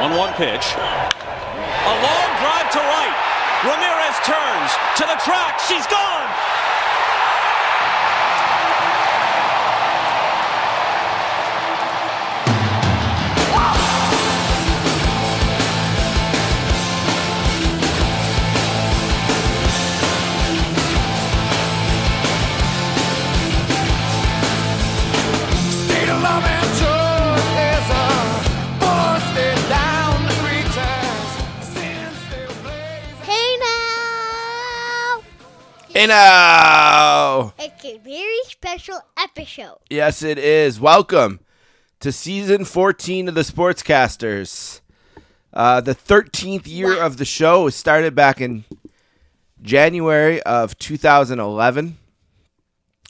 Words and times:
1 0.00 0.16
1 0.16 0.32
pitch. 0.32 0.64
A 0.80 1.94
long 2.00 2.30
drive 2.40 2.72
to 2.72 2.80
right. 2.80 3.16
Ramirez 3.68 4.16
turns 4.24 4.70
to 4.96 5.04
the 5.04 5.20
track. 5.20 5.60
She's 5.68 5.84
gone. 5.92 6.24
Now! 36.08 37.52
It's 37.58 37.84
a 37.84 37.98
very 37.98 38.38
special 38.44 39.00
episode. 39.18 39.76
Yes, 39.90 40.22
it 40.22 40.38
is. 40.38 40.80
Welcome 40.80 41.40
to 42.00 42.10
season 42.10 42.64
14 42.64 43.28
of 43.28 43.34
the 43.34 43.42
Sportscasters. 43.42 44.80
Uh, 45.52 45.80
the 45.82 45.94
13th 45.94 46.66
year 46.66 46.96
Wow. 46.96 47.06
of 47.06 47.18
the 47.18 47.24
show 47.24 47.64
was 47.64 47.76
started 47.76 48.14
back 48.14 48.40
in 48.40 48.64
January 49.62 50.42
of 50.44 50.78
2011. 50.78 51.98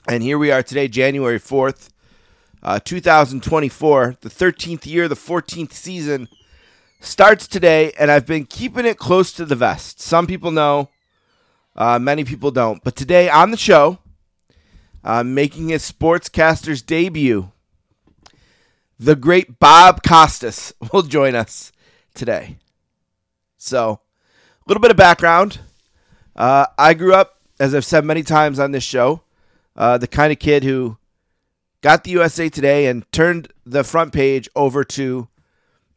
And 0.09 0.22
here 0.22 0.38
we 0.38 0.50
are 0.50 0.62
today, 0.62 0.88
January 0.88 1.38
4th, 1.38 1.90
uh, 2.62 2.80
2024. 2.80 4.16
The 4.20 4.28
13th 4.28 4.84
year, 4.86 5.06
the 5.06 5.14
14th 5.14 5.72
season 5.74 6.28
starts 7.00 7.46
today, 7.46 7.92
and 7.98 8.10
I've 8.10 8.26
been 8.26 8.46
keeping 8.46 8.84
it 8.84 8.98
close 8.98 9.32
to 9.34 9.45
the 9.45 9.54
vest. 9.56 10.00
Some 10.00 10.26
people 10.26 10.50
know, 10.50 10.88
uh, 11.80 11.98
many 11.98 12.24
people 12.24 12.50
don't. 12.50 12.84
But 12.84 12.95
today 12.95 13.30
on 13.30 13.50
the 13.50 13.56
show, 13.56 13.98
uh, 15.02 15.24
making 15.24 15.70
his 15.70 15.90
sportscaster's 15.90 16.82
debut. 16.82 17.50
The 18.98 19.16
great 19.16 19.59
Bob 19.59 20.02
Costas 20.02 20.74
will 20.92 21.02
join 21.02 21.34
us 21.34 21.72
today. 22.14 22.59
So, 23.56 23.92
a 23.92 24.68
little 24.68 24.82
bit 24.82 24.90
of 24.90 24.98
background. 24.98 25.60
Uh, 26.37 26.66
I 26.76 26.92
grew 26.92 27.14
up, 27.14 27.40
as 27.59 27.74
I've 27.74 27.84
said 27.87 28.04
many 28.04 28.22
times 28.22 28.59
on 28.59 28.72
this 28.72 28.84
show, 28.84 29.22
uh, 29.74 29.96
the 29.96 30.06
kind 30.06 30.32
of 30.32 30.38
kid 30.38 30.65
who 30.65 30.98
got 31.80 32.04
the 32.04 32.10
USA 32.10 32.50
Today 32.50 32.88
and 32.88 33.10
turned 33.10 33.48
the 33.65 33.84
front 33.84 34.12
page 34.12 34.50
over 34.54 34.84
to 34.84 35.28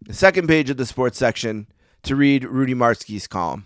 the 0.01 0.13
second 0.13 0.47
page 0.47 0.69
of 0.69 0.77
the 0.77 0.85
sports 0.85 1.17
section 1.17 1.67
to 2.03 2.15
read 2.15 2.45
Rudy 2.45 2.73
Martzke's 2.73 3.27
column. 3.27 3.65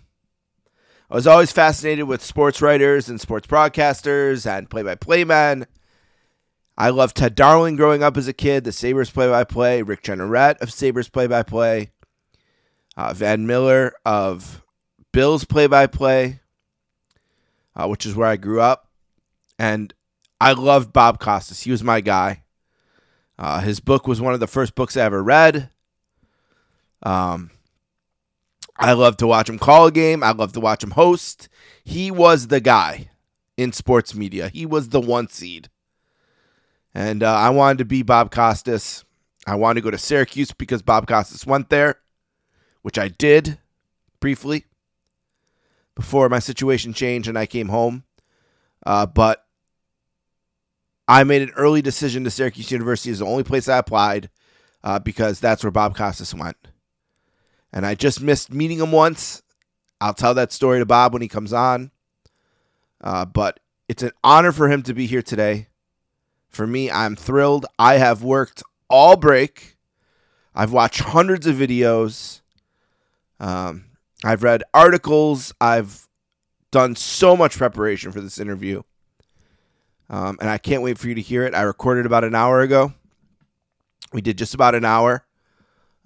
I 1.09 1.15
was 1.15 1.27
always 1.27 1.53
fascinated 1.53 2.05
with 2.05 2.21
sports 2.21 2.61
writers 2.61 3.07
and 3.07 3.19
sports 3.21 3.47
broadcasters 3.47 4.45
and 4.45 4.69
play 4.69 4.83
by 4.83 4.95
play 4.95 5.23
men. 5.23 5.65
I 6.77 6.89
loved 6.89 7.15
Ted 7.15 7.33
Darling 7.33 7.77
growing 7.77 8.03
up 8.03 8.17
as 8.17 8.27
a 8.27 8.33
kid, 8.33 8.65
the 8.65 8.71
Sabres 8.71 9.09
play 9.09 9.27
by 9.29 9.45
play, 9.45 9.81
Rick 9.81 10.03
Jeanneret 10.03 10.57
of 10.61 10.71
Sabres 10.71 11.09
play 11.09 11.25
by 11.25 11.43
play, 11.43 11.91
Van 12.97 13.47
Miller 13.47 13.93
of 14.05 14.61
Bills 15.13 15.45
play 15.45 15.65
by 15.67 15.87
play, 15.87 16.41
which 17.79 18.05
is 18.05 18.13
where 18.13 18.27
I 18.27 18.35
grew 18.35 18.59
up. 18.59 18.89
And 19.57 19.93
I 20.39 20.51
loved 20.53 20.93
Bob 20.93 21.19
Costas. 21.19 21.61
He 21.61 21.71
was 21.71 21.83
my 21.83 22.01
guy. 22.01 22.43
Uh, 23.39 23.61
his 23.61 23.79
book 23.79 24.07
was 24.07 24.19
one 24.19 24.33
of 24.33 24.39
the 24.39 24.45
first 24.45 24.75
books 24.75 24.97
I 24.97 25.05
ever 25.05 25.23
read. 25.23 25.69
Um, 27.01 27.51
I 28.79 28.93
love 28.93 29.17
to 29.17 29.27
watch 29.27 29.49
him 29.49 29.57
call 29.57 29.87
a 29.87 29.91
game. 29.91 30.23
I 30.23 30.31
love 30.31 30.53
to 30.53 30.59
watch 30.59 30.83
him 30.83 30.91
host. 30.91 31.49
He 31.83 32.11
was 32.11 32.47
the 32.47 32.59
guy 32.59 33.09
in 33.55 33.71
sports 33.71 34.13
media. 34.13 34.49
He 34.49 34.65
was 34.65 34.89
the 34.89 35.01
one 35.01 35.27
seed. 35.27 35.69
And 36.93 37.23
uh, 37.23 37.33
I 37.33 37.49
wanted 37.49 37.79
to 37.79 37.85
be 37.85 38.03
Bob 38.03 38.31
Costas. 38.31 39.03
I 39.45 39.55
wanted 39.55 39.81
to 39.81 39.83
go 39.83 39.91
to 39.91 39.97
Syracuse 39.97 40.51
because 40.51 40.81
Bob 40.81 41.07
Costas 41.07 41.45
went 41.45 41.69
there, 41.69 41.95
which 42.81 42.99
I 42.99 43.07
did 43.07 43.57
briefly 44.19 44.65
before 45.95 46.29
my 46.29 46.39
situation 46.39 46.93
changed 46.93 47.27
and 47.27 47.37
I 47.37 47.45
came 47.45 47.69
home. 47.69 48.03
Uh, 48.85 49.05
but 49.05 49.45
I 51.07 51.23
made 51.23 51.41
an 51.41 51.51
early 51.55 51.81
decision 51.81 52.23
to 52.25 52.31
Syracuse 52.31 52.71
University 52.71 53.09
is 53.09 53.19
the 53.19 53.25
only 53.25 53.43
place 53.43 53.67
I 53.67 53.77
applied 53.77 54.29
uh, 54.83 54.99
because 54.99 55.39
that's 55.39 55.63
where 55.63 55.71
Bob 55.71 55.95
Costas 55.95 56.33
went 56.33 56.57
and 57.73 57.85
I 57.85 57.95
just 57.95 58.21
missed 58.21 58.51
meeting 58.51 58.79
him 58.79 58.91
once. 58.91 59.41
I'll 59.99 60.13
tell 60.13 60.33
that 60.35 60.51
story 60.51 60.79
to 60.79 60.85
Bob 60.85 61.13
when 61.13 61.21
he 61.21 61.27
comes 61.27 61.53
on. 61.53 61.91
Uh, 63.01 63.25
but 63.25 63.59
it's 63.87 64.03
an 64.03 64.11
honor 64.23 64.51
for 64.51 64.69
him 64.69 64.83
to 64.83 64.93
be 64.93 65.05
here 65.05 65.21
today. 65.21 65.67
For 66.49 66.65
me, 66.65 66.89
I'm 66.89 67.15
thrilled. 67.15 67.65
I 67.77 67.95
have 67.95 68.23
worked 68.23 68.63
all 68.89 69.15
break. 69.15 69.77
I've 70.55 70.71
watched 70.71 71.01
hundreds 71.01 71.45
of 71.45 71.55
videos. 71.55 72.41
Um, 73.39 73.85
I've 74.23 74.43
read 74.43 74.63
articles. 74.73 75.53
I've 75.61 76.07
done 76.71 76.95
so 76.95 77.37
much 77.37 77.57
preparation 77.57 78.11
for 78.11 78.21
this 78.21 78.39
interview. 78.39 78.81
Um, 80.09 80.37
and 80.39 80.49
I 80.49 80.57
can't 80.57 80.81
wait 80.81 80.97
for 80.97 81.07
you 81.07 81.15
to 81.15 81.21
hear 81.21 81.43
it. 81.43 81.53
I 81.53 81.61
recorded 81.61 82.05
about 82.05 82.23
an 82.23 82.33
hour 82.33 82.61
ago. 82.61 82.93
We 84.13 84.21
did 84.21 84.37
just 84.37 84.53
about 84.53 84.73
an 84.73 84.85
hour. 84.85 85.26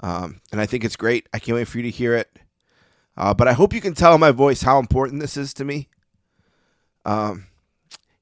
Um, 0.01 0.41
and 0.51 0.59
I 0.59 0.65
think 0.65 0.83
it's 0.83 0.95
great. 0.95 1.27
I 1.33 1.39
can't 1.39 1.55
wait 1.55 1.67
for 1.67 1.77
you 1.77 1.83
to 1.83 1.89
hear 1.89 2.15
it. 2.15 2.39
Uh, 3.15 3.33
but 3.33 3.47
I 3.47 3.53
hope 3.53 3.73
you 3.73 3.81
can 3.81 3.93
tell 3.93 4.17
my 4.17 4.31
voice 4.31 4.63
how 4.63 4.79
important 4.79 5.21
this 5.21 5.37
is 5.37 5.53
to 5.55 5.65
me. 5.65 5.89
Um, 7.05 7.47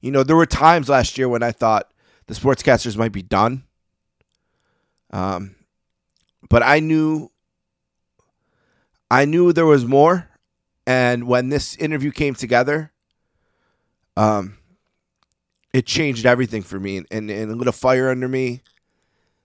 you 0.00 0.10
know, 0.10 0.22
there 0.22 0.36
were 0.36 0.46
times 0.46 0.88
last 0.88 1.16
year 1.16 1.28
when 1.28 1.42
I 1.42 1.52
thought 1.52 1.90
the 2.26 2.34
sportscasters 2.34 2.96
might 2.96 3.12
be 3.12 3.22
done. 3.22 3.64
Um, 5.12 5.56
but 6.48 6.62
I 6.62 6.80
knew, 6.80 7.30
I 9.10 9.24
knew 9.24 9.52
there 9.52 9.66
was 9.66 9.84
more. 9.84 10.28
And 10.86 11.26
when 11.26 11.48
this 11.48 11.76
interview 11.76 12.10
came 12.10 12.34
together, 12.34 12.92
um, 14.16 14.58
it 15.72 15.86
changed 15.86 16.26
everything 16.26 16.62
for 16.62 16.80
me 16.80 16.96
and, 16.96 17.06
and, 17.10 17.30
and 17.30 17.58
lit 17.58 17.68
a 17.68 17.72
fire 17.72 18.10
under 18.10 18.28
me. 18.28 18.62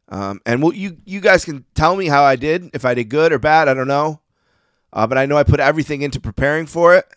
Um, 0.10 0.40
and 0.46 0.62
well, 0.62 0.74
you 0.74 0.98
you 1.06 1.20
guys 1.20 1.46
can 1.46 1.66
tell 1.74 1.96
me 1.96 2.08
how 2.08 2.24
I 2.24 2.36
did, 2.36 2.70
if 2.74 2.86
I 2.86 2.94
did 2.94 3.10
good 3.10 3.34
or 3.34 3.40
bad. 3.40 3.68
I 3.68 3.74
don't 3.74 3.88
know, 3.88 4.22
uh, 4.94 5.08
but 5.08 5.18
I 5.18 5.26
know 5.26 5.38
I 5.38 5.44
put 5.44 5.60
everything 5.60 6.02
into 6.02 6.20
preparing 6.20 6.68
for 6.68 6.96
it. 6.96 7.08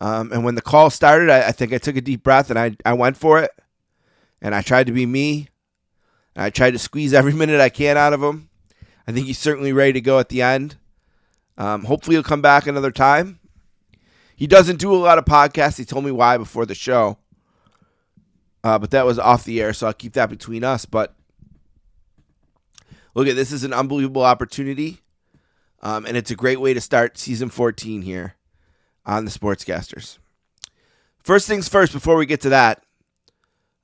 Um, 0.00 0.32
and 0.32 0.44
when 0.44 0.54
the 0.54 0.62
call 0.62 0.90
started, 0.90 1.30
I, 1.30 1.48
I 1.48 1.52
think 1.52 1.72
I 1.72 1.78
took 1.78 1.96
a 1.96 2.00
deep 2.00 2.22
breath 2.22 2.50
and 2.50 2.58
I 2.58 2.76
I 2.84 2.92
went 2.92 3.16
for 3.16 3.38
it, 3.38 3.50
and 4.42 4.54
I 4.54 4.62
tried 4.62 4.86
to 4.88 4.92
be 4.92 5.06
me. 5.06 5.48
And 6.34 6.44
I 6.44 6.50
tried 6.50 6.72
to 6.72 6.78
squeeze 6.78 7.14
every 7.14 7.32
minute 7.34 7.60
I 7.60 7.70
can 7.70 7.96
out 7.96 8.12
of 8.12 8.22
him. 8.22 8.50
I 9.06 9.12
think 9.12 9.26
he's 9.26 9.38
certainly 9.38 9.72
ready 9.72 9.94
to 9.94 10.00
go 10.00 10.18
at 10.18 10.28
the 10.28 10.42
end. 10.42 10.76
Um, 11.56 11.84
hopefully, 11.84 12.16
he'll 12.16 12.22
come 12.22 12.42
back 12.42 12.66
another 12.66 12.90
time. 12.90 13.40
He 14.36 14.46
doesn't 14.46 14.78
do 14.78 14.94
a 14.94 14.96
lot 14.96 15.18
of 15.18 15.24
podcasts. 15.24 15.78
He 15.78 15.84
told 15.84 16.04
me 16.04 16.10
why 16.10 16.36
before 16.38 16.64
the 16.64 16.74
show, 16.74 17.18
uh, 18.64 18.78
but 18.78 18.90
that 18.92 19.04
was 19.04 19.18
off 19.18 19.44
the 19.44 19.60
air, 19.60 19.72
so 19.72 19.86
I'll 19.86 19.92
keep 19.92 20.12
that 20.14 20.30
between 20.30 20.64
us. 20.64 20.86
But 20.86 21.14
look 23.14 23.28
at 23.28 23.36
this 23.36 23.52
is 23.52 23.64
an 23.64 23.72
unbelievable 23.72 24.22
opportunity 24.22 24.98
um, 25.82 26.06
and 26.06 26.16
it's 26.16 26.30
a 26.30 26.36
great 26.36 26.60
way 26.60 26.74
to 26.74 26.80
start 26.80 27.18
season 27.18 27.48
14 27.48 28.02
here 28.02 28.34
on 29.06 29.24
the 29.24 29.30
sportscasters. 29.30 30.18
First 31.22 31.46
things 31.48 31.68
first 31.68 31.92
before 31.92 32.16
we 32.16 32.26
get 32.26 32.40
to 32.42 32.50
that 32.50 32.82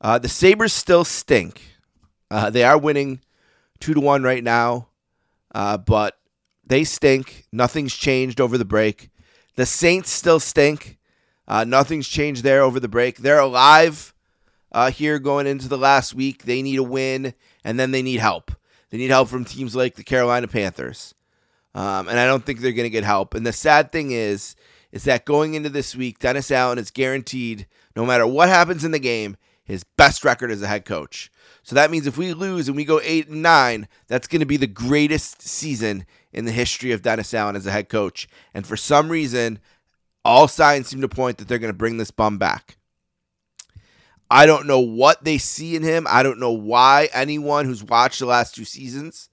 uh, 0.01 0.19
the 0.19 0.29
sabres 0.29 0.73
still 0.73 1.05
stink. 1.05 1.63
Uh, 2.31 2.51
they 2.51 2.65
are 2.65 2.79
winning 2.79 3.21
two 3.81 3.95
to 3.95 4.01
one 4.01 4.23
right 4.23 4.45
now 4.45 4.89
uh, 5.55 5.79
but 5.79 6.19
they 6.67 6.85
stink. 6.85 7.47
Nothing's 7.51 7.95
changed 7.95 8.41
over 8.41 8.59
the 8.59 8.65
break. 8.65 9.11
The 9.55 9.65
saints 9.65 10.11
still 10.11 10.39
stink. 10.39 10.99
Uh, 11.49 11.65
nothing's 11.65 12.09
changed 12.09 12.43
there 12.43 12.63
over 12.63 12.79
the 12.79 12.89
break. 12.89 13.19
They're 13.19 13.39
alive 13.39 14.13
uh, 14.73 14.91
here 14.91 15.19
going 15.19 15.47
into 15.47 15.69
the 15.69 15.79
last 15.79 16.15
week. 16.15 16.43
They 16.43 16.61
need 16.61 16.79
a 16.79 16.83
win 16.83 17.33
and 17.65 17.81
then 17.81 17.93
they 17.93 18.03
need 18.03 18.21
help 18.21 18.51
they 18.97 19.03
need 19.03 19.11
help 19.11 19.29
from 19.29 19.45
teams 19.45 19.77
like 19.77 19.95
the 19.95 20.03
Carolina 20.03 20.49
Panthers. 20.49 21.15
Um, 21.75 22.09
and 22.09 22.19
I 22.19 22.27
don't 22.27 22.43
think 22.47 22.61
they're 22.61 22.73
going 22.73 22.85
to 22.87 22.91
get 22.91 23.05
help. 23.05 23.35
And 23.35 23.45
the 23.45 23.53
sad 23.53 23.93
thing 23.93 24.11
is, 24.11 24.57
is 24.91 25.05
that 25.05 25.27
going 25.27 25.53
into 25.53 25.69
this 25.69 25.95
week, 25.95 26.19
Dennis 26.19 26.51
Allen 26.51 26.79
is 26.79 26.91
guaranteed, 26.91 27.67
no 27.95 28.07
matter 28.07 28.27
what 28.27 28.49
happens 28.49 28.85
in 28.85 28.93
the 28.93 28.99
game, 28.99 29.37
his 29.65 29.85
best 29.85 30.25
record 30.25 30.51
as 30.51 30.63
a 30.63 30.67
head 30.67 30.87
coach. 30.87 31.31
So 31.63 31.75
that 31.75 31.91
means 31.91 32.07
if 32.07 32.17
we 32.17 32.33
lose 32.33 32.69
and 32.69 32.77
we 32.77 32.87
go 32.87 32.99
eight 33.05 33.29
and 33.29 33.43
nine, 33.43 33.87
that's 34.07 34.29
going 34.29 34.41
to 34.41 34.47
be 34.47 34.57
the 34.57 34.67
greatest 34.67 35.43
season 35.43 36.07
in 36.33 36.47
the 36.47 36.53
history 36.53 36.93
of 36.93 37.03
Dennis 37.03 37.35
Allen 37.35 37.55
as 37.55 37.67
a 37.67 37.73
head 37.73 37.91
coach. 37.91 38.27
And 38.55 38.67
for 38.67 38.79
some 38.79 39.11
reason, 39.11 39.59
all 40.25 40.49
signs 40.49 40.89
seem 40.89 41.03
to 41.03 41.09
point 41.09 41.37
that 41.37 41.49
they're 41.49 41.59
going 41.59 41.73
to 41.73 41.77
bring 41.77 41.99
this 41.99 42.11
bum 42.11 42.39
back. 42.39 42.79
I 44.31 44.47
don't 44.47 44.67
know 44.67 44.81
what 44.81 45.25
they 45.25 45.39
see 45.39 45.77
in 45.77 45.83
him. 45.83 46.07
I 46.09 46.23
don't 46.23 46.41
know 46.41 46.53
why 46.53 47.09
anyone 47.13 47.65
who's 47.65 47.85
watched 47.85 48.19
the 48.19 48.27
last 48.27 48.55
two 48.55 48.65
seasons 48.65 49.29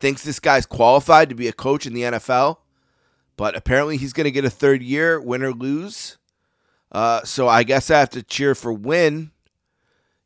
thinks 0.00 0.22
this 0.22 0.40
guy's 0.40 0.66
qualified 0.66 1.28
to 1.28 1.34
be 1.34 1.48
a 1.48 1.52
coach 1.52 1.86
in 1.86 1.94
the 1.94 2.02
NFL, 2.02 2.58
but 3.36 3.56
apparently 3.56 3.96
he's 3.96 4.12
going 4.12 4.24
to 4.24 4.30
get 4.30 4.44
a 4.44 4.50
third 4.50 4.82
year, 4.82 5.20
win 5.20 5.42
or 5.42 5.52
lose. 5.52 6.18
Uh, 6.90 7.22
so 7.22 7.48
I 7.48 7.62
guess 7.62 7.90
I 7.90 8.00
have 8.00 8.10
to 8.10 8.22
cheer 8.22 8.54
for 8.54 8.72
win. 8.72 9.30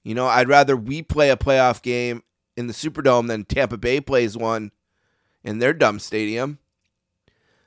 You 0.02 0.14
know, 0.14 0.26
I'd 0.26 0.48
rather 0.48 0.76
we 0.76 1.02
play 1.02 1.30
a 1.30 1.36
playoff 1.36 1.82
game 1.82 2.22
in 2.56 2.66
the 2.66 2.72
Superdome 2.72 3.28
than 3.28 3.44
Tampa 3.44 3.76
Bay 3.76 4.00
plays 4.00 4.36
one 4.36 4.72
in 5.44 5.58
their 5.58 5.72
dumb 5.72 5.98
stadium. 5.98 6.58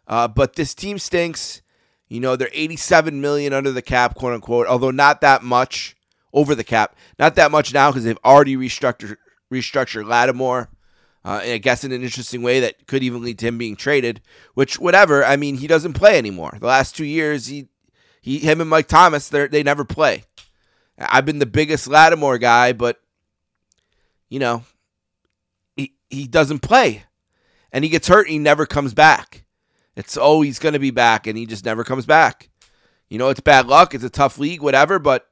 Uh, 0.08 0.28
but 0.28 0.56
this 0.56 0.74
team 0.74 1.00
stinks. 1.00 1.62
You 2.08 2.20
know, 2.20 2.36
they're 2.36 2.50
87 2.52 3.22
million 3.22 3.54
under 3.54 3.72
the 3.72 3.82
cap, 3.82 4.16
quote 4.16 4.34
unquote, 4.34 4.68
although 4.68 4.92
not 4.92 5.22
that 5.22 5.44
much 5.44 5.96
over 6.34 6.56
the 6.56 6.64
cap. 6.64 6.96
Not 7.20 7.36
that 7.36 7.52
much 7.52 7.74
now 7.74 7.92
because 7.92 8.04
they've 8.04 8.18
already 8.24 8.56
restructured 8.56 9.18
restructured 9.52 10.08
Lattimore. 10.08 10.70
Uh, 11.24 11.42
I 11.44 11.58
guess 11.60 11.84
in 11.84 11.92
an 11.92 12.02
interesting 12.02 12.42
way 12.42 12.62
that 12.62 12.88
could 12.88 13.04
even 13.04 13.22
lead 13.22 13.38
to 13.40 13.48
him 13.48 13.60
being 13.60 13.76
traded. 13.76 14.22
Which, 14.56 14.80
whatever. 14.80 15.24
I 15.24 15.36
mean, 15.36 15.58
he 15.58 15.68
doesn't 15.68 15.94
play 15.94 16.18
anymore. 16.18 16.58
The 16.60 16.66
last 16.66 16.96
two 16.96 17.06
years, 17.06 17.46
he, 17.46 17.68
he, 18.22 18.40
him 18.40 18.60
and 18.60 18.70
Mike 18.70 18.88
Thomas, 18.88 19.30
they 19.30 19.62
never 19.62 19.86
play. 19.86 20.24
I've 20.98 21.26
been 21.26 21.40
the 21.40 21.46
biggest 21.46 21.88
Lattimore 21.88 22.38
guy, 22.38 22.74
but 22.74 23.00
you 24.30 24.40
know, 24.40 24.64
he 25.76 25.96
he 26.10 26.28
doesn't 26.28 26.60
play, 26.60 27.04
and 27.72 27.84
he 27.84 27.90
gets 27.90 28.08
hurt. 28.08 28.28
and 28.28 28.34
He 28.34 28.40
never 28.40 28.66
comes 28.66 28.94
back. 28.94 29.46
It's 29.96 30.18
oh, 30.20 30.42
he's 30.42 30.60
going 30.60 30.74
to 30.74 30.80
be 30.80 30.92
back, 30.92 31.28
and 31.28 31.38
he 31.38 31.46
just 31.46 31.66
never 31.66 31.84
comes 31.84 32.06
back. 32.06 32.50
You 33.10 33.18
know, 33.18 33.30
it's 33.30 33.42
bad 33.42 33.68
luck. 33.68 33.94
It's 33.94 34.04
a 34.04 34.10
tough 34.10 34.38
league, 34.38 34.62
whatever. 34.62 35.00
But 35.00 35.28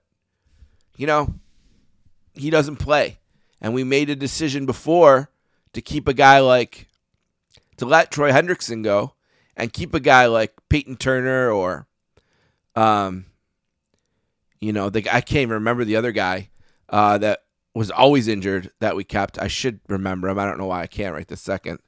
you 1.00 1.08
know, 1.08 1.34
he 2.34 2.50
doesn't 2.50 2.76
play, 2.76 3.20
and 3.62 3.74
we 3.74 3.86
made 3.86 4.10
a 4.10 4.18
decision 4.18 4.66
before 4.66 5.32
to 5.72 5.82
keep 5.82 6.10
a 6.10 6.14
guy 6.14 6.40
like 6.40 6.90
to 7.78 7.86
let 7.86 8.12
Trey 8.12 8.32
Hendrickson 8.32 8.84
go 8.84 9.14
and 9.56 9.72
keep 9.72 9.94
a 9.94 10.02
guy 10.02 10.26
like 10.26 10.52
Peyton 10.68 10.98
Turner 10.98 11.50
or 11.50 11.88
um 12.76 13.28
you 14.60 14.74
know 14.74 14.90
the 14.90 15.00
I 15.10 15.22
can't 15.22 15.44
even 15.44 15.54
remember 15.54 15.86
the 15.86 15.96
other 15.96 16.12
guy 16.12 16.50
uh, 16.90 17.18
that 17.20 17.44
was 17.74 17.92
always 17.92 18.28
injured 18.28 18.72
that 18.82 18.98
we 18.98 19.06
kept. 19.06 19.40
I 19.40 19.48
should 19.48 19.80
remember 19.88 20.28
him. 20.28 20.38
I 20.38 20.46
don't 20.46 20.58
know 20.58 20.66
why 20.66 20.82
I 20.82 20.88
can't 20.88 21.14
right 21.14 21.28
this 21.28 21.42
second. 21.42 21.80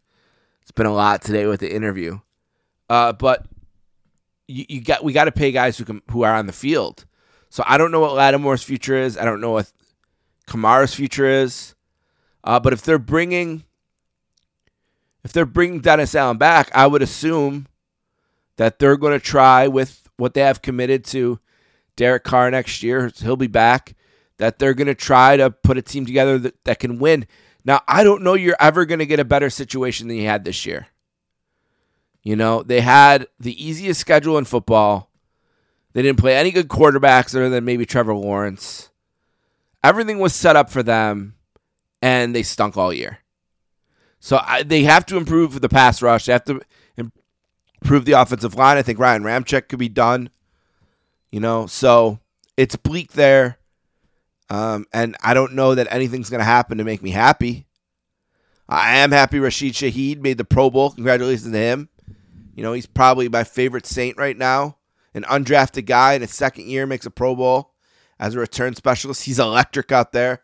It's 0.61 0.71
been 0.71 0.85
a 0.85 0.93
lot 0.93 1.21
today 1.21 1.47
with 1.47 1.59
the 1.59 1.73
interview, 1.73 2.19
uh, 2.89 3.11
but 3.11 3.45
you, 4.47 4.63
you 4.69 4.81
got 4.81 5.03
we 5.03 5.11
got 5.11 5.25
to 5.25 5.33
pay 5.33 5.51
guys 5.51 5.77
who 5.77 5.83
can 5.83 6.01
who 6.11 6.21
are 6.23 6.33
on 6.33 6.45
the 6.45 6.53
field. 6.53 7.05
So 7.51 7.65
I 7.67 7.77
don't 7.77 7.91
know 7.91 7.99
what 7.99 8.13
Lattimore's 8.13 8.63
future 8.63 8.95
is. 8.95 9.17
I 9.17 9.25
don't 9.25 9.41
know 9.41 9.51
what 9.51 9.71
Kamara's 10.47 10.95
future 10.95 11.25
is. 11.25 11.75
Uh, 12.45 12.61
but 12.61 12.71
if 12.71 12.81
they're 12.81 12.97
bringing 12.97 13.65
if 15.23 15.33
they're 15.33 15.45
bringing 15.45 15.81
Dennis 15.81 16.15
Allen 16.15 16.37
back, 16.37 16.71
I 16.73 16.87
would 16.87 17.01
assume 17.01 17.67
that 18.55 18.79
they're 18.79 18.97
going 18.97 19.13
to 19.13 19.23
try 19.23 19.67
with 19.67 20.09
what 20.15 20.33
they 20.33 20.41
have 20.41 20.61
committed 20.61 21.03
to 21.05 21.39
Derek 21.97 22.23
Carr 22.23 22.49
next 22.49 22.81
year. 22.81 23.11
He'll 23.17 23.35
be 23.35 23.47
back. 23.47 23.95
That 24.37 24.57
they're 24.57 24.73
going 24.73 24.87
to 24.87 24.95
try 24.95 25.37
to 25.37 25.51
put 25.51 25.77
a 25.77 25.83
team 25.83 26.05
together 26.05 26.39
that, 26.39 26.63
that 26.63 26.79
can 26.79 26.97
win. 26.97 27.27
Now, 27.65 27.81
I 27.87 28.03
don't 28.03 28.23
know 28.23 28.33
you're 28.33 28.55
ever 28.59 28.85
going 28.85 28.99
to 28.99 29.05
get 29.05 29.19
a 29.19 29.25
better 29.25 29.51
situation 29.51 30.07
than 30.07 30.17
you 30.17 30.25
had 30.25 30.45
this 30.45 30.65
year. 30.65 30.87
You 32.23 32.35
know, 32.37 32.63
they 32.63 32.81
had 32.81 33.27
the 33.39 33.63
easiest 33.63 33.99
schedule 33.99 34.37
in 34.37 34.45
football. 34.45 35.10
They 35.93 36.01
didn't 36.01 36.19
play 36.19 36.35
any 36.35 36.51
good 36.51 36.67
quarterbacks 36.67 37.35
other 37.35 37.49
than 37.49 37.65
maybe 37.65 37.85
Trevor 37.85 38.15
Lawrence. 38.15 38.89
Everything 39.83 40.19
was 40.19 40.33
set 40.33 40.55
up 40.55 40.69
for 40.69 40.83
them, 40.83 41.35
and 42.01 42.35
they 42.35 42.43
stunk 42.43 42.77
all 42.77 42.93
year. 42.93 43.19
So 44.19 44.39
I, 44.41 44.63
they 44.63 44.83
have 44.83 45.05
to 45.07 45.17
improve 45.17 45.59
the 45.59 45.69
pass 45.69 46.01
rush. 46.01 46.25
They 46.25 46.33
have 46.33 46.45
to 46.45 46.61
improve 46.95 48.05
the 48.05 48.13
offensive 48.13 48.55
line. 48.55 48.77
I 48.77 48.83
think 48.83 48.99
Ryan 48.99 49.23
Ramczyk 49.23 49.67
could 49.67 49.79
be 49.79 49.89
done. 49.89 50.29
You 51.31 51.39
know, 51.39 51.65
so 51.65 52.19
it's 52.55 52.75
bleak 52.75 53.13
there. 53.13 53.57
Um, 54.49 54.85
and 54.93 55.15
I 55.23 55.33
don't 55.33 55.53
know 55.53 55.75
that 55.75 55.87
anything's 55.89 56.29
going 56.29 56.39
to 56.39 56.45
happen 56.45 56.77
to 56.77 56.83
make 56.83 57.01
me 57.01 57.11
happy. 57.11 57.67
I 58.67 58.97
am 58.97 59.11
happy 59.11 59.39
Rashid 59.39 59.73
Shaheed 59.73 60.19
made 60.19 60.37
the 60.37 60.45
Pro 60.45 60.69
Bowl. 60.69 60.91
Congratulations 60.91 61.51
to 61.51 61.57
him. 61.57 61.89
You 62.53 62.63
know, 62.63 62.73
he's 62.73 62.85
probably 62.85 63.27
my 63.29 63.43
favorite 63.43 63.85
Saint 63.85 64.17
right 64.17 64.37
now. 64.37 64.77
An 65.13 65.23
undrafted 65.23 65.85
guy 65.85 66.13
in 66.13 66.21
his 66.21 66.33
second 66.33 66.67
year 66.67 66.85
makes 66.85 67.05
a 67.05 67.11
Pro 67.11 67.35
Bowl 67.35 67.73
as 68.19 68.35
a 68.35 68.39
return 68.39 68.75
specialist. 68.75 69.25
He's 69.25 69.39
electric 69.39 69.91
out 69.91 70.11
there. 70.11 70.43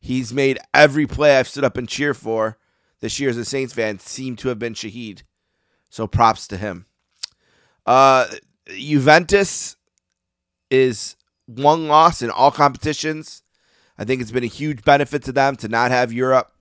He's 0.00 0.32
made 0.32 0.58
every 0.74 1.06
play 1.06 1.38
I've 1.38 1.48
stood 1.48 1.64
up 1.64 1.76
and 1.76 1.88
cheered 1.88 2.16
for 2.16 2.58
this 3.00 3.20
year 3.20 3.30
as 3.30 3.36
a 3.36 3.44
Saints 3.44 3.74
fan 3.74 3.98
seem 3.98 4.36
to 4.36 4.48
have 4.48 4.58
been 4.58 4.74
Shaheed. 4.74 5.22
So 5.90 6.06
props 6.06 6.48
to 6.48 6.56
him. 6.56 6.86
Uh, 7.84 8.26
Juventus 8.66 9.76
is 10.70 11.16
one 11.46 11.88
loss 11.88 12.22
in 12.22 12.30
all 12.30 12.50
competitions. 12.50 13.42
I 13.98 14.04
think 14.04 14.22
it's 14.22 14.30
been 14.30 14.44
a 14.44 14.48
huge 14.48 14.84
benefit 14.84 15.22
to 15.24 15.32
them 15.32 15.56
to 15.56 15.68
not 15.68 15.90
have 15.90 16.12
Europe, 16.12 16.52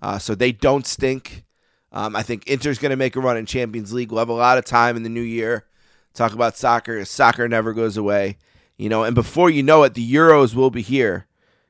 uh, 0.00 0.18
so 0.18 0.34
they 0.34 0.52
don't 0.52 0.86
stink. 0.86 1.44
Um, 1.92 2.16
I 2.16 2.22
think 2.22 2.44
Inter's 2.46 2.78
going 2.78 2.90
to 2.90 2.96
make 2.96 3.16
a 3.16 3.20
run 3.20 3.36
in 3.36 3.46
Champions 3.46 3.92
League. 3.92 4.10
We'll 4.10 4.20
have 4.20 4.28
a 4.28 4.32
lot 4.32 4.58
of 4.58 4.64
time 4.64 4.96
in 4.96 5.02
the 5.02 5.08
new 5.08 5.20
year. 5.20 5.66
Talk 6.14 6.32
about 6.32 6.56
soccer. 6.56 7.04
Soccer 7.04 7.48
never 7.48 7.72
goes 7.72 7.96
away, 7.96 8.36
you 8.76 8.88
know. 8.88 9.04
And 9.04 9.14
before 9.14 9.50
you 9.50 9.62
know 9.62 9.82
it, 9.84 9.94
the 9.94 10.12
Euros 10.12 10.54
will 10.54 10.70
be 10.70 10.82
here, 10.82 11.26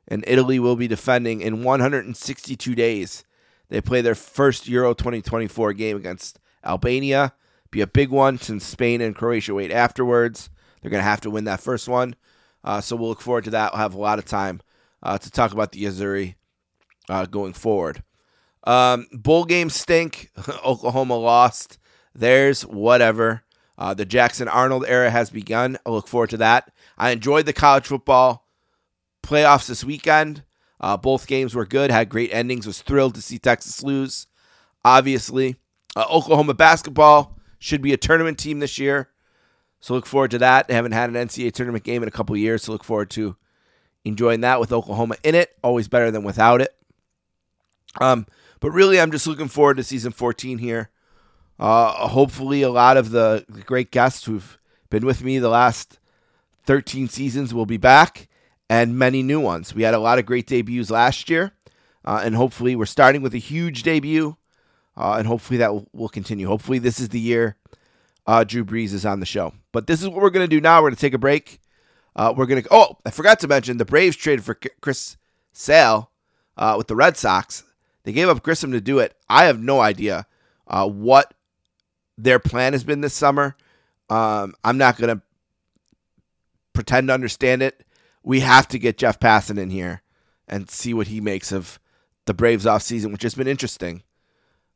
and 0.08 0.24
Italy 0.26 0.58
will 0.58 0.76
be 0.76 0.88
defending 0.88 1.40
in 1.40 1.62
162 1.62 2.74
days. 2.74 3.24
They 3.68 3.80
play 3.80 4.00
their 4.00 4.14
first 4.14 4.68
Euro 4.68 4.94
2024 4.94 5.72
game 5.74 5.96
against 5.96 6.38
Albania. 6.64 7.34
Be 7.70 7.80
a 7.80 7.86
big 7.86 8.10
one 8.10 8.38
since 8.38 8.64
Spain 8.64 9.00
and 9.00 9.14
Croatia 9.14 9.54
wait 9.54 9.70
afterwards. 9.70 10.50
They're 10.82 10.90
going 10.90 11.02
to 11.02 11.08
have 11.08 11.20
to 11.22 11.30
win 11.30 11.44
that 11.44 11.60
first 11.60 11.88
one. 11.88 12.16
Uh, 12.64 12.80
so 12.80 12.96
we'll 12.96 13.08
look 13.08 13.20
forward 13.20 13.44
to 13.44 13.50
that. 13.50 13.72
We'll 13.72 13.80
have 13.80 13.94
a 13.94 14.00
lot 14.00 14.18
of 14.18 14.24
time 14.24 14.60
uh, 15.02 15.18
to 15.18 15.30
talk 15.30 15.52
about 15.52 15.72
the 15.72 15.84
Azzurri 15.84 16.34
uh, 17.08 17.26
going 17.26 17.52
forward. 17.52 18.02
Um, 18.64 19.06
bowl 19.12 19.44
games 19.44 19.74
stink. 19.74 20.30
Oklahoma 20.64 21.16
lost. 21.16 21.78
There's 22.14 22.62
whatever. 22.62 23.42
Uh, 23.80 23.94
the 23.94 24.04
Jackson 24.04 24.46
Arnold 24.46 24.84
era 24.86 25.10
has 25.10 25.30
begun. 25.30 25.78
I 25.86 25.90
look 25.90 26.06
forward 26.06 26.30
to 26.30 26.36
that. 26.36 26.70
I 26.98 27.10
enjoyed 27.10 27.46
the 27.46 27.54
college 27.54 27.86
football 27.86 28.46
playoffs 29.22 29.66
this 29.66 29.82
weekend. 29.82 30.44
Uh, 30.78 30.98
both 30.98 31.26
games 31.26 31.54
were 31.54 31.64
good, 31.64 31.90
had 31.90 32.10
great 32.10 32.32
endings. 32.32 32.66
Was 32.66 32.82
thrilled 32.82 33.14
to 33.14 33.22
see 33.22 33.38
Texas 33.38 33.82
lose. 33.82 34.26
Obviously, 34.84 35.56
uh, 35.96 36.04
Oklahoma 36.10 36.52
basketball 36.52 37.38
should 37.58 37.80
be 37.80 37.94
a 37.94 37.96
tournament 37.96 38.38
team 38.38 38.58
this 38.58 38.78
year. 38.78 39.08
So 39.80 39.94
look 39.94 40.06
forward 40.06 40.30
to 40.32 40.38
that. 40.38 40.68
They 40.68 40.74
haven't 40.74 40.92
had 40.92 41.08
an 41.08 41.16
NCAA 41.16 41.52
tournament 41.52 41.84
game 41.84 42.02
in 42.02 42.08
a 42.08 42.12
couple 42.12 42.36
years, 42.36 42.62
so 42.62 42.72
look 42.72 42.84
forward 42.84 43.08
to 43.10 43.36
enjoying 44.04 44.42
that 44.42 44.60
with 44.60 44.72
Oklahoma 44.72 45.16
in 45.22 45.34
it. 45.34 45.56
Always 45.64 45.88
better 45.88 46.10
than 46.10 46.22
without 46.22 46.60
it. 46.60 46.74
Um, 47.98 48.26
but 48.60 48.72
really, 48.72 49.00
I'm 49.00 49.10
just 49.10 49.26
looking 49.26 49.48
forward 49.48 49.78
to 49.78 49.84
season 49.84 50.12
14 50.12 50.58
here. 50.58 50.90
Uh, 51.60 52.08
hopefully, 52.08 52.62
a 52.62 52.70
lot 52.70 52.96
of 52.96 53.10
the, 53.10 53.44
great 53.66 53.90
guests 53.90 54.24
who've 54.24 54.58
been 54.88 55.04
with 55.04 55.22
me 55.22 55.38
the 55.38 55.50
last 55.50 55.98
13 56.64 57.06
seasons 57.06 57.52
will 57.52 57.66
be 57.66 57.76
back, 57.76 58.28
and 58.70 58.98
many 58.98 59.22
new 59.22 59.38
ones. 59.38 59.74
We 59.74 59.82
had 59.82 59.92
a 59.92 59.98
lot 59.98 60.18
of 60.18 60.24
great 60.24 60.46
debuts 60.46 60.90
last 60.90 61.28
year, 61.28 61.52
uh, 62.02 62.22
and 62.24 62.34
hopefully, 62.34 62.74
we're 62.74 62.86
starting 62.86 63.20
with 63.20 63.34
a 63.34 63.38
huge 63.38 63.82
debut, 63.82 64.38
uh, 64.96 65.16
and 65.18 65.26
hopefully 65.26 65.58
that 65.58 65.74
will, 65.74 65.86
will 65.92 66.08
continue. 66.08 66.46
Hopefully, 66.46 66.78
this 66.78 66.98
is 66.98 67.10
the 67.10 67.20
year 67.20 67.56
uh, 68.26 68.42
Drew 68.42 68.64
Brees 68.64 68.94
is 68.94 69.04
on 69.04 69.20
the 69.20 69.26
show. 69.26 69.52
But 69.70 69.86
this 69.86 70.00
is 70.00 70.08
what 70.08 70.22
we're 70.22 70.30
going 70.30 70.48
to 70.48 70.56
do 70.56 70.62
now. 70.62 70.78
We're 70.78 70.88
going 70.88 70.94
to 70.94 71.00
take 71.00 71.14
a 71.14 71.18
break. 71.18 71.60
Uh, 72.16 72.32
we're 72.34 72.46
going 72.46 72.62
to. 72.62 72.68
Oh, 72.70 72.96
I 73.04 73.10
forgot 73.10 73.38
to 73.40 73.48
mention 73.48 73.76
the 73.76 73.84
Braves 73.84 74.16
traded 74.16 74.46
for 74.46 74.54
Chris 74.80 75.18
Sale 75.52 76.10
uh, 76.56 76.74
with 76.78 76.86
the 76.86 76.96
Red 76.96 77.18
Sox. 77.18 77.64
They 78.04 78.12
gave 78.12 78.30
up 78.30 78.42
Grissom 78.42 78.72
to 78.72 78.80
do 78.80 78.98
it. 78.98 79.14
I 79.28 79.44
have 79.44 79.60
no 79.60 79.80
idea 79.80 80.26
uh, 80.66 80.88
what 80.88 81.34
their 82.24 82.38
plan 82.38 82.72
has 82.72 82.84
been 82.84 83.00
this 83.00 83.14
summer. 83.14 83.56
Um, 84.08 84.54
I'm 84.64 84.78
not 84.78 84.98
going 84.98 85.16
to 85.16 85.22
pretend 86.72 87.08
to 87.08 87.14
understand 87.14 87.62
it. 87.62 87.84
We 88.22 88.40
have 88.40 88.68
to 88.68 88.78
get 88.78 88.98
Jeff 88.98 89.18
Passan 89.18 89.58
in 89.58 89.70
here 89.70 90.02
and 90.46 90.68
see 90.68 90.92
what 90.92 91.06
he 91.06 91.20
makes 91.20 91.52
of 91.52 91.78
the 92.26 92.34
Braves 92.34 92.64
offseason, 92.64 93.12
which 93.12 93.22
has 93.22 93.34
been 93.34 93.46
interesting, 93.46 94.02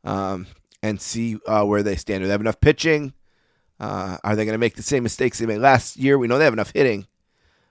um, 0.04 0.46
and 0.82 1.00
see 1.00 1.38
uh, 1.46 1.64
where 1.64 1.82
they 1.82 1.96
stand. 1.96 2.22
Do 2.22 2.26
they 2.26 2.32
have 2.32 2.40
enough 2.40 2.60
pitching? 2.60 3.12
Uh, 3.78 4.16
are 4.24 4.36
they 4.36 4.44
going 4.44 4.54
to 4.54 4.58
make 4.58 4.76
the 4.76 4.82
same 4.82 5.02
mistakes 5.02 5.38
they 5.38 5.46
made 5.46 5.58
last 5.58 5.96
year? 5.96 6.16
We 6.16 6.26
know 6.26 6.38
they 6.38 6.44
have 6.44 6.52
enough 6.52 6.72
hitting. 6.72 7.06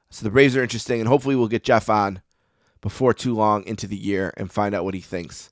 So 0.09 0.23
the 0.23 0.31
Braves 0.31 0.55
are 0.55 0.61
interesting, 0.61 0.99
and 0.99 1.07
hopefully 1.07 1.35
we'll 1.35 1.47
get 1.47 1.63
Jeff 1.63 1.89
on 1.89 2.21
before 2.81 3.13
too 3.13 3.33
long 3.33 3.65
into 3.65 3.87
the 3.87 3.97
year 3.97 4.33
and 4.37 4.51
find 4.51 4.75
out 4.75 4.83
what 4.83 4.93
he 4.93 4.99
thinks 4.99 5.51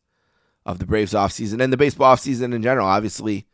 of 0.65 0.77
the 0.77 0.85
Braves 0.85 1.13
offseason 1.13 1.61
and 1.63 1.73
the 1.73 1.77
baseball 1.77 2.15
offseason 2.15 2.53
in 2.53 2.61
general. 2.61 2.85
Obviously, 2.85 3.47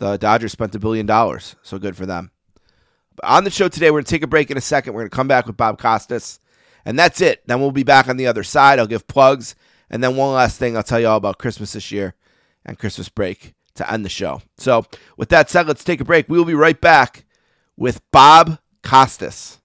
the 0.00 0.16
Dodgers 0.16 0.50
spent 0.50 0.74
a 0.74 0.78
billion 0.78 1.06
dollars, 1.06 1.54
so 1.62 1.78
good 1.78 1.94
for 1.94 2.06
them. 2.06 2.32
But 3.14 3.26
on 3.26 3.44
the 3.44 3.50
show 3.50 3.68
today, 3.68 3.90
we're 3.90 3.98
going 3.98 4.04
to 4.04 4.10
take 4.10 4.22
a 4.22 4.26
break 4.26 4.50
in 4.50 4.56
a 4.56 4.62
second. 4.62 4.94
We're 4.94 5.02
going 5.02 5.10
to 5.10 5.16
come 5.16 5.28
back 5.28 5.46
with 5.46 5.58
Bob 5.58 5.78
Costas, 5.78 6.40
and 6.84 6.98
that's 6.98 7.20
it. 7.20 7.46
Then 7.46 7.60
we'll 7.60 7.70
be 7.70 7.84
back 7.84 8.08
on 8.08 8.16
the 8.16 8.26
other 8.26 8.42
side. 8.42 8.78
I'll 8.78 8.86
give 8.86 9.06
plugs, 9.06 9.54
and 9.90 10.02
then 10.02 10.16
one 10.16 10.34
last 10.34 10.58
thing 10.58 10.76
I'll 10.76 10.82
tell 10.82 10.98
you 10.98 11.06
all 11.06 11.18
about 11.18 11.38
Christmas 11.38 11.74
this 11.74 11.92
year 11.92 12.14
and 12.64 12.78
Christmas 12.78 13.08
break 13.10 13.54
to 13.74 13.92
end 13.92 14.04
the 14.04 14.08
show. 14.08 14.40
So, 14.56 14.86
with 15.18 15.28
that 15.28 15.50
said, 15.50 15.68
let's 15.68 15.84
take 15.84 16.00
a 16.00 16.04
break. 16.04 16.28
We 16.28 16.38
will 16.38 16.44
be 16.46 16.54
right 16.54 16.80
back 16.80 17.26
with 17.76 18.00
Bob 18.10 18.58
Costas. 18.82 19.58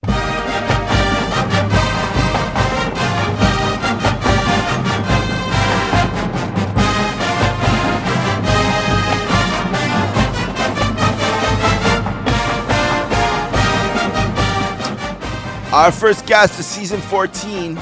Our 15.76 15.92
first 15.92 16.26
guest 16.26 16.58
of 16.58 16.64
season 16.64 17.02
14 17.02 17.78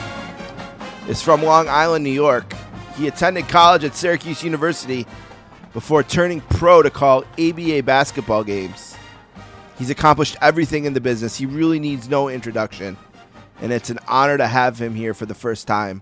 is 1.07 1.21
from 1.21 1.43
Long 1.43 1.69
Island, 1.69 2.03
New 2.03 2.09
York. 2.09 2.51
He 2.97 3.07
attended 3.07 3.47
college 3.47 3.83
at 3.83 3.93
Syracuse 3.93 4.43
University 4.43 5.05
before 5.73 6.01
turning 6.01 6.41
pro 6.41 6.81
to 6.81 6.89
call 6.89 7.23
ABA 7.38 7.83
basketball 7.83 8.43
games. 8.43 8.97
He's 9.77 9.91
accomplished 9.91 10.38
everything 10.41 10.85
in 10.85 10.93
the 10.93 11.01
business. 11.01 11.35
He 11.35 11.45
really 11.45 11.77
needs 11.77 12.09
no 12.09 12.29
introduction. 12.29 12.97
And 13.62 13.71
it's 13.71 13.91
an 13.91 14.00
honor 14.07 14.39
to 14.39 14.47
have 14.47 14.81
him 14.81 14.95
here 14.95 15.13
for 15.13 15.27
the 15.27 15.35
first 15.35 15.67
time. 15.67 16.01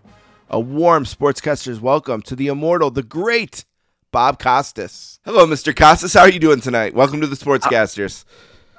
A 0.50 0.62
warm 0.62 1.04
sportscaster's 1.04 1.82
welcome 1.82 2.22
to 2.22 2.38
the 2.38 2.48
immortal, 2.48 2.90
the 2.90 3.04
great 3.04 3.66
Bob 4.14 4.40
Costas. 4.40 5.20
Hello, 5.26 5.46
Mr. 5.46 5.76
Costas. 5.76 6.14
How 6.14 6.22
are 6.22 6.32
you 6.32 6.40
doing 6.40 6.62
tonight? 6.62 6.94
Welcome 6.94 7.20
to 7.20 7.28
the 7.28 7.34
uh, 7.34 7.36
Sportscasters. 7.36 8.24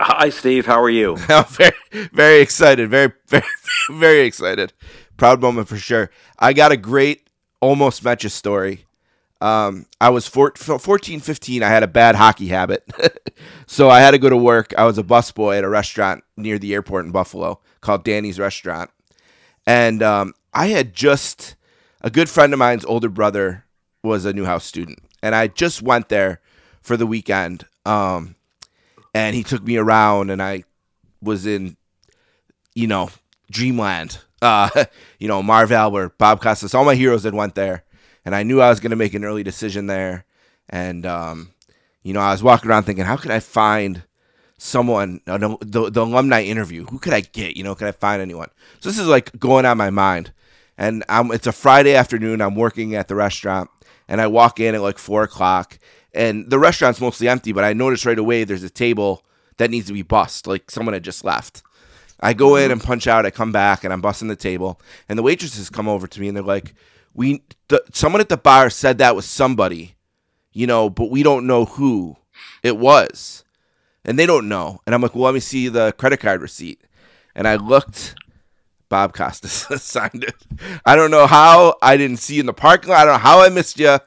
Hi, 0.04 0.30
Steve. 0.30 0.66
How 0.66 0.82
are 0.82 0.90
you? 0.90 1.16
Very, 1.48 1.72
very 2.12 2.40
excited. 2.40 2.90
Very, 2.90 3.12
very, 3.28 3.44
very 3.88 4.20
excited. 4.22 4.72
Proud 5.16 5.40
moment 5.40 5.68
for 5.68 5.76
sure. 5.76 6.10
I 6.40 6.54
got 6.54 6.72
a 6.72 6.76
great 6.76 7.28
almost 7.60 8.02
met 8.04 8.24
you 8.24 8.28
story. 8.28 8.84
Um, 9.40 9.86
I 10.00 10.10
was 10.10 10.26
four, 10.26 10.54
14, 10.56 11.20
15. 11.20 11.62
I 11.62 11.68
had 11.68 11.84
a 11.84 11.86
bad 11.86 12.16
hockey 12.16 12.48
habit. 12.48 12.84
so 13.68 13.90
I 13.90 14.00
had 14.00 14.10
to 14.10 14.18
go 14.18 14.28
to 14.28 14.36
work. 14.36 14.74
I 14.76 14.86
was 14.86 14.98
a 14.98 15.04
busboy 15.04 15.58
at 15.58 15.62
a 15.62 15.68
restaurant 15.68 16.24
near 16.36 16.58
the 16.58 16.74
airport 16.74 17.04
in 17.04 17.12
Buffalo 17.12 17.60
called 17.80 18.02
Danny's 18.02 18.40
Restaurant. 18.40 18.90
And 19.68 20.02
um, 20.02 20.34
I 20.52 20.66
had 20.66 20.94
just, 20.94 21.54
a 22.00 22.10
good 22.10 22.28
friend 22.28 22.52
of 22.52 22.58
mine's 22.58 22.84
older 22.84 23.08
brother 23.08 23.66
was 24.02 24.24
a 24.24 24.32
Newhouse 24.32 24.64
student. 24.64 24.98
And 25.22 25.36
I 25.36 25.46
just 25.46 25.80
went 25.80 26.08
there 26.08 26.40
for 26.80 26.96
the 26.96 27.06
weekend. 27.06 27.66
Um, 27.86 28.34
and 29.14 29.36
he 29.36 29.42
took 29.42 29.62
me 29.62 29.76
around 29.76 30.30
and 30.30 30.42
I 30.42 30.64
was 31.20 31.46
in, 31.46 31.76
you 32.74 32.86
know, 32.86 33.10
dreamland. 33.50 34.18
Uh, 34.40 34.84
you 35.18 35.28
know, 35.28 35.42
Marv 35.42 35.72
Albert, 35.72 36.18
Bob 36.18 36.40
Costas, 36.40 36.74
all 36.74 36.84
my 36.84 36.94
heroes 36.94 37.22
that 37.22 37.34
went 37.34 37.54
there. 37.54 37.84
And 38.24 38.34
I 38.34 38.42
knew 38.42 38.60
I 38.60 38.70
was 38.70 38.80
going 38.80 38.90
to 38.90 38.96
make 38.96 39.14
an 39.14 39.24
early 39.24 39.42
decision 39.42 39.86
there. 39.86 40.24
And, 40.68 41.04
um, 41.04 41.50
you 42.02 42.12
know, 42.12 42.20
I 42.20 42.32
was 42.32 42.42
walking 42.42 42.70
around 42.70 42.84
thinking, 42.84 43.04
how 43.04 43.16
could 43.16 43.30
I 43.30 43.40
find 43.40 44.02
someone, 44.58 45.20
uh, 45.26 45.38
the, 45.38 45.90
the, 45.90 46.04
alumni 46.04 46.42
interview? 46.42 46.86
Who 46.86 46.98
could 46.98 47.12
I 47.12 47.20
get? 47.20 47.56
You 47.56 47.64
know, 47.64 47.74
could 47.74 47.88
I 47.88 47.92
find 47.92 48.22
anyone? 48.22 48.48
So 48.80 48.88
this 48.88 48.98
is 48.98 49.08
like 49.08 49.38
going 49.38 49.66
on 49.66 49.76
my 49.76 49.90
mind. 49.90 50.32
And 50.78 51.04
I'm, 51.08 51.32
it's 51.32 51.46
a 51.46 51.52
Friday 51.52 51.94
afternoon. 51.94 52.40
I'm 52.40 52.54
working 52.54 52.94
at 52.94 53.08
the 53.08 53.16
restaurant. 53.16 53.70
And 54.08 54.20
I 54.20 54.28
walk 54.28 54.60
in 54.60 54.74
at 54.74 54.82
like 54.82 54.98
four 54.98 55.24
o'clock 55.24 55.78
and 56.14 56.50
the 56.50 56.58
restaurant's 56.58 57.00
mostly 57.00 57.28
empty, 57.28 57.52
but 57.52 57.64
I 57.64 57.72
noticed 57.72 58.04
right 58.04 58.18
away 58.18 58.44
there's 58.44 58.62
a 58.62 58.70
table 58.70 59.24
that 59.56 59.70
needs 59.70 59.86
to 59.86 59.92
be 59.92 60.02
bussed, 60.02 60.46
like 60.46 60.70
someone 60.70 60.92
had 60.94 61.04
just 61.04 61.24
left. 61.24 61.62
I 62.20 62.34
go 62.34 62.56
in 62.56 62.64
mm-hmm. 62.64 62.72
and 62.72 62.82
punch 62.82 63.06
out. 63.06 63.26
I 63.26 63.30
come 63.30 63.52
back 63.52 63.84
and 63.84 63.92
I'm 63.92 64.02
bussing 64.02 64.28
the 64.28 64.36
table, 64.36 64.80
and 65.08 65.18
the 65.18 65.22
waitresses 65.22 65.70
come 65.70 65.88
over 65.88 66.06
to 66.06 66.20
me 66.20 66.28
and 66.28 66.36
they're 66.36 66.44
like, 66.44 66.74
"We, 67.14 67.42
the, 67.68 67.82
someone 67.92 68.20
at 68.20 68.28
the 68.28 68.36
bar 68.36 68.70
said 68.70 68.98
that 68.98 69.16
was 69.16 69.26
somebody, 69.26 69.96
you 70.52 70.66
know, 70.66 70.88
but 70.88 71.10
we 71.10 71.22
don't 71.22 71.46
know 71.46 71.64
who 71.64 72.16
it 72.62 72.76
was, 72.76 73.44
and 74.04 74.18
they 74.18 74.26
don't 74.26 74.48
know." 74.48 74.80
And 74.86 74.94
I'm 74.94 75.02
like, 75.02 75.14
"Well, 75.14 75.24
let 75.24 75.34
me 75.34 75.40
see 75.40 75.68
the 75.68 75.92
credit 75.92 76.20
card 76.20 76.40
receipt." 76.40 76.82
And 77.34 77.48
I 77.48 77.56
looked. 77.56 78.14
Bob 78.88 79.14
Costas 79.14 79.52
signed 79.82 80.22
it. 80.22 80.34
I 80.84 80.96
don't 80.96 81.10
know 81.10 81.26
how 81.26 81.76
I 81.80 81.96
didn't 81.96 82.18
see 82.18 82.34
you 82.34 82.40
in 82.40 82.46
the 82.46 82.52
parking 82.52 82.90
lot. 82.90 82.98
I 82.98 83.04
don't 83.06 83.14
know 83.14 83.18
how 83.20 83.40
I 83.40 83.48
missed 83.48 83.78
you, 83.78 83.98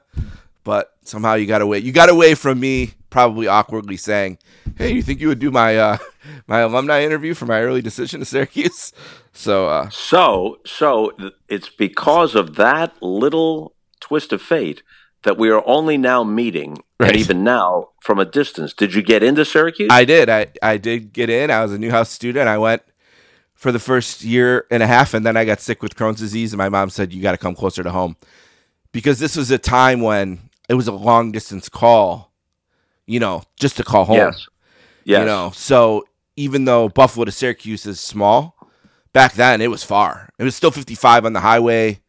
but 0.65 0.91
somehow 1.03 1.35
you 1.35 1.45
got 1.45 1.61
away. 1.61 1.79
You 1.79 1.93
got 1.93 2.09
away 2.09 2.35
from 2.35 2.59
me, 2.59 2.95
probably 3.09 3.47
awkwardly 3.47 3.95
saying, 3.95 4.39
"Hey, 4.77 4.91
you 4.91 5.01
think 5.01 5.21
you 5.21 5.29
would 5.29 5.39
do 5.39 5.51
my 5.51 5.77
uh, 5.77 5.97
my 6.47 6.59
alumni 6.59 7.03
interview 7.03 7.33
for 7.33 7.45
my 7.45 7.61
early 7.61 7.81
decision 7.81 8.19
to 8.19 8.25
Syracuse?" 8.25 8.91
So, 9.31 9.69
uh, 9.69 9.89
so, 9.89 10.59
so 10.65 11.11
it's 11.47 11.69
because 11.69 12.35
of 12.35 12.55
that 12.55 13.01
little 13.01 13.75
twist 14.01 14.33
of 14.33 14.41
fate 14.41 14.81
that 15.23 15.37
we 15.37 15.49
are 15.49 15.63
only 15.67 15.97
now 15.97 16.23
meeting, 16.23 16.77
right. 16.99 17.11
and 17.11 17.17
even 17.17 17.43
now 17.43 17.89
from 18.01 18.19
a 18.19 18.25
distance. 18.25 18.73
Did 18.73 18.93
you 18.93 19.01
get 19.01 19.23
into 19.23 19.45
Syracuse? 19.45 19.89
I 19.91 20.03
did. 20.03 20.29
I 20.29 20.47
I 20.61 20.77
did 20.77 21.13
get 21.13 21.29
in. 21.29 21.51
I 21.51 21.61
was 21.61 21.71
a 21.71 21.77
Newhouse 21.77 22.09
student. 22.09 22.49
I 22.49 22.57
went 22.57 22.81
for 23.53 23.71
the 23.71 23.79
first 23.79 24.23
year 24.23 24.65
and 24.71 24.81
a 24.81 24.87
half, 24.87 25.13
and 25.13 25.25
then 25.25 25.37
I 25.37 25.45
got 25.45 25.61
sick 25.61 25.83
with 25.83 25.95
Crohn's 25.95 26.19
disease, 26.19 26.53
and 26.53 26.57
my 26.57 26.69
mom 26.69 26.89
said, 26.89 27.13
"You 27.13 27.21
got 27.21 27.33
to 27.33 27.37
come 27.37 27.55
closer 27.55 27.83
to 27.83 27.91
home." 27.91 28.17
Because 28.91 29.19
this 29.19 29.35
was 29.35 29.51
a 29.51 29.57
time 29.57 29.99
when 29.99 30.39
it 30.69 30.73
was 30.73 30.87
a 30.87 30.93
long 30.93 31.31
distance 31.31 31.69
call, 31.69 32.31
you 33.05 33.19
know, 33.19 33.43
just 33.57 33.77
to 33.77 33.83
call 33.83 34.05
home. 34.05 34.17
Yes. 34.17 34.47
Yes. 35.03 35.19
You 35.19 35.25
know, 35.25 35.51
so 35.53 36.05
even 36.35 36.65
though 36.65 36.89
Buffalo 36.89 37.25
to 37.25 37.31
Syracuse 37.31 37.85
is 37.85 37.99
small, 37.99 38.55
back 39.13 39.33
then 39.33 39.61
it 39.61 39.69
was 39.69 39.83
far. 39.83 40.29
It 40.37 40.43
was 40.43 40.55
still 40.55 40.71
55 40.71 41.25
on 41.25 41.33
the 41.33 41.39
highway, 41.39 42.01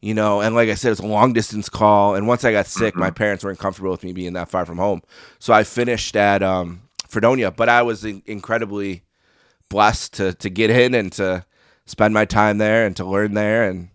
you 0.00 0.14
know, 0.14 0.40
and 0.40 0.54
like 0.54 0.68
I 0.68 0.74
said, 0.74 0.92
it's 0.92 1.00
a 1.00 1.06
long 1.06 1.32
distance 1.32 1.68
call. 1.68 2.14
And 2.14 2.28
once 2.28 2.44
I 2.44 2.52
got 2.52 2.66
sick, 2.66 2.92
mm-hmm. 2.92 3.00
my 3.00 3.10
parents 3.10 3.44
weren't 3.44 3.58
comfortable 3.58 3.90
with 3.90 4.04
me 4.04 4.12
being 4.12 4.34
that 4.34 4.48
far 4.48 4.66
from 4.66 4.78
home. 4.78 5.02
So 5.38 5.52
I 5.52 5.64
finished 5.64 6.14
at 6.16 6.42
um, 6.42 6.82
Fredonia, 7.08 7.50
but 7.50 7.68
I 7.68 7.82
was 7.82 8.04
in- 8.04 8.22
incredibly 8.26 9.02
blessed 9.68 10.14
to, 10.14 10.34
to 10.34 10.50
get 10.50 10.70
in 10.70 10.94
and 10.94 11.10
to 11.12 11.44
spend 11.86 12.14
my 12.14 12.26
time 12.26 12.58
there 12.58 12.86
and 12.86 12.94
to 12.96 13.04
learn 13.04 13.34
there. 13.34 13.68
And 13.68 13.88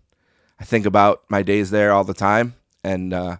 I 0.58 0.64
think 0.64 0.86
about 0.86 1.22
my 1.28 1.42
days 1.42 1.70
there 1.70 1.92
all 1.92 2.04
the 2.04 2.14
time. 2.14 2.54
And, 2.82 3.14
uh, 3.14 3.36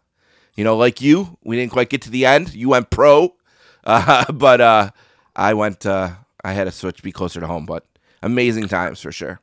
you 0.54 0.64
know, 0.64 0.76
like 0.76 1.00
you, 1.00 1.38
we 1.42 1.56
didn't 1.56 1.72
quite 1.72 1.90
get 1.90 2.02
to 2.02 2.10
the 2.10 2.26
end. 2.26 2.54
You 2.54 2.70
went 2.70 2.90
pro, 2.90 3.34
uh, 3.84 4.30
but 4.32 4.60
uh, 4.60 4.90
I 5.34 5.54
went. 5.54 5.86
Uh, 5.86 6.12
I 6.44 6.52
had 6.52 6.64
to 6.64 6.72
switch, 6.72 7.02
be 7.02 7.12
closer 7.12 7.40
to 7.40 7.46
home. 7.46 7.66
But 7.66 7.86
amazing 8.22 8.68
times 8.68 9.00
for 9.00 9.12
sure. 9.12 9.40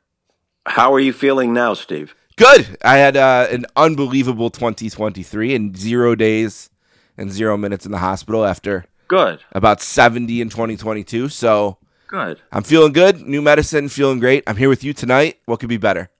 How 0.66 0.92
are 0.94 1.00
you 1.00 1.12
feeling 1.12 1.52
now, 1.52 1.74
Steve? 1.74 2.14
Good. 2.36 2.78
I 2.82 2.98
had 2.98 3.16
uh, 3.16 3.48
an 3.50 3.66
unbelievable 3.76 4.50
2023 4.50 5.54
and 5.54 5.76
zero 5.76 6.14
days 6.14 6.70
and 7.18 7.30
zero 7.30 7.56
minutes 7.56 7.84
in 7.84 7.92
the 7.92 7.98
hospital 7.98 8.44
after 8.44 8.86
good 9.08 9.40
about 9.52 9.82
70 9.82 10.40
in 10.40 10.48
2022. 10.48 11.28
So 11.28 11.78
good. 12.06 12.40
I'm 12.50 12.62
feeling 12.62 12.92
good. 12.92 13.20
New 13.20 13.42
medicine, 13.42 13.88
feeling 13.88 14.18
great. 14.18 14.44
I'm 14.46 14.56
here 14.56 14.68
with 14.68 14.82
you 14.82 14.92
tonight. 14.92 15.40
What 15.44 15.60
could 15.60 15.68
be 15.68 15.76
better? 15.76 16.10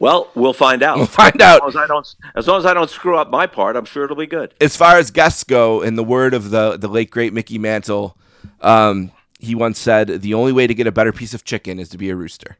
Well, 0.00 0.30
we'll 0.34 0.54
find 0.54 0.82
out. 0.82 0.96
We'll 0.96 1.06
find 1.06 1.40
out. 1.42 1.56
As 1.56 1.60
long 1.60 1.68
as 1.68 1.76
I 1.76 1.86
don't, 1.86 2.14
as 2.34 2.48
long 2.48 2.58
as 2.58 2.66
I 2.66 2.74
don't 2.74 2.88
screw 2.88 3.18
up 3.18 3.30
my 3.30 3.46
part, 3.46 3.76
I'm 3.76 3.84
sure 3.84 4.04
it'll 4.04 4.16
be 4.16 4.26
good. 4.26 4.54
As 4.58 4.74
far 4.74 4.96
as 4.96 5.10
guests 5.10 5.44
go, 5.44 5.82
in 5.82 5.94
the 5.94 6.02
word 6.02 6.32
of 6.32 6.50
the 6.50 6.78
the 6.78 6.88
late 6.88 7.10
great 7.10 7.34
Mickey 7.34 7.58
Mantle, 7.58 8.16
um, 8.62 9.12
he 9.38 9.54
once 9.54 9.78
said, 9.78 10.22
"The 10.22 10.32
only 10.32 10.52
way 10.52 10.66
to 10.66 10.74
get 10.74 10.86
a 10.86 10.92
better 10.92 11.12
piece 11.12 11.34
of 11.34 11.44
chicken 11.44 11.78
is 11.78 11.90
to 11.90 11.98
be 11.98 12.08
a 12.08 12.16
rooster." 12.16 12.56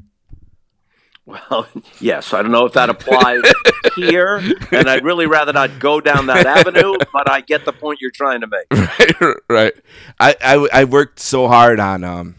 Well, 1.24 1.66
yes, 2.00 2.34
I 2.34 2.42
don't 2.42 2.52
know 2.52 2.66
if 2.66 2.74
that 2.74 2.90
applies 2.90 3.42
here, 3.96 4.36
and 4.70 4.86
I'd 4.90 5.02
really 5.02 5.26
rather 5.26 5.54
not 5.54 5.78
go 5.78 5.98
down 5.98 6.26
that 6.26 6.44
avenue. 6.44 6.94
But 7.10 7.30
I 7.30 7.40
get 7.40 7.64
the 7.64 7.72
point 7.72 8.02
you're 8.02 8.10
trying 8.10 8.42
to 8.42 8.48
make. 8.48 8.66
Right, 9.00 9.36
right. 9.48 9.72
I, 10.18 10.36
I, 10.42 10.68
I 10.80 10.84
worked 10.84 11.20
so 11.20 11.48
hard 11.48 11.80
on, 11.80 12.04
um, 12.04 12.34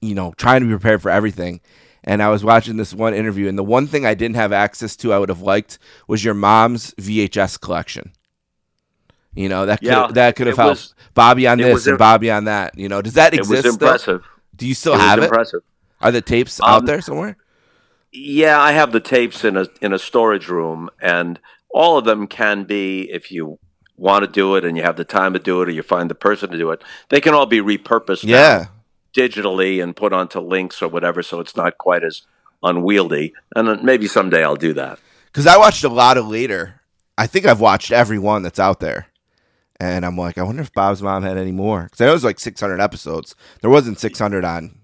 you 0.00 0.14
know, 0.14 0.32
trying 0.38 0.60
to 0.60 0.66
be 0.66 0.72
prepared 0.72 1.02
for 1.02 1.10
everything 1.10 1.60
and 2.06 2.22
I 2.22 2.28
was 2.28 2.44
watching 2.44 2.76
this 2.76 2.94
one 2.94 3.14
interview, 3.14 3.48
and 3.48 3.58
the 3.58 3.64
one 3.64 3.88
thing 3.88 4.06
I 4.06 4.14
didn't 4.14 4.36
have 4.36 4.52
access 4.52 4.94
to, 4.96 5.12
I 5.12 5.18
would 5.18 5.28
have 5.28 5.42
liked, 5.42 5.78
was 6.06 6.24
your 6.24 6.34
mom's 6.34 6.92
VHS 6.94 7.60
collection. 7.60 8.12
You 9.34 9.50
know 9.50 9.66
that 9.66 9.80
could 9.80 9.88
yeah, 9.88 10.08
that 10.12 10.34
could 10.34 10.46
have 10.46 10.56
helped 10.56 10.70
was, 10.70 10.94
Bobby 11.12 11.46
on 11.46 11.58
this 11.58 11.86
and 11.86 11.98
Bobby 11.98 12.30
on 12.30 12.44
that. 12.44 12.78
You 12.78 12.88
know, 12.88 13.02
does 13.02 13.14
that 13.14 13.34
exist? 13.34 13.66
It 13.66 13.68
was 13.68 13.74
impressive. 13.74 14.22
Still? 14.22 14.40
Do 14.56 14.66
you 14.66 14.74
still 14.74 14.94
it 14.94 15.00
have 15.00 15.18
it? 15.18 15.24
Impressive. 15.24 15.60
Are 16.00 16.10
the 16.10 16.22
tapes 16.22 16.58
um, 16.60 16.70
out 16.70 16.86
there 16.86 17.02
somewhere? 17.02 17.36
Yeah, 18.12 18.58
I 18.58 18.72
have 18.72 18.92
the 18.92 19.00
tapes 19.00 19.44
in 19.44 19.58
a 19.58 19.66
in 19.82 19.92
a 19.92 19.98
storage 19.98 20.48
room, 20.48 20.88
and 21.02 21.38
all 21.68 21.98
of 21.98 22.06
them 22.06 22.26
can 22.26 22.64
be 22.64 23.10
if 23.10 23.30
you 23.30 23.58
want 23.98 24.24
to 24.24 24.30
do 24.30 24.56
it 24.56 24.64
and 24.64 24.76
you 24.76 24.82
have 24.82 24.96
the 24.96 25.04
time 25.04 25.34
to 25.34 25.38
do 25.38 25.60
it, 25.60 25.68
or 25.68 25.72
you 25.72 25.82
find 25.82 26.08
the 26.08 26.14
person 26.14 26.50
to 26.50 26.56
do 26.56 26.70
it. 26.70 26.82
They 27.10 27.20
can 27.20 27.34
all 27.34 27.46
be 27.46 27.60
repurposed. 27.60 28.24
Yeah. 28.24 28.58
Now 28.58 28.75
digitally 29.16 29.82
and 29.82 29.96
put 29.96 30.12
onto 30.12 30.40
links 30.40 30.82
or 30.82 30.88
whatever, 30.88 31.22
so 31.22 31.40
it's 31.40 31.56
not 31.56 31.78
quite 31.78 32.04
as 32.04 32.22
unwieldy. 32.62 33.32
And 33.54 33.82
maybe 33.82 34.06
someday 34.06 34.44
I'll 34.44 34.56
do 34.56 34.72
that. 34.74 34.98
Because 35.26 35.46
I 35.46 35.56
watched 35.56 35.84
a 35.84 35.88
lot 35.88 36.16
of 36.16 36.28
later. 36.28 36.80
I 37.18 37.26
think 37.26 37.46
I've 37.46 37.60
watched 37.60 37.92
every 37.92 38.18
one 38.18 38.42
that's 38.42 38.58
out 38.58 38.80
there. 38.80 39.06
And 39.78 40.06
I'm 40.06 40.16
like, 40.16 40.38
I 40.38 40.42
wonder 40.42 40.62
if 40.62 40.72
Bob's 40.72 41.02
mom 41.02 41.22
had 41.22 41.36
any 41.36 41.52
more. 41.52 41.84
Because 41.84 42.00
I 42.00 42.04
know 42.06 42.12
it 42.12 42.14
was 42.14 42.24
like 42.24 42.38
600 42.38 42.80
episodes. 42.80 43.34
There 43.60 43.70
wasn't 43.70 43.98
600 43.98 44.44
on 44.44 44.78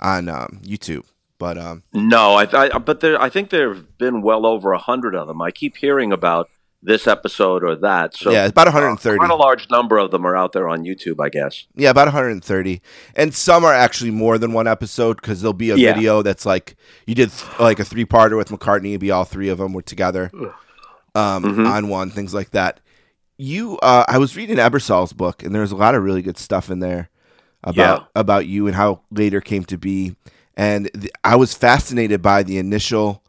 on 0.00 0.28
um, 0.28 0.60
YouTube. 0.62 1.04
But 1.38 1.58
um, 1.58 1.82
no, 1.92 2.34
I, 2.34 2.74
I 2.74 2.78
but 2.78 3.00
there, 3.00 3.20
I 3.20 3.28
think 3.28 3.50
there 3.50 3.74
have 3.74 3.98
been 3.98 4.22
well 4.22 4.46
over 4.46 4.72
a 4.72 4.78
hundred 4.78 5.14
of 5.14 5.26
them. 5.26 5.42
I 5.42 5.50
keep 5.50 5.76
hearing 5.76 6.12
about 6.12 6.48
this 6.86 7.06
episode 7.08 7.64
or 7.64 7.74
that. 7.76 8.14
So 8.16 8.30
yeah, 8.30 8.46
about 8.46 8.68
130. 8.68 9.18
quite 9.18 9.30
a 9.30 9.34
large 9.34 9.68
number 9.70 9.98
of 9.98 10.10
them 10.12 10.24
are 10.26 10.36
out 10.36 10.52
there 10.52 10.68
on 10.68 10.84
YouTube, 10.84 11.22
I 11.22 11.28
guess. 11.28 11.66
Yeah, 11.74 11.90
about 11.90 12.06
130, 12.06 12.80
and 13.16 13.34
some 13.34 13.64
are 13.64 13.74
actually 13.74 14.12
more 14.12 14.38
than 14.38 14.52
one 14.52 14.66
episode 14.68 15.16
because 15.20 15.42
there'll 15.42 15.52
be 15.52 15.70
a 15.70 15.76
Yeah. 15.76 15.92
video 15.94 16.22
that's 16.22 16.46
like 16.46 16.76
you 17.06 17.14
did 17.14 17.30
th- 17.32 17.58
like 17.60 17.80
a 17.80 17.84
three-parter 17.84 18.36
with 18.36 18.48
McCartney. 18.48 18.90
It'd 18.90 19.00
be 19.00 19.10
all 19.10 19.24
three 19.24 19.48
of 19.48 19.58
them 19.58 19.72
were 19.72 19.82
together 19.82 20.30
um, 21.14 21.42
Mhm. 21.44 21.66
on 21.68 21.88
one, 21.88 22.10
things 22.10 22.32
like 22.34 22.50
that. 22.52 22.80
You, 23.38 23.78
uh, 23.78 24.04
I 24.08 24.18
was 24.18 24.36
reading 24.36 24.56
Ebersol's 24.56 25.12
book, 25.12 25.42
and 25.42 25.54
there's 25.54 25.72
a 25.72 25.76
lot 25.76 25.94
of 25.94 26.02
really 26.02 26.22
good 26.22 26.38
stuff 26.38 26.70
in 26.70 26.78
there 26.80 27.10
about 27.64 28.00
Yeah. 28.00 28.06
about 28.20 28.46
you 28.46 28.66
and 28.66 28.76
how 28.76 29.00
later 29.10 29.40
came 29.40 29.64
to 29.64 29.76
be. 29.76 30.14
And 30.56 30.88
th- 30.94 31.10
I 31.24 31.36
was 31.36 31.52
fascinated 31.52 32.22
by 32.22 32.42
the 32.44 32.58
initial. 32.58 33.22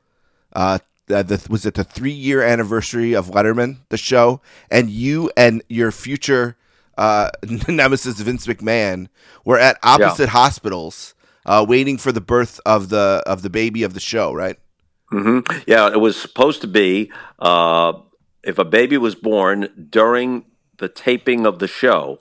Uh, 0.54 0.80
the, 1.08 1.24
the, 1.24 1.48
was 1.50 1.66
it 1.66 1.74
the 1.76 1.84
three 1.84 2.12
year 2.12 2.42
anniversary 2.42 3.14
of 3.14 3.28
Letterman, 3.28 3.80
the 3.90 3.98
show, 3.98 4.42
and 4.70 4.90
you 4.90 5.32
and 5.36 5.64
your 5.70 5.92
future 5.92 6.58
uh, 6.98 7.32
nemesis 7.68 8.20
Vince 8.20 8.48
McMahon 8.48 9.08
were 9.46 9.60
at 9.60 9.78
opposite 9.84 10.30
hospitals, 10.30 11.16
uh, 11.46 11.66
waiting 11.68 11.98
for 11.98 12.12
the 12.12 12.22
birth 12.22 12.60
of 12.66 12.90
the 12.90 13.24
of 13.26 13.42
the 13.42 13.50
baby 13.50 13.84
of 13.84 13.94
the 13.94 14.00
show, 14.00 14.34
right? 14.34 14.58
hmm 15.10 15.40
Yeah, 15.66 15.90
it 15.92 16.00
was 16.00 16.20
supposed 16.20 16.62
to 16.62 16.68
be 16.68 17.12
uh, 17.40 17.94
if 18.44 18.58
a 18.58 18.66
baby 18.66 18.98
was 18.98 19.16
born 19.16 19.88
during 19.90 20.46
the 20.78 20.90
taping 20.90 21.46
of 21.46 21.60
the 21.60 21.68
show, 21.68 22.20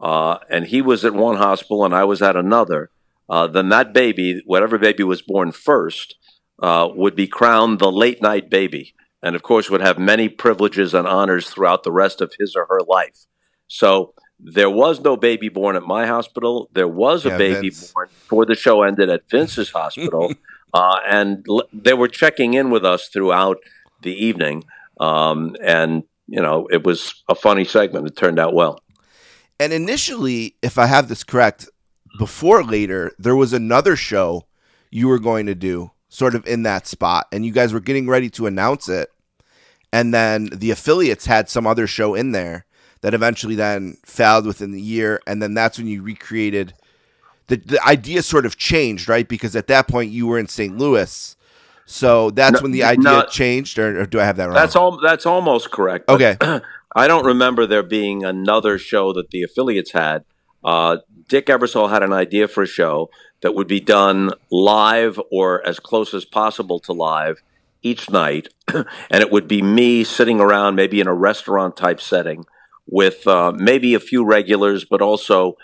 uh, 0.00 0.38
and 0.50 0.66
he 0.66 0.80
was 0.82 1.04
at 1.04 1.14
one 1.14 1.36
hospital 1.36 1.84
and 1.84 1.94
I 1.94 2.04
was 2.04 2.22
at 2.22 2.36
another, 2.36 2.90
uh, 3.28 3.46
then 3.46 3.68
that 3.70 3.92
baby, 3.92 4.42
whatever 4.46 4.78
baby 4.78 5.02
was 5.04 5.22
born 5.22 5.52
first, 5.52 6.16
uh, 6.62 6.88
would 6.94 7.14
be 7.16 7.26
crowned 7.26 7.78
the 7.78 7.90
late 7.92 8.20
night 8.22 8.50
baby, 8.50 8.94
and 9.22 9.34
of 9.36 9.42
course 9.42 9.70
would 9.70 9.80
have 9.80 9.98
many 9.98 10.28
privileges 10.28 10.94
and 10.94 11.06
honors 11.06 11.48
throughout 11.50 11.82
the 11.84 11.92
rest 11.92 12.20
of 12.20 12.32
his 12.38 12.54
or 12.56 12.66
her 12.68 12.80
life. 12.86 13.26
So. 13.68 14.14
There 14.40 14.70
was 14.70 15.00
no 15.00 15.16
baby 15.16 15.48
born 15.48 15.74
at 15.74 15.82
my 15.82 16.06
hospital. 16.06 16.70
There 16.72 16.86
was 16.86 17.26
a 17.26 17.30
Yeah, 17.30 17.38
baby 17.38 17.70
Vince. 17.70 17.92
born 17.92 18.06
before 18.08 18.46
the 18.46 18.54
show 18.54 18.82
ended 18.84 19.10
at 19.10 19.28
Vince's 19.28 19.70
hospital. 19.70 20.32
uh, 20.72 20.96
and 21.08 21.44
l- 21.48 21.68
they 21.72 21.92
were 21.92 22.06
checking 22.06 22.54
in 22.54 22.70
with 22.70 22.84
us 22.84 23.08
throughout 23.08 23.56
the 24.02 24.12
evening. 24.12 24.62
Um, 25.00 25.56
and 25.60 26.04
you 26.28 26.40
know, 26.40 26.68
it 26.70 26.84
was 26.84 27.24
a 27.28 27.34
funny 27.34 27.64
segment. 27.64 28.06
It 28.06 28.16
turned 28.16 28.38
out 28.38 28.54
well. 28.54 28.78
And 29.58 29.72
initially, 29.72 30.54
if 30.62 30.78
I 30.78 30.86
have 30.86 31.08
this 31.08 31.24
correct, 31.24 31.68
before 32.20 32.62
later, 32.62 33.10
there 33.18 33.34
was 33.34 33.52
another 33.52 33.96
show 33.96 34.46
you 34.92 35.08
were 35.08 35.18
going 35.18 35.46
to 35.46 35.56
do, 35.56 35.90
sort 36.08 36.34
of 36.34 36.46
in 36.46 36.62
that 36.62 36.86
spot, 36.86 37.26
and 37.32 37.44
you 37.44 37.52
guys 37.52 37.72
were 37.72 37.80
getting 37.80 38.08
ready 38.08 38.30
to 38.30 38.46
announce 38.46 38.88
it. 38.88 39.10
And 39.92 40.12
then 40.12 40.46
the 40.52 40.70
affiliates 40.70 41.26
had 41.26 41.48
some 41.48 41.66
other 41.66 41.86
show 41.86 42.14
in 42.14 42.32
there 42.32 42.66
that 43.00 43.14
eventually 43.14 43.54
then 43.54 43.96
failed 44.04 44.44
within 44.46 44.72
the 44.72 44.80
year. 44.80 45.20
And 45.26 45.40
then 45.42 45.54
that's 45.54 45.78
when 45.78 45.86
you 45.86 46.02
recreated 46.02 46.74
the, 47.46 47.56
the 47.56 47.82
idea 47.86 48.22
sort 48.22 48.44
of 48.44 48.56
changed, 48.58 49.08
right? 49.08 49.26
Because 49.26 49.56
at 49.56 49.66
that 49.68 49.88
point 49.88 50.10
you 50.10 50.26
were 50.26 50.38
in 50.38 50.48
St. 50.48 50.76
Louis. 50.76 51.36
So 51.86 52.30
that's 52.30 52.54
No- 52.54 52.60
when 52.60 52.72
the 52.72 52.84
idea 52.84 53.02
no- 53.02 53.26
changed, 53.26 53.78
or, 53.78 54.02
or 54.02 54.06
do 54.06 54.20
I 54.20 54.24
have 54.24 54.36
that 54.36 54.44
wrong? 54.46 54.54
That's 54.54 54.76
all. 54.76 55.00
That's 55.00 55.24
almost 55.24 55.70
correct. 55.70 56.08
Okay. 56.10 56.36
I 56.96 57.06
don't 57.06 57.24
remember 57.24 57.66
there 57.66 57.82
being 57.82 58.24
another 58.24 58.76
show 58.78 59.12
that 59.14 59.30
the 59.30 59.42
affiliates 59.42 59.92
had. 59.92 60.24
Uh, 60.64 60.98
Dick 61.28 61.46
Ebersol 61.46 61.90
had 61.90 62.02
an 62.02 62.12
idea 62.12 62.48
for 62.48 62.62
a 62.62 62.66
show 62.66 63.10
that 63.42 63.54
would 63.54 63.68
be 63.68 63.80
done 63.80 64.32
live 64.50 65.20
or 65.30 65.64
as 65.66 65.78
close 65.78 66.12
as 66.14 66.24
possible 66.24 66.80
to 66.80 66.92
live 66.92 67.42
each 67.82 68.10
night, 68.10 68.48
and 68.68 68.86
it 69.10 69.30
would 69.30 69.46
be 69.46 69.62
me 69.62 70.02
sitting 70.02 70.40
around, 70.40 70.74
maybe 70.74 71.00
in 71.00 71.06
a 71.06 71.14
restaurant 71.14 71.76
type 71.76 72.00
setting, 72.00 72.44
with 72.86 73.26
uh, 73.26 73.52
maybe 73.54 73.94
a 73.94 74.00
few 74.00 74.24
regulars, 74.24 74.84
but 74.84 75.00
also 75.00 75.56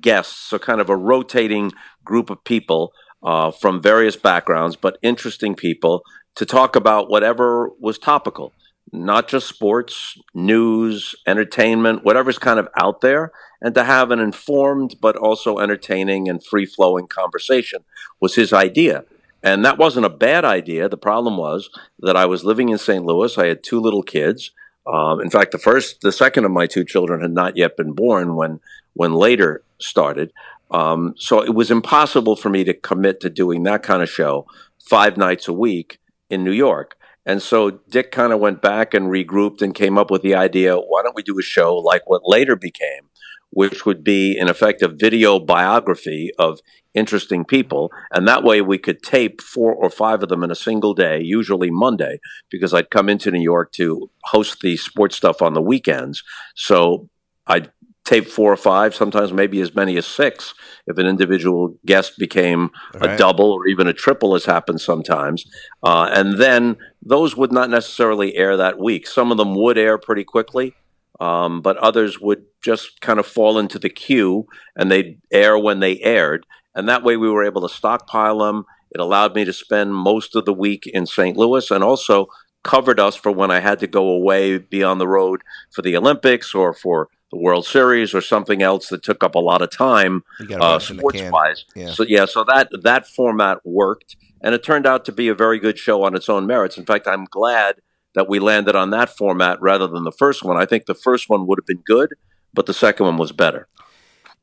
guests. 0.00 0.36
So 0.36 0.58
kind 0.58 0.80
of 0.80 0.88
a 0.88 0.96
rotating 0.96 1.72
group 2.04 2.30
of 2.30 2.44
people 2.44 2.92
uh, 3.22 3.50
from 3.50 3.82
various 3.82 4.16
backgrounds, 4.16 4.76
but 4.76 4.98
interesting 5.02 5.56
people 5.56 6.02
to 6.36 6.46
talk 6.46 6.76
about 6.76 7.10
whatever 7.10 7.70
was 7.80 7.98
topical 7.98 8.52
not 8.92 9.28
just 9.28 9.48
sports, 9.48 10.18
news, 10.34 11.14
entertainment, 11.26 12.04
whatever's 12.04 12.38
kind 12.38 12.58
of 12.58 12.68
out 12.80 13.00
there, 13.00 13.32
and 13.60 13.74
to 13.74 13.84
have 13.84 14.10
an 14.10 14.20
informed 14.20 14.96
but 15.00 15.16
also 15.16 15.58
entertaining 15.58 16.28
and 16.28 16.44
free 16.44 16.66
flowing 16.66 17.06
conversation 17.06 17.84
was 18.20 18.34
his 18.34 18.52
idea. 18.52 19.04
And 19.42 19.64
that 19.64 19.78
wasn't 19.78 20.06
a 20.06 20.10
bad 20.10 20.44
idea. 20.44 20.88
The 20.88 20.96
problem 20.96 21.36
was 21.36 21.70
that 22.00 22.16
I 22.16 22.26
was 22.26 22.44
living 22.44 22.68
in 22.68 22.78
St. 22.78 23.04
Louis. 23.04 23.36
I 23.38 23.46
had 23.46 23.62
two 23.62 23.80
little 23.80 24.02
kids. 24.02 24.50
Um, 24.86 25.20
in 25.20 25.30
fact, 25.30 25.52
the 25.52 25.58
first, 25.58 26.00
the 26.00 26.12
second 26.12 26.44
of 26.44 26.50
my 26.50 26.66
two 26.66 26.84
children 26.84 27.20
had 27.20 27.32
not 27.32 27.56
yet 27.56 27.76
been 27.76 27.92
born 27.92 28.34
when 28.34 28.60
when 28.94 29.12
later 29.12 29.62
started. 29.78 30.32
Um, 30.70 31.14
so 31.18 31.42
it 31.42 31.54
was 31.54 31.70
impossible 31.70 32.34
for 32.34 32.48
me 32.48 32.64
to 32.64 32.74
commit 32.74 33.20
to 33.20 33.30
doing 33.30 33.62
that 33.64 33.82
kind 33.82 34.02
of 34.02 34.08
show 34.08 34.46
five 34.80 35.16
nights 35.16 35.48
a 35.48 35.52
week 35.52 35.98
in 36.30 36.42
New 36.42 36.52
York. 36.52 36.96
And 37.26 37.42
so 37.42 37.80
Dick 37.90 38.12
kind 38.12 38.32
of 38.32 38.38
went 38.38 38.62
back 38.62 38.94
and 38.94 39.06
regrouped 39.06 39.60
and 39.60 39.74
came 39.74 39.98
up 39.98 40.10
with 40.10 40.22
the 40.22 40.36
idea 40.36 40.76
why 40.76 41.02
don't 41.02 41.16
we 41.16 41.24
do 41.24 41.38
a 41.38 41.42
show 41.42 41.74
like 41.74 42.08
what 42.08 42.22
later 42.24 42.54
became, 42.54 43.10
which 43.50 43.84
would 43.84 44.04
be, 44.04 44.38
in 44.38 44.48
effect, 44.48 44.80
a 44.80 44.88
video 44.88 45.40
biography 45.40 46.30
of 46.38 46.60
interesting 46.94 47.44
people. 47.44 47.90
And 48.12 48.26
that 48.28 48.44
way 48.44 48.60
we 48.60 48.78
could 48.78 49.02
tape 49.02 49.42
four 49.42 49.74
or 49.74 49.90
five 49.90 50.22
of 50.22 50.28
them 50.28 50.44
in 50.44 50.52
a 50.52 50.56
single 50.56 50.94
day, 50.94 51.20
usually 51.20 51.70
Monday, 51.70 52.20
because 52.48 52.72
I'd 52.72 52.90
come 52.90 53.08
into 53.08 53.30
New 53.30 53.42
York 53.42 53.72
to 53.72 54.08
host 54.24 54.60
the 54.62 54.76
sports 54.76 55.16
stuff 55.16 55.42
on 55.42 55.52
the 55.52 55.60
weekends. 55.60 56.22
So 56.54 57.08
I'd 57.46 57.70
tape 58.06 58.28
four 58.28 58.52
or 58.52 58.56
five, 58.56 58.94
sometimes 58.94 59.32
maybe 59.32 59.60
as 59.60 59.74
many 59.74 59.96
as 59.96 60.06
six, 60.06 60.54
if 60.86 60.96
an 60.96 61.06
individual 61.06 61.76
guest 61.84 62.16
became 62.18 62.70
a 62.94 63.16
double 63.16 63.50
or 63.50 63.66
even 63.66 63.88
a 63.88 63.92
triple, 63.92 64.32
has 64.34 64.44
happened 64.44 64.80
sometimes. 64.80 65.44
Uh, 65.82 66.08
and 66.12 66.38
then 66.38 66.76
those 67.02 67.36
would 67.36 67.52
not 67.52 67.68
necessarily 67.68 68.36
air 68.36 68.56
that 68.56 68.78
week. 68.78 69.06
Some 69.06 69.32
of 69.32 69.36
them 69.36 69.54
would 69.56 69.76
air 69.76 69.98
pretty 69.98 70.22
quickly, 70.22 70.74
um, 71.18 71.60
but 71.60 71.76
others 71.78 72.20
would 72.20 72.44
just 72.62 73.00
kind 73.00 73.18
of 73.18 73.26
fall 73.26 73.58
into 73.58 73.78
the 73.78 73.90
queue 73.90 74.46
and 74.76 74.90
they'd 74.90 75.20
air 75.32 75.58
when 75.58 75.80
they 75.80 76.00
aired. 76.00 76.46
And 76.76 76.88
that 76.88 77.02
way 77.02 77.16
we 77.16 77.28
were 77.28 77.44
able 77.44 77.68
to 77.68 77.74
stockpile 77.74 78.38
them. 78.38 78.64
It 78.92 79.00
allowed 79.00 79.34
me 79.34 79.44
to 79.44 79.52
spend 79.52 79.94
most 79.94 80.36
of 80.36 80.44
the 80.44 80.54
week 80.54 80.86
in 80.86 81.06
St. 81.06 81.36
Louis 81.36 81.70
and 81.72 81.82
also 81.82 82.28
covered 82.62 83.00
us 83.00 83.16
for 83.16 83.32
when 83.32 83.50
I 83.50 83.60
had 83.60 83.78
to 83.80 83.86
go 83.86 84.08
away, 84.08 84.58
be 84.58 84.82
on 84.82 84.98
the 84.98 85.08
road 85.08 85.42
for 85.70 85.82
the 85.82 85.96
Olympics 85.96 86.54
or 86.54 86.72
for 86.72 87.08
the 87.32 87.38
World 87.38 87.66
Series 87.66 88.14
or 88.14 88.20
something 88.20 88.62
else 88.62 88.88
that 88.88 89.02
took 89.02 89.24
up 89.24 89.34
a 89.34 89.38
lot 89.40 89.60
of 89.62 89.70
time 89.70 90.22
You 90.40 90.46
got 90.46 90.60
a 90.60 90.64
uh, 90.64 90.72
bunch 90.74 90.90
in 90.90 90.96
the 90.96 91.00
sports 91.00 91.22
wise. 91.30 91.64
Yeah. 91.74 91.90
So 91.90 92.04
yeah, 92.04 92.24
so 92.26 92.44
that 92.44 92.68
that 92.82 93.06
format 93.08 93.58
worked, 93.64 94.16
and 94.40 94.54
it 94.54 94.62
turned 94.62 94.86
out 94.86 95.04
to 95.06 95.12
be 95.12 95.28
a 95.28 95.34
very 95.34 95.58
good 95.58 95.78
show 95.78 96.04
on 96.04 96.14
its 96.14 96.28
own 96.28 96.46
merits. 96.46 96.78
In 96.78 96.84
fact, 96.84 97.06
I'm 97.08 97.24
glad 97.24 97.76
that 98.14 98.28
we 98.28 98.38
landed 98.38 98.74
on 98.76 98.90
that 98.90 99.10
format 99.16 99.60
rather 99.60 99.86
than 99.86 100.04
the 100.04 100.12
first 100.12 100.42
one. 100.44 100.56
I 100.56 100.64
think 100.66 100.86
the 100.86 100.94
first 100.94 101.28
one 101.28 101.46
would 101.46 101.58
have 101.58 101.66
been 101.66 101.82
good, 101.84 102.14
but 102.54 102.66
the 102.66 102.72
second 102.74 103.06
one 103.06 103.18
was 103.18 103.32
better. 103.32 103.68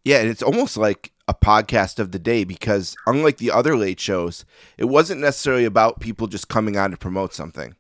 Yeah, 0.04 0.18
and 0.20 0.30
it's 0.30 0.44
almost 0.44 0.76
like 0.78 1.12
a 1.30 1.34
podcast 1.34 1.98
of 1.98 2.12
the 2.12 2.20
day 2.20 2.44
because 2.44 2.96
unlike 3.08 3.38
the 3.38 3.50
other 3.50 3.78
late 3.78 4.00
shows, 4.00 4.44
it 4.78 4.86
wasn't 4.86 5.22
necessarily 5.22 5.64
about 5.64 6.02
people 6.02 6.28
just 6.28 6.50
coming 6.50 6.76
on 6.78 6.92
to 6.92 6.98
promote 6.98 7.34
something. 7.34 7.76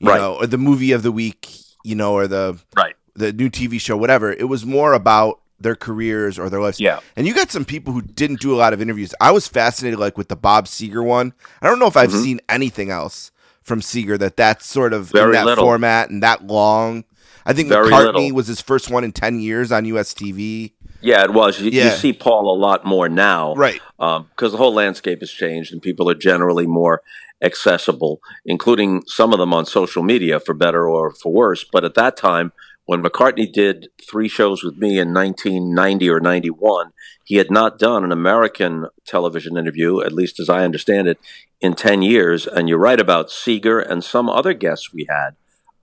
You 0.00 0.08
Right. 0.10 0.20
know, 0.20 0.34
or 0.34 0.46
the 0.46 0.58
movie 0.58 0.92
of 0.92 1.02
the 1.02 1.10
week, 1.12 1.48
you 1.82 1.94
know, 1.94 2.12
or 2.12 2.26
the 2.26 2.58
Right. 2.76 2.94
The 3.16 3.32
new 3.32 3.48
TV 3.48 3.80
show, 3.80 3.96
whatever. 3.96 4.32
It 4.32 4.48
was 4.48 4.66
more 4.66 4.92
about 4.92 5.40
their 5.60 5.76
careers 5.76 6.38
or 6.38 6.50
their 6.50 6.60
lives. 6.60 6.80
Yeah. 6.80 6.98
And 7.16 7.26
you 7.26 7.34
got 7.34 7.50
some 7.50 7.64
people 7.64 7.92
who 7.92 8.02
didn't 8.02 8.40
do 8.40 8.52
a 8.52 8.56
lot 8.56 8.72
of 8.72 8.82
interviews. 8.82 9.14
I 9.20 9.30
was 9.30 9.46
fascinated 9.46 9.98
like 10.00 10.18
with 10.18 10.28
the 10.28 10.36
Bob 10.36 10.66
Seger 10.66 11.04
one. 11.04 11.32
I 11.62 11.68
don't 11.68 11.78
know 11.78 11.86
if 11.86 11.96
I've 11.96 12.10
Mhm. 12.10 12.22
seen 12.22 12.40
anything 12.48 12.90
else 12.90 13.30
from 13.62 13.80
Seger 13.80 14.18
that 14.18 14.36
that's 14.36 14.66
sort 14.66 14.92
of 14.92 15.14
in 15.14 15.30
that 15.32 15.46
little. 15.46 15.64
format 15.64 16.10
and 16.10 16.22
that 16.22 16.46
long. 16.46 17.04
I 17.46 17.52
think 17.52 17.68
Very 17.68 17.88
McCartney 17.90 18.14
little. 18.14 18.32
was 18.34 18.46
his 18.48 18.60
first 18.60 18.90
one 18.90 19.04
in 19.04 19.12
10 19.12 19.38
years 19.38 19.70
on 19.70 19.84
US 19.84 20.12
TV. 20.12 20.72
Yeah, 21.00 21.22
it 21.22 21.32
was. 21.32 21.60
You, 21.60 21.70
Yeah. 21.70 21.84
you 21.92 21.96
see 21.98 22.12
Paul 22.12 22.52
a 22.54 22.58
lot 22.58 22.84
more 22.84 23.08
now, 23.08 23.54
Right. 23.54 23.80
because 23.98 24.52
the 24.52 24.58
whole 24.58 24.74
landscape 24.74 25.20
has 25.20 25.30
changed 25.30 25.72
and 25.72 25.80
people 25.80 26.10
are 26.10 26.14
generally 26.14 26.66
more 26.66 27.00
accessible, 27.42 28.20
including 28.44 29.02
some 29.06 29.32
of 29.32 29.38
them 29.38 29.52
on 29.52 29.66
social 29.66 30.02
media 30.02 30.40
for 30.40 30.54
better 30.54 30.88
or 30.88 31.12
for 31.12 31.32
worse. 31.32 31.64
But 31.70 31.84
at 31.84 31.94
that 31.94 32.16
time, 32.16 32.52
when 32.86 33.02
McCartney 33.02 33.50
did 33.50 33.88
three 34.02 34.28
shows 34.28 34.62
with 34.62 34.76
me 34.76 34.98
in 34.98 35.14
1990 35.14 36.10
or 36.10 36.20
91, 36.20 36.92
he 37.24 37.36
had 37.36 37.50
not 37.50 37.78
done 37.78 38.04
an 38.04 38.12
American 38.12 38.86
television 39.06 39.56
interview, 39.56 40.02
at 40.02 40.12
least 40.12 40.38
as 40.38 40.50
I 40.50 40.64
understand 40.64 41.08
it, 41.08 41.18
in 41.60 41.74
10 41.74 42.02
years. 42.02 42.46
And 42.46 42.68
you're 42.68 42.78
right 42.78 43.00
about 43.00 43.28
Seger 43.28 43.84
and 43.84 44.04
some 44.04 44.28
other 44.28 44.52
guests 44.52 44.92
we 44.92 45.06
had 45.08 45.30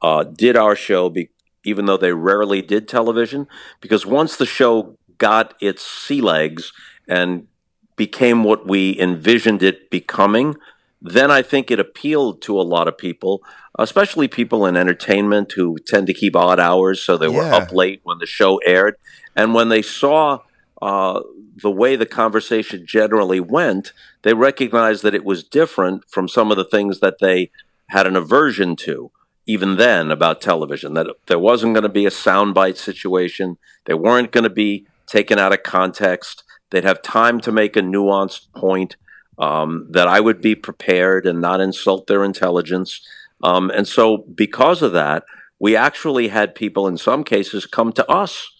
uh, 0.01 0.23
did 0.23 0.55
our 0.55 0.75
show, 0.75 1.09
be, 1.09 1.29
even 1.63 1.85
though 1.85 1.97
they 1.97 2.13
rarely 2.13 2.61
did 2.61 2.87
television, 2.87 3.47
because 3.79 4.05
once 4.05 4.35
the 4.35 4.45
show 4.45 4.97
got 5.17 5.55
its 5.59 5.85
sea 5.85 6.21
legs 6.21 6.71
and 7.07 7.47
became 7.95 8.43
what 8.43 8.67
we 8.67 8.99
envisioned 8.99 9.61
it 9.61 9.89
becoming, 9.89 10.55
then 11.01 11.31
I 11.31 11.41
think 11.41 11.71
it 11.71 11.79
appealed 11.79 12.41
to 12.43 12.59
a 12.59 12.63
lot 12.63 12.87
of 12.87 12.97
people, 12.97 13.43
especially 13.79 14.27
people 14.27 14.65
in 14.65 14.75
entertainment 14.75 15.53
who 15.53 15.77
tend 15.86 16.07
to 16.07 16.13
keep 16.13 16.36
odd 16.36 16.60
hours, 16.60 17.03
so 17.03 17.17
they 17.17 17.27
were 17.27 17.43
Yeah. 17.43 17.57
up 17.57 17.71
late 17.71 18.01
when 18.03 18.17
the 18.19 18.25
show 18.25 18.57
aired. 18.65 18.95
And 19.36 19.53
when 19.53 19.69
they 19.69 19.81
saw 19.81 20.39
uh, 20.81 21.21
the 21.62 21.71
way 21.71 21.95
the 21.95 22.05
conversation 22.05 22.86
generally 22.88 23.39
went, 23.39 23.93
they 24.23 24.34
recognized 24.34 25.03
that 25.03 25.15
it 25.15 25.23
was 25.23 25.43
different 25.43 26.03
from 26.10 26.27
some 26.27 26.49
of 26.51 26.57
the 26.57 26.65
things 26.65 26.99
that 27.01 27.19
they 27.19 27.51
had 27.89 28.07
an 28.07 28.15
aversion 28.15 28.75
to, 28.75 29.12
even 29.45 29.77
then, 29.77 30.12
about 30.12 30.41
television. 30.41 30.93
That 30.95 31.07
there 31.27 31.39
wasn't 31.39 31.73
going 31.75 31.84
to 31.84 31.89
be 31.89 32.05
a 32.05 32.10
soundbite 32.12 32.77
situation, 32.77 33.57
they 33.86 33.93
weren't 33.93 34.31
going 34.31 34.43
to 34.43 34.49
be 34.49 34.86
taken 35.07 35.38
out 35.38 35.53
of 35.53 35.63
context. 35.63 36.43
They'd 36.71 36.84
have 36.86 37.01
time 37.01 37.39
to 37.41 37.51
make 37.51 37.75
a 37.75 37.81
nuanced 37.81 38.51
point 38.55 38.95
um, 39.38 39.88
that 39.91 40.07
I 40.07 40.19
would 40.19 40.41
be 40.41 40.55
prepared 40.55 41.25
and 41.25 41.41
not 41.41 41.60
insult 41.60 42.07
their 42.07 42.23
intelligence. 42.23 43.01
Um, 43.43 43.69
and 43.69 43.88
so, 43.88 44.25
because 44.36 44.82
of 44.82 44.93
that, 44.93 45.23
we 45.60 45.75
actually 45.75 46.30
had 46.30 46.56
people 46.56 46.88
in 46.88 46.97
some 46.97 47.23
cases 47.23 47.65
come 47.65 47.91
to 47.93 48.10
us 48.10 48.51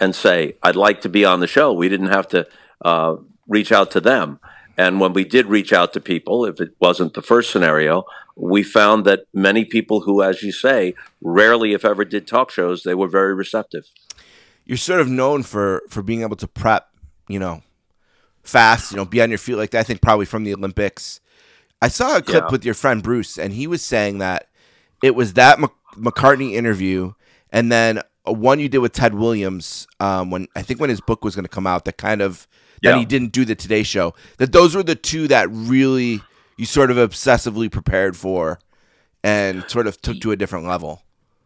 and 0.00 0.14
say, 0.14 0.56
I'd 0.62 0.76
like 0.76 1.00
to 1.02 1.08
be 1.08 1.24
on 1.24 1.40
the 1.40 1.46
show. 1.46 1.72
We 1.72 1.88
didn't 1.88 2.08
have 2.08 2.28
to 2.28 2.46
uh, 2.84 3.16
reach 3.46 3.72
out 3.72 3.90
to 3.92 4.00
them. 4.00 4.40
And 4.76 5.00
when 5.00 5.12
we 5.12 5.24
did 5.24 5.46
reach 5.46 5.72
out 5.72 5.92
to 5.94 6.00
people, 6.00 6.44
if 6.44 6.60
it 6.60 6.70
wasn't 6.80 7.14
the 7.14 7.22
first 7.22 7.50
scenario, 7.50 8.04
we 8.36 8.62
found 8.62 9.04
that 9.06 9.24
many 9.34 9.64
people 9.64 10.02
who, 10.02 10.22
as 10.22 10.42
you 10.42 10.52
say, 10.52 10.94
rarely, 11.20 11.72
if 11.72 11.84
ever, 11.84 12.04
did 12.04 12.28
talk 12.28 12.52
shows, 12.52 12.84
they 12.84 12.94
were 12.94 13.08
very 13.08 13.34
receptive. 13.34 13.90
You're 14.64 14.76
sort 14.76 15.00
of 15.00 15.08
known 15.08 15.42
for 15.42 15.82
for 15.88 16.02
being 16.02 16.22
able 16.22 16.36
to 16.36 16.46
prep, 16.46 16.88
you 17.28 17.40
know, 17.40 17.62
fast, 18.44 18.92
you 18.92 18.96
know, 18.98 19.04
be 19.04 19.20
on 19.20 19.30
your 19.30 19.38
feet 19.38 19.56
like 19.56 19.70
that. 19.70 19.80
I 19.80 19.82
think 19.82 20.00
probably 20.00 20.26
from 20.26 20.44
the 20.44 20.54
Olympics. 20.54 21.20
I 21.80 21.88
saw 21.88 22.16
a 22.16 22.22
clip 22.22 22.44
Yeah. 22.44 22.50
with 22.50 22.64
your 22.64 22.74
friend 22.74 23.02
Bruce, 23.02 23.38
and 23.38 23.52
he 23.52 23.66
was 23.66 23.82
saying 23.82 24.18
that 24.18 24.48
it 25.02 25.14
was 25.14 25.34
that 25.34 25.60
Mc- 25.60 25.70
McCartney 25.96 26.52
interview, 26.54 27.12
and 27.50 27.70
then 27.70 28.00
a 28.26 28.32
one 28.32 28.58
you 28.60 28.68
did 28.68 28.78
with 28.78 28.92
Ted 28.92 29.14
Williams 29.14 29.86
um, 30.00 30.30
when 30.30 30.48
I 30.56 30.62
think 30.62 30.80
when 30.80 30.90
his 30.90 31.00
book 31.00 31.24
was 31.24 31.34
going 31.34 31.44
to 31.44 31.48
come 31.50 31.66
out. 31.66 31.84
That 31.84 31.96
kind 31.98 32.20
of 32.20 32.46
that 32.82 32.90
Yeah. 32.90 32.98
he 32.98 33.04
didn't 33.04 33.32
do 33.32 33.44
the 33.44 33.54
Today 33.54 33.82
Show. 33.82 34.14
That 34.38 34.52
those 34.52 34.74
were 34.74 34.82
the 34.82 34.94
two 34.96 35.28
that 35.28 35.48
really 35.50 36.20
you 36.56 36.66
sort 36.66 36.90
of 36.90 36.96
obsessively 36.96 37.70
prepared 37.70 38.16
for, 38.16 38.58
and 39.22 39.64
sort 39.70 39.86
of 39.86 40.00
took 40.02 40.18
to 40.20 40.32
a 40.32 40.36
different 40.36 40.66
level. 40.66 41.02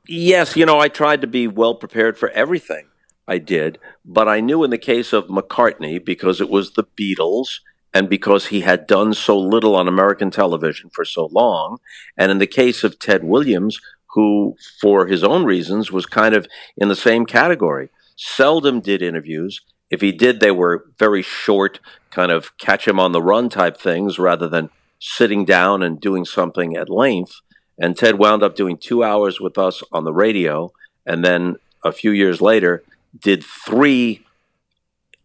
Yes, 0.09 0.57
you 0.57 0.67
know, 0.67 0.81
I 0.81 0.89
tried 0.89 1.21
to 1.21 1.27
be 1.27 1.47
well 1.47 1.75
prepared 1.75 2.17
for 2.19 2.31
everything. 2.31 2.87
I 3.29 3.39
did, 3.39 3.79
but 4.05 4.27
I 4.27 4.41
knew 4.41 4.65
in 4.65 4.71
the 4.71 4.79
case 4.79 5.13
of 5.13 5.27
McCartney, 5.29 6.05
because 6.05 6.41
it 6.41 6.51
was 6.51 6.73
the 6.73 6.83
Beatles 6.85 7.61
and 7.95 8.09
because 8.09 8.47
he 8.47 8.63
had 8.63 8.87
done 8.87 9.13
so 9.15 9.39
little 9.39 9.77
on 9.77 9.89
American 9.89 10.31
television 10.31 10.91
for 10.91 11.05
so 11.05 11.27
long, 11.27 11.79
and 12.17 12.31
in 12.31 12.39
the 12.39 12.47
case 12.47 12.85
of 12.85 12.99
Ted 12.99 13.25
Williams, 13.25 13.81
who, 14.15 14.57
for 14.81 15.07
his 15.07 15.25
own 15.25 15.45
reasons, 15.45 15.91
was 15.91 16.07
kind 16.07 16.35
of 16.35 16.47
in 16.77 16.89
the 16.89 16.97
same 16.97 17.27
category, 17.27 17.91
seldom 18.17 18.81
did 18.81 19.03
interviews. 19.03 19.61
If 19.91 20.01
he 20.01 20.13
did, 20.13 20.41
they 20.41 20.51
were 20.51 20.87
very 20.99 21.23
short, 21.23 21.81
kind 22.11 22.33
of 22.33 22.57
catch 22.59 22.87
him 22.87 22.99
on 22.99 23.13
the 23.13 23.23
run 23.23 23.49
type 23.49 23.79
things 23.79 24.19
rather 24.19 24.49
than 24.49 24.71
sitting 24.99 25.45
down 25.45 25.83
and 25.83 26.01
doing 26.01 26.25
something 26.25 26.77
at 26.77 26.89
length. 26.89 27.41
And 27.79 27.97
Ted 27.97 28.19
wound 28.19 28.43
up 28.43 28.55
doing 28.55 28.77
two 28.77 29.03
hours 29.03 29.41
with 29.41 29.59
us 29.59 29.83
on 29.93 30.05
the 30.05 30.13
radio, 30.13 30.73
and 31.05 31.25
then 31.25 31.57
a 31.85 31.93
few 31.93 32.11
years 32.11 32.41
later 32.41 32.83
did 33.19 33.45
three 33.45 34.25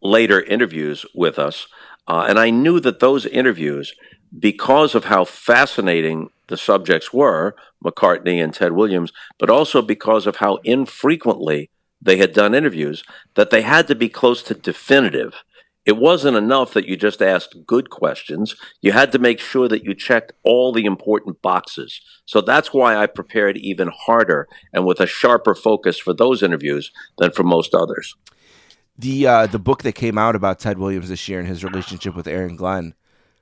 later 0.01 0.41
interviews 0.41 1.06
with 1.13 1.38
us. 1.38 1.67
Uh, 2.07 2.25
and 2.29 2.39
I 2.39 2.49
knew 2.49 2.79
that 2.79 2.99
those 2.99 3.25
interviews, 3.25 3.93
because 4.37 4.95
of 4.95 5.05
how 5.05 5.25
fascinating 5.25 6.29
the 6.47 6.57
subjects 6.57 7.11
were, 7.11 7.55
McCartney 7.83 8.41
and 8.43 8.53
Ted 8.53 8.71
Williams, 8.71 9.11
but 9.37 9.49
also 9.49 9.81
because 9.81 10.25
of 10.25 10.37
how 10.37 10.57
infrequently 10.63 11.69
they 12.01 12.17
had 12.17 12.33
done 12.33 12.55
interviews, 12.55 13.03
that 13.35 13.49
they 13.49 13.61
had 13.61 13.87
to 13.87 13.95
be 13.95 14.09
close 14.09 14.41
to 14.43 14.53
definitive. 14.53 15.43
It 15.85 15.97
wasn't 15.97 16.35
enough 16.35 16.73
that 16.73 16.85
you 16.85 16.97
just 16.97 17.21
asked 17.21 17.65
good 17.65 17.89
questions. 17.89 18.55
You 18.81 18.91
had 18.91 19.11
to 19.13 19.19
make 19.19 19.39
sure 19.39 19.69
that 19.69 19.85
you 19.85 19.93
checked 19.93 20.33
all 20.43 20.73
the 20.73 20.85
important 20.85 21.41
boxes. 21.41 22.01
So 22.25 22.41
that's 22.41 22.73
why 22.73 22.97
I 22.97 23.07
prepared 23.07 23.57
even 23.57 23.89
harder 24.05 24.49
and 24.73 24.85
with 24.85 24.99
a 24.99 25.07
sharper 25.07 25.55
focus 25.55 25.97
for 25.97 26.13
those 26.13 26.43
interviews 26.43 26.91
than 27.17 27.31
for 27.31 27.43
most 27.43 27.73
others. 27.73 28.15
The 28.97 29.27
uh, 29.27 29.47
the 29.47 29.60
book 29.60 29.83
that 29.83 29.93
came 29.93 30.17
out 30.17 30.36
about 30.36 30.60
Ted 30.60 30.77
Williams 30.77 31.10
this 31.10 31.27
year 31.27 31.39
and 31.39 31.47
his 31.47 31.63
relationship 31.63 32.15
with 32.15 32.27
Aaron 32.27 32.55
Glenn, 32.55 32.93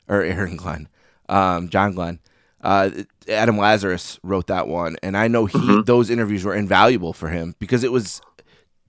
or 0.07 0.21
Aaron 0.21 0.57
Glenn, 0.57 0.87
um, 1.29 1.69
John 1.69 1.93
Glenn. 1.93 2.19
Uh, 2.61 2.89
Adam 3.29 3.57
Lazarus 3.57 4.19
wrote 4.23 4.47
that 4.47 4.67
one, 4.67 4.95
and 5.03 5.15
I 5.15 5.27
know 5.27 5.45
he 5.45 5.57
Mm-hmm. 5.57 5.81
those 5.83 6.09
interviews 6.09 6.43
were 6.43 6.55
invaluable 6.55 7.13
for 7.13 7.29
him 7.29 7.53
because 7.59 7.83
it 7.83 7.91
was, 7.91 8.21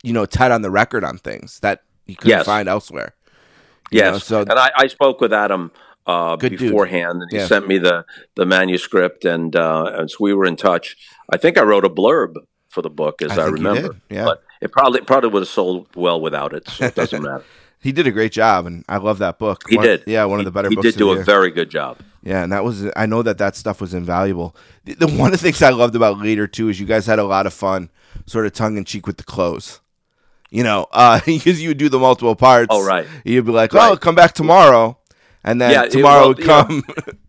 you 0.02 0.12
know, 0.14 0.24
Ted 0.24 0.50
on 0.50 0.62
the 0.62 0.70
record 0.70 1.04
on 1.04 1.18
things 1.18 1.60
that 1.60 1.82
he 2.06 2.14
couldn't 2.14 2.30
Yes. 2.38 2.46
find 2.46 2.68
elsewhere. 2.68 3.14
Yes. 3.92 4.12
know, 4.12 4.18
so- 4.18 4.40
and 4.40 4.52
I, 4.58 4.70
I 4.76 4.86
spoke 4.86 5.20
with 5.20 5.32
Adam 5.32 5.72
uh, 6.06 6.36
Good 6.36 6.50
dude. 6.50 6.60
beforehand, 6.60 7.20
and 7.22 7.30
he 7.30 7.36
Yeah. 7.36 7.46
sent 7.46 7.68
me 7.68 7.76
the, 7.78 8.04
the 8.34 8.46
manuscript, 8.46 9.24
and, 9.26 9.54
uh, 9.54 9.90
and 9.94 10.10
so 10.10 10.16
we 10.20 10.32
were 10.32 10.46
in 10.46 10.56
touch. 10.56 10.96
I 11.30 11.36
think 11.36 11.58
I 11.58 11.62
wrote 11.62 11.84
a 11.84 11.90
blurb 11.90 12.34
for 12.70 12.80
the 12.80 12.90
book, 12.90 13.20
as 13.22 13.36
I 13.36 13.42
I, 13.42 13.46
remember. 13.48 13.96
yeah. 14.08 14.24
But 14.24 14.42
it 14.66 14.72
probably 14.72 15.00
probably 15.00 15.30
would 15.30 15.42
have 15.42 15.48
sold 15.48 15.86
well 15.94 16.20
without 16.20 16.52
it, 16.52 16.68
so 16.68 16.84
it 16.86 16.94
doesn't 16.94 17.22
matter. 17.30 17.44
He 17.80 17.92
did 17.92 18.06
a 18.06 18.10
great 18.10 18.32
job, 18.32 18.66
and 18.66 18.84
I 18.88 18.96
love 18.96 19.18
that 19.18 19.38
book. 19.38 19.62
He 19.68 19.76
One- 19.76 19.86
did. 19.86 20.02
yeah, 20.06 20.24
one 20.24 20.38
of 20.40 20.44
the 20.44 20.50
better. 20.50 20.68
He 20.68 20.74
books 20.74 20.88
did 20.92 20.96
do 20.98 21.10
a 21.12 21.14
year. 21.16 21.24
very 21.24 21.50
good 21.50 21.70
job. 21.70 21.98
Yeah, 22.22 22.42
and 22.42 22.50
that 22.52 22.64
was 22.64 22.86
I 22.96 23.06
know 23.06 23.22
that 23.22 23.38
that 23.38 23.54
stuff 23.56 23.80
was 23.80 23.94
invaluable. 23.94 24.56
The, 24.84 24.94
the 24.94 25.06
one 25.06 25.32
of 25.32 25.38
the 25.38 25.44
things 25.46 25.62
I 25.62 25.70
loved 25.70 25.94
about 25.94 26.18
later 26.18 26.46
too 26.48 26.68
is 26.68 26.80
you 26.80 26.86
guys 26.86 27.06
had 27.06 27.18
a 27.20 27.24
lot 27.24 27.46
of 27.46 27.54
fun, 27.54 27.88
sort 28.26 28.46
of 28.46 28.52
tongue 28.52 28.76
in 28.76 28.84
cheek 28.84 29.06
with 29.06 29.16
the 29.18 29.24
clothes. 29.24 29.80
You 30.50 30.64
know, 30.64 30.86
uh, 30.92 31.20
because 31.24 31.62
you 31.62 31.68
would 31.70 31.78
do 31.78 31.88
the 31.88 31.98
multiple 32.00 32.34
parts. 32.34 32.68
Oh, 32.70 32.84
right. 32.84 33.06
You'd 33.24 33.46
be 33.46 33.52
like, 33.52 33.74
"Oh, 33.74 33.78
Right. 33.90 34.00
come 34.00 34.14
back 34.16 34.32
tomorrow," 34.32 34.98
and 35.44 35.60
then 35.60 35.70
Yeah, 35.70 35.86
tomorrow 35.86 36.28
would 36.28 36.38
know, 36.40 36.44
come. 36.64 36.82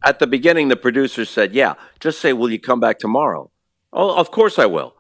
At 0.04 0.17
the 0.19 0.28
beginning, 0.28 0.69
the 0.69 0.76
producer 0.78 1.26
said, 1.26 1.54
"Yeah, 1.54 1.76
just 2.00 2.19
say, 2.19 2.34
will 2.34 2.50
you 2.52 2.60
come 2.60 2.80
back 2.80 2.97
tomorrow?" 2.97 3.52
Oh, 3.93 4.15
of 4.17 4.32
course 4.32 4.58
I 4.58 4.65
will. 4.65 4.95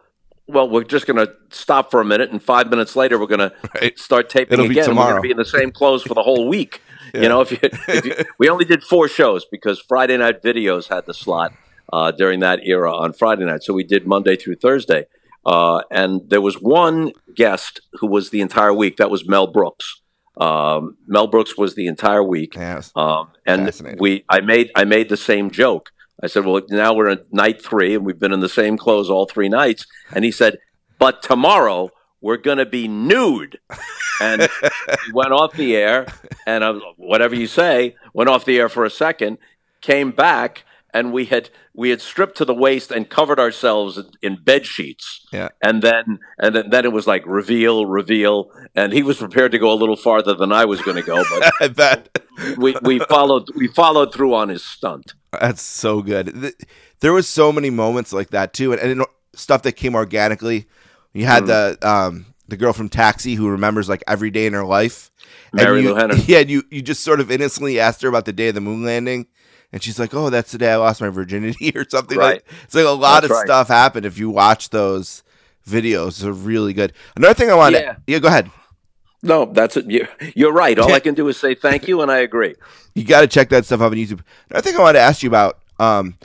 Well, 0.47 0.69
we're 0.69 0.83
just 0.85 1.05
going 1.07 1.17
to 1.17 1.33
stop 1.49 1.91
for 1.91 1.99
a 1.99 2.05
minute, 2.05 2.31
and 2.31 2.41
five 2.41 2.69
minutes 2.69 2.95
later, 2.95 3.19
we're 3.19 3.27
going 3.27 3.51
Right. 3.75 3.95
to 3.95 4.01
start 4.01 4.29
taping 4.29 4.53
It'll 4.53 4.67
be 4.67 4.79
again. 4.79 4.89
and 4.91 4.97
We're 4.97 5.03
going 5.09 5.15
to 5.15 5.21
be 5.21 5.31
in 5.31 5.37
the 5.37 5.45
same 5.45 5.71
clothes 5.71 6.03
for 6.03 6.13
the 6.13 6.23
whole 6.23 6.47
week. 6.47 6.81
You 7.13 7.29
know, 7.29 7.39
if 7.39 7.51
you, 7.51 7.57
if 7.61 8.05
you, 8.05 8.13
we 8.37 8.49
only 8.49 8.65
did 8.65 8.83
four 8.83 9.07
shows 9.07 9.45
because 9.49 9.79
Friday 9.79 10.17
Night 10.17 10.43
Videos 10.43 10.89
had 10.89 11.05
the 11.05 11.13
slot 11.13 11.53
uh, 11.93 12.11
during 12.11 12.41
that 12.41 12.59
era 12.65 12.93
on 12.93 13.13
Friday 13.13 13.45
night, 13.45 13.63
so 13.63 13.73
we 13.73 13.85
did 13.85 14.05
Monday 14.05 14.35
through 14.35 14.55
Thursday. 14.57 15.05
Uh, 15.45 15.83
and 15.89 16.29
there 16.29 16.41
was 16.41 16.55
one 16.61 17.13
guest 17.33 17.79
who 17.93 18.07
was 18.07 18.29
the 18.31 18.41
entire 18.41 18.73
week. 18.73 18.97
That 18.97 19.09
was 19.09 19.25
Mel 19.25 19.47
Brooks. 19.47 20.01
Um, 20.35 20.97
Mel 21.07 21.27
Brooks 21.27 21.57
was 21.57 21.75
the 21.75 21.87
entire 21.87 22.21
week. 22.21 22.55
yes. 22.55 22.91
Um, 22.93 23.29
and 23.45 23.71
we, 23.97 24.25
I 24.29 24.41
made, 24.41 24.69
I 24.75 24.83
made 24.83 25.07
the 25.07 25.15
same 25.17 25.49
joke. 25.49 25.91
I 26.21 26.27
said, 26.27 26.45
"Well, 26.45 26.61
now 26.69 26.93
we're 26.93 27.09
at 27.09 27.31
night 27.33 27.63
three, 27.63 27.95
and 27.95 28.05
we've 28.05 28.19
been 28.19 28.33
in 28.33 28.39
the 28.39 28.49
same 28.49 28.77
clothes 28.77 29.09
all 29.09 29.25
three 29.25 29.49
nights." 29.49 29.85
And 30.11 30.25
he 30.25 30.31
said, 30.31 30.57
"But 30.99 31.21
tomorrow 31.21 31.91
we're 32.21 32.37
going 32.37 32.57
to 32.57 32.65
be 32.65 32.87
nude." 32.87 33.59
And 34.19 34.41
we 34.41 35.13
went 35.13 35.31
off 35.31 35.53
the 35.53 35.75
air, 35.75 36.07
and 36.47 36.63
I 36.63 36.71
was, 36.71 36.81
whatever 36.97 37.35
you 37.35 37.45
say, 37.47 37.95
went 38.13 38.29
off 38.29 38.45
the 38.45 38.57
air 38.57 38.67
for 38.67 38.83
a 38.83 38.89
second, 38.89 39.37
came 39.81 40.11
back, 40.11 40.63
and 40.93 41.13
we 41.13 41.25
had 41.25 41.49
we 41.73 41.91
had 41.91 42.01
stripped 42.01 42.35
to 42.37 42.45
the 42.45 42.53
waist 42.53 42.91
and 42.91 43.09
covered 43.09 43.39
ourselves 43.39 43.97
in, 43.97 44.09
in 44.21 44.43
bed 44.43 44.65
sheets. 44.65 45.25
Yeah. 45.31 45.49
And 45.61 45.81
then 45.81 46.19
and 46.39 46.55
then, 46.55 46.69
then 46.69 46.85
it 46.85 46.91
was 46.91 47.05
like 47.05 47.23
reveal, 47.25 47.85
reveal, 47.85 48.51
and 48.75 48.91
he 48.91 49.03
was 49.03 49.17
prepared 49.17 49.51
to 49.51 49.59
go 49.59 49.71
a 49.71 49.75
little 49.75 49.95
farther 49.95 50.33
than 50.33 50.51
I 50.51 50.65
was 50.65 50.81
going 50.81 50.97
to 50.97 51.03
go, 51.03 51.23
but 51.29 51.53
I 51.61 51.67
bet 51.67 52.19
we, 52.57 52.75
we 52.81 52.99
followed 52.99 53.49
we 53.55 53.67
followed 53.67 54.13
through 54.13 54.33
on 54.33 54.49
his 54.49 54.65
stunt. 54.65 55.13
that's 55.41 55.61
so 55.61 56.01
good. 56.01 56.53
There 56.99 57.13
was 57.13 57.27
so 57.27 57.51
many 57.51 57.69
moments 57.69 58.11
like 58.13 58.29
that 58.31 58.53
too, 58.53 58.71
and, 58.73 58.81
and 58.81 59.05
stuff 59.33 59.61
that 59.63 59.73
came 59.73 59.95
organically. 59.95 60.65
You 61.13 61.25
had 61.25 61.43
Mm. 61.43 61.47
the 61.79 61.87
um 61.89 62.25
the 62.47 62.57
girl 62.57 62.73
from 62.73 62.89
Taxi 62.89 63.35
who 63.35 63.49
remembers 63.49 63.89
like 63.89 64.03
every 64.07 64.29
day 64.31 64.45
in 64.45 64.53
her 64.53 64.65
life. 64.65 65.11
And 65.51 65.61
Mary 65.61 65.81
you, 65.81 65.89
Lou 65.89 65.95
Henner. 65.95 66.15
Yeah, 66.27 66.39
you 66.39 66.63
you 66.71 66.81
just 66.81 67.03
sort 67.03 67.19
of 67.19 67.31
innocently 67.31 67.79
asked 67.79 68.01
her 68.01 68.09
about 68.09 68.25
the 68.25 68.33
day 68.33 68.49
of 68.49 68.55
the 68.55 68.61
moon 68.61 68.83
landing, 68.83 69.27
and 69.73 69.81
she's 69.83 69.99
like, 69.99 70.13
"Oh, 70.13 70.29
that's 70.29 70.51
the 70.51 70.57
day 70.57 70.71
I 70.71 70.75
lost 70.77 71.01
my 71.01 71.09
virginity," 71.09 71.71
or 71.75 71.85
something 71.89 72.17
Right. 72.17 72.43
like. 72.45 72.53
It's 72.63 72.75
like 72.75 72.85
a 72.85 72.89
lot 72.89 73.21
That's 73.21 73.31
of 73.31 73.37
right. 73.37 73.45
stuff 73.47 73.67
happened 73.67 74.05
if 74.05 74.17
you 74.17 74.29
watch 74.29 74.69
those 74.69 75.23
videos. 75.67 76.19
They're 76.19 76.31
really 76.33 76.73
good. 76.73 76.93
Another 77.15 77.33
thing 77.33 77.49
I 77.51 77.55
wanted, 77.55 77.81
Yeah. 77.81 77.93
to, 77.93 78.01
yeah, 78.07 78.19
go 78.19 78.27
ahead. 78.27 78.49
No, 79.23 79.45
that's 79.45 79.75
it. 79.77 79.89
You, 79.89 80.07
you're 80.35 80.53
right. 80.53 80.77
All 80.77 80.93
I 80.93 80.99
can 80.99 81.15
do 81.15 81.27
is 81.27 81.37
say 81.37 81.55
thank 81.55 81.87
you, 81.87 82.01
and 82.01 82.11
I 82.11 82.19
agree. 82.19 82.55
You 82.93 83.03
got 83.03 83.21
to 83.21 83.27
check 83.27 83.49
that 83.49 83.65
stuff 83.65 83.81
out 83.81 83.91
on 83.91 83.97
YouTube. 83.97 84.21
I 84.51 84.61
think 84.61 84.77
I 84.77 84.81
want 84.81 84.95
to 84.95 85.01
ask 85.01 85.23
you 85.23 85.29
about. 85.29 85.59
Um, 85.79 86.15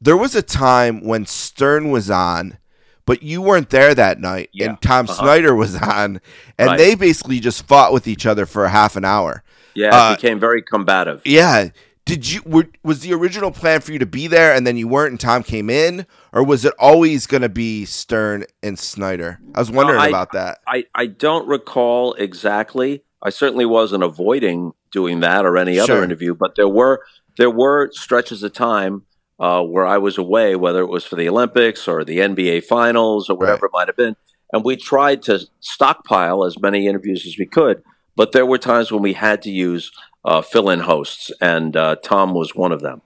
there 0.00 0.16
was 0.16 0.34
a 0.34 0.42
time 0.42 1.02
when 1.04 1.26
Stern 1.26 1.90
was 1.90 2.10
on, 2.10 2.58
but 3.06 3.22
you 3.22 3.40
weren't 3.42 3.70
there 3.70 3.94
that 3.94 4.20
night, 4.20 4.50
Yeah. 4.52 4.68
and 4.70 4.80
Tom 4.82 5.06
Uh-huh. 5.08 5.22
Snyder 5.22 5.54
was 5.54 5.74
on, 5.76 6.20
and 6.58 6.68
Right. 6.68 6.78
they 6.78 6.94
basically 6.94 7.40
just 7.40 7.66
fought 7.66 7.92
with 7.92 8.06
each 8.06 8.26
other 8.26 8.46
for 8.46 8.64
a 8.64 8.68
half 8.70 8.94
an 8.96 9.04
hour. 9.04 9.42
Yeah, 9.74 9.88
Uh, 9.94 10.12
it 10.12 10.16
became 10.20 10.38
very 10.38 10.62
combative. 10.62 11.22
Yeah. 11.24 11.68
Did 12.08 12.30
you 12.32 12.40
were, 12.46 12.66
was 12.82 13.00
the 13.00 13.12
original 13.12 13.50
plan 13.50 13.82
for 13.82 13.92
you 13.92 13.98
to 13.98 14.06
be 14.06 14.26
there 14.28 14.54
and 14.54 14.66
then 14.66 14.78
you 14.78 14.88
weren't 14.88 15.10
and 15.10 15.20
Tom 15.20 15.42
came 15.42 15.68
in, 15.68 16.06
or 16.32 16.42
was 16.42 16.64
it 16.64 16.72
always 16.78 17.26
going 17.26 17.42
to 17.42 17.50
be 17.50 17.84
Stern 17.84 18.44
and 18.62 18.78
Snyder? 18.78 19.38
I 19.54 19.58
was 19.60 19.70
wondering 19.70 19.98
No, 19.98 20.04
I- 20.04 20.08
about 20.08 20.32
that. 20.32 20.58
I, 20.66 20.84
I 20.94 21.04
don't 21.06 21.46
recall 21.46 22.14
exactly. 22.14 23.02
I 23.22 23.28
certainly 23.28 23.66
wasn't 23.66 24.02
avoiding 24.04 24.72
doing 24.90 25.20
that 25.20 25.44
or 25.44 25.58
any 25.58 25.78
other 25.78 25.86
Sure. 25.96 26.02
interview, 26.04 26.34
but 26.34 26.54
there 26.56 26.68
were 26.68 27.02
there 27.36 27.50
were 27.50 27.90
stretches 27.92 28.42
of 28.42 28.54
time 28.54 29.02
uh, 29.38 29.62
where 29.62 29.86
I 29.86 29.98
was 29.98 30.16
away, 30.16 30.56
whether 30.56 30.80
it 30.80 30.88
was 30.88 31.04
for 31.04 31.16
the 31.16 31.28
Olympics 31.28 31.86
or 31.86 32.04
the 32.04 32.18
NBA 32.18 32.64
Finals 32.64 33.28
or 33.28 33.36
whatever 33.36 33.66
it 33.66 33.72
might 33.74 33.86
have 33.88 33.96
been, 33.96 34.16
and 34.52 34.64
we 34.64 34.76
tried 34.76 35.20
to 35.24 35.40
stockpile 35.60 36.42
as 36.44 36.58
many 36.58 36.86
interviews 36.86 37.26
as 37.26 37.36
we 37.38 37.44
could. 37.46 37.82
But 38.16 38.32
there 38.32 38.46
were 38.46 38.58
times 38.58 38.90
when 38.90 39.02
we 39.02 39.12
had 39.12 39.42
to 39.42 39.50
use 39.50 39.92
uh, 40.24 40.42
fill-in 40.42 40.80
hosts, 40.80 41.30
and 41.40 41.76
uh, 41.76 41.96
Tom 42.02 42.34
was 42.34 42.54
one 42.54 42.72
of 42.72 42.80
them. 42.80 43.02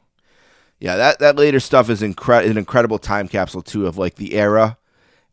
Yeah, 0.81 0.97
that 0.97 1.19
that 1.21 1.37
later 1.37 1.61
stuff 1.61 1.89
is 1.91 2.03
incre- 2.03 2.49
an 2.49 2.59
incredible 2.59 2.99
time 2.99 3.29
capsule 3.29 3.63
too 3.63 3.87
of 3.87 3.99
like 3.99 4.17
the 4.17 4.35
era. 4.35 4.77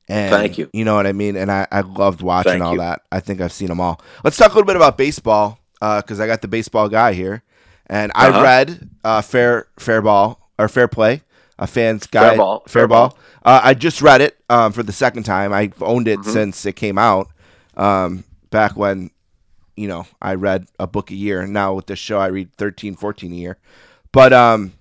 And 0.07 0.31
Thank 0.31 0.57
you. 0.57 0.69
You 0.73 0.85
know 0.85 0.95
what 0.95 1.05
I 1.07 1.11
mean? 1.13 1.35
And 1.35 1.51
I, 1.51 1.67
I 1.71 1.81
loved 1.81 2.21
watching 2.21 2.53
Thank 2.53 2.63
all 2.63 2.73
you. 2.73 2.79
that. 2.79 3.01
I 3.11 3.19
think 3.19 3.41
I've 3.41 3.51
seen 3.53 3.67
them 3.67 3.79
all. 3.79 4.01
Let's 4.23 4.37
talk 4.37 4.51
a 4.51 4.55
little 4.55 4.65
bit 4.65 4.75
about 4.75 4.97
baseball 4.97 5.59
because 5.79 6.19
I 6.19 6.25
got 6.27 6.41
the 6.41 6.47
baseball 6.47 6.89
guy 6.89 7.13
here, 7.13 7.43
and 7.87 8.11
I 8.15 8.29
Uh-huh. 8.29 8.41
read 8.43 8.89
uh, 9.03 9.21
fair 9.21 9.67
fair 9.77 10.01
ball 10.01 10.49
or 10.57 10.67
fair 10.67 10.87
play, 10.87 11.21
a 11.57 11.65
fans 11.67 12.05
guide. 12.07 12.29
Fair 12.29 12.37
Ball, 12.37 12.59
Fair 12.67 12.81
Fair 12.81 12.87
ball. 12.87 13.09
Ball. 13.09 13.17
Uh, 13.43 13.61
I 13.63 13.73
just 13.73 14.01
read 14.01 14.21
it 14.21 14.37
um, 14.49 14.71
for 14.71 14.83
the 14.83 14.91
second 14.91 15.23
time. 15.23 15.53
I've 15.53 15.81
owned 15.81 16.07
it 16.07 16.19
Mm-hmm. 16.19 16.31
since 16.31 16.65
it 16.65 16.73
came 16.75 16.97
out. 16.97 17.29
Um, 17.77 18.23
back 18.51 18.75
when 18.75 19.09
you 19.79 19.87
know 19.87 20.05
I 20.21 20.35
read 20.35 20.67
a 20.77 20.87
book 20.87 21.09
a 21.09 21.15
year, 21.15 21.39
and 21.41 21.53
now 21.53 21.73
with 21.73 21.87
this 21.87 21.99
show 21.99 22.19
I 22.19 22.27
read 22.27 22.53
13, 22.55 22.95
14 22.95 23.31
a 23.31 23.35
year. 23.35 23.57
But 24.11 24.33
um, 24.33 24.73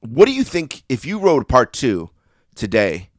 what 0.00 0.26
do 0.26 0.32
you 0.32 0.44
think 0.44 0.84
if 0.88 1.04
you 1.04 1.18
wrote 1.18 1.48
part 1.48 1.72
two 1.72 2.10
today? 2.54 3.10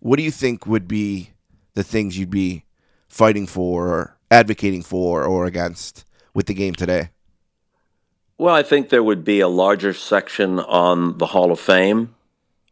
What 0.00 0.18
do 0.18 0.22
you 0.22 0.30
think 0.30 0.66
would 0.66 0.86
be 0.86 1.30
the 1.74 1.82
things 1.82 2.18
you'd 2.18 2.30
be 2.30 2.64
fighting 3.08 3.46
for, 3.46 3.88
or 3.88 4.18
advocating 4.30 4.82
for, 4.82 5.24
or 5.24 5.46
against 5.46 6.04
with 6.34 6.46
the 6.46 6.54
game 6.54 6.74
today? 6.74 7.08
Well, 8.38 8.54
I 8.54 8.62
think 8.62 8.90
there 8.90 9.02
would 9.02 9.24
be 9.24 9.40
a 9.40 9.48
larger 9.48 9.94
section 9.94 10.60
on 10.60 11.16
the 11.16 11.26
Hall 11.26 11.50
of 11.50 11.58
Fame 11.58 12.14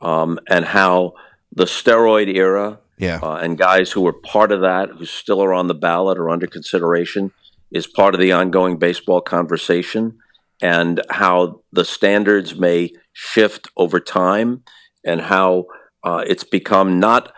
um, 0.03 0.39
and 0.47 0.67
how 0.67 1.15
the 1.53 1.65
steroid 1.65 2.35
era 2.37 2.81
Yeah, 2.99 3.21
uh, 3.23 3.37
and 3.37 3.57
guys 3.57 3.91
who 3.91 4.03
were 4.03 4.13
part 4.13 4.53
of 4.53 4.61
that, 4.61 4.91
who 4.91 5.07
still 5.07 5.43
are 5.43 5.55
on 5.55 5.69
the 5.69 5.75
ballot 5.75 6.19
or 6.19 6.29
under 6.29 6.47
consideration, 6.47 7.33
is 7.75 7.87
part 7.87 8.15
of 8.15 8.21
the 8.21 8.33
ongoing 8.33 8.79
baseball 8.79 9.21
conversation, 9.21 10.19
and 10.63 11.03
how 11.11 11.61
the 11.73 11.85
standards 11.85 12.55
may 12.55 12.93
shift 13.13 13.69
over 13.77 14.01
time, 14.01 14.63
and 15.05 15.21
how 15.23 15.67
uh, 16.05 16.25
it's 16.27 16.45
become 16.45 16.99
not 16.99 17.33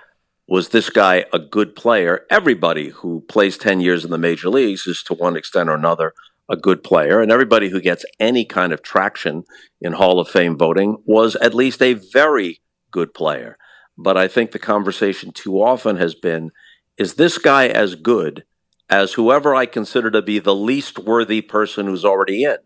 was 0.48 0.68
this 0.68 0.90
guy 0.90 1.24
a 1.32 1.40
good 1.40 1.74
player? 1.74 2.24
Everybody 2.30 2.90
who 2.90 3.24
plays 3.28 3.58
10 3.58 3.80
years 3.80 4.04
in 4.04 4.12
the 4.12 4.18
major 4.18 4.48
leagues 4.48 4.86
is 4.86 5.02
to 5.04 5.14
one 5.14 5.36
extent 5.36 5.68
or 5.68 5.74
another 5.74 6.12
a 6.48 6.56
good 6.56 6.84
player, 6.84 7.20
and 7.20 7.32
everybody 7.32 7.70
who 7.70 7.80
gets 7.80 8.04
any 8.20 8.44
kind 8.44 8.72
of 8.72 8.82
traction 8.82 9.42
in 9.80 9.94
Hall 9.94 10.20
of 10.20 10.28
Fame 10.28 10.56
voting 10.56 10.98
was 11.04 11.34
at 11.36 11.54
least 11.54 11.82
a 11.82 11.94
very 11.94 12.60
good 12.92 13.12
player. 13.12 13.58
But 13.98 14.16
I 14.16 14.28
think 14.28 14.52
the 14.52 14.60
conversation 14.60 15.32
too 15.32 15.60
often 15.60 15.96
has 15.96 16.14
been 16.14 16.52
is 16.96 17.14
this 17.14 17.38
guy 17.38 17.66
as 17.66 17.96
good 17.96 18.44
as 18.88 19.14
whoever 19.14 19.54
I 19.54 19.66
consider 19.66 20.10
to 20.10 20.22
be 20.22 20.38
the 20.38 20.54
least 20.54 20.98
worthy 20.98 21.40
person 21.40 21.86
who's 21.86 22.04
already 22.04 22.44
in? 22.44 22.56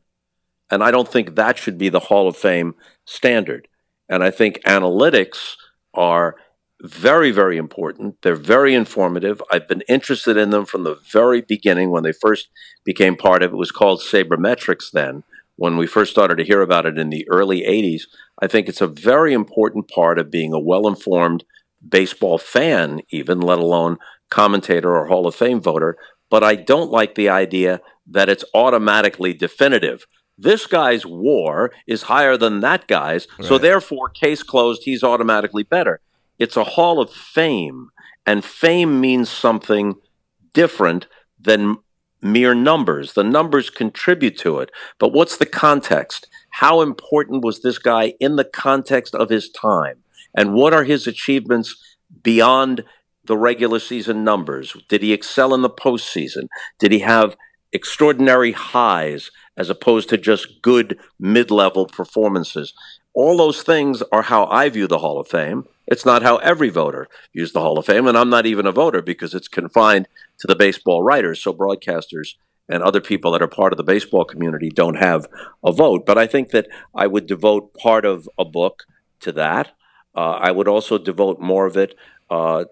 And 0.70 0.84
I 0.84 0.90
don't 0.90 1.08
think 1.08 1.34
that 1.34 1.58
should 1.58 1.78
be 1.78 1.88
the 1.88 2.00
Hall 2.00 2.28
of 2.28 2.36
Fame 2.36 2.74
standard. 3.04 3.68
And 4.08 4.22
I 4.22 4.30
think 4.30 4.60
analytics 4.64 5.54
are 5.94 6.36
very, 6.82 7.30
very 7.30 7.56
important. 7.56 8.16
They're 8.22 8.34
very 8.34 8.74
informative. 8.74 9.42
I've 9.50 9.68
been 9.68 9.82
interested 9.88 10.36
in 10.36 10.50
them 10.50 10.64
from 10.64 10.84
the 10.84 10.98
very 11.12 11.42
beginning 11.42 11.90
when 11.90 12.04
they 12.04 12.12
first 12.12 12.48
became 12.84 13.16
part 13.16 13.42
of 13.42 13.52
it. 13.52 13.56
was 13.56 13.70
called 13.72 14.00
sabermetrics 14.00 14.90
then. 14.92 15.24
When 15.56 15.76
we 15.76 15.86
first 15.86 16.10
started 16.10 16.36
to 16.36 16.44
hear 16.44 16.62
about 16.62 16.86
it 16.86 16.98
in 16.98 17.10
the 17.10 17.28
early 17.28 17.62
80s, 17.62 18.04
I 18.40 18.46
think 18.46 18.68
it's 18.68 18.80
a 18.80 18.86
very 18.86 19.34
important 19.34 19.88
part 19.88 20.18
of 20.18 20.30
being 20.30 20.54
a 20.54 20.58
well 20.58 20.88
informed 20.88 21.44
baseball 21.86 22.38
fan, 22.38 23.02
even, 23.10 23.40
let 23.40 23.58
alone 23.58 23.98
commentator 24.30 24.96
or 24.96 25.06
Hall 25.06 25.26
of 25.26 25.34
Fame 25.34 25.60
voter. 25.60 25.96
But 26.30 26.44
I 26.44 26.54
don't 26.54 26.90
like 26.90 27.14
the 27.14 27.28
idea 27.28 27.80
that 28.06 28.28
it's 28.28 28.44
automatically 28.54 29.34
definitive. 29.34 30.06
This 30.38 30.66
guy's 30.66 31.04
war 31.04 31.70
is 31.86 32.04
higher 32.04 32.36
than 32.36 32.60
that 32.60 32.86
guy's, 32.86 33.28
so 33.42 33.58
therefore, 33.58 34.08
case 34.08 34.42
closed, 34.42 34.82
he's 34.84 35.04
automatically 35.04 35.64
better. 35.64 36.00
It's 36.38 36.56
a 36.56 36.64
Hall 36.64 36.98
of 37.00 37.12
Fame, 37.12 37.90
and 38.24 38.42
fame 38.42 39.00
means 39.00 39.28
something 39.28 39.96
different 40.54 41.06
than 41.38 41.76
mere 42.22 42.54
numbers. 42.54 43.12
The 43.12 43.24
numbers 43.24 43.68
contribute 43.68 44.38
to 44.38 44.60
it, 44.60 44.70
but 44.98 45.12
what's 45.12 45.36
the 45.36 45.46
context? 45.46 46.26
How 46.50 46.80
important 46.80 47.44
was 47.44 47.60
this 47.60 47.78
guy 47.78 48.14
in 48.18 48.36
the 48.36 48.44
context 48.44 49.14
of 49.14 49.28
his 49.28 49.50
time? 49.50 49.98
And 50.34 50.54
what 50.54 50.72
are 50.72 50.84
his 50.84 51.06
achievements 51.06 51.76
beyond 52.22 52.84
the 53.30 53.38
regular 53.38 53.78
season 53.78 54.24
numbers? 54.24 54.76
Did 54.88 55.02
he 55.02 55.12
excel 55.12 55.54
in 55.54 55.62
the 55.62 55.70
postseason? 55.70 56.48
Did 56.80 56.90
he 56.90 56.98
have 56.98 57.36
extraordinary 57.72 58.50
highs 58.50 59.30
as 59.56 59.70
opposed 59.70 60.08
to 60.08 60.18
just 60.18 60.60
good 60.62 60.98
mid 61.20 61.48
level 61.52 61.86
performances? 61.86 62.74
All 63.14 63.36
those 63.36 63.62
things 63.62 64.02
are 64.10 64.22
how 64.22 64.46
I 64.46 64.68
view 64.68 64.88
the 64.88 64.98
Hall 64.98 65.20
of 65.20 65.28
Fame. 65.28 65.64
It's 65.86 66.04
not 66.04 66.24
how 66.24 66.38
every 66.38 66.70
voter 66.70 67.06
views 67.32 67.52
the 67.52 67.60
Hall 67.60 67.78
of 67.78 67.86
Fame, 67.86 68.08
and 68.08 68.18
I'm 68.18 68.30
not 68.30 68.46
even 68.46 68.66
a 68.66 68.72
voter 68.72 69.00
because 69.00 69.32
it's 69.32 69.46
confined 69.46 70.08
to 70.40 70.48
the 70.48 70.56
baseball 70.56 71.04
writers. 71.04 71.40
So 71.40 71.54
broadcasters 71.54 72.34
and 72.68 72.82
other 72.82 73.00
people 73.00 73.30
that 73.30 73.42
are 73.42 73.48
part 73.48 73.72
of 73.72 73.76
the 73.76 73.84
baseball 73.84 74.24
community 74.24 74.70
don't 74.70 74.96
have 74.96 75.28
a 75.64 75.70
vote. 75.70 76.04
But 76.04 76.18
I 76.18 76.26
think 76.26 76.50
that 76.50 76.66
I 76.96 77.06
would 77.06 77.28
devote 77.28 77.74
part 77.74 78.04
of 78.04 78.28
a 78.36 78.44
book 78.44 78.86
to 79.20 79.30
that. 79.32 79.70
Uh, 80.16 80.32
I 80.32 80.50
would 80.50 80.66
also 80.66 80.98
devote 80.98 81.38
more 81.38 81.66
of 81.66 81.76
it 81.76 81.94
uh, 82.28 82.64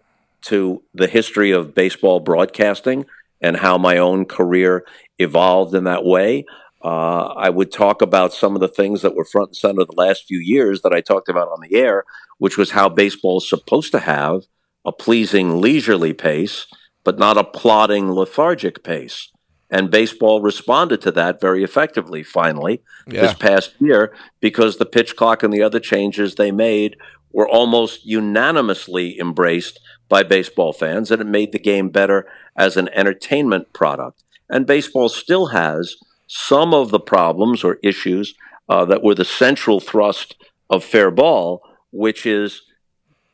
to 0.43 0.83
the 0.95 1.07
history 1.07 1.51
of 1.51 1.75
baseball 1.75 2.21
broadcasting 2.21 3.07
and 3.41 3.57
how 3.57 3.79
my 3.79 3.99
own 3.99 4.25
career 4.25 4.85
evolved 5.19 5.75
in 5.75 5.85
that 5.85 6.05
way. 6.05 6.45
Uh, 6.85 7.27
I 7.27 7.51
would 7.51 7.73
talk 7.73 8.03
about 8.03 8.33
some 8.33 8.55
of 8.55 8.61
the 8.61 8.69
things 8.69 9.03
that 9.03 9.15
were 9.15 9.25
front 9.25 9.49
and 9.49 9.57
center 9.57 9.85
the 9.85 9.93
last 9.97 10.27
few 10.27 10.39
years 10.39 10.83
that 10.83 10.93
I 10.93 11.01
talked 11.01 11.29
about 11.29 11.49
on 11.49 11.61
the 11.61 11.77
air, 11.77 12.05
which 12.39 12.57
was 12.57 12.71
how 12.71 12.89
baseball 12.89 13.39
is 13.39 13.49
supposed 13.49 13.91
to 13.93 14.01
have 14.01 14.43
a 14.85 14.93
pleasing 14.93 15.61
leisurely 15.61 16.13
pace, 16.13 16.67
but 17.05 17.19
not 17.19 17.37
a 17.37 17.45
plodding 17.45 18.13
lethargic 18.13 18.85
pace. 18.85 19.31
And 19.71 19.91
baseball 19.91 20.41
responded 20.41 21.03
to 21.03 21.11
that 21.13 21.41
very 21.41 21.63
effectively, 21.63 22.23
finally, 22.23 22.83
this 23.23 23.35
past 23.35 23.75
year, 23.81 24.15
because 24.41 24.77
the 24.77 24.87
pitch 24.87 25.15
clock 25.15 25.43
and 25.43 25.53
the 25.53 25.63
other 25.63 25.81
changes 25.81 26.35
they 26.35 26.53
made 26.53 26.97
were 27.33 27.49
almost 27.49 28.07
unanimously 28.07 29.19
embraced 29.19 29.79
by 30.09 30.23
baseball 30.23 30.73
fans, 30.73 31.11
and 31.11 31.21
it 31.21 31.27
made 31.27 31.53
the 31.53 31.59
game 31.59 31.89
better 31.89 32.27
as 32.57 32.77
an 32.77 32.89
entertainment 32.95 33.73
product. 33.73 34.25
And 34.49 34.67
baseball 34.67 35.09
still 35.09 35.47
has 35.47 35.97
some 36.27 36.75
of 36.75 36.91
the 36.91 37.01
problems 37.01 37.65
or 37.65 37.79
issues 37.83 38.35
uh, 38.69 38.85
that 38.87 39.03
were 39.03 39.15
the 39.15 39.25
central 39.25 39.81
thrust 39.81 40.37
of 40.71 40.85
fair 40.85 41.11
ball, 41.11 41.63
which 41.91 42.27
is 42.27 42.63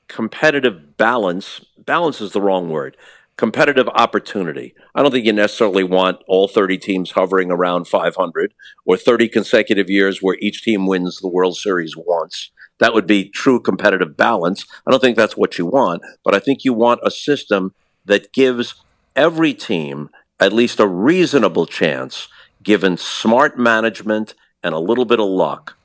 competitive 0.09 0.97
balance. 0.97 1.65
Balance 1.79 2.21
is 2.21 2.33
the 2.33 2.41
wrong 2.41 2.71
word. 2.71 2.97
Competitive 3.37 3.89
opportunity. 3.89 4.75
I 4.95 5.03
don't 5.03 5.11
think 5.11 5.27
you 5.27 5.33
necessarily 5.33 5.83
want 5.83 6.21
all 6.29 6.47
30 6.47 6.79
teams 6.79 7.13
hovering 7.13 7.51
around 7.51 7.89
500 7.89 8.55
or 8.87 8.97
30 8.97 9.29
consecutive 9.29 9.91
years 9.91 10.23
where 10.23 10.37
each 10.41 10.63
team 10.63 10.87
wins 10.87 11.19
the 11.19 11.29
World 11.29 11.57
Series 11.57 11.95
once. 11.97 12.53
That 12.81 12.95
would 12.95 13.07
be 13.07 13.29
true 13.29 13.61
competitive 13.61 14.17
balance. 14.17 14.67
I 14.87 14.91
don't 14.91 15.01
think 15.01 15.17
that's 15.17 15.37
what 15.37 15.59
you 15.59 15.67
want, 15.67 16.03
but 16.25 16.35
I 16.35 16.39
think 16.39 16.65
you 16.65 16.73
want 16.73 17.01
a 17.03 17.11
system 17.11 17.75
that 18.05 18.33
gives 18.33 18.75
every 19.15 19.55
team 19.55 20.11
at 20.41 20.53
least 20.53 20.81
a 20.81 20.87
reasonable 20.87 21.67
chance, 21.67 22.29
given 22.63 22.97
smart 22.97 23.59
management 23.59 24.35
and 24.63 24.75
a 24.75 24.81
little 24.81 25.05
bit 25.05 25.21
of 25.21 25.29
luck, 25.29 25.77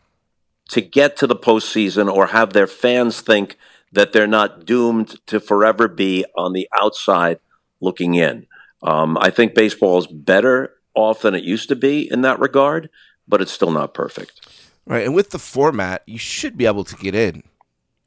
to 0.69 0.81
get 0.81 1.15
to 1.17 1.27
the 1.27 1.35
postseason 1.35 2.11
or 2.11 2.27
have 2.27 2.53
their 2.53 2.67
fans 2.67 3.21
think 3.21 3.57
that 3.91 4.13
they're 4.13 4.27
not 4.27 4.65
doomed 4.65 5.15
to 5.27 5.39
forever 5.39 5.87
be 5.87 6.25
on 6.37 6.53
the 6.53 6.67
outside 6.79 7.39
looking 7.81 8.15
in. 8.15 8.45
Um, 8.83 9.17
I 9.19 9.29
think 9.29 9.53
baseball 9.53 9.97
is 9.97 10.07
better 10.07 10.75
off 10.93 11.21
than 11.21 11.35
it 11.35 11.43
used 11.43 11.69
to 11.69 11.75
be 11.75 12.09
in 12.11 12.21
that 12.21 12.39
regard, 12.39 12.89
but 13.27 13.41
it's 13.41 13.51
still 13.51 13.71
not 13.71 13.93
perfect. 13.93 14.47
Right, 14.89 15.05
and 15.05 15.13
with 15.13 15.29
the 15.29 15.39
format, 15.39 16.01
you 16.07 16.17
should 16.17 16.57
be 16.57 16.65
able 16.65 16.83
to 16.83 16.95
get 16.97 17.13
in 17.15 17.43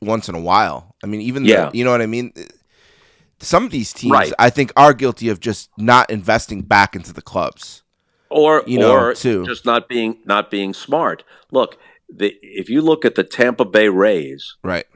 once 0.00 0.28
in 0.28 0.34
a 0.34 0.40
while. 0.40 0.94
I 1.02 1.06
mean, 1.06 1.20
even 1.20 1.44
Yeah. 1.44 1.70
the, 1.70 1.78
you 1.78 1.84
know 1.84 1.92
what 1.92 2.02
I 2.02 2.06
mean. 2.06 2.32
Uh, 2.36 2.42
some 3.38 3.64
of 3.64 3.70
these 3.70 3.92
teams, 3.92 4.12
Right. 4.12 4.32
I 4.38 4.50
think, 4.50 4.72
are 4.76 4.92
guilty 4.92 5.28
of 5.28 5.40
just 5.40 5.70
not 5.78 6.10
investing 6.10 6.62
back 6.62 6.94
into 6.96 7.12
the 7.12 7.22
clubs. 7.22 7.82
or 8.30 8.62
you 8.66 8.78
know, 8.78 8.92
or 8.96 9.14
too. 9.14 9.44
just 9.44 9.66
not 9.66 9.88
being 9.88 10.16
not 10.24 10.50
being 10.50 10.72
smart. 10.74 11.22
Look, 11.50 11.76
the, 12.08 12.34
if 12.42 12.70
you 12.70 12.80
look 12.80 13.04
at 13.04 13.14
the 13.14 13.24
Tampa 13.24 13.64
Bay 13.66 13.88
Rays, 13.90 14.56
right. 14.64 14.86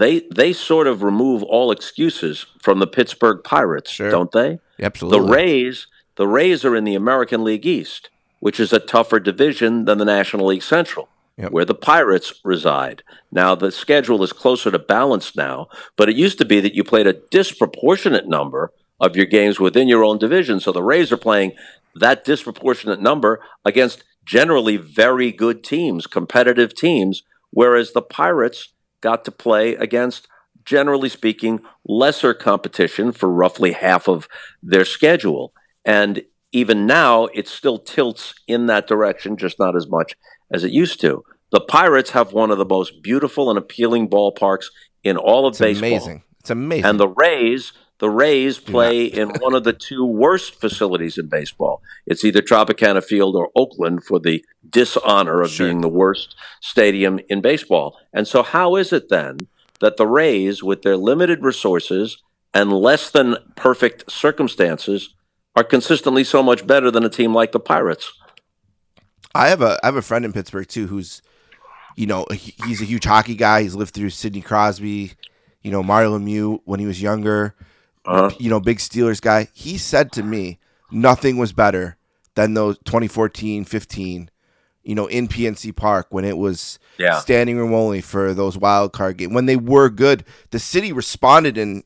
they 0.00 0.22
they 0.34 0.52
sort 0.52 0.86
of 0.88 1.02
remove 1.02 1.42
all 1.44 1.70
excuses 1.70 2.46
from 2.60 2.80
the 2.80 2.86
Pittsburgh 2.88 3.42
Pirates, 3.44 3.90
Sure. 3.92 4.10
don't 4.10 4.32
they? 4.32 4.58
Absolutely. 4.82 5.20
The 5.20 5.32
Rays, 5.32 5.86
the 6.16 6.26
Rays 6.26 6.64
are 6.64 6.74
in 6.74 6.82
the 6.84 6.96
American 6.96 7.44
League 7.44 7.64
East, 7.64 8.10
which 8.40 8.58
is 8.58 8.72
a 8.72 8.80
tougher 8.80 9.20
division 9.20 9.84
than 9.84 9.98
the 9.98 10.04
National 10.04 10.46
League 10.46 10.62
Central, 10.64 11.08
Yep. 11.40 11.52
where 11.52 11.64
the 11.64 11.74
Pirates 11.74 12.34
reside. 12.44 13.02
Now 13.32 13.54
the 13.54 13.70
schedule 13.70 14.22
is 14.22 14.32
closer 14.32 14.70
to 14.70 14.78
balanced 14.78 15.36
now, 15.36 15.68
but 15.96 16.08
it 16.08 16.16
used 16.16 16.38
to 16.38 16.44
be 16.44 16.60
that 16.60 16.74
you 16.74 16.84
played 16.84 17.06
a 17.06 17.20
disproportionate 17.30 18.28
number 18.28 18.72
of 19.00 19.16
your 19.16 19.26
games 19.26 19.58
within 19.58 19.88
your 19.88 20.04
own 20.04 20.18
division. 20.18 20.60
So 20.60 20.72
the 20.72 20.82
Rays 20.82 21.10
are 21.10 21.16
playing 21.16 21.52
that 21.94 22.24
disproportionate 22.24 23.00
number 23.00 23.40
against 23.64 24.04
generally 24.24 24.76
very 24.76 25.32
good 25.32 25.64
teams, 25.64 26.06
competitive 26.06 26.74
teams, 26.74 27.22
whereas 27.50 27.92
the 27.92 28.02
Pirates 28.02 28.74
got 29.00 29.24
to 29.24 29.32
play 29.32 29.74
against 29.74 30.28
generally 30.64 31.08
speaking, 31.08 31.60
lesser 31.86 32.34
competition 32.34 33.12
for 33.12 33.28
roughly 33.28 33.72
half 33.72 34.08
of 34.08 34.28
their 34.62 34.84
schedule. 34.84 35.52
And 35.84 36.22
even 36.52 36.86
now, 36.86 37.26
it 37.26 37.48
still 37.48 37.78
tilts 37.78 38.34
in 38.46 38.66
that 38.66 38.86
direction, 38.86 39.36
just 39.36 39.58
not 39.58 39.74
as 39.74 39.88
much 39.88 40.14
as 40.52 40.64
it 40.64 40.72
used 40.72 41.00
to. 41.00 41.24
The 41.52 41.60
Pirates 41.60 42.10
have 42.10 42.32
one 42.32 42.50
of 42.50 42.58
the 42.58 42.64
most 42.64 43.02
beautiful 43.02 43.50
and 43.50 43.58
appealing 43.58 44.08
ballparks 44.08 44.66
in 45.02 45.16
all 45.16 45.46
of 45.46 45.52
It's 45.52 45.58
baseball. 45.60 45.88
amazing. 45.88 46.22
It's 46.40 46.50
amazing. 46.50 46.84
And 46.84 47.00
the 47.00 47.08
Rays, 47.08 47.72
the 47.98 48.08
Rays 48.10 48.58
play 48.58 49.04
in 49.04 49.30
one 49.40 49.54
of 49.54 49.64
the 49.64 49.72
two 49.72 50.04
worst 50.06 50.54
facilities 50.60 51.18
in 51.18 51.28
baseball. 51.28 51.82
It's 52.06 52.24
either 52.24 52.40
Tropicana 52.40 53.02
Field 53.04 53.36
or 53.36 53.50
Oakland 53.56 54.04
for 54.04 54.18
the 54.20 54.44
dishonor 54.68 55.42
of 55.42 55.50
Sure. 55.50 55.66
being 55.66 55.80
the 55.80 55.88
worst 55.88 56.34
stadium 56.60 57.20
in 57.28 57.40
baseball. 57.40 57.98
And 58.12 58.26
so, 58.28 58.42
how 58.42 58.76
is 58.76 58.92
it 58.92 59.08
then 59.08 59.48
that 59.80 59.96
the 59.96 60.06
Rays, 60.06 60.62
with 60.62 60.82
their 60.82 60.96
limited 60.96 61.42
resources 61.42 62.22
and 62.54 62.72
less 62.72 63.10
than 63.10 63.36
perfect 63.56 64.10
circumstances, 64.10 65.14
are 65.56 65.64
consistently 65.64 66.22
so 66.24 66.42
much 66.42 66.66
better 66.66 66.90
than 66.90 67.04
a 67.04 67.08
team 67.08 67.34
like 67.34 67.52
the 67.52 67.60
Pirates? 67.60 68.12
I 69.34 69.48
have 69.48 69.62
a 69.62 69.78
I 69.82 69.86
have 69.86 69.96
a 69.96 70.02
friend 70.02 70.24
in 70.24 70.32
Pittsburgh 70.32 70.66
too 70.68 70.86
who's 70.86 71.22
you 71.96 72.06
know 72.06 72.26
he- 72.32 72.54
he's 72.66 72.80
a 72.80 72.84
huge 72.84 73.04
hockey 73.04 73.34
guy. 73.34 73.62
He's 73.62 73.74
lived 73.74 73.94
through 73.94 74.10
Sidney 74.10 74.40
Crosby, 74.40 75.12
you 75.62 75.70
know 75.70 75.82
Mario 75.82 76.18
Lemieux 76.18 76.60
when 76.64 76.80
he 76.80 76.86
was 76.86 77.00
younger. 77.02 77.54
Uh-huh. 78.04 78.30
You 78.38 78.48
know, 78.48 78.60
big 78.60 78.78
Steelers 78.78 79.20
guy. 79.20 79.48
He 79.52 79.76
said 79.76 80.10
to 80.12 80.22
me, 80.22 80.58
nothing 80.90 81.36
was 81.36 81.52
better 81.52 81.96
than 82.34 82.54
those 82.54 82.78
2014, 82.86 83.64
15. 83.66 84.30
You 84.82 84.94
know, 84.94 85.06
in 85.06 85.28
PNC 85.28 85.76
Park 85.76 86.06
when 86.08 86.24
it 86.24 86.38
was 86.38 86.78
Yeah. 86.98 87.18
standing 87.18 87.58
room 87.58 87.74
only 87.74 88.00
for 88.00 88.32
those 88.32 88.56
wild 88.56 88.92
card 88.94 89.18
games. 89.18 89.34
When 89.34 89.44
they 89.44 89.56
were 89.56 89.90
good, 89.90 90.24
the 90.50 90.58
city 90.58 90.92
responded 90.92 91.58
in 91.58 91.82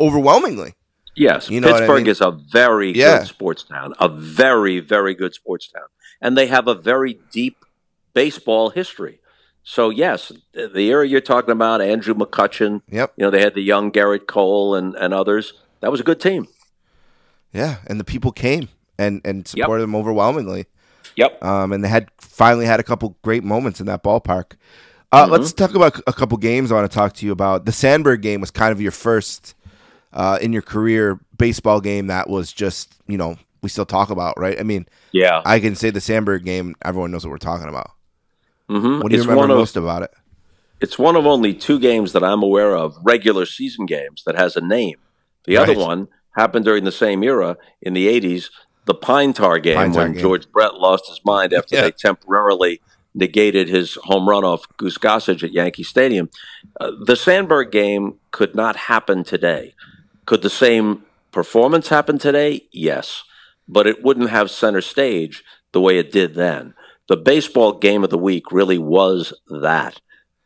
overwhelmingly. 0.00 0.74
Yes, 1.16 1.48
You 1.50 1.60
know 1.60 1.68
what 1.68 1.76
I 1.76 1.78
Pittsburgh 1.80 2.02
mean? 2.04 2.10
is 2.10 2.20
a 2.20 2.30
very 2.52 2.92
Yeah. 2.92 3.18
good 3.18 3.28
sports 3.28 3.62
town, 3.64 3.94
a 4.00 4.08
very, 4.08 4.80
very 4.80 5.14
good 5.14 5.34
sports 5.34 5.70
town. 5.70 5.84
And 6.20 6.36
they 6.36 6.46
have 6.48 6.68
a 6.68 6.74
very 6.74 7.18
deep 7.32 7.64
baseball 8.14 8.70
history. 8.70 9.20
So, 9.62 9.90
yes, 9.90 10.32
the 10.52 10.80
era 10.90 11.06
you're 11.06 11.20
talking 11.20 11.50
about, 11.52 11.80
Andrew 11.80 12.14
McCutchen, 12.14 12.82
Yep. 12.90 13.12
you 13.16 13.24
know, 13.24 13.30
they 13.30 13.40
had 13.42 13.54
the 13.54 13.62
young 13.62 13.92
Gerrit 13.92 14.26
Cole 14.26 14.74
and, 14.74 14.94
and 14.96 15.12
others. 15.14 15.52
That 15.80 15.90
was 15.90 16.00
a 16.00 16.04
good 16.04 16.20
team. 16.20 16.48
Yeah, 17.52 17.76
and 17.86 17.98
the 18.00 18.04
people 18.04 18.32
came 18.32 18.68
and 18.98 19.20
and 19.24 19.46
supported 19.48 19.82
them 19.82 19.96
overwhelmingly. 19.96 20.66
Yep. 21.16 21.42
um, 21.42 21.72
and 21.72 21.82
they 21.82 21.88
had 21.88 22.08
finally 22.18 22.64
had 22.66 22.78
a 22.80 22.82
couple 22.84 23.16
great 23.22 23.42
moments 23.44 23.80
in 23.80 23.86
that 23.86 24.02
ballpark. 24.02 24.52
Uh, 25.12 25.24
Mm-hmm. 25.24 25.32
Let's 25.32 25.52
talk 25.52 25.74
about 25.74 26.00
a 26.06 26.12
couple 26.12 26.38
games 26.38 26.70
I 26.70 26.76
want 26.76 26.90
to 26.90 26.94
talk 26.94 27.14
to 27.14 27.26
you 27.26 27.32
about. 27.32 27.64
The 27.64 27.72
Sandberg 27.72 28.22
game 28.22 28.40
was 28.40 28.50
kind 28.52 28.70
of 28.72 28.80
your 28.80 28.92
first 28.92 29.54
uh, 30.12 30.38
in 30.40 30.52
your 30.52 30.62
career 30.62 31.18
baseball 31.36 31.80
game 31.80 32.06
that 32.06 32.28
was 32.30 32.52
just 32.52 32.94
you 33.08 33.18
know 33.18 33.36
we 33.62 33.68
still 33.68 33.86
talk 33.86 34.10
about, 34.10 34.38
right? 34.38 34.58
I 34.58 34.62
mean, 34.62 34.86
Yeah. 35.12 35.42
I 35.44 35.60
can 35.60 35.74
say 35.74 35.90
the 35.90 36.00
Sandberg 36.00 36.44
game. 36.44 36.74
Everyone 36.82 37.10
knows 37.10 37.24
what 37.24 37.30
we're 37.30 37.38
talking 37.38 37.68
about. 37.68 37.90
hmm 38.68 39.00
What 39.00 39.10
do 39.10 39.16
you 39.16 39.20
it's 39.22 39.26
remember 39.26 39.36
one 39.36 39.50
of, 39.50 39.56
most 39.58 39.76
about 39.76 40.02
it? 40.02 40.10
It's 40.80 40.98
one 40.98 41.16
of 41.16 41.26
only 41.26 41.52
two 41.54 41.78
games 41.78 42.12
that 42.12 42.24
I'm 42.24 42.42
aware 42.42 42.74
of, 42.76 42.94
regular 43.02 43.44
season 43.46 43.86
games, 43.86 44.22
that 44.24 44.36
has 44.36 44.56
a 44.56 44.60
name. 44.60 44.96
The 45.44 45.56
other 45.56 45.74
one 45.74 46.08
happened 46.36 46.64
during 46.64 46.84
the 46.84 46.92
same 46.92 47.22
era 47.22 47.56
in 47.82 47.92
the 47.92 48.06
80s, 48.08 48.50
the 48.86 48.94
Pine 48.94 49.32
Tar 49.32 49.58
game, 49.58 49.76
Pine 49.76 49.92
Tar 49.92 50.04
when 50.04 50.12
game. 50.12 50.22
George 50.22 50.50
Brett 50.50 50.74
lost 50.74 51.08
his 51.08 51.20
mind 51.24 51.52
after 51.52 51.74
Yeah. 51.76 51.82
they 51.82 51.90
temporarily 51.92 52.80
negated 53.14 53.68
his 53.68 53.96
home 54.04 54.28
run 54.28 54.44
off 54.44 54.62
Goose 54.76 54.96
Gossage 54.96 55.42
at 55.42 55.52
Yankee 55.52 55.82
Stadium. 55.82 56.30
Uh, 56.80 56.92
the 57.04 57.16
Sandberg 57.16 57.70
game 57.72 58.14
could 58.30 58.54
not 58.54 58.76
happen 58.76 59.24
today. 59.24 59.74
Could 60.26 60.42
the 60.42 60.50
same 60.50 61.02
performance 61.32 61.88
happen 61.88 62.18
today? 62.18 62.68
Yes. 62.72 63.24
But 63.70 63.86
it 63.86 64.02
wouldn't 64.02 64.30
have 64.30 64.50
center 64.50 64.80
stage 64.80 65.44
the 65.72 65.80
way 65.80 65.98
it 65.98 66.10
did 66.10 66.34
then. 66.34 66.74
The 67.08 67.16
baseball 67.16 67.72
game 67.72 68.02
of 68.02 68.10
the 68.10 68.18
week 68.18 68.50
really 68.50 68.78
was 68.78 69.32
that. 69.48 70.00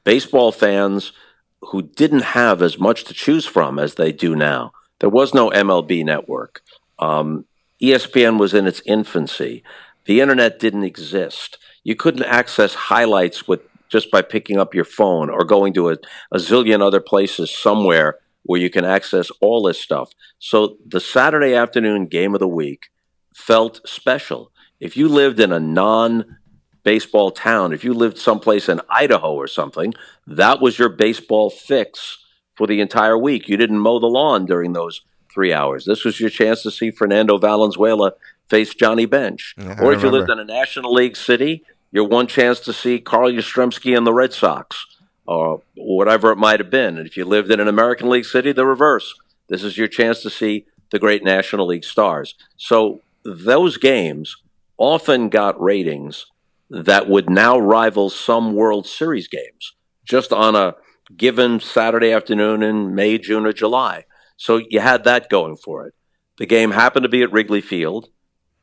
Baseball 0.05 0.53
fans 0.53 1.13
who 1.61 1.81
didn't 1.83 2.23
have 2.23 2.61
as 2.61 2.79
much 2.79 3.05
to 3.05 3.15
choose 3.15 3.47
from 3.47 3.79
as 3.79 3.95
they 3.95 4.13
do 4.13 4.37
now. 4.37 4.73
There 5.01 5.09
was 5.09 5.33
no 5.33 5.49
MLB 5.51 6.05
network. 6.05 6.63
Um, 6.99 7.47
ESPN 7.83 8.39
was 8.39 8.53
in 8.53 8.67
its 8.67 8.83
infancy. 8.85 9.65
The 10.05 10.21
internet 10.21 10.59
didn't 10.59 10.85
exist. 10.85 11.57
You 11.83 11.97
couldn't 11.97 12.25
access 12.25 12.75
highlights 12.75 13.49
with 13.49 13.61
just 13.89 14.11
by 14.11 14.21
picking 14.23 14.59
up 14.59 14.75
your 14.75 14.85
phone 14.85 15.31
or 15.31 15.45
going 15.45 15.73
to 15.75 15.91
a, 15.91 15.97
a 16.33 16.39
zillion 16.39 16.83
other 16.83 17.01
places 17.01 17.51
somewhere 17.51 18.19
where 18.43 18.61
you 18.61 18.69
can 18.69 18.85
access 18.85 19.31
all 19.41 19.63
this 19.63 19.81
stuff. 19.81 20.13
So 20.39 20.77
the 20.87 21.01
Saturday 21.01 21.55
afternoon 21.55 22.07
game 22.07 22.35
of 22.35 22.41
the 22.41 22.49
week 22.49 22.91
felt 23.35 23.87
special. 23.87 24.51
If 24.81 24.97
you 24.97 25.09
lived 25.09 25.41
in 25.41 25.53
a 25.53 25.61
non 25.61 26.39
baseball 26.83 27.31
town, 27.31 27.73
if 27.73 27.85
you 27.85 27.93
lived 27.93 28.19
someplace 28.19 28.69
in 28.69 28.81
Idaho 28.89 29.35
or 29.35 29.47
something, 29.47 29.93
that 30.27 30.61
was 30.61 30.79
your 30.79 30.89
baseball 30.89 31.51
fix 31.51 32.19
for 32.55 32.67
the 32.67 32.81
entire 32.81 33.19
week. 33.19 33.49
You 33.49 33.57
didn't 33.57 33.81
mow 33.81 33.99
the 33.99 34.07
lawn 34.07 34.47
during 34.47 34.73
those 34.73 35.03
three 35.33 35.53
hours. 35.53 35.85
This 35.85 36.05
was 36.05 36.21
your 36.21 36.31
chance 36.31 36.63
to 36.63 36.71
see 36.71 36.91
Fernando 36.91 37.37
Valenzuela 37.39 38.13
face 38.49 38.75
Johnny 38.75 39.07
Bench. 39.07 39.55
Yeah, 39.59 39.83
or 39.83 39.93
if 39.93 40.03
you 40.03 40.11
lived 40.11 40.31
in 40.31 40.39
a 40.39 40.45
National 40.45 40.93
League 40.93 41.17
city, 41.17 41.65
your 41.91 42.05
one 42.05 42.27
chance 42.27 42.61
to 42.61 42.73
see 42.73 43.01
Carl 43.01 43.31
Yastrzemski 43.31 43.97
and 43.97 44.07
the 44.07 44.13
Red 44.13 44.33
Sox, 44.33 44.87
or 45.27 45.63
whatever 45.75 46.31
it 46.31 46.37
might 46.37 46.61
have 46.61 46.71
been. 46.71 46.99
And 46.99 47.07
if 47.07 47.17
you 47.17 47.25
lived 47.25 47.51
in 47.51 47.61
an 47.61 47.69
American 47.69 48.09
League 48.09 48.27
city, 48.27 48.53
the 48.53 48.67
reverse. 48.67 49.15
This 49.49 49.65
is 49.65 49.77
your 49.77 49.89
chance 49.89 50.23
to 50.23 50.31
see 50.31 50.67
the 50.91 50.99
great 50.99 51.25
National 51.25 51.67
League 51.67 51.85
stars. 51.85 52.35
So 52.57 53.01
those 53.25 53.77
games 53.77 54.37
often 54.77 55.29
got 55.29 55.61
ratings 55.61 56.27
that 56.71 57.09
would 57.09 57.31
now 57.31 57.59
rival 57.59 58.11
some 58.11 58.55
World 58.55 58.87
Series 58.87 59.29
games 59.29 59.75
just 60.05 60.33
on 60.33 60.55
a 60.55 60.75
given 61.17 61.61
Saturday 61.61 62.13
afternoon 62.13 62.63
in 62.63 62.95
May, 62.95 63.19
June, 63.19 63.47
or 63.47 63.53
July. 63.53 64.05
So 64.37 64.61
you 64.69 64.81
had 64.81 65.05
that 65.05 65.31
going 65.31 65.57
for 65.57 65.87
it. 65.87 65.95
The 66.39 66.47
game 66.47 66.73
happened 66.73 67.05
to 67.05 67.09
be 67.09 67.23
at 67.23 67.33
Wrigley 67.33 67.61
Field, 67.61 68.09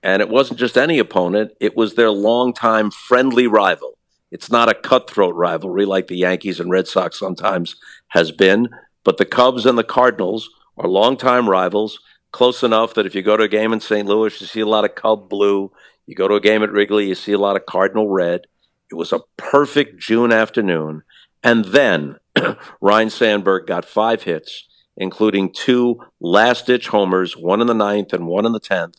and 0.04 0.22
it 0.22 0.30
wasn't 0.30 0.60
just 0.60 0.78
any 0.78 1.00
opponent, 1.00 1.52
it 1.60 1.78
was 1.78 1.96
their 1.96 2.12
longtime 2.12 2.92
friendly 2.92 3.48
rival. 3.48 3.98
It's 4.32 4.52
not 4.52 4.70
a 4.70 4.74
cutthroat 4.74 5.36
rivalry 5.36 5.86
like 5.86 6.08
the 6.08 6.18
Yankees 6.18 6.60
and 6.60 6.72
Red 6.72 6.88
Sox 6.88 7.20
sometimes 7.20 7.76
has 8.10 8.32
been, 8.32 8.70
but 9.04 9.18
the 9.18 9.26
Cubs 9.26 9.66
and 9.66 9.78
the 9.78 9.84
Cardinals 9.84 10.50
are 10.78 10.88
longtime 10.88 11.50
rivals, 11.50 12.00
close 12.32 12.64
enough 12.64 12.94
that 12.94 13.06
if 13.06 13.16
you 13.16 13.22
go 13.22 13.38
to 13.38 13.44
a 13.44 13.48
game 13.50 13.74
in 13.74 13.80
St. 13.80 14.08
Louis, 14.08 14.40
you 14.42 14.48
see 14.48 14.62
a 14.62 14.66
lot 14.66 14.86
of 14.86 14.96
Cub 14.96 15.30
blue. 15.30 15.72
You 16.06 16.16
go 16.16 16.28
to 16.28 16.36
a 16.36 16.40
game 16.42 16.64
at 16.64 16.72
Wrigley, 16.72 17.08
you 17.08 17.16
see 17.16 17.32
a 17.34 17.38
lot 17.38 17.56
of 17.56 17.66
Cardinal 17.66 18.10
red. 18.10 18.42
It 18.90 18.96
was 18.96 19.14
a 19.14 19.22
perfect 19.38 20.00
June 20.02 20.32
afternoon. 20.32 21.04
And 21.44 21.66
then 21.66 22.18
Ryne 22.82 23.10
Sandberg 23.10 23.68
got 23.68 23.86
five 23.86 24.24
hits, 24.24 24.68
including 24.98 25.52
two 25.54 26.00
last 26.20 26.66
ditch 26.68 26.90
homers, 26.90 27.38
one 27.38 27.62
in 27.62 27.68
the 27.68 27.74
ninth 27.74 28.14
and 28.14 28.28
one 28.28 28.46
in 28.46 28.52
the 28.52 28.60
tenth, 28.60 28.98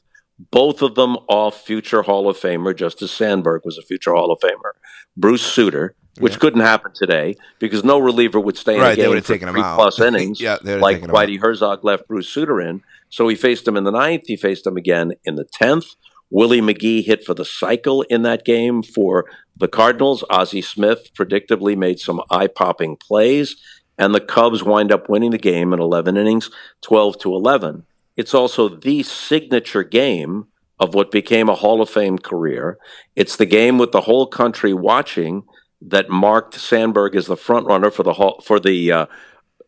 both 0.50 0.80
of 0.82 0.94
them 0.94 1.16
off 1.28 1.60
future 1.64 2.02
Hall 2.02 2.28
of 2.28 2.36
Famer, 2.38 2.74
just 2.74 3.02
as 3.02 3.10
Sandberg 3.10 3.62
was 3.64 3.78
a 3.78 3.82
future 3.82 4.14
Hall 4.14 4.32
of 4.32 4.40
Famer, 4.40 4.72
Bruce 5.16 5.42
Sutter, 5.42 5.94
which 6.18 6.32
Yeah. 6.34 6.38
couldn't 6.38 6.60
happen 6.60 6.92
today 6.94 7.36
because 7.58 7.84
no 7.84 7.98
reliever 7.98 8.40
would 8.40 8.56
stay 8.56 8.74
in 8.76 8.80
Right, 8.80 8.92
a 8.92 8.96
they 8.96 9.02
game 9.02 9.10
would've 9.10 9.24
for 9.26 9.32
taken 9.34 9.48
him 9.48 9.54
three 9.54 9.62
plus 9.62 10.00
innings 10.08 10.40
Yeah, 10.40 10.58
they 10.62 10.78
like. 10.78 11.02
Whitey 11.02 11.38
Herzog 11.40 11.84
left 11.84 12.08
Bruce 12.08 12.28
Sutter 12.28 12.60
in. 12.60 12.82
So 13.12 13.28
he 13.28 13.36
faced 13.36 13.68
him 13.68 13.76
in 13.76 13.84
the 13.84 13.90
ninth. 13.90 14.22
He 14.26 14.36
faced 14.36 14.66
him 14.66 14.78
again 14.78 15.12
in 15.24 15.36
the 15.36 15.44
tenth. 15.44 15.84
Willie 16.30 16.62
McGee 16.62 17.04
hit 17.04 17.24
for 17.24 17.34
the 17.34 17.44
cycle 17.44 18.00
in 18.02 18.22
that 18.22 18.46
game 18.46 18.82
for 18.82 19.26
the 19.54 19.68
Cardinals. 19.68 20.24
Ozzie 20.30 20.62
Smith 20.62 21.10
predictably 21.14 21.76
made 21.76 22.00
some 22.00 22.22
eye-popping 22.30 22.96
plays, 22.96 23.56
and 23.98 24.14
the 24.14 24.20
Cubs 24.20 24.62
wind 24.62 24.90
up 24.90 25.10
winning 25.10 25.30
the 25.30 25.36
game 25.36 25.74
in 25.74 25.78
11 25.78 26.16
innings, 26.16 26.50
12 26.80 27.18
to 27.18 27.34
11. 27.34 27.84
It's 28.16 28.32
also 28.32 28.66
the 28.66 29.02
signature 29.02 29.84
game 29.84 30.46
of 30.80 30.94
what 30.94 31.10
became 31.10 31.50
a 31.50 31.54
Hall 31.54 31.82
of 31.82 31.90
Fame 31.90 32.18
career. 32.18 32.78
It's 33.14 33.36
the 33.36 33.44
game 33.44 33.76
with 33.76 33.92
the 33.92 34.00
whole 34.00 34.26
country 34.26 34.72
watching 34.72 35.42
that 35.82 36.08
marked 36.08 36.54
Sandberg 36.54 37.14
as 37.14 37.26
the 37.26 37.36
front 37.36 37.66
runner 37.66 37.90
for 37.90 38.04
the 38.04 38.14
for 38.42 38.58
the 38.58 38.90
uh, 38.90 39.06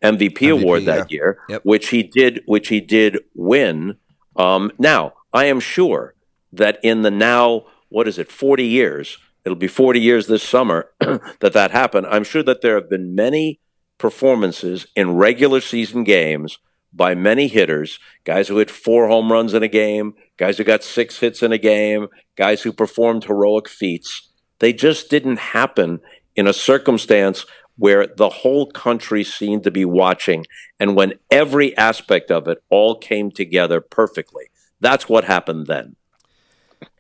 MVP, 0.05 0.33
MVP, 0.35 0.51
award 0.63 0.85
that 0.85 1.11
yeah. 1.11 1.17
year, 1.17 1.39
Yep. 1.49 1.63
which 1.65 1.89
he 1.89 2.03
did, 2.03 2.43
which 2.47 2.69
he 2.69 2.81
did 2.81 3.19
win. 3.35 3.97
Um, 4.37 4.71
now, 4.79 5.15
I 5.33 5.47
am 5.47 5.61
sure 5.61 6.15
that 6.53 6.79
in 6.83 7.03
the 7.03 7.11
now, 7.11 7.65
what 7.89 8.07
is 8.09 8.19
it, 8.19 8.31
40 8.31 8.65
years, 8.65 9.19
it'll 9.45 9.57
be 9.57 9.69
40 9.69 10.01
years 10.01 10.27
this 10.27 10.43
summer 10.43 10.91
that 11.01 11.53
that 11.53 11.71
happened. 11.71 12.07
I'm 12.09 12.25
sure 12.25 12.43
that 12.43 12.61
there 12.63 12.75
have 12.77 12.89
been 12.91 13.15
many 13.15 13.61
performances 13.99 14.87
in 14.95 15.15
regular 15.17 15.61
season 15.61 16.05
games 16.05 16.59
by 16.93 17.15
many 17.15 17.49
hitters, 17.49 17.99
guys 18.25 18.47
who 18.49 18.59
hit 18.59 18.71
four 18.71 19.09
home 19.09 19.33
runs 19.33 19.53
in 19.55 19.63
a 19.65 19.69
game, 19.69 20.15
guys 20.37 20.59
who 20.59 20.65
got 20.65 20.85
six 20.85 21.19
hits 21.19 21.43
in 21.43 21.53
a 21.53 21.59
game, 21.59 22.07
guys 22.37 22.63
who 22.63 22.73
performed 22.73 23.25
heroic 23.25 23.69
feats. 23.69 24.31
They 24.61 24.73
just 24.73 25.11
didn't 25.11 25.39
happen 25.39 26.01
in 26.37 26.47
a 26.47 26.53
circumstance 26.53 27.47
where 27.77 28.07
the 28.07 28.29
whole 28.29 28.71
country 28.71 29.25
seemed 29.25 29.65
to 29.65 29.71
be 29.71 29.85
watching 29.85 30.47
and 30.79 30.95
when 30.95 31.15
every 31.31 31.77
aspect 31.77 32.31
of 32.31 32.47
it 32.49 32.63
all 32.71 32.97
came 32.97 33.31
together 33.31 33.81
perfectly. 33.81 34.45
That's 34.81 35.09
what 35.09 35.25
happened 35.25 35.67
then. 35.67 35.97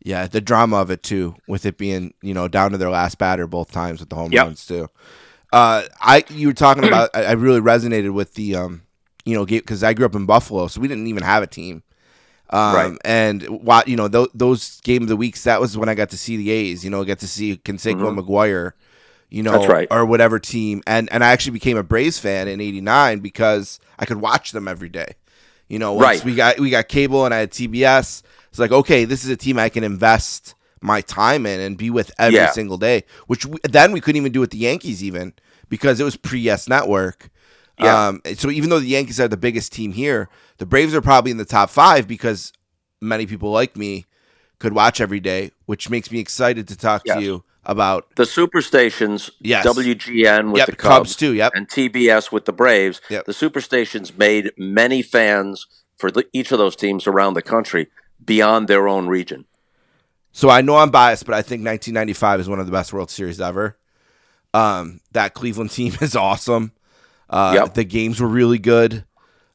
Yeah, 0.03 0.27
the 0.27 0.41
drama 0.41 0.77
of 0.79 0.91
it 0.91 1.03
too, 1.03 1.37
with 1.49 1.65
it 1.67 1.79
being 1.79 2.15
you 2.23 2.35
know 2.35 2.49
down 2.49 2.71
to 2.73 2.79
their 2.79 2.91
last 2.91 3.19
batter 3.19 3.47
both 3.47 3.71
times 3.71 4.01
with 4.01 4.11
the 4.11 4.17
home 4.17 4.33
Yep. 4.33 4.45
runs 4.45 4.67
too. 4.67 4.89
Uh, 5.53 5.85
I 6.01 6.25
you 6.31 6.49
were 6.49 6.55
talking 6.55 6.85
about. 6.85 7.11
I, 7.15 7.25
I 7.25 7.33
really 7.33 7.61
resonated 7.61 8.13
with 8.13 8.35
the 8.35 8.57
um, 8.57 8.83
you 9.25 9.35
know, 9.35 9.47
because 9.47 9.83
I 9.83 9.95
grew 9.95 10.07
up 10.07 10.15
in 10.15 10.27
Buffalo, 10.27 10.67
so 10.67 10.81
we 10.81 10.89
didn't 10.89 11.07
even 11.07 11.23
have 11.23 11.43
a 11.43 11.47
team. 11.47 11.83
Um, 12.51 12.75
Right. 12.75 12.99
And 13.05 13.43
what 13.65 13.89
you 13.89 13.97
know, 13.97 14.09
th- 14.09 14.29
those 14.35 14.81
game 14.83 15.03
of 15.03 15.09
the 15.09 15.17
weeks, 15.17 15.45
that 15.45 15.61
was 15.61 15.77
when 15.77 15.89
I 15.89 15.95
got 15.95 16.11
to 16.11 16.19
see 16.19 16.37
the 16.37 16.51
A's. 16.51 16.85
You 16.85 16.91
know, 16.91 17.05
get 17.05 17.21
to 17.21 17.29
see 17.29 17.57
Canseco 17.57 18.19
McGwire. 18.19 18.73
You 19.35 19.43
know, 19.43 19.67
right. 19.67 19.89
or 19.91 20.07
whatever 20.07 20.39
team, 20.39 20.81
and 20.87 21.11
and 21.11 21.25
I 21.25 21.33
actually 21.33 21.55
became 21.55 21.77
a 21.77 21.83
Braves 21.83 22.21
fan 22.21 22.47
in 22.47 22.61
'89 22.61 23.19
because 23.19 23.81
I 23.99 24.05
could 24.05 24.19
watch 24.21 24.53
them 24.53 24.69
every 24.69 24.89
day. 24.89 25.15
You 25.69 25.81
know, 25.81 25.95
once 25.95 26.05
Right. 26.05 26.25
we 26.25 26.37
got 26.37 26.61
we 26.61 26.71
got 26.71 26.87
cable 26.87 27.25
and 27.25 27.35
I 27.35 27.39
had 27.39 27.51
TBS. 27.51 28.23
It's 28.51 28.61
like 28.61 28.71
okay, 28.71 29.05
this 29.05 29.25
is 29.25 29.31
a 29.31 29.37
team 29.37 29.59
I 29.59 29.71
can 29.71 29.83
invest 29.83 30.55
my 30.81 31.01
time 31.01 31.47
in 31.47 31.59
and 31.59 31.77
be 31.77 31.91
with 31.91 32.13
every 32.17 32.37
Yeah. 32.37 32.53
single 32.53 32.79
day. 32.79 33.03
Which 33.27 33.45
we, 33.45 33.59
then 33.65 33.91
we 33.91 34.01
couldn't 34.01 34.21
even 34.21 34.31
do 34.31 34.39
with 34.39 34.51
the 34.53 34.59
Yankees 34.59 35.03
even 35.03 35.33
because 35.69 35.99
it 35.99 36.05
was 36.05 36.17
pre 36.17 36.39
Yes 36.39 36.69
Network. 36.69 37.29
Yeah. 37.81 38.07
Um, 38.07 38.23
so 38.37 38.51
even 38.51 38.71
though 38.71 38.79
the 38.79 38.87
Yankees 38.87 39.19
are 39.19 39.27
the 39.27 39.37
biggest 39.37 39.73
team 39.73 39.91
here, 39.91 40.29
the 40.59 40.67
Braves 40.67 40.95
are 40.95 41.03
probably 41.03 41.33
in 41.33 41.39
the 41.39 41.45
top 41.45 41.71
five 41.71 42.07
because 42.07 42.53
many 43.01 43.27
people 43.27 43.51
like 43.51 43.77
me 43.77 44.05
could 44.61 44.75
watch 44.75 45.01
every 45.01 45.19
day, 45.19 45.51
which 45.67 45.91
makes 45.91 46.13
me 46.13 46.21
excited 46.21 46.69
to 46.69 46.77
talk 46.77 47.03
to 47.03 47.21
you 47.21 47.43
about 47.67 48.15
The 48.17 48.25
superstations, 48.25 49.31
Yes. 49.41 49.67
WGN 49.67 50.53
with 50.53 50.59
yep, 50.59 50.67
the 50.69 50.77
Cubs, 50.77 50.97
Cubs, 51.11 51.17
too. 51.17 51.35
Yep. 51.35 51.53
and 51.55 51.69
TBS 51.69 52.31
with 52.33 52.45
the 52.45 52.53
Braves, 52.53 53.01
Yep. 53.11 53.25
the 53.27 53.33
superstations 53.33 54.17
made 54.17 54.53
many 54.59 55.03
fans 55.03 55.67
for 55.97 56.11
the, 56.11 56.27
each 56.33 56.53
of 56.53 56.59
those 56.59 56.77
teams 56.77 57.07
around 57.07 57.35
the 57.35 57.43
country 57.43 57.89
beyond 58.25 58.69
their 58.69 58.89
own 58.89 59.07
region. 59.07 59.45
So 60.33 60.51
I 60.51 60.61
know 60.63 60.77
I'm 60.77 60.91
biased, 60.91 61.25
but 61.27 61.35
I 61.35 61.43
think 61.43 61.65
1995 61.65 62.41
is 62.41 62.49
one 62.49 62.59
of 62.59 62.67
the 62.67 62.73
best 62.73 62.93
World 62.93 63.11
Series 63.11 63.41
ever. 63.41 63.77
Um, 64.53 65.01
that 65.13 65.35
Cleveland 65.35 65.71
team 65.73 65.95
is 66.01 66.17
awesome. 66.17 66.73
Uh, 67.31 67.53
Yep. 67.57 67.75
The 67.75 67.85
games 67.85 68.21
were 68.21 68.29
really 68.29 68.59
good. 68.59 69.05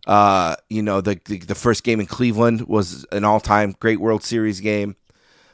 Uh, 0.07 0.55
you 0.69 0.81
know, 0.81 1.01
the, 1.01 1.19
the 1.25 1.37
the 1.39 1.53
first 1.55 1.83
game 1.83 1.99
in 1.99 2.07
Cleveland 2.07 2.61
was 2.67 3.05
an 3.11 3.23
all 3.25 3.39
time 3.39 3.75
great 3.79 3.99
World 3.99 4.23
Series 4.23 4.59
game. 4.59 4.95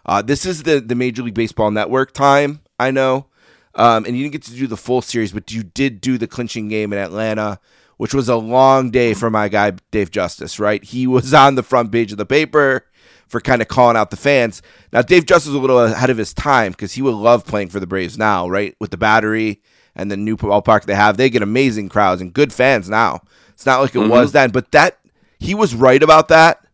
Uh, 0.06 0.22
this 0.22 0.46
is 0.46 0.64
the 0.64 0.80
the 0.80 0.96
Major 0.96 1.24
League 1.24 1.34
Baseball 1.34 1.72
Network 1.72 2.14
time. 2.14 2.62
I 2.80 2.92
know, 2.92 3.28
um, 3.74 4.06
and 4.06 4.16
you 4.16 4.24
didn't 4.24 4.34
get 4.34 4.44
to 4.44 4.52
do 4.52 4.68
the 4.68 4.78
full 4.78 5.02
series, 5.02 5.32
but 5.32 5.52
you 5.52 5.64
did 5.64 6.02
do 6.02 6.18
the 6.18 6.28
clinching 6.28 6.68
game 6.68 6.94
in 6.94 7.00
Atlanta, 7.00 7.60
which 7.98 8.14
was 8.14 8.30
a 8.30 8.36
long 8.36 8.92
day 8.92 9.14
for 9.14 9.30
my 9.30 9.50
guy 9.50 9.74
Dave 9.92 10.12
Justice. 10.12 10.60
Right, 10.60 10.84
he 10.84 11.08
was 11.08 11.34
on 11.34 11.56
the 11.56 11.64
front 11.64 11.92
page 11.92 12.12
of 12.12 12.18
the 12.18 12.26
paper 12.26 12.86
for 13.28 13.42
kind 13.42 13.62
of 13.62 13.68
calling 13.68 13.98
out 13.98 14.12
the 14.12 14.18
fans. 14.18 14.62
Now, 14.94 15.02
Dave 15.02 15.26
Justice 15.26 15.48
was 15.48 15.56
a 15.56 15.60
little 15.60 15.80
ahead 15.80 16.12
of 16.12 16.18
his 16.18 16.34
time 16.34 16.72
because 16.72 16.94
he 16.94 17.02
would 17.02 17.16
love 17.16 17.46
playing 17.46 17.70
for 17.70 17.80
the 17.80 17.88
Braves 17.88 18.18
now, 18.18 18.48
right? 18.48 18.76
With 18.80 18.92
the 18.92 18.98
battery 18.98 19.62
and 19.96 20.12
the 20.12 20.18
new 20.18 20.38
ballpark 20.38 20.86
they 20.86 20.94
have, 20.94 21.18
they 21.18 21.32
get 21.32 21.42
amazing 21.42 21.90
crowds 21.90 22.22
and 22.22 22.34
good 22.34 22.54
fans 22.54 22.88
now. 22.88 23.22
It's 23.50 23.66
not 23.66 23.82
like 23.82 23.96
it 23.96 24.08
was 24.08 24.32
then, 24.34 24.52
but 24.52 24.72
that 24.74 25.00
he 25.40 25.56
was 25.56 25.74
right 25.74 26.04
about 26.04 26.28
that. 26.28 26.65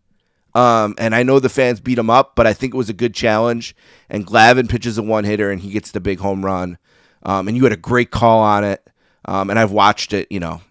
Um, 0.54 0.96
and 0.98 1.16
I 1.16 1.24
know 1.24 1.40
the 1.40 1.50
fans 1.50 1.80
beat 1.80 1.98
him 1.98 2.10
up, 2.10 2.36
but 2.36 2.46
I 2.46 2.54
think 2.54 2.74
it 2.74 2.78
was 2.78 2.90
a 2.90 2.94
good 2.94 3.14
challenge. 3.14 3.76
And 4.10 4.26
Glavine 4.26 4.70
pitches 4.70 4.98
a 4.98 5.04
one 5.04 5.24
hitter 5.24 5.52
and 5.52 5.62
he 5.62 5.72
gets 5.72 5.92
the 5.92 6.02
big 6.02 6.20
home 6.20 6.44
run. 6.44 6.78
Um, 7.24 7.48
and 7.48 7.56
you 7.56 7.64
had 7.64 7.74
a 7.74 7.78
great 7.78 8.12
call 8.12 8.40
on 8.40 8.64
it. 8.64 8.88
Um, 9.26 9.50
and 9.50 9.60
I've 9.60 9.72
watched 9.72 10.14
it, 10.14 10.28
you 10.32 10.40
know, 10.40 10.62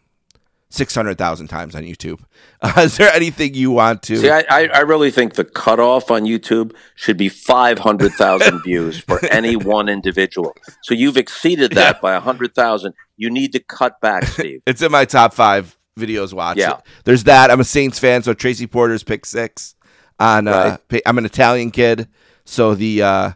600,000 0.71 1.49
times 1.49 1.75
on 1.75 1.83
YouTube. 1.83 2.21
Uh, 2.63 2.83
is 2.83 2.99
there 2.99 3.11
anything 3.15 3.55
you 3.55 3.71
want 3.71 4.03
to? 4.03 4.19
See, 4.19 4.29
I, 4.29 4.45
I, 4.51 4.67
I 4.67 4.81
really 4.81 5.11
think 5.11 5.33
the 5.33 5.47
cutoff 5.47 6.11
on 6.11 6.25
YouTube 6.25 6.75
should 6.95 7.17
be 7.17 7.31
500,000 7.31 8.63
views 8.65 8.99
for 8.99 9.25
any 9.25 9.57
one 9.57 9.89
individual. 9.89 10.55
So 10.83 10.93
you've 10.93 11.17
exceeded 11.17 11.73
that 11.73 12.03
by 12.03 12.13
100,000. 12.13 12.93
You 13.17 13.31
need 13.31 13.53
to 13.53 13.61
cut 13.61 13.99
back, 14.03 14.25
Steve. 14.27 14.61
It's 14.67 14.83
in 14.83 14.93
my 14.93 15.07
top 15.07 15.33
five 15.33 15.79
videos 15.99 16.33
watched. 16.33 16.61
Yeah. 16.61 16.81
There's 17.05 17.25
that. 17.25 17.51
I'm 17.51 17.61
a 17.61 17.65
Saints 17.65 17.99
fan, 17.99 18.23
so 18.23 18.35
Tracy 18.35 18.67
Porter's 18.67 19.03
pick 19.03 19.27
six. 19.27 19.75
On 20.19 20.47
uh, 20.49 20.77
pa- 20.89 20.99
I'm 21.07 21.17
an 21.19 21.25
Italian 21.25 21.71
kid, 21.71 22.07
so 22.45 22.75
the 22.75 23.03
uh, 23.03 23.31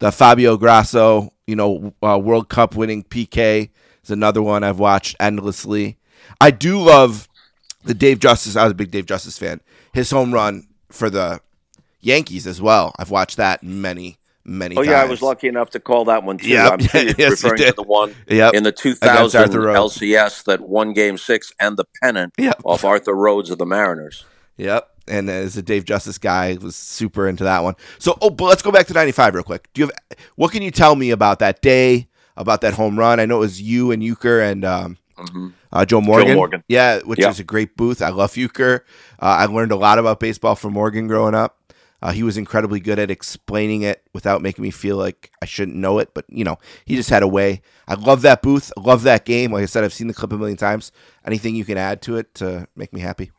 the 0.00 0.10
Fabio 0.10 0.56
Grosso, 0.56 1.32
you 1.46 1.54
know, 1.54 1.94
uh, 2.02 2.18
World 2.18 2.48
Cup 2.48 2.74
winning 2.74 3.04
PK 3.04 3.70
is 4.02 4.10
another 4.10 4.42
one 4.42 4.64
I've 4.64 4.80
watched 4.80 5.14
endlessly. 5.20 5.96
I 6.40 6.50
do 6.50 6.80
love 6.80 7.28
the 7.84 7.94
Dave 7.94 8.18
Justice. 8.18 8.56
I 8.56 8.64
was 8.64 8.72
a 8.72 8.74
big 8.74 8.90
Dave 8.90 9.06
Justice 9.06 9.38
fan. 9.38 9.60
His 9.92 10.10
home 10.10 10.34
run 10.34 10.66
for 10.90 11.08
the 11.08 11.40
Yankees 12.00 12.46
as 12.48 12.60
well. 12.60 12.92
I've 12.98 13.10
watched 13.12 13.36
that 13.36 13.62
many, 13.62 14.18
many 14.44 14.76
Oh, 14.76 14.80
times. 14.82 14.88
yeah, 14.90 15.00
I 15.02 15.04
was 15.06 15.22
lucky 15.22 15.48
enough 15.48 15.70
to 15.70 15.80
call 15.80 16.04
that 16.06 16.22
one 16.24 16.38
too. 16.38 16.48
Yep. 16.48 16.72
I'm 16.72 16.80
Yes, 17.18 17.42
referring 17.42 17.62
to 17.62 17.72
the 17.76 17.82
one 17.82 18.14
Yep. 18.28 18.54
in 18.54 18.62
the 18.62 18.72
2000 18.72 19.50
LCS 19.52 20.44
that 20.44 20.60
won 20.60 20.92
game 20.92 21.18
six 21.18 21.52
and 21.60 21.76
the 21.76 21.84
pennant 22.02 22.34
Yep. 22.38 22.60
off 22.64 22.84
Arthur 22.84 23.14
Rhodes 23.14 23.50
of 23.50 23.58
the 23.58 23.66
Mariners. 23.66 24.24
Yep. 24.56 24.88
And 25.06 25.28
as 25.28 25.56
a 25.56 25.62
Dave 25.62 25.84
Justice 25.84 26.16
guy, 26.16 26.56
was 26.62 26.76
super 26.76 27.28
into 27.28 27.44
that 27.44 27.62
one. 27.62 27.74
So, 27.98 28.16
oh, 28.22 28.30
but 28.30 28.46
let's 28.46 28.62
go 28.62 28.72
back 28.72 28.86
to 28.86 28.94
'95 28.94 29.34
real 29.34 29.44
quick. 29.44 29.68
Do 29.74 29.82
you 29.82 29.86
have 29.88 30.18
what 30.36 30.50
can 30.52 30.62
you 30.62 30.70
tell 30.70 30.96
me 30.96 31.10
about 31.10 31.40
that 31.40 31.60
day, 31.60 32.08
about 32.38 32.62
that 32.62 32.72
home 32.72 32.98
run? 32.98 33.20
I 33.20 33.26
know 33.26 33.36
it 33.36 33.40
was 33.40 33.60
you 33.60 33.90
and 33.92 34.02
Uecker 34.02 34.50
and 34.50 34.64
um, 34.64 34.96
uh, 35.72 35.84
Joe 35.84 36.00
Morgan. 36.00 36.28
Joe 36.28 36.34
Morgan. 36.36 36.64
Yeah, 36.68 37.00
which 37.00 37.18
Yep. 37.20 37.30
is 37.32 37.40
a 37.40 37.44
great 37.44 37.76
booth. 37.76 38.00
I 38.00 38.08
love 38.08 38.32
Uecker. 38.32 38.80
Uh, 39.20 39.24
I 39.40 39.44
learned 39.44 39.72
a 39.72 39.76
lot 39.76 39.98
about 39.98 40.20
baseball 40.20 40.54
from 40.54 40.72
Morgan 40.72 41.06
growing 41.06 41.34
up. 41.34 41.58
Uh, 42.04 42.12
he 42.12 42.22
was 42.22 42.36
incredibly 42.36 42.80
good 42.80 42.98
at 42.98 43.10
explaining 43.10 43.80
it 43.80 44.06
without 44.12 44.42
making 44.42 44.62
me 44.62 44.70
feel 44.70 44.98
like 44.98 45.30
I 45.40 45.46
shouldn't 45.46 45.78
know 45.78 45.98
it. 45.98 46.10
But 46.12 46.26
you 46.28 46.44
know, 46.44 46.58
he 46.84 46.96
just 46.96 47.08
had 47.08 47.22
a 47.22 47.26
way. 47.26 47.62
I 47.88 47.94
love 47.94 48.20
that 48.22 48.42
booth. 48.42 48.70
I 48.76 48.82
love 48.82 49.04
that 49.04 49.24
game. 49.24 49.52
Like 49.52 49.62
I 49.62 49.66
said, 49.66 49.84
I've 49.84 49.94
seen 49.94 50.08
the 50.08 50.14
clip 50.14 50.30
a 50.30 50.36
million 50.36 50.58
times. 50.58 50.92
Anything 51.26 51.56
you 51.56 51.64
can 51.64 51.78
add 51.78 52.02
to 52.02 52.16
it 52.18 52.34
to 52.34 52.68
make 52.76 52.92
me 52.92 53.00
happy? 53.00 53.32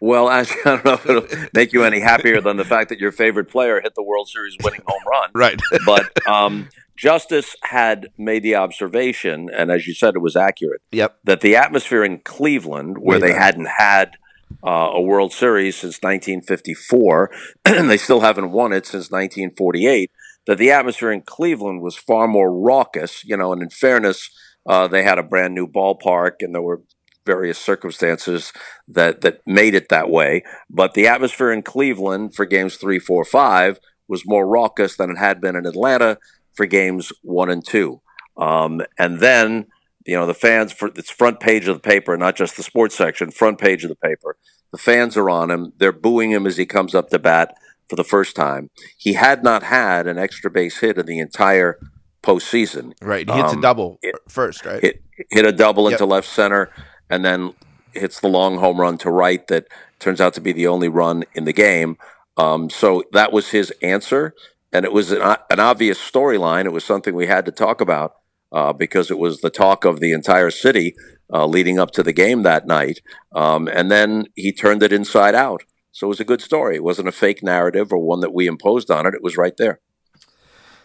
Well, 0.00 0.30
actually, 0.30 0.62
I 0.64 0.76
don't 0.76 0.84
know 0.86 0.92
if 0.94 1.06
it'll 1.06 1.48
make 1.52 1.74
you 1.74 1.84
any 1.84 2.00
happier 2.00 2.40
than 2.40 2.56
the 2.56 2.64
fact 2.64 2.88
that 2.88 2.98
your 2.98 3.12
favorite 3.12 3.50
player 3.50 3.82
hit 3.82 3.94
the 3.94 4.02
World 4.02 4.30
Series 4.30 4.56
winning 4.64 4.80
home 4.86 5.02
run. 5.06 5.30
Right. 5.34 5.60
But 5.84 6.26
um, 6.26 6.70
Justice 6.96 7.54
had 7.64 8.08
made 8.16 8.42
the 8.42 8.54
observation, 8.54 9.50
and 9.54 9.70
as 9.70 9.86
you 9.86 9.92
said, 9.92 10.14
it 10.14 10.20
was 10.20 10.36
accurate, 10.36 10.80
yep. 10.90 11.18
that 11.24 11.42
the 11.42 11.56
atmosphere 11.56 12.02
in 12.02 12.20
Cleveland, 12.20 12.96
where 12.96 13.20
Way 13.20 13.28
they 13.28 13.34
hadn't 13.34 13.68
had 13.68 14.16
uh, 14.64 14.90
a 14.92 15.00
World 15.00 15.32
Series 15.32 15.76
since 15.76 15.98
1954, 16.02 17.30
and 17.64 17.90
they 17.90 17.96
still 17.96 18.20
haven't 18.20 18.52
won 18.52 18.72
it 18.72 18.86
since 18.86 19.10
1948, 19.10 20.10
that 20.46 20.58
the 20.58 20.70
atmosphere 20.70 21.12
in 21.12 21.22
Cleveland 21.22 21.82
was 21.82 21.96
far 21.96 22.26
more 22.28 22.52
raucous. 22.52 23.24
You 23.24 23.36
know, 23.36 23.52
and 23.52 23.62
in 23.62 23.70
fairness, 23.70 24.30
uh, 24.66 24.88
they 24.88 25.02
had 25.02 25.18
a 25.18 25.22
brand 25.22 25.54
new 25.54 25.66
ballpark, 25.66 26.36
and 26.40 26.54
there 26.54 26.62
were 26.62 26.82
various 27.26 27.58
circumstances 27.58 28.52
that 28.88 29.20
that 29.20 29.40
made 29.46 29.74
it 29.74 29.88
that 29.88 30.10
way. 30.10 30.42
But 30.68 30.94
the 30.94 31.06
atmosphere 31.06 31.52
in 31.52 31.62
Cleveland 31.62 32.34
for 32.34 32.44
games 32.44 32.76
three, 32.76 32.98
four, 32.98 33.24
five 33.24 33.78
was 34.08 34.26
more 34.26 34.46
raucous 34.46 34.96
than 34.96 35.10
it 35.10 35.18
had 35.18 35.40
been 35.40 35.56
in 35.56 35.66
Atlanta 35.66 36.18
for 36.54 36.66
games 36.66 37.12
one 37.22 37.50
and 37.50 37.64
two. 37.64 38.00
Um, 38.36 38.82
and 38.98 39.20
then 39.20 39.66
you 40.06 40.16
know 40.16 40.26
the 40.26 40.34
fans 40.34 40.72
for 40.72 40.88
it's 40.96 41.10
front 41.10 41.40
page 41.40 41.68
of 41.68 41.76
the 41.76 41.80
paper, 41.80 42.16
not 42.16 42.36
just 42.36 42.56
the 42.56 42.62
sports 42.62 42.94
section, 42.96 43.30
front 43.30 43.58
page 43.58 43.84
of 43.84 43.90
the 43.90 43.96
paper. 43.96 44.36
The 44.72 44.78
fans 44.78 45.16
are 45.16 45.28
on 45.30 45.50
him. 45.50 45.72
They're 45.78 45.92
booing 45.92 46.30
him 46.30 46.46
as 46.46 46.56
he 46.56 46.64
comes 46.66 46.94
up 46.94 47.10
to 47.10 47.18
bat 47.18 47.54
for 47.88 47.96
the 47.96 48.04
first 48.04 48.36
time. 48.36 48.70
He 48.96 49.14
had 49.14 49.42
not 49.42 49.64
had 49.64 50.06
an 50.06 50.16
extra 50.18 50.50
base 50.50 50.78
hit 50.78 50.96
in 50.96 51.06
the 51.06 51.18
entire 51.18 51.78
postseason. 52.22 52.92
Right. 53.02 53.28
He 53.28 53.34
hits 53.36 53.52
Um, 53.52 53.58
a 53.58 53.62
double 53.62 53.98
it- 54.02 54.14
first, 54.28 54.64
right? 54.64 54.80
Hit 54.82 55.02
hit 55.30 55.44
a 55.44 55.52
double 55.52 55.84
Yep. 55.84 55.92
into 56.00 56.06
left 56.06 56.28
center, 56.28 56.70
and 57.10 57.24
then 57.24 57.54
hits 57.92 58.20
the 58.20 58.28
long 58.28 58.56
home 58.58 58.80
run 58.80 58.96
to 58.98 59.10
right 59.10 59.46
that 59.48 59.66
turns 59.98 60.20
out 60.20 60.32
to 60.34 60.40
be 60.40 60.52
the 60.52 60.66
only 60.66 60.88
run 60.88 61.24
in 61.34 61.44
the 61.44 61.52
game. 61.52 61.98
Um, 62.36 62.70
so 62.70 63.02
that 63.12 63.32
was 63.32 63.50
his 63.50 63.70
answer, 63.82 64.34
and 64.72 64.84
it 64.86 64.92
was 64.92 65.10
an, 65.12 65.20
an 65.50 65.60
obvious 65.60 65.98
storyline. 65.98 66.64
It 66.64 66.72
was 66.72 66.84
something 66.84 67.14
we 67.14 67.26
had 67.26 67.44
to 67.46 67.52
talk 67.52 67.80
about 67.82 68.14
uh, 68.52 68.72
because 68.72 69.10
it 69.10 69.18
was 69.18 69.40
the 69.40 69.50
talk 69.50 69.84
of 69.84 70.00
the 70.00 70.12
entire 70.12 70.50
city 70.50 70.94
uh, 71.32 71.46
leading 71.46 71.78
up 71.78 71.90
to 71.92 72.02
the 72.02 72.12
game 72.12 72.42
that 72.42 72.66
night. 72.66 73.00
Um, 73.34 73.68
and 73.68 73.90
then 73.90 74.26
he 74.34 74.52
turned 74.52 74.82
it 74.82 74.92
inside 74.92 75.34
out. 75.34 75.62
So 75.92 76.06
it 76.06 76.08
was 76.08 76.20
a 76.20 76.24
good 76.24 76.40
story. 76.40 76.76
It 76.76 76.84
wasn't 76.84 77.08
a 77.08 77.12
fake 77.12 77.42
narrative 77.42 77.92
or 77.92 77.98
one 77.98 78.20
that 78.20 78.32
we 78.34 78.46
imposed 78.46 78.90
on 78.90 79.06
it. 79.06 79.14
It 79.14 79.22
was 79.22 79.36
right 79.36 79.56
there. 79.56 79.80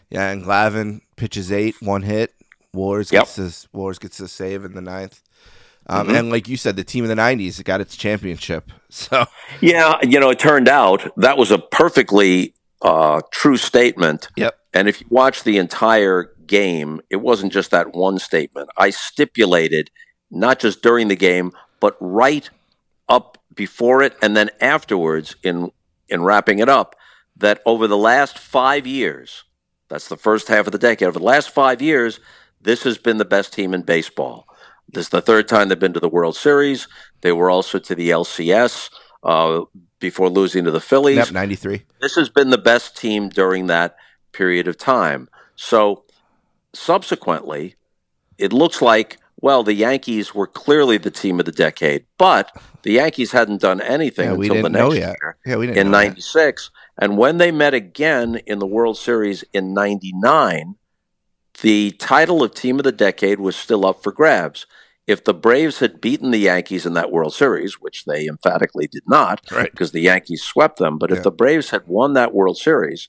Yeah, 0.10 0.30
and 0.32 0.44
Glavine 0.44 1.02
pitches 1.16 1.52
eight, 1.52 1.76
one 1.82 2.04
hit. 2.04 2.34
Wohlers 2.76 3.12
Yep. 3.12 3.22
gets 3.24 3.36
his 3.38 3.68
Wohlers 3.74 4.00
gets 4.00 4.20
a 4.20 4.28
save 4.28 4.66
in 4.66 4.74
the 4.74 4.82
ninth. 4.82 5.22
Um, 5.88 6.08
Mhm. 6.08 6.20
And 6.20 6.30
like 6.32 6.48
you 6.48 6.58
said, 6.58 6.76
the 6.76 6.84
team 6.84 7.04
of 7.04 7.10
the 7.10 7.16
'90s 7.16 7.64
got 7.64 7.82
its 7.82 7.96
championship. 7.96 8.72
So 8.90 9.26
Yeah, 9.62 9.96
you 10.04 10.20
know, 10.22 10.30
it 10.30 10.40
turned 10.40 10.70
out 10.70 11.12
that 11.18 11.38
was 11.38 11.52
a 11.52 11.58
perfectly 11.60 12.54
uh, 12.82 13.22
true 13.32 13.58
statement. 13.58 14.28
Yep. 14.38 14.58
And 14.76 14.90
if 14.90 15.00
you 15.00 15.08
watch 15.10 15.44
the 15.44 15.58
entire 15.58 16.34
game, 16.46 17.02
it 17.10 17.16
wasn't 17.16 17.54
just 17.54 17.72
that 17.72 17.96
one 17.96 18.20
statement. 18.20 18.70
I 18.78 18.90
stipulated 18.90 19.90
not 20.30 20.60
just 20.60 20.84
during 20.84 21.08
the 21.08 21.16
game, 21.16 21.54
but 21.80 21.96
right 22.02 22.50
up 23.08 23.38
before 23.56 24.04
it 24.04 24.18
and 24.22 24.36
then 24.36 24.50
afterwards 24.60 25.36
in 25.42 25.72
in 26.10 26.24
wrapping 26.24 26.60
it 26.60 26.70
up 26.70 26.96
that 27.38 27.62
over 27.66 27.88
the 27.88 27.98
last 27.98 28.38
5 28.38 28.86
years, 28.86 29.46
that's 29.90 30.08
the 30.08 30.18
first 30.18 30.50
half 30.50 30.68
of 30.68 30.72
the 30.72 30.78
decade, 30.78 31.08
over 31.08 31.20
the 31.20 31.26
last 31.26 31.50
5 31.50 31.82
years, 31.82 32.20
this 32.62 32.84
has 32.84 32.98
been 32.98 33.18
the 33.18 33.26
best 33.26 33.54
team 33.54 33.74
in 33.74 33.82
baseball. 33.82 34.46
This 34.88 35.06
is 35.06 35.10
the 35.10 35.22
third 35.22 35.48
time 35.48 35.70
they've 35.70 35.80
been 35.80 35.94
to 35.94 36.00
the 36.00 36.10
World 36.10 36.36
Series. 36.36 36.88
They 37.22 37.32
were 37.32 37.50
also 37.50 37.80
to 37.80 37.96
the 37.96 38.10
LCS 38.10 38.92
uh, 39.24 39.62
before 40.00 40.30
losing 40.30 40.66
to 40.66 40.72
the 40.72 40.82
Phillies 40.82 41.18
yep, 41.18 41.32
'93. 41.32 41.86
this 42.02 42.16
has 42.16 42.30
been 42.30 42.52
the 42.52 42.58
best 42.58 42.96
team 42.96 43.30
during 43.30 43.68
that 43.68 43.96
period 44.36 44.68
of 44.68 44.78
time. 44.78 45.30
So 45.56 46.04
subsequently, 46.74 47.76
it 48.38 48.52
looks 48.54 48.82
like, 48.82 49.18
well, 49.42 49.64
the 49.64 49.74
Yankees 49.74 50.34
were 50.36 50.48
clearly 50.48 50.98
the 50.98 51.12
team 51.12 51.40
of 51.40 51.46
the 51.46 51.52
decade, 51.52 52.06
but 52.18 52.56
the 52.84 52.94
Yankees 52.94 53.32
hadn't 53.32 53.62
done 53.62 53.82
anything 53.82 54.30
Yeah, 54.30 54.36
until 54.36 54.64
the 54.64 54.70
next 54.70 54.96
year 54.96 55.38
Yeah, 55.46 55.56
we 55.58 55.68
in 55.68 55.74
know 55.74 55.84
that. 55.84 55.90
96. 55.90 56.72
And 56.98 57.18
when 57.18 57.38
they 57.38 57.52
met 57.52 57.74
again 57.74 58.36
in 58.46 58.60
the 58.60 58.68
World 58.68 58.98
Series 58.98 59.44
in 59.54 59.74
99, 59.74 60.76
the 61.62 61.92
title 61.92 62.44
of 62.44 62.54
team 62.54 62.80
of 62.80 62.84
the 62.84 62.92
decade 62.92 63.40
was 63.40 63.56
still 63.56 63.86
up 63.86 64.04
for 64.04 64.12
grabs. 64.12 64.66
If 65.08 65.24
the 65.24 65.34
Braves 65.36 65.80
had 65.80 66.02
beaten 66.02 66.32
the 66.32 66.40
Yankees 66.40 66.86
in 66.86 66.94
that 66.96 67.12
World 67.12 67.34
Series, 67.34 67.76
which 67.80 68.06
they 68.06 68.26
emphatically 68.26 68.88
did 68.88 69.04
not, 69.08 69.42
Right. 69.52 69.70
because 69.72 69.92
the 69.92 70.02
Yankees 70.02 70.42
swept 70.44 70.80
them, 70.80 70.98
but 70.98 71.12
Yeah. 71.12 71.18
if 71.18 71.24
the 71.24 71.32
Braves 71.32 71.70
had 71.70 71.84
won 71.88 72.14
that 72.14 72.34
World 72.34 72.58
Series, 72.58 73.08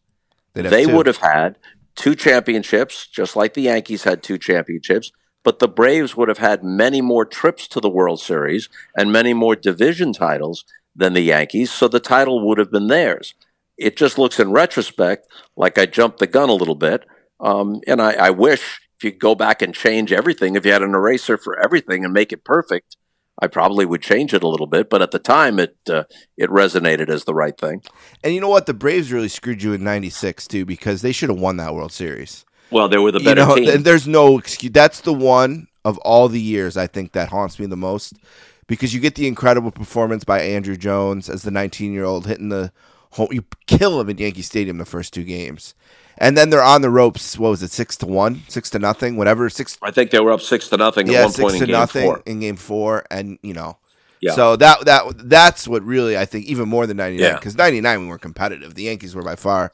have 0.64 0.72
they 0.72 0.84
two. 0.84 0.96
would 0.96 1.06
have 1.06 1.18
had 1.18 1.58
two 1.94 2.14
championships, 2.14 3.06
just 3.06 3.36
like 3.36 3.54
the 3.54 3.62
Yankees 3.62 4.04
had 4.04 4.22
two 4.22 4.38
championships. 4.38 5.12
But 5.44 5.60
the 5.60 5.68
Braves 5.68 6.16
would 6.16 6.28
have 6.28 6.38
had 6.38 6.64
many 6.64 7.00
more 7.00 7.24
trips 7.24 7.68
to 7.68 7.80
the 7.80 7.88
World 7.88 8.20
Series 8.20 8.68
and 8.96 9.12
many 9.12 9.32
more 9.32 9.54
division 9.54 10.12
titles 10.12 10.64
than 10.94 11.12
the 11.12 11.20
Yankees, 11.20 11.70
so 11.70 11.86
the 11.86 12.00
title 12.00 12.46
would 12.46 12.58
have 12.58 12.72
been 12.72 12.88
theirs. 12.88 13.34
It 13.76 13.96
just 13.96 14.18
looks 14.18 14.40
in 14.40 14.50
retrospect 14.50 15.28
like 15.56 15.78
I 15.78 15.86
jumped 15.86 16.18
the 16.18 16.26
gun 16.26 16.48
a 16.48 16.54
little 16.54 16.74
bit. 16.74 17.04
Um, 17.38 17.80
and 17.86 18.00
I, 18.00 18.12
I 18.12 18.30
wish 18.30 18.80
if 18.96 19.04
you 19.04 19.10
could 19.12 19.20
go 19.20 19.34
back 19.34 19.60
and 19.60 19.74
change 19.74 20.12
everything, 20.12 20.56
if 20.56 20.64
you 20.64 20.72
had 20.72 20.82
an 20.82 20.94
eraser 20.94 21.36
for 21.36 21.58
everything 21.58 22.04
and 22.04 22.14
make 22.14 22.32
it 22.32 22.44
perfect, 22.44 22.96
I 23.40 23.48
probably 23.48 23.84
would 23.84 24.02
change 24.02 24.32
it 24.32 24.42
a 24.42 24.48
little 24.48 24.66
bit. 24.66 24.88
But 24.88 25.02
at 25.02 25.10
the 25.10 25.18
time, 25.18 25.58
it 25.58 25.76
uh, 25.88 26.04
it 26.36 26.50
resonated 26.50 27.08
as 27.08 27.24
the 27.24 27.34
right 27.34 27.56
thing. 27.56 27.82
And 28.24 28.34
you 28.34 28.40
know 28.40 28.48
what? 28.48 28.66
The 28.66 28.74
Braves 28.74 29.12
really 29.12 29.28
screwed 29.28 29.62
you 29.62 29.72
in 29.72 29.84
'96 29.84 30.46
too 30.46 30.64
because 30.64 31.02
they 31.02 31.12
should 31.12 31.28
have 31.28 31.38
won 31.38 31.56
that 31.58 31.74
World 31.74 31.92
Series. 31.92 32.44
Well, 32.70 32.88
they 32.88 32.98
were 32.98 33.12
the 33.12 33.20
you 33.20 33.26
better 33.26 33.46
know, 33.46 33.54
team. 33.54 33.64
th- 33.64 33.80
there's 33.80 34.08
no 34.08 34.38
excuse. 34.38 34.72
That's 34.72 35.00
the 35.00 35.12
one 35.12 35.68
of 35.84 35.98
all 35.98 36.28
the 36.28 36.40
years 36.40 36.76
I 36.76 36.86
think 36.86 37.12
that 37.12 37.28
haunts 37.28 37.58
me 37.58 37.66
the 37.66 37.76
most 37.76 38.14
because 38.66 38.92
you 38.92 39.00
get 39.00 39.14
the 39.14 39.28
incredible 39.28 39.70
performance 39.70 40.24
by 40.24 40.40
Andruw 40.40 40.78
Jones 40.78 41.28
as 41.28 41.42
the 41.42 41.50
19 41.50 41.92
year 41.92 42.04
old 42.04 42.26
hitting 42.26 42.48
the 42.48 42.72
home. 43.12 43.28
You 43.30 43.44
kill 43.66 44.00
him 44.00 44.08
in 44.08 44.18
Yankee 44.18 44.42
Stadium 44.42 44.78
the 44.78 44.84
first 44.84 45.14
two 45.14 45.24
games, 45.24 45.74
and 46.18 46.36
then 46.36 46.50
they're 46.50 46.62
on 46.62 46.82
the 46.82 46.90
ropes. 46.90 47.38
What 47.38 47.50
was 47.50 47.62
it? 47.62 47.70
Six 47.70 47.96
to 47.98 48.06
one, 48.06 48.42
six 48.48 48.70
to 48.70 48.78
nothing, 48.78 49.16
whatever. 49.16 49.48
Six. 49.50 49.76
I 49.82 49.90
think 49.90 50.10
they 50.10 50.20
were 50.20 50.32
up 50.32 50.40
six 50.40 50.68
to 50.68 50.76
nothing 50.76 51.06
Yeah, 51.08 51.20
at 51.20 51.22
one 51.24 51.32
six 51.32 51.42
point 51.42 51.52
to 51.58 51.62
in 51.64 51.66
game 51.66 51.72
nothing 51.72 52.04
four. 52.04 52.22
in 52.26 52.40
game 52.40 52.56
four, 52.56 53.04
and 53.10 53.38
you 53.42 53.54
know. 53.54 53.78
Yeah. 54.20 54.32
So 54.32 54.56
that 54.56 54.84
that 54.86 55.28
that's 55.28 55.68
what 55.68 55.82
really 55.84 56.16
I 56.16 56.24
think 56.24 56.46
even 56.46 56.68
more 56.68 56.86
than 56.86 56.96
99 56.96 57.22
Yeah. 57.22 57.34
because 57.34 57.54
99 57.56 58.00
we 58.00 58.06
were 58.06 58.18
competitive. 58.18 58.74
The 58.74 58.84
Yankees 58.84 59.14
were 59.14 59.22
by 59.22 59.36
far 59.36 59.72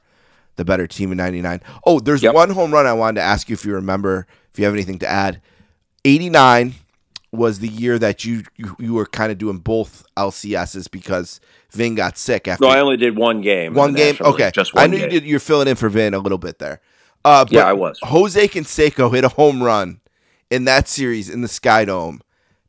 the 0.56 0.64
better 0.64 0.86
team 0.86 1.12
in 1.12 1.16
99. 1.18 1.60
Oh, 1.86 2.00
there's 2.00 2.22
Yep. 2.22 2.34
one 2.34 2.50
home 2.50 2.72
run 2.72 2.84
I 2.86 2.92
wanted 2.92 3.20
to 3.20 3.24
ask 3.24 3.48
you 3.48 3.54
if 3.54 3.64
you 3.64 3.72
remember, 3.74 4.26
if 4.52 4.58
you 4.58 4.64
have 4.64 4.74
anything 4.74 4.98
to 4.98 5.08
add. 5.08 5.40
89 6.04 6.74
was 7.32 7.60
the 7.60 7.68
year 7.68 7.98
that 7.98 8.24
you 8.24 8.44
you, 8.56 8.76
you 8.78 8.94
were 8.94 9.06
kind 9.06 9.32
of 9.32 9.38
doing 9.38 9.58
both 9.58 10.04
LCSs 10.16 10.90
because 10.90 11.40
Vin 11.70 11.94
got 11.94 12.18
sick 12.18 12.46
after 12.46 12.64
No, 12.64 12.70
I 12.70 12.80
only 12.80 12.96
did 12.98 13.16
one 13.16 13.40
game. 13.40 13.72
one 13.74 13.94
game. 13.94 14.12
National 14.12 14.32
League, 14.32 14.40
Okay, 14.42 14.50
just 14.54 14.74
one 14.74 14.84
I 14.84 14.86
knew 14.86 14.98
game. 14.98 15.10
you 15.10 15.20
did. 15.20 15.24
You're 15.28 15.40
filling 15.40 15.66
in 15.68 15.76
for 15.76 15.88
Vin 15.88 16.12
a 16.14 16.18
little 16.18 16.38
bit 16.38 16.58
there. 16.58 16.80
Uh, 17.24 17.44
but 17.44 17.52
Yeah, 17.52 17.64
I 17.64 17.72
was. 17.72 17.98
Jose 18.02 18.48
Canseco 18.48 19.12
hit 19.14 19.24
a 19.24 19.28
home 19.28 19.62
run 19.62 20.00
in 20.50 20.64
that 20.66 20.88
series 20.88 21.30
in 21.30 21.40
the 21.40 21.48
Sky 21.48 21.84
Dome 21.86 22.20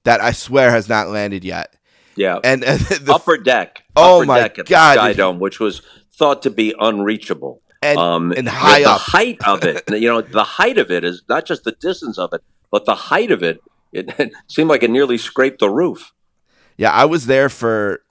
that 0.05 0.21
I 0.21 0.31
swear 0.31 0.71
has 0.71 0.87
not 0.87 1.09
landed 1.09 1.43
yet. 1.43 1.75
Yeah, 2.15 2.39
And, 2.43 2.63
and 2.63 2.79
the, 2.81 3.13
upper 3.13 3.37
deck. 3.37 3.83
Oh 3.95 4.17
upper 4.19 4.25
my 4.27 4.39
deck 4.39 4.59
at 4.59 4.65
God, 4.67 4.95
the 4.97 5.01
Sky 5.01 5.13
Dome, 5.13 5.39
which 5.39 5.59
was 5.59 5.81
thought 6.13 6.41
to 6.43 6.49
be 6.51 6.73
unreachable. 6.79 7.61
and, 7.81 7.97
um, 7.97 8.31
and 8.31 8.47
high 8.47 8.83
the 8.83 8.89
up. 8.91 9.01
height 9.01 9.37
of 9.45 9.63
it, 9.65 9.83
you 9.89 10.07
know, 10.07 10.21
the 10.21 10.43
height 10.43 10.77
of 10.77 10.89
it 10.91 11.03
is 11.03 11.23
not 11.27 11.45
just 11.45 11.63
the 11.65 11.71
distance 11.73 12.17
of 12.17 12.31
it, 12.33 12.41
but 12.71 12.85
the 12.85 12.95
height 12.95 13.29
of 13.31 13.43
it. 13.43 13.59
It, 13.93 14.33
seemed 14.47 14.69
like 14.69 14.83
it 14.83 14.89
nearly 14.91 15.17
scraped 15.17 15.59
the 15.59 15.69
roof. 15.69 16.11
Yeah, 16.77 16.91
I 16.91 17.05
was 17.05 17.27
there 17.27 17.49
for 17.49 18.01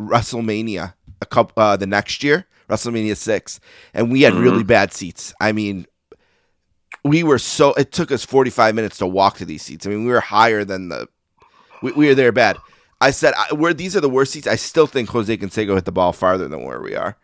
WrestleMania 0.00 0.94
a 1.22 1.26
couple 1.26 1.62
uh, 1.62 1.76
the 1.76 1.86
next 1.86 2.22
year, 2.22 2.46
WrestleMania 2.68 3.16
six, 3.16 3.60
and 3.94 4.10
we 4.12 4.22
had 4.22 4.34
Mm-hmm. 4.34 4.42
really 4.42 4.64
bad 4.64 4.92
seats. 4.92 5.32
I 5.40 5.52
mean, 5.52 5.86
we 7.04 7.22
were 7.22 7.38
so 7.38 7.72
it 7.74 7.92
took 7.92 8.12
us 8.12 8.24
forty 8.24 8.50
five 8.50 8.74
minutes 8.74 8.98
to 8.98 9.06
walk 9.06 9.38
to 9.38 9.44
these 9.44 9.62
seats. 9.62 9.86
I 9.86 9.90
mean, 9.90 10.04
we 10.04 10.10
were 10.10 10.20
higher 10.20 10.64
than 10.64 10.88
the 10.88 11.08
we, 11.82 11.92
we 11.92 12.06
were 12.08 12.14
there 12.14 12.32
bad. 12.32 12.58
I 13.00 13.10
said, 13.12 13.32
I, 13.36 13.54
"Where 13.54 13.72
these 13.72 13.96
are 13.96 14.00
the 14.00 14.10
worst 14.10 14.32
seats." 14.32 14.46
I 14.46 14.56
still 14.56 14.86
think 14.86 15.08
Jose 15.08 15.34
Canseco 15.34 15.74
hit 15.74 15.86
the 15.86 15.92
ball 15.92 16.12
farther 16.12 16.46
than 16.48 16.62
where 16.64 16.82
we 16.82 16.94
are, 16.94 17.16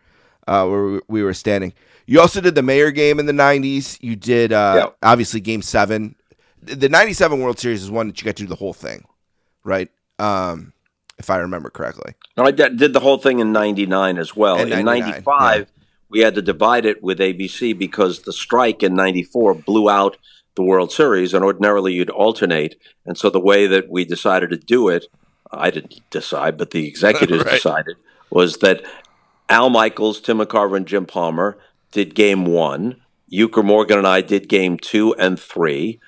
uh, 0.47 0.65
where 0.65 0.83
we, 0.85 0.99
we 1.07 1.23
were 1.23 1.33
standing. 1.35 1.73
You 2.07 2.19
also 2.21 2.41
did 2.41 2.55
the 2.55 2.61
Maier 2.61 2.93
game 2.93 3.19
in 3.19 3.27
the 3.27 3.33
'90s. 3.33 3.97
You 4.01 4.15
did 4.15 4.51
uh, 4.51 4.73
Yeah. 4.75 5.07
obviously 5.11 5.39
Game 5.41 5.61
Seven. 5.61 6.15
The 6.61 6.75
the 6.75 6.89
'97 6.89 7.39
World 7.39 7.59
Series 7.59 7.83
is 7.83 7.91
one 7.91 8.07
that 8.07 8.19
you 8.21 8.25
got 8.25 8.35
to 8.37 8.43
do 8.43 8.47
the 8.47 8.55
whole 8.55 8.73
thing, 8.73 9.05
right? 9.63 9.89
Um, 10.19 10.73
if 11.17 11.29
I 11.29 11.37
remember 11.37 11.69
correctly. 11.69 12.13
No, 12.35 12.43
I 12.45 12.51
did, 12.51 12.93
the 12.93 12.99
whole 12.99 13.17
thing 13.17 13.39
in 13.39 13.51
'99 13.51 14.17
as 14.17 14.35
well. 14.35 14.57
In 14.59 14.71
in 14.71 14.85
99, 14.85 15.23
'95, 15.25 15.71
we 16.09 16.19
had 16.19 16.35
to 16.35 16.41
divide 16.41 16.85
it 16.85 17.01
with 17.03 17.19
ABC 17.19 17.77
because 17.77 18.21
the 18.21 18.33
strike 18.33 18.83
in 18.83 18.95
'94 18.95 19.55
blew 19.55 19.89
out 19.89 20.17
the 20.55 20.63
World 20.63 20.91
Series, 20.91 21.33
and 21.33 21.43
ordinarily 21.43 21.93
you'd 21.93 22.09
alternate. 22.09 22.75
And 23.05 23.17
so 23.17 23.29
the 23.29 23.39
way 23.39 23.67
that 23.67 23.89
we 23.89 24.05
decided 24.05 24.49
to 24.49 24.57
do 24.57 24.89
it, 24.89 25.05
I 25.51 25.69
didn't 25.69 26.01
decide, 26.09 26.57
but 26.57 26.71
the 26.71 26.87
executives 26.87 27.43
Right. 27.45 27.53
decided, 27.53 27.95
was 28.29 28.57
that 28.57 28.83
Al 29.49 29.69
Michaels, 29.69 30.19
Tim 30.19 30.39
McCarver, 30.39 30.75
and 30.77 30.87
Jim 30.87 31.05
Palmer 31.05 31.57
did 31.91 32.15
Game 32.15 32.45
One. 32.45 33.01
Uecker 33.31 33.63
Morgan 33.63 33.97
and 33.97 34.07
I 34.07 34.21
did 34.21 34.49
Game 34.49 34.77
Two 34.77 35.13
and 35.15 35.39
Three. 35.39 35.99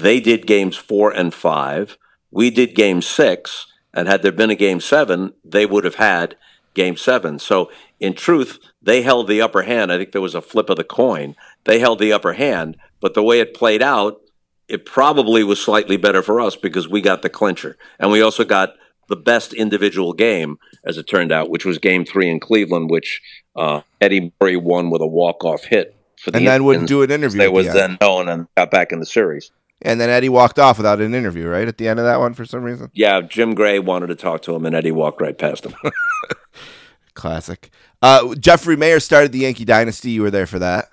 They 0.00 0.20
did 0.20 0.46
games 0.46 0.76
four 0.76 1.10
and 1.10 1.32
five. 1.32 1.96
We 2.30 2.50
did 2.50 2.74
game 2.74 3.02
six. 3.02 3.66
And 3.92 4.06
had 4.06 4.22
there 4.22 4.32
been 4.32 4.50
a 4.50 4.54
game 4.54 4.80
seven, 4.80 5.34
they 5.44 5.66
would 5.66 5.84
have 5.84 5.96
had 5.96 6.36
game 6.74 6.96
seven. 6.96 7.38
So, 7.38 7.70
in 7.98 8.14
truth, 8.14 8.58
they 8.80 9.02
held 9.02 9.26
the 9.26 9.42
upper 9.42 9.62
hand. 9.62 9.92
I 9.92 9.98
think 9.98 10.12
there 10.12 10.20
was 10.20 10.34
a 10.34 10.40
flip 10.40 10.70
of 10.70 10.76
the 10.76 10.84
coin. 10.84 11.34
They 11.64 11.80
held 11.80 11.98
the 11.98 12.12
upper 12.12 12.34
hand. 12.34 12.76
But 13.00 13.14
the 13.14 13.22
way 13.22 13.40
it 13.40 13.52
played 13.54 13.82
out, 13.82 14.20
it 14.68 14.86
probably 14.86 15.42
was 15.42 15.60
slightly 15.60 15.96
better 15.96 16.22
for 16.22 16.40
us 16.40 16.54
because 16.54 16.88
we 16.88 17.00
got 17.00 17.22
the 17.22 17.28
clincher. 17.28 17.76
And 17.98 18.10
we 18.10 18.22
also 18.22 18.44
got 18.44 18.74
the 19.08 19.16
best 19.16 19.52
individual 19.52 20.12
game, 20.12 20.58
as 20.86 20.96
it 20.96 21.08
turned 21.08 21.32
out, 21.32 21.50
which 21.50 21.64
was 21.64 21.78
game 21.78 22.04
three 22.04 22.30
in 22.30 22.38
Cleveland, 22.38 22.90
which 22.90 23.20
uh, 23.56 23.80
Eddie 24.00 24.32
Murray 24.40 24.56
won 24.56 24.90
with 24.90 25.02
a 25.02 25.06
walk-off 25.06 25.64
hit. 25.64 25.96
For 26.16 26.30
the 26.30 26.38
And 26.38 26.46
then 26.46 26.64
wouldn't 26.64 26.88
do 26.88 27.02
an 27.02 27.10
interview 27.10 27.38
They 27.38 27.48
was 27.48 27.72
then 27.72 27.98
known 28.00 28.28
and 28.28 28.46
got 28.56 28.70
back 28.70 28.92
in 28.92 29.00
the 29.00 29.06
series. 29.06 29.50
And 29.82 29.98
then 30.00 30.10
Eddie 30.10 30.28
walked 30.28 30.58
off 30.58 30.76
without 30.76 31.00
an 31.00 31.14
interview, 31.14 31.48
right? 31.48 31.66
At 31.66 31.78
the 31.78 31.88
end 31.88 31.98
of 31.98 32.04
that 32.04 32.18
one 32.20 32.34
for 32.34 32.44
some 32.44 32.62
reason. 32.62 32.90
Yeah, 32.92 33.22
Jim 33.22 33.54
Gray 33.54 33.78
wanted 33.78 34.08
to 34.08 34.14
talk 34.14 34.42
to 34.42 34.54
him, 34.54 34.66
and 34.66 34.74
Eddie 34.74 34.90
walked 34.92 35.20
right 35.22 35.36
past 35.38 35.64
him. 35.64 35.74
Classic. 37.14 37.70
Uh, 38.02 38.34
Jeffrey 38.36 38.76
Maier 38.76 39.02
started 39.02 39.32
the 39.32 39.40
Yankee 39.40 39.64
dynasty. 39.64 40.10
You 40.10 40.22
were 40.22 40.30
there 40.30 40.46
for 40.46 40.58
that. 40.58 40.90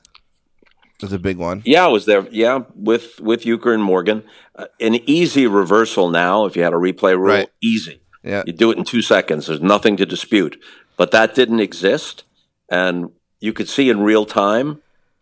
It 0.95 1.03
was 1.03 1.13
a 1.13 1.19
big 1.19 1.37
one. 1.37 1.61
yeah, 1.63 1.83
I 1.85 1.87
was 1.87 2.05
there. 2.05 2.27
Yeah, 2.31 2.63
with 2.75 3.19
with 3.21 3.43
Uecker 3.43 3.71
and 3.73 3.83
Morgan, 3.83 4.23
uh, 4.55 4.65
an 4.79 4.95
easy 5.07 5.45
reversal 5.45 6.09
now. 6.09 6.45
If 6.45 6.55
you 6.55 6.63
had 6.63 6.73
a 6.73 6.77
replay 6.77 7.11
rule, 7.15 7.35
Right. 7.35 7.49
easy. 7.61 8.01
Yeah. 8.23 8.41
You 8.47 8.53
do 8.53 8.71
it 8.71 8.79
in 8.79 8.83
two 8.83 9.03
seconds. 9.03 9.45
There's 9.45 9.61
nothing 9.61 9.95
to 9.97 10.05
dispute. 10.07 10.59
But 10.97 11.11
that 11.11 11.35
didn't 11.35 11.59
exist, 11.59 12.23
and 12.67 13.11
you 13.39 13.53
could 13.53 13.69
see 13.69 13.89
in 13.91 13.99
real 14.01 14.25
time 14.25 14.81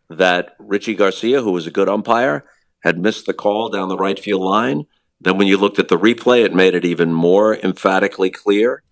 that 0.09 0.55
Richie 0.59 0.95
Garcia, 0.95 1.41
who 1.41 1.51
was 1.51 1.67
a 1.67 1.71
good 1.71 1.89
umpire, 1.89 2.45
had 2.85 2.99
missed 2.99 3.25
the 3.25 3.33
call 3.33 3.67
down 3.67 3.89
the 3.89 3.97
right 3.97 4.19
field 4.19 4.43
line. 4.43 4.85
Then 5.19 5.37
when 5.37 5.47
you 5.47 5.57
looked 5.57 5.79
at 5.79 5.87
the 5.87 5.97
replay, 5.97 6.45
it 6.45 6.53
made 6.53 6.75
it 6.75 6.85
even 6.85 7.11
more 7.11 7.57
emphatically 7.57 8.29
clear. 8.29 8.83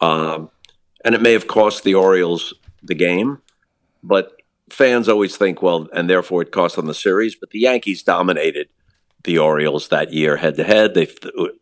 Um, 0.00 0.50
and 1.02 1.14
it 1.14 1.22
may 1.22 1.32
have 1.32 1.48
cost 1.48 1.82
the 1.82 1.94
Orioles 1.94 2.52
the 2.82 2.94
game, 2.94 3.40
but 4.02 4.32
fans 4.68 5.08
always 5.08 5.36
think, 5.36 5.62
well, 5.62 5.88
and 5.94 6.10
therefore 6.10 6.42
it 6.42 6.52
cost 6.52 6.76
them 6.76 6.86
the 6.86 6.94
series. 6.94 7.34
But 7.34 7.50
the 7.50 7.60
Yankees 7.60 8.02
dominated 8.02 8.68
the 9.24 9.38
Orioles 9.38 9.88
that 9.88 10.12
year 10.12 10.36
head 10.36 10.56
to 10.56 10.64
head. 10.64 10.94
They 10.94 11.08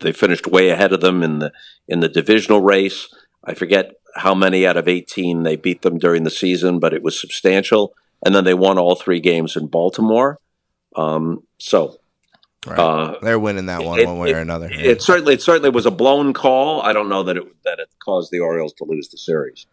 they 0.00 0.12
finished 0.12 0.46
way 0.46 0.70
ahead 0.70 0.92
of 0.92 1.00
them 1.00 1.22
in 1.22 1.38
the 1.38 1.52
in 1.86 2.00
the 2.00 2.08
divisional 2.08 2.60
race. 2.60 3.08
I 3.44 3.54
forget 3.54 3.94
how 4.16 4.34
many 4.34 4.66
out 4.66 4.76
of 4.76 4.88
18 4.88 5.44
they 5.44 5.56
beat 5.56 5.82
them 5.82 5.98
during 5.98 6.24
the 6.24 6.30
season, 6.30 6.80
but 6.80 6.92
it 6.92 7.02
was 7.02 7.18
substantial. 7.20 7.94
And 8.24 8.34
then 8.34 8.44
they 8.44 8.54
won 8.54 8.78
all 8.78 8.96
three 8.96 9.20
games 9.20 9.56
in 9.56 9.68
Baltimore. 9.68 10.40
Um, 10.96 11.42
so 11.58 11.98
Right. 12.66 12.78
uh, 12.78 13.14
They're 13.22 13.38
winning 13.38 13.66
that 13.66 13.84
one 13.84 14.00
it- 14.00 14.06
one 14.08 14.18
way 14.18 14.30
it- 14.30 14.34
or 14.34 14.40
another. 14.40 14.68
it 14.72 15.00
certainly 15.00 15.34
it 15.34 15.42
certainly 15.42 15.70
was 15.70 15.86
a 15.86 15.90
blown 15.90 16.32
call. 16.32 16.82
I 16.82 16.92
don't 16.92 17.08
know 17.08 17.22
that 17.22 17.36
it 17.36 17.44
that 17.64 17.78
it 17.78 17.88
caused 18.00 18.32
the 18.32 18.40
Orioles 18.40 18.72
to 18.74 18.84
lose 18.84 19.08
the 19.08 19.18
series. 19.18 19.66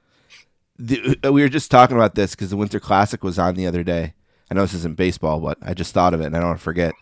the, 0.78 1.18
uh, 1.26 1.32
we 1.32 1.42
were 1.42 1.50
just 1.50 1.70
talking 1.72 1.96
about 1.96 2.16
this 2.16 2.32
because 2.36 2.50
the 2.50 2.58
Winter 2.58 2.80
Classic 2.80 3.24
was 3.24 3.38
on 3.40 3.56
the 3.56 3.66
other 3.68 3.84
day. 3.84 4.14
I 4.52 4.54
know 4.56 4.62
this 4.62 4.74
isn't 4.74 4.96
baseball, 4.98 5.40
but 5.40 5.58
I 5.62 5.74
just 5.74 5.94
thought 5.94 6.14
of 6.14 6.22
it 6.22 6.26
and 6.26 6.36
I 6.36 6.40
don't 6.40 6.50
want 6.50 6.60
to 6.60 6.64
forget. 6.64 6.94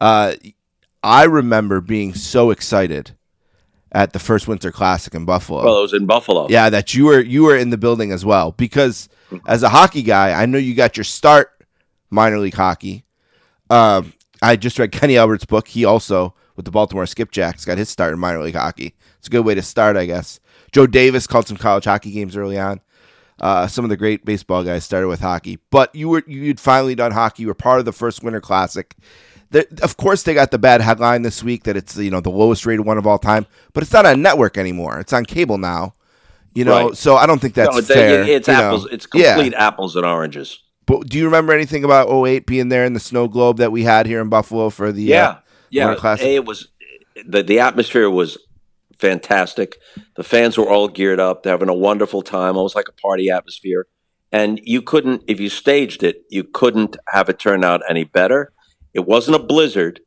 Uh, 0.00 0.34
I 1.02 1.24
remember 1.24 1.80
being 1.80 2.14
so 2.14 2.50
excited 2.50 3.12
at 3.92 4.12
the 4.12 4.18
first 4.18 4.48
Winter 4.48 4.70
Classic 4.72 5.14
in 5.14 5.24
Buffalo. 5.24 5.64
Well, 5.64 5.78
it 5.78 5.82
was 5.82 5.92
in 5.94 6.04
Buffalo. 6.06 6.46
yeah, 6.50 6.68
that 6.70 6.94
you 6.94 7.04
were 7.06 7.20
you 7.20 7.44
were 7.44 7.56
in 7.56 7.70
the 7.70 7.78
building 7.78 8.12
as 8.12 8.24
well 8.24 8.52
because 8.52 9.08
as 9.46 9.62
a 9.62 9.68
hockey 9.70 10.02
guy, 10.02 10.32
I 10.32 10.44
know 10.46 10.58
you 10.58 10.74
got 10.74 10.96
your 10.96 11.04
start 11.04 11.52
minor 12.10 12.38
league 12.38 12.54
hockey. 12.54 13.04
Um, 13.70 14.12
I 14.42 14.56
just 14.56 14.78
read 14.78 14.92
Kenny 14.92 15.16
Albert's 15.16 15.44
book. 15.44 15.68
He 15.68 15.84
also 15.84 16.34
with 16.56 16.64
the 16.64 16.70
Baltimore 16.70 17.04
Skipjacks 17.04 17.66
got 17.66 17.78
his 17.78 17.88
start 17.88 18.12
in 18.12 18.18
minor 18.18 18.42
league 18.42 18.54
hockey. 18.54 18.94
It's 19.18 19.28
a 19.28 19.30
good 19.30 19.44
way 19.44 19.54
to 19.54 19.62
start, 19.62 19.96
I 19.96 20.06
guess. 20.06 20.40
Joe 20.72 20.86
Davis 20.86 21.26
called 21.26 21.46
some 21.48 21.56
college 21.56 21.84
hockey 21.84 22.10
games 22.10 22.36
early 22.36 22.58
on. 22.58 22.80
Uh, 23.40 23.66
some 23.68 23.84
of 23.84 23.88
the 23.88 23.96
great 23.96 24.24
baseball 24.24 24.64
guys 24.64 24.84
started 24.84 25.06
with 25.08 25.20
hockey, 25.20 25.58
but 25.70 25.94
you 25.94 26.08
were 26.08 26.24
you'd 26.26 26.58
finally 26.58 26.94
done 26.96 27.12
hockey. 27.12 27.42
You 27.42 27.48
were 27.48 27.54
part 27.54 27.78
of 27.78 27.84
the 27.84 27.92
first 27.92 28.22
Winter 28.24 28.40
Classic. 28.40 28.94
Of 29.80 29.96
course, 29.96 30.24
they 30.24 30.34
got 30.34 30.50
the 30.50 30.58
bad 30.58 30.80
headline 30.82 31.22
this 31.22 31.42
week 31.42 31.62
that 31.64 31.76
it's 31.76 31.96
you 31.96 32.10
know 32.10 32.20
the 32.20 32.30
lowest 32.30 32.66
rated 32.66 32.84
one 32.84 32.98
of 32.98 33.06
all 33.06 33.18
time, 33.18 33.46
but 33.72 33.82
it's 33.84 33.92
not 33.92 34.06
on 34.06 34.20
network 34.22 34.58
anymore. 34.58 34.98
It's 34.98 35.12
on 35.12 35.24
cable 35.24 35.56
now. 35.56 35.94
You 36.54 36.64
know, 36.64 36.88
Right. 36.88 36.96
so 36.96 37.14
I 37.16 37.26
don't 37.26 37.38
think 37.40 37.54
that's 37.54 37.72
No, 37.74 37.80
they- 37.80 37.94
fair. 37.94 38.22
it's 38.24 38.48
you 38.48 38.54
know. 38.54 38.60
apples. 38.60 38.88
It's 38.90 39.06
Yeah. 39.14 39.34
complete 39.34 39.54
apples 39.54 39.94
and 39.94 40.04
oranges. 40.04 40.58
But 40.88 41.06
do 41.06 41.18
you 41.18 41.26
remember 41.26 41.52
anything 41.52 41.84
about 41.84 42.08
08 42.10 42.46
being 42.46 42.70
there 42.70 42.86
in 42.86 42.94
the 42.94 43.00
snow 43.00 43.28
globe 43.28 43.58
that 43.58 43.70
we 43.70 43.84
had 43.84 44.06
here 44.06 44.22
in 44.22 44.30
Buffalo 44.30 44.70
for 44.70 44.90
the 44.90 45.02
Yeah, 45.02 45.28
uh, 45.28 45.38
yeah. 45.68 45.94
Classic? 45.94 46.26
A, 46.26 46.36
it 46.36 46.46
was 46.46 46.68
the 47.26 47.42
the 47.42 47.60
atmosphere 47.60 48.08
was 48.08 48.38
fantastic. 48.98 49.76
The 50.16 50.24
fans 50.24 50.56
were 50.56 50.68
all 50.68 50.88
geared 50.88 51.20
up. 51.20 51.42
They're 51.42 51.52
having 51.52 51.68
a 51.68 51.74
wonderful 51.74 52.22
time. 52.22 52.56
Almost 52.56 52.74
like 52.74 52.88
a 52.88 52.92
party 52.92 53.28
atmosphere. 53.28 53.86
And 54.32 54.60
you 54.62 54.80
couldn't, 54.80 55.24
if 55.26 55.40
you 55.40 55.50
staged 55.50 56.02
it, 56.02 56.24
you 56.30 56.42
couldn't 56.42 56.96
have 57.08 57.28
it 57.28 57.38
turn 57.38 57.64
out 57.64 57.82
any 57.88 58.04
better. 58.04 58.52
It 58.94 59.06
wasn't 59.06 59.36
a 59.36 59.42
blizzard, 59.42 60.00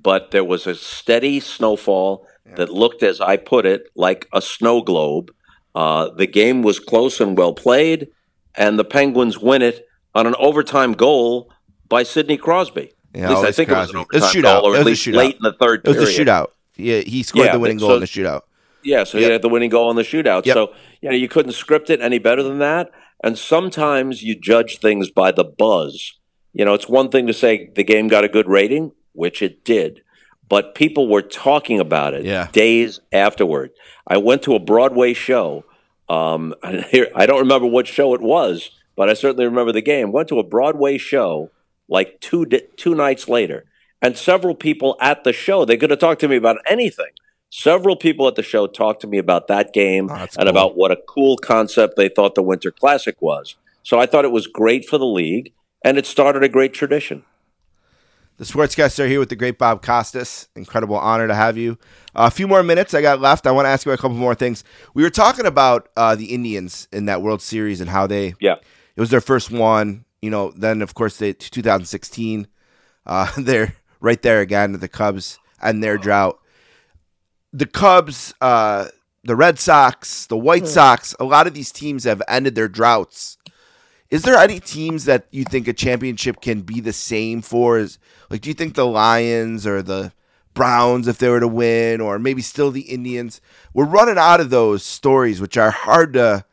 but 0.00 0.30
there 0.30 0.44
was 0.44 0.66
a 0.66 0.74
steady 0.74 1.40
snowfall 1.40 2.26
that 2.56 2.70
looked, 2.70 3.02
as 3.02 3.20
I 3.20 3.36
put 3.36 3.66
it, 3.66 3.88
like 3.94 4.26
a 4.32 4.40
snow 4.40 4.82
globe. 4.82 5.32
Uh, 5.74 6.10
the 6.10 6.26
game 6.26 6.62
was 6.62 6.80
close 6.80 7.20
and 7.20 7.36
well 7.36 7.52
played, 7.52 8.08
and 8.54 8.78
the 8.78 8.84
Penguins 8.84 9.38
win 9.38 9.62
it 9.62 9.87
on 10.18 10.26
an 10.26 10.34
overtime 10.38 10.92
goal 10.94 11.50
by 11.88 12.02
Sidney 12.02 12.36
Crosby. 12.36 12.90
Yeah, 13.14 13.24
at 13.24 13.30
least 13.30 13.44
I 13.44 13.52
think 13.52 13.68
Crosby. 13.70 13.98
it 13.98 13.98
was 13.98 14.06
It 14.12 14.14
was 14.14 14.22
a 14.22 14.26
an 14.26 14.30
overtime 14.30 14.42
shootout. 14.42 14.62
goal, 14.62 14.70
or 14.72 14.76
at 14.76 14.86
least 14.86 15.06
shootout. 15.06 15.14
late 15.14 15.36
in 15.36 15.42
the 15.42 15.52
third 15.52 15.80
it 15.84 15.88
was 15.88 15.96
period. 15.96 16.28
a 16.28 16.30
shootout. 16.32 16.46
Yeah, 16.76 17.00
he 17.00 17.22
scored 17.22 17.46
Yeah, 17.46 17.52
the 17.52 17.58
winning 17.58 17.78
goal 17.78 17.90
so- 17.90 17.94
in 17.94 18.00
the 18.00 18.06
shootout. 18.06 18.42
Yeah, 18.84 19.04
so 19.04 19.18
Yep. 19.18 19.26
you 19.26 19.32
had 19.32 19.42
the 19.42 19.48
winning 19.48 19.70
goal 19.70 19.90
in 19.90 19.96
the 19.96 20.02
shootout. 20.02 20.46
Yep. 20.46 20.54
So 20.54 20.72
you 21.00 21.08
know 21.10 21.14
you 21.16 21.28
couldn't 21.28 21.52
script 21.52 21.90
it 21.90 22.00
any 22.00 22.18
better 22.18 22.42
than 22.42 22.58
that. 22.58 22.90
And 23.24 23.36
sometimes 23.38 24.22
you 24.22 24.34
judge 24.36 24.78
things 24.78 25.10
by 25.10 25.30
the 25.32 25.44
buzz. 25.44 26.14
You 26.52 26.64
know, 26.64 26.74
it's 26.74 26.88
one 26.88 27.08
thing 27.10 27.26
to 27.26 27.32
say 27.32 27.70
the 27.74 27.82
game 27.84 28.08
got 28.08 28.24
a 28.24 28.28
good 28.28 28.48
rating, 28.48 28.92
which 29.12 29.42
it 29.42 29.64
did, 29.64 30.02
but 30.48 30.74
people 30.76 31.08
were 31.08 31.22
talking 31.22 31.80
about 31.80 32.14
it 32.14 32.24
Yeah. 32.24 32.48
days 32.52 33.00
afterward. 33.12 33.70
I 34.06 34.16
went 34.18 34.42
to 34.42 34.54
a 34.54 34.58
Broadway 34.60 35.12
show. 35.14 35.64
Um, 36.08 36.54
here 36.90 37.08
I 37.14 37.26
don't 37.26 37.40
remember 37.40 37.66
what 37.66 37.86
show 37.86 38.14
it 38.14 38.20
was, 38.20 38.70
but 38.98 39.08
I 39.08 39.14
certainly 39.14 39.46
remember 39.46 39.72
the 39.72 39.80
game. 39.80 40.12
Went 40.12 40.28
to 40.28 40.38
a 40.38 40.44
Broadway 40.44 40.98
show 40.98 41.50
like 41.88 42.20
two 42.20 42.44
di- 42.44 42.66
two 42.76 42.94
nights 42.94 43.28
later, 43.28 43.64
and 44.02 44.18
several 44.18 44.54
people 44.54 44.96
at 45.00 45.24
the 45.24 45.32
show 45.32 45.64
they 45.64 45.78
could 45.78 45.90
have 45.90 46.00
talked 46.00 46.20
to 46.20 46.28
me 46.28 46.36
about 46.36 46.58
anything. 46.66 47.12
Several 47.50 47.96
people 47.96 48.28
at 48.28 48.34
the 48.34 48.42
show 48.42 48.66
talked 48.66 49.00
to 49.00 49.06
me 49.06 49.16
about 49.16 49.46
that 49.46 49.72
game 49.72 50.10
Oh, 50.10 50.14
and 50.16 50.30
cool. 50.36 50.48
about 50.48 50.76
what 50.76 50.90
a 50.90 50.96
cool 51.08 51.38
concept 51.38 51.94
they 51.96 52.10
thought 52.10 52.34
the 52.34 52.42
Winter 52.42 52.70
Classic 52.70 53.16
was. 53.22 53.56
So 53.82 53.98
I 53.98 54.04
thought 54.04 54.26
it 54.26 54.32
was 54.32 54.46
great 54.46 54.84
for 54.86 54.98
the 54.98 55.06
league, 55.06 55.52
and 55.82 55.96
it 55.96 56.04
started 56.04 56.42
a 56.44 56.48
great 56.50 56.74
tradition. 56.74 57.22
The 58.36 58.44
Sportscaster 58.44 59.08
here 59.08 59.18
with 59.18 59.30
the 59.30 59.36
great 59.36 59.58
Bob 59.58 59.82
Costas. 59.82 60.48
Incredible 60.54 60.96
honor 60.96 61.26
to 61.26 61.34
have 61.34 61.56
you. 61.56 61.78
Uh, 62.14 62.28
a 62.28 62.30
few 62.30 62.46
more 62.46 62.62
minutes 62.62 62.94
I 62.94 63.00
got 63.02 63.20
left. 63.20 63.46
I 63.46 63.50
want 63.50 63.64
to 63.64 63.70
ask 63.70 63.84
you 63.86 63.92
a 63.92 63.96
couple 63.96 64.16
more 64.16 64.34
things. 64.34 64.62
We 64.94 65.02
were 65.02 65.10
talking 65.10 65.46
about 65.46 65.88
uh, 65.96 66.14
the 66.14 66.26
Indians 66.26 66.86
in 66.92 67.06
that 67.06 67.22
World 67.22 67.40
Series 67.42 67.80
and 67.80 67.88
how 67.90 68.06
they 68.06 68.34
Yeah. 68.40 68.56
It 68.98 69.00
was 69.00 69.10
their 69.10 69.20
first 69.20 69.52
one. 69.52 70.04
You 70.20 70.30
know, 70.30 70.50
then 70.50 70.82
of 70.82 70.92
course 70.92 71.18
they 71.18 71.32
2016. 71.32 72.48
Uh, 73.06 73.32
they're 73.38 73.76
right 74.00 74.20
there 74.20 74.40
again 74.40 74.72
the 74.72 74.88
Cubs 74.88 75.38
and 75.62 75.82
their 75.82 75.96
drought. 75.96 76.40
The 77.52 77.66
Cubs, 77.66 78.34
uh, 78.40 78.88
the 79.22 79.36
Red 79.36 79.60
Sox, 79.60 80.26
the 80.26 80.36
White 80.36 80.66
Sox, 80.66 81.14
a 81.20 81.24
lot 81.24 81.46
of 81.46 81.54
these 81.54 81.70
teams 81.70 82.04
have 82.04 82.20
ended 82.26 82.56
their 82.56 82.68
droughts. 82.68 83.38
Is 84.10 84.22
there 84.22 84.36
any 84.36 84.58
teams 84.58 85.04
that 85.04 85.28
you 85.30 85.44
think 85.44 85.68
a 85.68 85.72
championship 85.72 86.40
can 86.40 86.62
be 86.62 86.80
the 86.80 86.92
same 86.92 87.40
for? 87.40 87.78
Is 87.78 88.00
like, 88.30 88.40
do 88.40 88.50
you 88.50 88.54
think 88.54 88.74
the 88.74 88.86
Lions 88.86 89.64
or 89.64 89.80
the 89.80 90.12
Browns, 90.54 91.06
if 91.06 91.18
they 91.18 91.28
were 91.28 91.40
to 91.40 91.48
win, 91.48 92.00
or 92.00 92.18
maybe 92.18 92.42
still 92.42 92.72
the 92.72 92.80
Indians? 92.82 93.40
We're 93.72 93.84
running 93.84 94.18
out 94.18 94.40
of 94.40 94.50
those 94.50 94.84
stories, 94.84 95.40
which 95.40 95.56
are 95.56 95.70
hard 95.70 96.14
to 96.14 96.44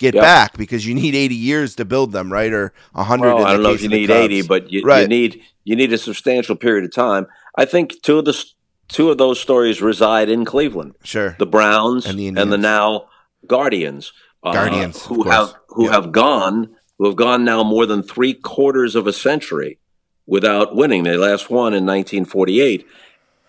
get 0.00 0.14
Yep. 0.14 0.22
back 0.22 0.56
because 0.56 0.86
you 0.86 0.94
need 0.94 1.14
80 1.14 1.34
years 1.34 1.74
to 1.76 1.84
build 1.84 2.12
them, 2.12 2.32
right? 2.32 2.52
Or 2.52 2.72
100. 2.92 3.34
Well, 3.34 3.44
I 3.46 3.52
don't 3.52 3.62
know 3.62 3.72
if 3.72 3.82
you 3.82 3.88
need 3.88 4.08
Cubs. 4.08 4.18
eighty, 4.20 4.42
but 4.42 4.70
you, 4.70 4.80
you 4.88 5.08
need 5.08 5.42
you 5.64 5.76
need 5.76 5.92
a 5.92 5.98
substantial 5.98 6.56
period 6.56 6.84
of 6.84 6.92
time. 6.92 7.26
I 7.56 7.64
think 7.64 8.02
two 8.02 8.18
of 8.18 8.24
the 8.24 8.44
two 8.88 9.10
of 9.10 9.18
those 9.18 9.40
stories 9.40 9.80
reside 9.80 10.28
in 10.28 10.44
Cleveland. 10.44 10.94
Sure. 11.04 11.36
the 11.38 11.46
Browns 11.46 12.06
And 12.06 12.18
and 12.20 12.36
the 12.36 12.56
the, 12.56 12.58
now 12.58 13.06
Guardians, 13.46 14.12
uh, 14.42 14.52
Guardians, 14.52 14.96
of 14.96 15.02
who 15.02 15.22
have 15.30 15.54
who 15.68 15.84
Yeah. 15.86 15.92
have 15.92 16.12
gone 16.12 16.74
who 16.98 17.06
have 17.06 17.16
gone 17.16 17.44
now 17.44 17.62
more 17.64 17.86
than 17.86 18.02
three 18.02 18.34
quarters 18.34 18.94
of 18.94 19.06
a 19.06 19.12
century 19.12 19.78
without 20.26 20.74
winning. 20.76 21.02
They 21.04 21.16
last 21.16 21.50
won 21.50 21.74
in 21.74 21.84
1948. 21.84 22.86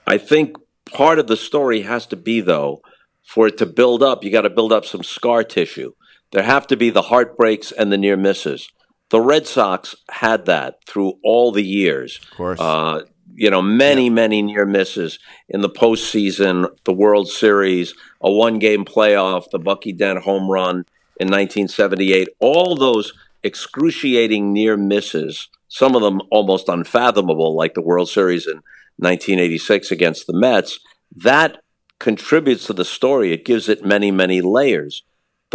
I 0.07 0.17
think 0.17 0.57
part 0.91 1.19
of 1.19 1.27
the 1.27 1.37
story 1.37 1.81
has 1.81 2.05
to 2.07 2.15
be 2.15 2.41
though, 2.41 2.81
for 3.23 3.47
it 3.47 3.57
to 3.57 3.65
build 3.65 4.01
up, 4.03 4.23
you 4.23 4.31
got 4.31 4.41
to 4.41 4.49
build 4.49 4.71
up 4.73 4.85
some 4.85 5.03
scar 5.03 5.43
tissue. 5.43 5.93
There 6.35 6.43
have 6.43 6.67
to 6.67 6.75
be 6.75 6.89
the 6.89 7.03
heartbreaks 7.03 7.71
and 7.71 7.93
the 7.93 7.97
near 7.97 8.17
misses. 8.17 8.67
The 9.09 9.21
Red 9.21 9.47
Sox 9.47 9.95
had 10.11 10.47
that 10.47 10.83
through 10.85 11.13
all 11.23 11.53
the 11.53 11.63
years. 11.63 12.19
Of 12.23 12.37
course. 12.37 12.59
Uh, 12.59 13.03
you 13.33 13.49
know, 13.49 13.61
many, 13.61 14.09
many 14.09 14.41
near 14.41 14.65
misses 14.65 15.17
in 15.47 15.61
the 15.61 15.69
postseason, 15.69 16.67
the 16.83 16.91
World 16.91 17.29
Series, 17.29 17.93
a 18.19 18.29
one 18.29 18.59
game 18.59 18.83
playoff, 18.83 19.49
the 19.49 19.59
Bucky 19.59 19.93
Dent 19.93 20.23
home 20.23 20.51
run 20.51 20.83
in 21.21 21.29
1978. 21.29 22.27
All 22.41 22.75
those 22.75 23.13
excruciating 23.41 24.51
near 24.51 24.75
misses, 24.75 25.47
some 25.69 25.95
of 25.95 26.01
them 26.01 26.19
almost 26.31 26.67
unfathomable, 26.67 27.55
like 27.55 27.75
the 27.75 27.81
World 27.81 28.09
Series 28.09 28.45
in 28.45 28.55
1986 28.97 29.89
against 29.89 30.27
the 30.27 30.37
Mets, 30.37 30.81
that 31.15 31.61
contributes 31.99 32.67
to 32.67 32.73
the 32.73 32.83
story. 32.83 33.31
It 33.31 33.45
gives 33.45 33.69
it 33.69 33.85
many, 33.85 34.11
many 34.11 34.41
layers. 34.41 35.03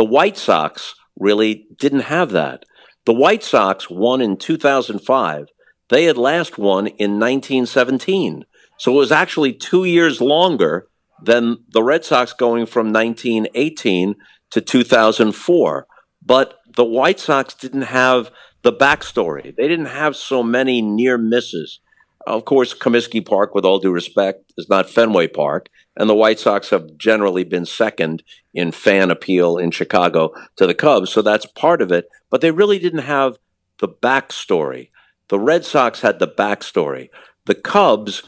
The 0.00 0.06
White 0.06 0.38
Sox 0.38 0.94
really 1.18 1.66
didn't 1.78 2.08
have 2.08 2.30
that. 2.30 2.64
The 3.04 3.12
White 3.12 3.42
Sox 3.42 3.90
won 3.90 4.22
in 4.22 4.38
2005. 4.38 5.48
They 5.90 6.04
had 6.04 6.16
last 6.16 6.56
won 6.56 6.86
in 6.86 7.20
1917. 7.20 8.46
So 8.78 8.92
it 8.92 8.96
was 8.96 9.12
actually 9.12 9.52
two 9.52 9.84
years 9.84 10.22
longer 10.22 10.88
than 11.22 11.58
the 11.68 11.82
Red 11.82 12.06
Sox 12.06 12.32
going 12.32 12.64
from 12.64 12.94
1918 12.94 14.14
to 14.52 14.60
2004. 14.62 15.86
But 16.24 16.58
the 16.74 16.84
White 16.86 17.20
Sox 17.20 17.52
didn't 17.52 17.82
have 17.82 18.30
the 18.62 18.72
backstory. 18.72 19.54
They 19.54 19.68
didn't 19.68 19.92
have 20.00 20.16
so 20.16 20.42
many 20.42 20.80
near 20.80 21.18
misses. 21.18 21.78
Of 22.26 22.44
course, 22.44 22.74
Comiskey 22.74 23.24
Park, 23.24 23.54
with 23.54 23.64
all 23.64 23.78
due 23.78 23.92
respect, 23.92 24.52
is 24.58 24.68
not 24.68 24.90
Fenway 24.90 25.28
Park, 25.28 25.70
and 25.96 26.08
the 26.08 26.14
White 26.14 26.38
Sox 26.38 26.70
have 26.70 26.96
generally 26.98 27.44
been 27.44 27.64
second 27.64 28.22
in 28.52 28.72
fan 28.72 29.10
appeal 29.10 29.56
in 29.56 29.70
Chicago 29.70 30.32
to 30.56 30.66
the 30.66 30.74
Cubs, 30.74 31.10
so 31.10 31.22
that's 31.22 31.46
part 31.46 31.80
of 31.80 31.90
it. 31.90 32.08
But 32.28 32.42
they 32.42 32.50
really 32.50 32.78
didn't 32.78 33.00
have 33.00 33.38
the 33.78 33.88
backstory. 33.88 34.90
The 35.28 35.38
Red 35.38 35.64
Sox 35.64 36.02
had 36.02 36.18
the 36.18 36.28
backstory. 36.28 37.08
The 37.46 37.54
Cubs 37.54 38.22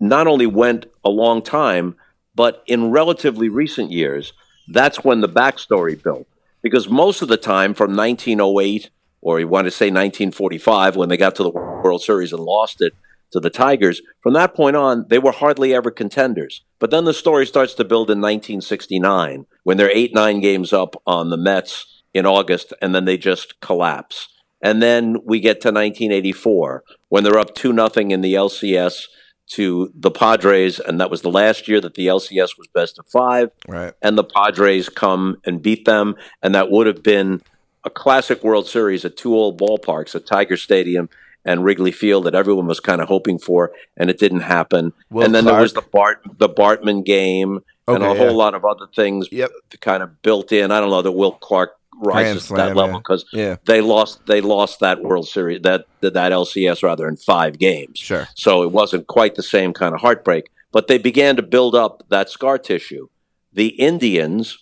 not 0.00 0.26
only 0.26 0.46
went 0.46 0.86
a 1.04 1.10
long 1.10 1.42
time, 1.42 1.96
but 2.34 2.62
in 2.66 2.90
relatively 2.90 3.48
recent 3.48 3.90
years, 3.90 4.32
that's 4.68 5.04
when 5.04 5.20
the 5.20 5.28
backstory 5.28 6.02
built. 6.02 6.26
Because 6.62 6.88
most 6.88 7.20
of 7.20 7.28
the 7.28 7.36
time 7.36 7.74
from 7.74 7.94
1908, 7.94 8.90
or 9.20 9.40
you 9.40 9.48
want 9.48 9.66
to 9.66 9.70
say 9.70 9.86
1945, 9.86 10.96
when 10.96 11.08
they 11.08 11.16
got 11.16 11.34
to 11.36 11.42
the 11.42 11.50
World 11.50 12.02
Series 12.02 12.32
and 12.32 12.42
lost 12.42 12.80
it 12.80 12.94
to 13.32 13.40
the 13.40 13.50
Tigers, 13.50 14.00
from 14.20 14.32
that 14.34 14.54
point 14.54 14.76
on, 14.76 15.06
they 15.08 15.18
were 15.18 15.32
hardly 15.32 15.74
ever 15.74 15.90
contenders. 15.90 16.62
But 16.78 16.90
then 16.90 17.04
the 17.04 17.14
story 17.14 17.46
starts 17.46 17.74
to 17.74 17.84
build 17.84 18.10
in 18.10 18.20
1969, 18.20 19.46
when 19.64 19.76
they're 19.76 19.90
eight, 19.90 20.14
nine 20.14 20.40
games 20.40 20.72
up 20.72 20.94
on 21.06 21.30
the 21.30 21.36
Mets 21.36 22.02
in 22.14 22.26
August, 22.26 22.72
and 22.80 22.94
then 22.94 23.04
they 23.04 23.16
just 23.16 23.60
collapse. 23.60 24.28
And 24.62 24.82
then 24.82 25.18
we 25.24 25.40
get 25.40 25.60
to 25.60 25.68
1984, 25.68 26.84
when 27.08 27.24
they're 27.24 27.38
up 27.38 27.54
2 27.54 27.72
nothing 27.72 28.10
in 28.10 28.22
the 28.22 28.34
LCS 28.34 29.04
to 29.50 29.90
the 29.94 30.10
Padres, 30.10 30.78
and 30.78 31.00
that 31.00 31.10
was 31.10 31.22
the 31.22 31.30
last 31.30 31.68
year 31.68 31.80
that 31.80 31.94
the 31.94 32.06
LCS 32.06 32.58
was 32.58 32.68
best 32.72 32.98
of 32.98 33.06
five. 33.08 33.50
Right. 33.66 33.94
And 34.02 34.18
the 34.18 34.24
Padres 34.24 34.88
come 34.88 35.38
and 35.44 35.62
beat 35.62 35.84
them, 35.84 36.16
and 36.42 36.54
that 36.54 36.70
would 36.70 36.86
have 36.86 37.02
been 37.02 37.40
a 37.84 37.90
classic 37.90 38.42
World 38.42 38.66
Series 38.66 39.04
at 39.04 39.16
two 39.16 39.34
old 39.34 39.58
ballparks, 39.58 40.14
at 40.14 40.26
Tiger 40.26 40.56
Stadium 40.56 41.08
and 41.44 41.64
Wrigley 41.64 41.92
Field, 41.92 42.24
that 42.24 42.34
everyone 42.34 42.66
was 42.66 42.80
kind 42.80 43.00
of 43.00 43.08
hoping 43.08 43.38
for, 43.38 43.72
and 43.96 44.10
it 44.10 44.18
didn't 44.18 44.40
happen. 44.40 44.92
Will 45.10 45.24
and 45.24 45.34
then 45.34 45.44
there 45.44 45.60
was 45.60 45.72
the 45.72 45.82
Bart 45.82 46.20
the 46.38 46.48
Bartman 46.48 47.04
game 47.04 47.60
and 47.86 48.02
a 48.02 48.06
Okay, 48.08 48.18
whole 48.18 48.26
yeah. 48.30 48.32
lot 48.44 48.54
of 48.54 48.64
other 48.64 48.86
things 48.94 49.28
Yep. 49.32 49.50
kind 49.80 50.02
of 50.02 50.20
built 50.22 50.52
in. 50.52 50.70
I 50.70 50.80
don't 50.80 50.90
know 50.90 51.02
that 51.02 51.12
Will 51.12 51.32
Clark 51.32 51.70
rises 52.00 52.46
to 52.48 52.54
that 52.54 52.76
level 52.76 52.92
yeah. 52.94 52.98
because 52.98 53.24
Yeah. 53.32 53.56
they 53.66 53.80
lost 53.80 54.26
they 54.26 54.40
lost 54.40 54.80
that 54.80 55.02
World 55.02 55.26
Series 55.26 55.62
that 55.62 55.86
that 56.00 56.32
LCS 56.32 56.82
rather 56.82 57.08
in 57.08 57.16
five 57.16 57.58
games. 57.58 57.98
Sure. 57.98 58.28
So 58.34 58.62
it 58.62 58.70
wasn't 58.72 59.06
quite 59.06 59.34
the 59.36 59.42
same 59.42 59.72
kind 59.72 59.94
of 59.94 60.00
heartbreak, 60.00 60.50
but 60.70 60.86
they 60.86 60.98
began 60.98 61.34
to 61.36 61.42
build 61.42 61.74
up 61.74 62.02
that 62.10 62.28
scar 62.30 62.58
tissue. 62.58 63.08
The 63.52 63.68
Indians, 63.68 64.58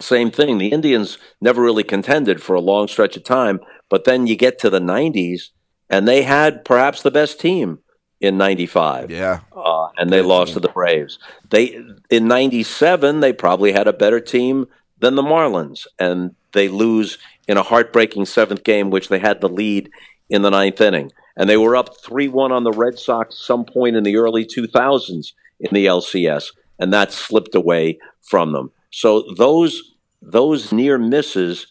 same 0.00 0.30
thing. 0.30 0.58
The 0.58 0.68
Indians 0.72 1.18
never 1.40 1.62
really 1.62 1.84
contended 1.84 2.42
for 2.42 2.54
a 2.56 2.60
long 2.60 2.88
stretch 2.88 3.16
of 3.16 3.22
time, 3.24 3.60
but 3.88 4.04
then 4.04 4.26
you 4.26 4.34
get 4.34 4.58
to 4.60 4.70
the 4.70 4.80
90s, 4.80 5.50
and 5.90 6.06
they 6.08 6.22
had 6.22 6.64
perhaps 6.64 7.02
the 7.02 7.10
best 7.10 7.40
team 7.40 7.78
in 8.20 8.36
95 8.38 9.10
Yeah. 9.10 9.40
uh, 9.54 9.88
and 9.98 10.10
they 10.10 10.18
Good 10.20 10.26
lost 10.26 10.48
team. 10.48 10.54
to 10.54 10.60
the 10.60 10.68
Braves. 10.72 11.18
They 11.50 11.78
in 12.10 12.26
'97 12.28 13.20
they 13.20 13.32
probably 13.32 13.72
had 13.72 13.86
a 13.88 13.92
better 13.92 14.20
team 14.20 14.66
than 14.98 15.14
the 15.14 15.22
Marlins, 15.22 15.86
and 15.98 16.34
they 16.52 16.68
lose 16.68 17.18
in 17.48 17.56
a 17.56 17.62
heartbreaking 17.62 18.24
seventh 18.26 18.64
game, 18.64 18.90
which 18.90 19.08
they 19.08 19.18
had 19.18 19.40
the 19.40 19.48
lead 19.48 19.90
in 20.30 20.42
the 20.42 20.50
ninth 20.50 20.80
inning, 20.80 21.12
and 21.36 21.50
they 21.50 21.56
were 21.58 21.76
up 21.76 22.00
three-one 22.02 22.50
on 22.52 22.64
the 22.64 22.70
Red 22.72 22.98
Sox 22.98 23.36
some 23.36 23.64
point 23.66 23.96
in 23.96 24.04
the 24.04 24.16
early 24.16 24.46
2000s 24.46 25.32
in 25.60 25.68
the 25.72 25.84
LCS, 25.86 26.52
and 26.78 26.92
that 26.94 27.12
slipped 27.12 27.54
away 27.54 27.98
from 28.22 28.52
them. 28.52 28.70
So 28.90 29.24
those 29.36 29.92
those 30.22 30.72
near 30.72 30.96
misses 30.96 31.66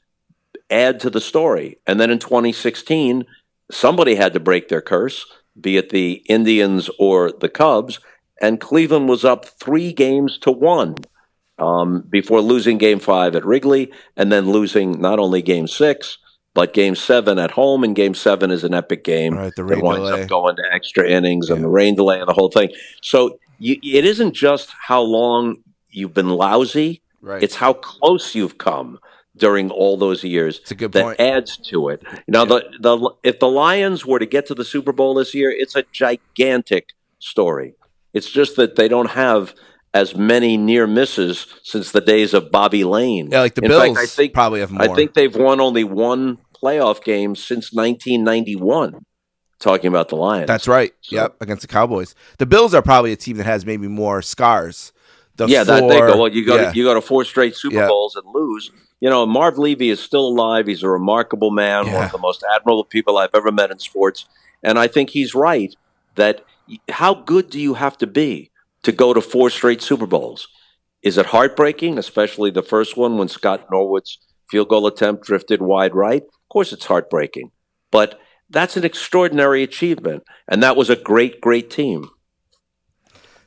add 0.69 0.99
to 0.99 1.09
the 1.09 1.21
story, 1.21 1.79
and 1.87 1.99
then 1.99 2.11
in 2.11 2.19
2016 2.19 3.25
somebody 3.73 4.15
had 4.15 4.33
to 4.33 4.39
break 4.39 4.69
their 4.69 4.81
curse, 4.81 5.25
be 5.59 5.77
it 5.77 5.89
the 5.89 6.23
Indians 6.27 6.89
or 6.99 7.31
the 7.31 7.49
Cubs, 7.49 7.99
and 8.41 8.59
Cleveland 8.59 9.07
was 9.09 9.23
up 9.23 9.45
three 9.45 9.93
games 9.93 10.37
to 10.39 10.51
one 10.51 10.95
um, 11.59 12.03
before 12.09 12.41
losing 12.41 12.77
game 12.77 12.99
five 12.99 13.35
at 13.35 13.45
Wrigley 13.45 13.91
and 14.17 14.31
then 14.31 14.49
losing 14.51 14.99
not 14.99 15.19
only 15.19 15.41
game 15.41 15.67
six, 15.67 16.17
but 16.53 16.73
game 16.73 16.95
seven 16.95 17.37
at 17.39 17.51
home. 17.51 17.83
And 17.83 17.95
game 17.95 18.13
seven 18.15 18.51
is 18.51 18.63
an 18.63 18.73
epic 18.73 19.03
game 19.03 19.35
Right, 19.35 19.53
the 19.55 19.63
that 19.63 19.75
rain 19.75 19.81
winds 19.85 20.09
delay. 20.09 20.23
up 20.23 20.29
going 20.29 20.55
to 20.57 20.63
extra 20.73 21.07
innings 21.07 21.49
and 21.49 21.63
the 21.63 21.69
rain 21.69 21.95
delay 21.95 22.19
and 22.19 22.27
the 22.27 22.33
whole 22.33 22.49
thing. 22.49 22.69
So 23.01 23.39
you, 23.59 23.77
it 23.83 24.05
isn't 24.05 24.33
just 24.33 24.71
how 24.87 25.01
long 25.01 25.57
you've 25.89 26.13
been 26.13 26.29
lousy, 26.29 27.01
Right. 27.21 27.41
it's 27.41 27.55
how 27.55 27.73
close 27.73 28.35
you've 28.35 28.57
come 28.57 28.99
during 29.35 29.71
all 29.71 29.97
those 29.97 30.23
years 30.23 30.59
It's 30.59 30.71
a 30.71 30.75
good 30.75 30.91
that 30.91 31.03
point. 31.03 31.19
adds 31.19 31.57
to 31.69 31.89
it. 31.89 32.03
Now, 32.27 32.45
the 32.45 32.63
the 32.79 33.09
if 33.23 33.39
the 33.39 33.47
Lions 33.49 34.05
were 34.05 34.19
to 34.19 34.25
get 34.27 34.45
to 34.47 34.53
the 34.55 34.65
Super 34.65 34.91
Bowl 34.91 35.15
this 35.15 35.33
year, 35.33 35.49
it's 35.49 35.75
a 35.75 35.83
gigantic 35.91 36.89
story. 37.19 37.75
It's 38.13 38.29
just 38.29 38.55
that 38.57 38.75
they 38.75 38.87
don't 38.87 39.11
have 39.11 39.55
as 39.93 40.15
many 40.15 40.57
near 40.57 40.85
misses 40.87 41.47
since 41.63 41.91
the 41.91 42.01
days 42.01 42.33
of 42.33 42.51
Bobby 42.51 42.83
Layne. 42.83 43.29
yeah, 43.31 43.41
like 43.41 43.55
the 43.55 43.63
In 43.63 43.69
Bills 43.69 43.83
fact, 43.95 43.97
I 43.99 44.05
think 44.05 44.33
probably 44.33 44.59
have 44.59 44.71
more. 44.71 44.83
I 44.83 44.93
think 44.93 45.13
they've 45.13 45.35
won 45.35 45.59
only 45.61 45.83
one 45.83 46.37
playoff 46.63 47.03
game 47.03 47.35
since 47.35 47.71
1991. 47.73 49.05
Talking 49.59 49.87
about 49.87 50.09
the 50.09 50.15
Lions. 50.17 50.47
That's 50.47 50.67
right. 50.67 50.93
So- 51.01 51.15
Yep, 51.15 51.35
against 51.41 51.61
the 51.61 51.67
Cowboys. 51.67 52.15
The 52.37 52.45
Bills 52.45 52.73
are 52.73 52.81
probably 52.81 53.13
a 53.13 53.15
team 53.15 53.37
that 53.37 53.45
has 53.45 53.65
maybe 53.65 53.87
more 53.87 54.21
scars. 54.21 54.91
The 55.37 55.47
yeah, 55.47 55.63
that 55.63 55.87
they 55.87 55.99
go. 55.99 56.17
Well, 56.17 56.27
you 56.27 56.45
go 56.45 56.55
yeah. 56.55 56.71
to 56.71 56.77
you 56.77 56.83
go 56.83 56.93
to 56.93 57.01
four 57.01 57.23
straight 57.25 57.55
Super 57.55 57.75
Yeah. 57.77 57.87
Bowls 57.87 58.15
and 58.15 58.25
lose. 58.33 58.71
You 59.03 59.09
know, 59.09 59.25
Marv 59.25 59.57
Levy 59.57 59.89
is 59.89 59.99
still 59.99 60.25
alive. 60.25 60.67
He's 60.67 60.81
a 60.81 60.87
remarkable 60.87 61.51
man, 61.51 61.91
one 61.91 62.05
of 62.05 62.13
the 62.13 62.17
most 62.17 62.41
admirable 62.55 62.85
people 62.85 63.17
I've 63.17 63.35
ever 63.35 63.51
met 63.51 63.69
in 63.69 63.77
sports. 63.79 64.29
And 64.63 64.79
I 64.79 64.87
think 64.87 65.09
he's 65.09 65.35
right 65.35 65.75
that 66.15 66.45
how 66.87 67.13
good 67.13 67.49
do 67.49 67.59
you 67.59 67.73
have 67.73 67.97
to 67.97 68.07
be 68.07 68.49
to 68.83 68.93
go 68.93 69.13
to 69.13 69.19
four 69.19 69.49
straight 69.49 69.81
Super 69.81 70.05
Bowls? 70.05 70.47
Is 71.01 71.17
it 71.17 71.25
heartbreaking, 71.25 71.97
especially 71.97 72.49
the 72.49 72.63
first 72.63 72.95
one 72.95 73.17
when 73.17 73.27
Scott 73.27 73.67
Norwood's 73.69 74.19
field 74.49 74.69
goal 74.69 74.87
attempt 74.87 75.25
drifted 75.25 75.61
wide 75.61 75.93
right? 75.93 76.23
Of 76.23 76.49
course, 76.49 76.71
it's 76.71 76.85
heartbreaking, 76.85 77.51
but 77.91 78.17
that's 78.49 78.77
an 78.77 78.85
extraordinary 78.85 79.63
achievement, 79.63 80.23
and 80.47 80.63
that 80.63 80.77
was 80.77 80.89
a 80.89 80.95
great, 80.95 81.41
great 81.41 81.69
team. 81.69 82.09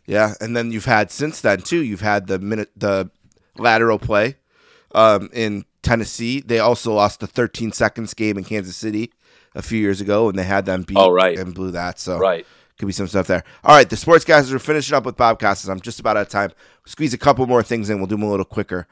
Yeah, 0.04 0.34
and 0.38 0.54
then 0.54 0.70
you've 0.70 0.84
had 0.84 1.10
since 1.10 1.40
then 1.40 1.62
too. 1.62 1.82
You've 1.82 2.02
had 2.02 2.26
the 2.26 2.38
minute 2.38 2.72
the 2.76 3.10
lateral 3.56 3.98
play 3.98 4.36
um, 4.96 5.30
in 5.32 5.64
Tennessee. 5.82 6.40
They 6.40 6.58
also 6.58 6.92
lost 6.94 7.20
the 7.20 7.26
13 7.28 7.70
seconds 7.70 8.14
game 8.14 8.36
in 8.36 8.42
Kansas 8.44 8.76
City 8.76 9.12
a 9.54 9.62
few 9.62 9.78
years 9.78 10.00
ago, 10.00 10.28
and 10.28 10.36
they 10.38 10.42
had 10.44 10.66
them 10.66 10.82
beat 10.82 10.96
Oh, 10.96 11.10
right. 11.10 11.38
and 11.38 11.54
blew 11.54 11.70
that. 11.70 12.00
So 12.00 12.18
Right. 12.18 12.44
could 12.78 12.86
be 12.86 12.92
some 12.92 13.06
stuff 13.06 13.26
there. 13.26 13.44
All 13.62 13.74
right, 13.76 13.88
the 13.88 13.96
sports 13.96 14.24
sportscasters 14.24 14.52
are 14.52 14.58
finishing 14.58 14.96
up 14.96 15.04
with 15.06 15.16
Bob 15.16 15.38
Costas. 15.38 15.68
I'm 15.70 15.80
just 15.80 16.00
about 16.00 16.16
out 16.16 16.22
of 16.22 16.28
time. 16.28 16.50
Squeeze 16.86 17.14
a 17.14 17.18
couple 17.18 17.46
more 17.46 17.62
things 17.62 17.88
in. 17.88 17.98
We'll 17.98 18.06
do 18.06 18.16
them 18.16 18.22
a 18.24 18.30
little 18.30 18.44
quicker. 18.44 18.86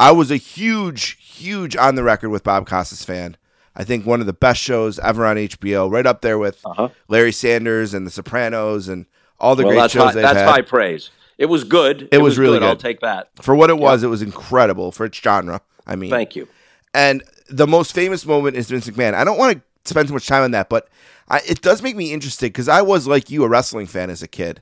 I 0.00 0.12
was 0.12 0.30
a 0.30 0.36
huge, 0.36 1.18
huge 1.20 1.76
on 1.76 1.94
the 1.96 2.02
record 2.04 2.30
with 2.30 2.44
Bob 2.44 2.66
Costas 2.66 3.04
fan. 3.04 3.36
I 3.76 3.84
think 3.84 4.06
one 4.06 4.20
of 4.20 4.26
the 4.26 4.32
best 4.32 4.60
shows 4.60 4.98
ever 5.00 5.24
on 5.26 5.36
HBO, 5.36 5.88
right 5.90 6.06
up 6.06 6.20
there 6.20 6.38
with 6.38 6.60
Uh-huh. 6.64 6.88
Larry 7.08 7.32
Sanders 7.32 7.94
and 7.94 8.06
The 8.06 8.10
Sopranos 8.10 8.88
and 8.88 9.06
all 9.38 9.54
the 9.54 9.62
well, 9.62 9.72
great 9.72 9.80
that's 9.82 9.92
shows 9.92 10.14
high, 10.14 10.20
that's 10.20 10.38
had. 10.38 10.48
high 10.48 10.62
praise. 10.62 11.10
It 11.38 11.46
was 11.46 11.62
good. 11.64 12.08
It 12.10 12.18
was 12.18 12.36
really 12.36 12.58
good, 12.58 12.66
I'll 12.66 12.76
take 12.76 13.00
that. 13.00 13.30
For 13.40 13.54
what 13.54 13.70
it 13.70 13.78
was, 13.78 14.02
it 14.02 14.08
was 14.08 14.22
incredible 14.22 14.90
for 14.90 15.06
its 15.06 15.16
genre. 15.18 15.60
I 15.86 15.94
mean, 15.96 16.10
Thank 16.10 16.34
you. 16.36 16.48
and 16.92 17.22
the 17.48 17.66
most 17.66 17.94
famous 17.94 18.26
moment 18.26 18.56
is 18.56 18.68
Vince 18.68 18.88
McMahon. 18.88 19.14
I 19.14 19.24
don't 19.24 19.38
want 19.38 19.56
to 19.56 19.88
spend 19.88 20.08
too 20.08 20.14
much 20.14 20.26
time 20.26 20.42
on 20.42 20.50
that, 20.50 20.68
but 20.68 20.88
I, 21.28 21.40
it 21.48 21.62
does 21.62 21.80
make 21.80 21.96
me 21.96 22.12
interested 22.12 22.46
because 22.46 22.68
I 22.68 22.82
was 22.82 23.06
like 23.06 23.30
you, 23.30 23.44
a 23.44 23.48
wrestling 23.48 23.86
fan 23.86 24.10
as 24.10 24.22
a 24.22 24.28
kid, 24.28 24.60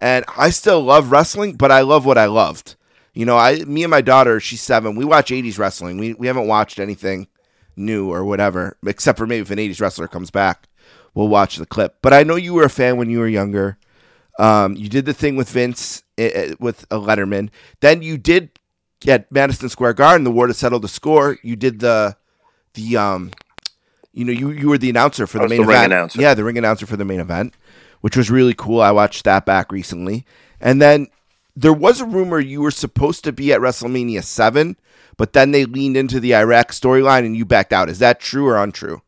and 0.00 0.24
I 0.36 0.50
still 0.50 0.80
love 0.80 1.10
wrestling, 1.10 1.56
but 1.56 1.70
I 1.70 1.82
love 1.82 2.06
what 2.06 2.18
I 2.18 2.26
loved. 2.26 2.76
You 3.12 3.26
know, 3.26 3.36
I, 3.36 3.58
me 3.64 3.84
and 3.84 3.90
my 3.90 4.00
daughter, 4.00 4.40
she's 4.40 4.62
seven. 4.62 4.96
We 4.96 5.04
watch 5.04 5.30
'80s 5.30 5.58
wrestling. 5.58 5.98
We 5.98 6.14
we 6.14 6.26
haven't 6.26 6.48
watched 6.48 6.78
anything 6.78 7.28
new 7.76 8.10
or 8.10 8.24
whatever, 8.24 8.76
except 8.86 9.18
for 9.18 9.26
maybe 9.26 9.42
if 9.42 9.50
an 9.50 9.58
'80s 9.58 9.80
wrestler 9.80 10.08
comes 10.08 10.30
back, 10.30 10.68
we'll 11.12 11.28
watch 11.28 11.56
the 11.56 11.66
clip. 11.66 11.98
But 12.00 12.14
I 12.14 12.22
know 12.22 12.36
you 12.36 12.54
were 12.54 12.64
a 12.64 12.70
fan 12.70 12.96
when 12.96 13.10
you 13.10 13.18
were 13.18 13.28
younger. 13.28 13.76
Um, 14.38 14.74
you 14.74 14.88
did 14.88 15.04
the 15.04 15.14
thing 15.14 15.36
with 15.36 15.48
Vince 15.50 16.02
eh, 16.18 16.30
eh, 16.34 16.54
with 16.58 16.84
a 16.90 16.96
Letterman. 16.98 17.50
Then 17.80 18.02
you 18.02 18.18
did 18.18 18.50
at 19.06 19.30
Madison 19.30 19.68
Square 19.68 19.94
Garden, 19.94 20.24
the 20.24 20.30
war 20.30 20.46
to 20.46 20.54
settle 20.54 20.80
the 20.80 20.88
score. 20.88 21.38
You 21.42 21.56
did 21.56 21.80
the 21.80 22.16
the 22.74 22.96
um, 22.96 23.30
you 24.12 24.24
know, 24.24 24.32
you 24.32 24.50
you 24.50 24.68
were 24.68 24.78
the 24.78 24.90
announcer 24.90 25.26
for 25.26 25.38
the 25.38 25.44
was 25.44 25.50
main 25.50 25.60
the 25.62 25.66
ring 25.66 25.76
event. 25.76 25.92
announcer. 25.92 26.20
Yeah, 26.20 26.34
the 26.34 26.44
ring 26.44 26.58
announcer 26.58 26.86
for 26.86 26.96
the 26.96 27.04
main 27.04 27.20
event, 27.20 27.54
which 28.00 28.16
was 28.16 28.30
really 28.30 28.54
cool. 28.54 28.80
I 28.80 28.92
watched 28.92 29.24
that 29.24 29.44
back 29.44 29.72
recently, 29.72 30.24
and 30.60 30.80
then 30.80 31.08
there 31.56 31.72
was 31.72 32.00
a 32.00 32.04
rumor 32.06 32.40
you 32.40 32.60
were 32.60 32.70
supposed 32.70 33.24
to 33.24 33.32
be 33.32 33.52
at 33.52 33.60
WrestleMania 33.60 34.22
seven, 34.22 34.76
but 35.16 35.32
then 35.32 35.50
they 35.50 35.64
leaned 35.64 35.96
into 35.96 36.20
the 36.20 36.34
Iraq 36.34 36.72
storyline 36.72 37.24
and 37.26 37.36
you 37.36 37.44
backed 37.44 37.72
out. 37.72 37.88
Is 37.88 37.98
that 38.00 38.20
true 38.20 38.46
or 38.48 38.56
untrue? 38.56 39.02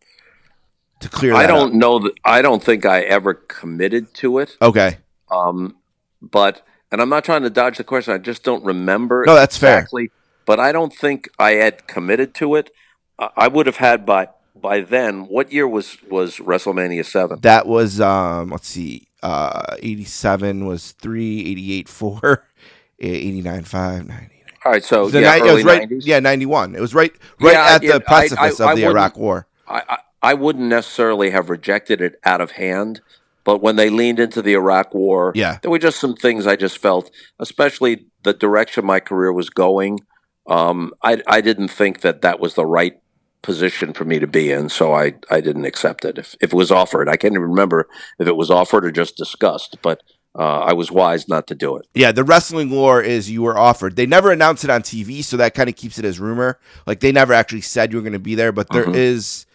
To 1.01 1.09
clear 1.11 1.33
that 1.33 1.39
I 1.45 1.47
don't 1.47 1.69
up. 1.69 1.75
know 1.75 1.99
that. 1.99 2.13
I 2.25 2.41
don't 2.41 2.63
think 2.63 2.87
I 2.87 3.01
ever 3.03 3.35
committed 3.35 4.15
to 4.15 4.39
it. 4.39 4.57
Okay. 4.63 4.97
Um, 5.31 5.77
but 6.23 6.65
and 6.93 7.01
I'm 7.01 7.09
not 7.09 7.25
trying 7.25 7.43
to 7.43 7.51
dodge 7.51 7.79
the 7.79 7.85
question. 7.85 8.15
I 8.15 8.19
just 8.19 8.43
don't 8.45 8.65
remember. 8.65 9.25
No, 9.27 9.35
that's 9.35 9.57
fair. 9.57 9.79
exactly. 9.79 10.11
But 10.45 10.61
I 10.61 10.71
don't 10.73 10.93
think 10.95 11.29
I 11.39 11.53
had 11.53 11.87
committed 11.89 12.35
to 12.37 12.55
it. 12.57 12.71
I 13.19 13.29
I 13.37 13.49
would 13.49 13.67
have 13.67 13.77
had 13.77 14.07
by 14.07 14.29
by 14.55 14.81
then, 14.81 15.27
what 15.29 15.53
year 15.53 15.67
was 15.69 15.99
was 16.09 16.37
WrestleMania 16.39 17.05
seven? 17.05 17.41
That 17.43 17.67
was 17.67 18.01
um 18.01 18.51
let's 18.51 18.69
see. 18.69 19.09
Uh 19.23 19.75
87 19.83 20.67
was 20.67 20.93
3, 20.93 21.41
88 21.47 21.89
4, 21.89 22.49
89 23.01 23.65
5, 23.65 24.07
90. 24.09 24.33
All 24.65 24.73
right, 24.73 24.85
so 24.85 25.09
The 25.09 25.21
yeah, 25.21 25.37
ni- 25.37 25.49
it 25.49 25.53
was 25.55 25.65
right, 25.65 25.89
90s. 25.89 26.03
yeah, 26.07 26.21
91. 26.21 26.75
It 26.75 26.81
was 26.81 26.95
right 26.95 27.13
right 27.41 27.53
Yeah, 27.53 27.75
at 27.75 27.83
the 27.83 28.01
precipice 28.01 28.61
I- 28.61 28.65
of 28.65 28.71
I 28.71 28.75
the 28.75 28.85
Iraq 28.85 29.17
War. 29.17 29.47
I, 29.69 29.83
I 29.89 29.99
I 30.23 30.35
wouldn't 30.35 30.67
necessarily 30.67 31.31
have 31.31 31.51
rejected 31.51 32.01
it 32.01 32.19
out 32.25 32.41
of 32.41 32.53
hand, 32.53 33.01
but 33.47 33.63
when 33.63 33.77
they 33.77 33.89
leaned 33.89 34.19
into 34.19 34.43
the 34.43 34.53
Iraq 34.53 34.93
War, 34.93 35.33
Yeah. 35.35 35.59
there 35.63 35.71
were 35.71 35.79
just 35.79 35.99
some 35.99 36.15
things 36.15 36.47
I 36.47 36.57
just 36.57 36.77
felt, 36.77 37.11
especially 37.39 38.07
the 38.25 38.35
direction 38.35 38.85
my 38.85 39.01
career 39.01 39.33
was 39.33 39.49
going. 39.49 40.01
Um, 40.49 40.93
I 41.03 41.23
I 41.27 41.41
didn't 41.41 41.69
think 41.69 42.01
that 42.03 42.21
that 42.21 42.41
was 42.41 42.55
the 42.55 42.67
right 42.67 42.95
position 43.43 43.93
for 43.93 44.05
me 44.05 44.19
to 44.19 44.27
be 44.27 44.51
in, 44.51 44.69
so 44.69 44.93
I 44.93 45.15
I 45.31 45.41
didn't 45.41 45.65
accept 45.65 46.05
it. 46.05 46.19
If 46.19 46.35
if 46.41 46.53
it 46.53 46.57
was 46.57 46.71
offered, 46.71 47.09
I 47.09 47.17
can't 47.17 47.33
even 47.35 47.49
remember 47.49 47.89
if 48.19 48.27
it 48.29 48.37
was 48.37 48.51
offered 48.51 48.85
or 48.85 48.91
just 48.91 49.17
discussed, 49.17 49.79
but 49.81 50.03
uh, 50.39 50.61
I 50.71 50.73
was 50.75 50.91
wise 50.91 51.29
not 51.29 51.47
to 51.47 51.55
do 51.55 51.77
it. 51.77 51.87
Yeah, 51.95 52.13
the 52.13 52.25
wrestling 52.25 52.71
lore 52.71 53.01
is 53.01 53.31
you 53.31 53.43
were 53.43 53.57
offered. 53.57 53.97
They 53.97 54.07
never 54.07 54.31
announced 54.33 54.65
it 54.65 54.71
on 54.71 54.83
TV, 54.83 55.23
so 55.25 55.37
that 55.39 55.55
kind 55.55 55.69
of 55.69 55.77
keeps 55.77 55.99
it 55.99 56.05
as 56.05 56.21
rumor. 56.21 56.59
Like 56.87 57.01
they 57.01 57.13
never 57.13 57.33
actually 57.33 57.63
said 57.63 57.91
you 57.93 57.99
were 57.99 58.03
going 58.03 58.13
to 58.13 58.19
be 58.19 58.35
there, 58.35 58.53
but 58.53 58.69
there 58.71 58.91
is, 58.91 59.46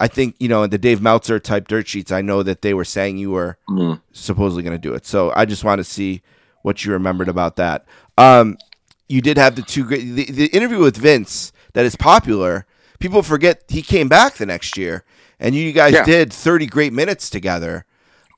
I 0.00 0.08
think, 0.08 0.34
you 0.40 0.48
know, 0.48 0.62
in 0.64 0.70
the 0.70 0.78
Dave 0.78 1.00
Meltzer 1.02 1.38
type 1.38 1.68
dirt 1.68 1.86
sheets, 1.86 2.10
I 2.10 2.22
know 2.22 2.42
that 2.42 2.62
they 2.62 2.72
were 2.74 2.84
saying 2.86 3.18
you 3.18 3.30
were 3.30 3.58
Mm. 3.68 4.00
supposedly 4.12 4.62
going 4.62 4.74
to 4.74 4.88
do 4.88 4.94
it. 4.94 5.04
So 5.06 5.32
I 5.36 5.44
just 5.44 5.62
want 5.62 5.78
to 5.78 5.84
see 5.84 6.22
what 6.62 6.84
you 6.84 6.92
remembered 6.92 7.28
about 7.28 7.56
that. 7.56 7.84
Um, 8.18 8.56
you 9.08 9.20
did 9.20 9.36
have 9.38 9.56
the 9.56 9.62
two 9.62 9.84
great 9.84 10.02
the, 10.04 10.24
the 10.24 10.46
interview 10.46 10.78
with 10.78 10.96
Vince 10.96 11.52
that 11.74 11.84
is 11.84 11.96
popular. 11.96 12.66
People 12.98 13.22
forget 13.22 13.62
he 13.68 13.82
came 13.82 14.08
back 14.08 14.34
the 14.34 14.46
next 14.46 14.76
year, 14.76 15.04
and 15.38 15.54
you 15.54 15.72
guys 15.72 15.92
Yeah. 15.94 16.04
did 16.04 16.32
thirty 16.32 16.66
great 16.66 16.92
minutes 16.92 17.28
together. 17.30 17.84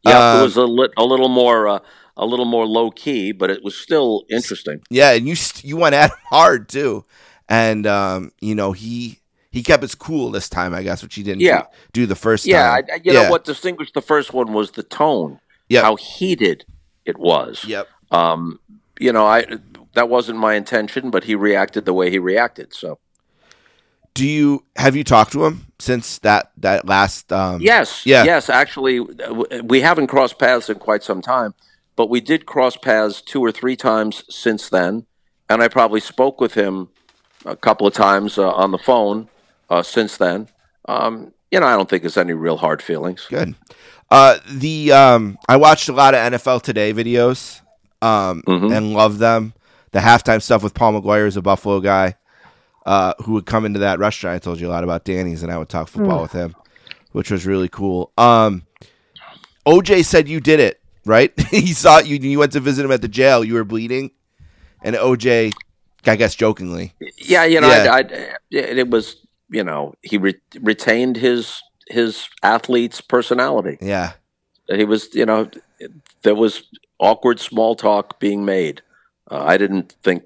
Yeah, 0.04 0.32
Um, 0.34 0.40
it 0.40 0.42
was 0.42 0.56
a, 0.56 0.64
lit, 0.64 0.90
a 0.96 1.04
little 1.04 1.28
more 1.28 1.68
uh, 1.68 1.78
a 2.16 2.26
little 2.26 2.44
more 2.44 2.66
low 2.66 2.90
key, 2.90 3.32
but 3.32 3.50
it 3.50 3.62
was 3.62 3.76
still 3.76 4.24
interesting. 4.30 4.80
Yeah, 4.90 5.12
and 5.12 5.26
you 5.28 5.34
st- 5.36 5.64
you 5.64 5.76
went 5.76 5.94
at 5.94 6.10
him 6.10 6.16
hard 6.30 6.68
too, 6.68 7.04
and 7.48 7.86
um, 7.86 8.32
you 8.40 8.54
know 8.54 8.72
he 8.72 9.18
he 9.52 9.62
kept 9.62 9.82
his 9.82 9.94
cool 9.94 10.30
this 10.30 10.48
time, 10.48 10.74
I 10.74 10.82
guess, 10.82 11.02
which 11.02 11.14
he 11.14 11.22
didn't 11.22 11.42
Yeah. 11.42 11.64
do, 11.92 12.06
the 12.06 12.16
first 12.16 12.46
Yeah, 12.46 12.68
time. 12.68 12.84
I- 12.92 13.00
you 13.04 13.12
know 13.12 13.30
what 13.30 13.44
distinguished 13.44 13.94
the 13.94 14.00
first 14.02 14.32
one 14.32 14.52
was 14.52 14.72
the 14.72 14.82
tone, 14.82 15.38
how 15.72 15.96
heated 15.96 16.64
it 17.04 17.18
was. 17.18 17.64
Yep. 17.66 17.86
Um, 18.10 18.58
you 18.98 19.12
know, 19.12 19.26
I 19.26 19.44
that 19.94 20.08
wasn't 20.08 20.38
my 20.38 20.54
intention, 20.54 21.10
but 21.10 21.24
he 21.24 21.34
reacted 21.34 21.84
the 21.84 21.92
way 21.92 22.10
he 22.10 22.18
reacted. 22.18 22.72
So 22.74 22.98
Do 24.14 24.26
you 24.26 24.64
have 24.76 24.94
you 24.96 25.04
talked 25.04 25.32
to 25.32 25.44
him 25.44 25.66
since 25.78 26.18
that 26.20 26.50
that 26.58 26.86
last? 26.86 27.30
Um, 27.32 27.60
yes, 27.60 28.04
Yeah. 28.06 28.24
yes. 28.24 28.48
Actually, 28.50 29.00
we 29.64 29.80
haven't 29.82 30.06
crossed 30.08 30.38
paths 30.38 30.68
in 30.70 30.78
quite 30.78 31.02
some 31.02 31.20
time, 31.22 31.54
but 31.96 32.08
we 32.10 32.20
did 32.20 32.46
cross 32.46 32.76
paths 32.76 33.20
two 33.22 33.40
or 33.40 33.52
three 33.52 33.76
times 33.76 34.24
since 34.30 34.68
then, 34.70 35.06
and 35.48 35.62
I 35.62 35.68
probably 35.68 36.00
spoke 36.00 36.40
with 36.40 36.54
him 36.54 36.88
a 37.44 37.56
couple 37.56 37.86
of 37.86 37.94
times 37.94 38.38
uh, 38.38 38.50
on 38.50 38.70
the 38.70 38.78
phone 38.78 39.28
uh, 39.72 39.82
since 39.82 40.16
then. 40.18 40.48
Um, 40.86 41.32
you 41.50 41.60
know, 41.60 41.66
I 41.66 41.76
don't 41.76 41.88
think 41.88 42.02
there's 42.02 42.16
any 42.16 42.32
real 42.34 42.56
hard 42.56 42.82
feelings. 42.82 43.26
Good. 43.28 43.54
Uh, 44.10 44.38
the 44.48 44.92
um, 44.92 45.38
I 45.48 45.56
watched 45.56 45.88
a 45.88 45.92
lot 45.92 46.14
of 46.14 46.20
NFL 46.32 46.62
Today 46.62 46.92
videos, 46.92 47.60
um, 48.02 48.42
Mhm. 48.46 48.76
and 48.76 48.92
loved 48.92 49.18
them. 49.18 49.54
The 49.92 50.00
halftime 50.00 50.42
stuff 50.42 50.62
with 50.62 50.74
Paul 50.74 50.92
Maguire 50.92 51.26
is 51.26 51.36
a 51.36 51.42
Buffalo 51.42 51.80
guy, 51.80 52.16
uh, 52.86 53.14
who 53.24 53.32
would 53.32 53.46
come 53.46 53.64
into 53.64 53.80
that 53.80 53.98
restaurant. 53.98 54.36
I 54.36 54.38
told 54.38 54.60
you 54.60 54.68
a 54.68 54.72
lot 54.72 54.84
about 54.84 55.04
Danny's, 55.04 55.42
and 55.42 55.50
I 55.52 55.56
would 55.58 55.68
talk 55.68 55.88
football 55.88 56.20
with 56.22 56.32
him, 56.32 56.54
which 57.12 57.30
was 57.30 57.46
really 57.46 57.68
cool. 57.68 58.10
Um, 58.18 58.62
OJ 59.66 60.04
said 60.04 60.28
you 60.28 60.40
did 60.40 60.60
it, 60.60 60.80
right? 61.06 61.32
he 61.50 61.72
saw 61.72 61.98
you. 62.00 62.16
You 62.16 62.38
went 62.38 62.52
to 62.52 62.60
visit 62.60 62.84
him 62.84 62.92
at 62.92 63.02
the 63.02 63.08
jail. 63.08 63.44
You 63.44 63.54
were 63.54 63.64
bleeding, 63.64 64.10
and 64.82 64.96
OJ, 64.96 65.52
I 66.06 66.16
guess 66.16 66.34
jokingly, 66.34 66.94
Yeah, 67.18 67.44
you 67.44 67.60
know, 67.60 67.68
Yeah. 67.68 67.92
I, 67.92 67.98
I, 67.98 68.36
it 68.50 68.88
was 68.90 69.16
you 69.52 69.62
know 69.64 69.94
he 70.02 70.18
re- 70.18 70.40
retained 70.60 71.16
his 71.16 71.62
his 71.88 72.28
athlete's 72.42 73.00
personality. 73.00 73.76
yeah, 73.80 74.12
He 74.68 74.84
was 74.84 75.14
you 75.14 75.26
know 75.26 75.50
there 76.22 76.34
was 76.34 76.62
awkward 76.98 77.38
small 77.40 77.74
talk 77.74 78.18
being 78.20 78.44
made. 78.44 78.82
Uh, 79.30 79.44
I 79.44 79.56
didn't 79.56 79.96
think 80.02 80.24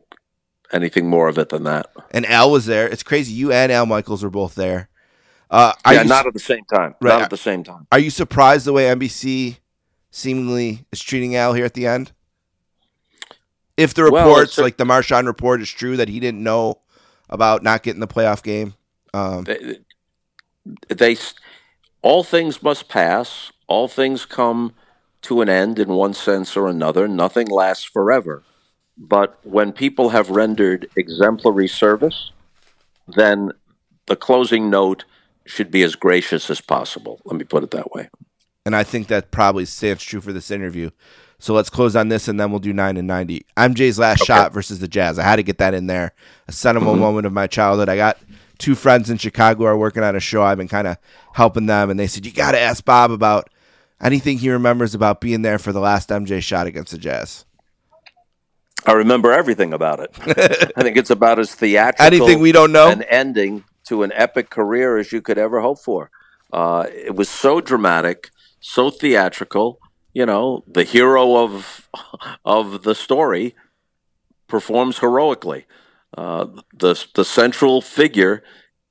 anything 0.72 1.09
more 1.09 1.29
of 1.29 1.39
it 1.39 1.49
than 1.51 1.64
that. 1.64 1.87
and 2.11 2.27
Al 2.27 2.51
was 2.51 2.66
there. 2.66 2.89
It's 2.89 3.03
crazy. 3.03 3.33
You 3.33 3.53
and 3.53 3.70
Al 3.72 3.87
Michaels 3.87 4.22
were 4.22 4.31
both 4.31 4.55
there. 4.55 4.89
Uh, 5.51 5.72
yeah, 5.87 6.03
you- 6.03 6.09
not 6.09 6.27
at 6.27 6.33
the 6.35 6.41
same 6.41 6.64
time. 6.64 6.95
Right. 7.01 7.12
Not 7.12 7.22
at 7.22 7.31
the 7.31 7.37
same 7.37 7.62
time. 7.64 7.87
Are 7.93 7.99
you 8.01 8.11
surprised 8.11 8.66
the 8.66 8.72
way 8.72 8.85
NBC 8.87 9.59
seemingly 10.11 10.85
is 10.93 11.01
treating 11.01 11.37
Al 11.37 11.53
here 11.55 11.64
at 11.64 11.74
the 11.74 11.87
end? 11.87 12.12
If 13.77 13.95
the 13.95 14.05
reports, 14.05 14.59
a- 14.59 14.62
like 14.62 14.77
the 14.77 14.85
Marchand 14.85 15.27
report, 15.27 15.61
is 15.61 15.70
true 15.70 15.97
that 15.99 16.09
he 16.09 16.18
didn't 16.20 16.43
know 16.43 16.81
about 17.29 17.62
not 17.62 17.83
getting 17.83 18.01
the 18.01 18.07
playoff 18.09 18.43
game, 18.43 18.74
um, 19.17 19.45
They, 19.45 19.79
they 20.89 21.17
all 22.03 22.23
things 22.25 22.62
must 22.62 22.89
pass. 22.89 23.53
All 23.69 23.89
things 23.89 24.27
come 24.27 24.75
to 25.23 25.41
an 25.41 25.49
end 25.49 25.79
in 25.79 25.89
one 25.89 26.14
sense 26.14 26.57
or 26.57 26.69
another. 26.69 27.09
Nothing 27.09 27.49
lasts 27.49 27.85
forever. 27.85 28.45
But 28.97 29.39
when 29.43 29.73
people 29.73 30.11
have 30.11 30.31
rendered 30.31 30.89
exemplary 30.97 31.69
service, 31.69 32.31
then 33.09 33.51
the 34.07 34.17
closing 34.17 34.71
note 34.71 35.05
should 35.45 35.71
be 35.71 35.83
as 35.83 35.95
gracious 35.97 36.49
as 36.51 36.61
possible. 36.61 37.21
Let 37.25 37.37
me 37.37 37.45
put 37.45 37.62
it 37.64 37.71
that 37.73 37.93
way. 37.93 38.09
and 38.64 38.75
I 38.75 38.83
think 38.85 39.09
that 39.09 39.31
probably 39.31 39.64
stands 39.64 40.03
true 40.03 40.21
for 40.21 40.33
this 40.33 40.51
interview. 40.51 40.91
So 41.39 41.53
let's 41.55 41.71
close 41.71 41.95
on 41.95 42.09
this, 42.09 42.29
and 42.29 42.41
then 42.41 42.51
we'll 42.51 42.61
do 42.61 42.73
nine 42.73 42.97
and 42.97 43.07
ninety. 43.07 43.45
MJ's 43.57 43.99
last 43.99 44.25
shot 44.25 44.53
versus 44.53 44.79
the 44.79 44.89
Jazz. 44.89 45.19
I 45.19 45.23
had 45.25 45.37
to 45.37 45.43
get 45.43 45.59
that 45.59 45.75
in 45.75 45.87
there. 45.87 46.12
A 46.49 46.53
sentimental 46.53 46.95
Mm-hmm. 46.95 47.03
moment 47.03 47.27
of 47.27 47.33
my 47.33 47.47
childhood. 47.47 47.89
I 47.91 47.97
got 47.97 48.17
two 48.59 48.75
friends 48.75 49.11
in 49.11 49.19
Chicago 49.19 49.65
are 49.65 49.77
working 49.77 50.03
on 50.03 50.17
a 50.17 50.21
show. 50.21 50.43
I've 50.43 50.59
been 50.59 50.69
kind 50.69 50.87
of 50.87 50.99
helping 51.35 51.67
them, 51.67 51.91
and 51.91 51.99
they 51.99 52.07
said 52.07 52.27
you 52.27 52.33
got 52.33 52.53
to 52.53 52.61
ask 52.61 52.85
Bob 52.85 53.11
about 53.11 53.51
anything 54.01 54.39
he 54.39 54.51
remembers 54.51 54.95
about 54.95 55.21
being 55.21 55.43
there 55.43 55.59
for 55.59 55.73
the 55.73 55.81
last 55.81 56.09
MJ 56.11 56.43
shot 56.43 56.67
against 56.67 56.93
the 56.93 56.99
Jazz. 56.99 57.45
I 58.87 58.93
remember 58.93 59.33
everything 59.33 59.73
about 59.73 60.01
it. 60.01 60.11
I 60.77 60.83
think 60.83 60.97
it's 60.97 61.11
about 61.11 61.39
as 61.39 61.55
theatrical 61.55 62.07
Anything 62.07 62.41
we 62.41 62.53
don't 62.53 62.73
know? 62.73 62.89
an 62.89 63.03
ending 63.03 63.65
to 63.87 64.03
an 64.03 64.13
epic 64.15 64.51
career 64.51 64.97
as 64.97 65.13
you 65.13 65.21
could 65.21 65.39
ever 65.39 65.61
hope 65.61 65.81
for. 65.81 66.11
Uh, 66.53 66.87
it 66.93 67.17
was 67.17 67.29
so 67.29 67.61
dramatic, 67.61 68.31
so 68.61 68.91
theatrical. 68.91 69.81
You 70.13 70.25
know, 70.25 70.63
the 70.67 70.85
hero 70.85 71.37
of 71.37 71.89
of 72.45 72.85
the 72.85 72.95
story 72.95 73.55
performs 74.47 75.01
heroically. 75.01 75.67
Uh, 76.17 76.47
the 76.73 77.07
the 77.14 77.25
central 77.25 77.83
figure 77.83 78.43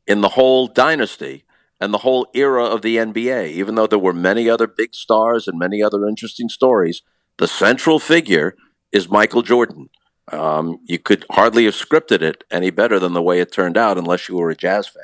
in 0.06 0.22
the 0.22 0.30
whole 0.30 0.68
dynasty 0.68 1.44
and 1.82 1.94
the 1.94 2.00
whole 2.00 2.28
era 2.34 2.64
of 2.64 2.82
the 2.82 2.98
NBA, 2.98 3.50
even 3.50 3.76
though 3.76 3.88
there 3.88 4.00
were 4.00 4.14
many 4.14 4.50
other 4.50 4.68
big 4.68 4.94
stars 4.94 5.48
and 5.48 5.58
many 5.58 5.82
other 5.82 6.08
interesting 6.08 6.50
stories, 6.50 7.02
the 7.38 7.48
central 7.48 8.00
figure 8.00 8.56
is 8.92 9.10
Michael 9.10 9.42
Jordan. 9.42 9.90
Um, 10.32 10.80
you 10.86 11.00
could 11.00 11.26
hardly 11.32 11.66
have 11.66 11.76
scripted 11.76 12.22
it 12.22 12.44
any 12.50 12.70
better 12.72 13.00
than 13.00 13.14
the 13.14 13.22
way 13.22 13.40
it 13.40 13.52
turned 13.52 13.78
out, 13.78 13.98
unless 13.98 14.30
you 14.30 14.38
were 14.38 14.50
a 14.50 14.56
jazz 14.56 14.88
fan. 14.88 15.04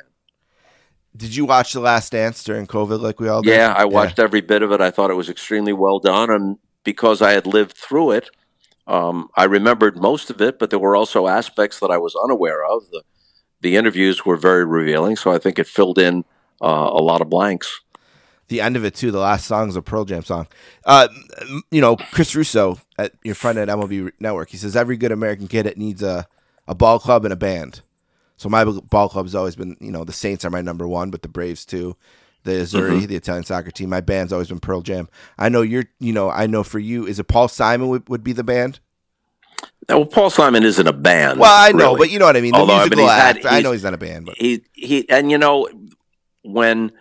Did 1.14 1.36
you 1.36 1.44
watch 1.44 1.72
The 1.74 1.80
Last 1.80 2.12
Dance 2.12 2.42
during 2.42 2.66
COVID 2.66 3.00
like 3.00 3.20
we 3.20 3.28
all 3.28 3.42
did? 3.42 3.50
Yeah, 3.50 3.74
I 3.76 3.84
watched 3.84 4.18
every 4.18 4.40
bit 4.40 4.62
of 4.62 4.72
it. 4.72 4.80
I 4.80 4.90
thought 4.90 5.10
it 5.10 5.14
was 5.14 5.28
extremely 5.28 5.72
well 5.72 5.98
done, 5.98 6.30
and 6.30 6.56
because 6.84 7.20
I 7.20 7.32
had 7.32 7.46
lived 7.46 7.76
through 7.76 8.12
it, 8.12 8.30
um, 8.92 9.28
I 9.36 9.44
remembered 9.44 9.96
most 9.96 10.30
of 10.30 10.40
it. 10.40 10.58
But 10.58 10.70
there 10.70 10.78
were 10.78 10.96
also 10.96 11.26
aspects 11.26 11.80
that 11.80 11.90
I 11.90 11.98
was 11.98 12.14
unaware 12.24 12.64
of. 12.64 12.90
The 12.90 13.02
the 13.60 13.76
interviews 13.76 14.26
were 14.26 14.36
very 14.36 14.64
revealing, 14.64 15.16
so 15.16 15.32
I 15.32 15.38
think 15.38 15.58
it 15.58 15.66
filled 15.68 15.98
in 15.98 16.24
uh, 16.60 16.90
a 16.92 17.02
lot 17.02 17.20
of 17.22 17.30
blanks. 17.30 17.80
the 18.48 18.60
end 18.60 18.76
of 18.76 18.84
it 18.84 18.94
too. 18.94 19.10
The 19.10 19.18
last 19.20 19.46
song 19.46 19.68
is 19.68 19.76
a 19.76 19.82
Pearl 19.82 20.04
Jam 20.04 20.22
song. 20.24 20.46
Uh, 20.84 21.08
you 21.70 21.80
know, 21.80 21.96
Chris 21.96 22.34
Russo, 22.34 22.80
at 22.98 23.12
your 23.24 23.34
friend 23.34 23.58
at 23.58 23.68
MLB 23.68 24.12
Network, 24.20 24.50
he 24.50 24.56
says 24.56 24.76
every 24.76 24.96
good 24.96 25.12
American 25.12 25.48
kid 25.48 25.66
it 25.66 25.78
needs 25.78 26.02
a 26.02 26.26
a 26.68 26.74
ball 26.74 26.98
club 26.98 27.24
and 27.24 27.32
a 27.32 27.36
band. 27.36 27.80
So 28.36 28.48
my 28.48 28.64
ball 28.64 29.08
club's 29.08 29.34
always 29.34 29.56
been, 29.56 29.76
you 29.80 29.92
know, 29.92 30.04
the 30.04 30.12
Saints 30.12 30.44
are 30.44 30.50
my 30.50 30.62
number 30.62 30.86
one, 30.88 31.10
but 31.10 31.22
the 31.22 31.28
Braves 31.28 31.64
too. 31.64 31.96
The 32.44 32.52
Azzurri, 32.52 33.06
the 33.06 33.16
Italian 33.16 33.44
soccer 33.44 33.70
team. 33.70 33.88
My 33.88 34.00
band's 34.00 34.32
always 34.32 34.48
been 34.48 34.58
Pearl 34.60 34.80
Jam. 34.82 35.08
I 35.38 35.48
know 35.48 35.62
you're, 35.62 35.84
you 36.00 36.12
know, 36.12 36.28
I 36.30 36.46
know 36.46 36.62
for 36.64 36.78
you, 36.78 37.06
is 37.06 37.18
it 37.20 37.24
Paul 37.24 37.48
Simon 37.48 37.88
would, 37.88 38.08
would 38.08 38.24
be 38.24 38.32
the 38.32 38.42
band? 38.44 38.80
Well, 39.88 40.06
Paul 40.06 40.30
Simon 40.30 40.62
isn't 40.64 40.86
a 40.86 40.92
band. 40.92 41.38
Well, 41.40 41.50
I 41.52 41.72
know, 41.72 41.86
really. 41.94 41.98
but 41.98 42.10
you 42.10 42.18
know 42.18 42.26
what 42.26 42.36
I 42.36 42.40
mean. 42.40 42.52
The 42.52 42.58
Although, 42.58 42.74
I 42.76 42.88
mean, 42.88 42.98
had- 43.08 43.46
I 43.46 43.60
know 43.60 43.72
he's 43.72 43.84
not 43.84 43.94
a 43.94 43.98
band, 43.98 44.26
but 44.26 44.36
he 44.36 44.64
he 44.72 45.08
and 45.08 45.30
you 45.30 45.38
know 45.38 45.68
when 46.42 46.92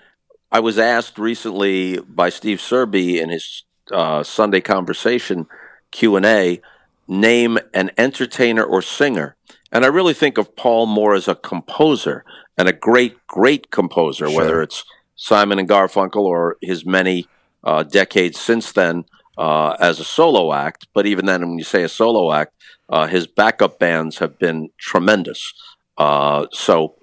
I 0.51 0.59
was 0.59 0.77
asked 0.77 1.17
recently 1.17 1.99
by 1.99 2.29
Steve 2.29 2.57
Serby 2.59 3.19
in 3.21 3.29
his 3.29 3.63
uh, 3.91 4.23
Sunday 4.23 4.61
conversation 4.61 5.47
Q 5.91 6.15
and 6.15 6.25
A, 6.25 6.61
name 7.07 7.57
an 7.73 7.91
entertainer 7.97 8.63
or 8.63 8.81
singer, 8.81 9.35
And 9.71 9.83
I 9.85 9.87
really 9.87 10.13
think 10.13 10.37
of 10.37 10.55
Paul 10.55 10.85
more 10.85 11.13
as 11.15 11.27
a 11.27 11.35
composer 11.35 12.23
and 12.57 12.67
a 12.67 12.73
great, 12.73 13.15
great 13.27 13.71
composer, 13.71 14.27
Sure. 14.27 14.37
whether 14.37 14.61
it's 14.61 14.83
Simon 15.22 15.59
and 15.59 15.69
Garfunkel 15.69 16.24
or 16.24 16.57
his 16.61 16.84
many 16.84 17.28
uh, 17.63 17.84
decades 17.84 18.39
since 18.39 18.72
then 18.72 19.05
uh, 19.38 19.76
as 19.80 19.99
a 19.99 20.03
solo 20.03 20.51
act. 20.51 20.88
But 20.95 21.05
even 21.05 21.28
then, 21.28 21.47
when 21.47 21.59
you 21.59 21.63
say 21.63 21.84
a 21.84 21.89
solo 21.89 22.34
act, 22.34 22.53
uh, 22.89 23.05
his 23.05 23.28
backup 23.28 23.78
bands 23.78 24.17
have 24.17 24.39
been 24.39 24.69
tremendous. 24.80 25.53
Uh, 25.95 26.47
so 26.51 26.95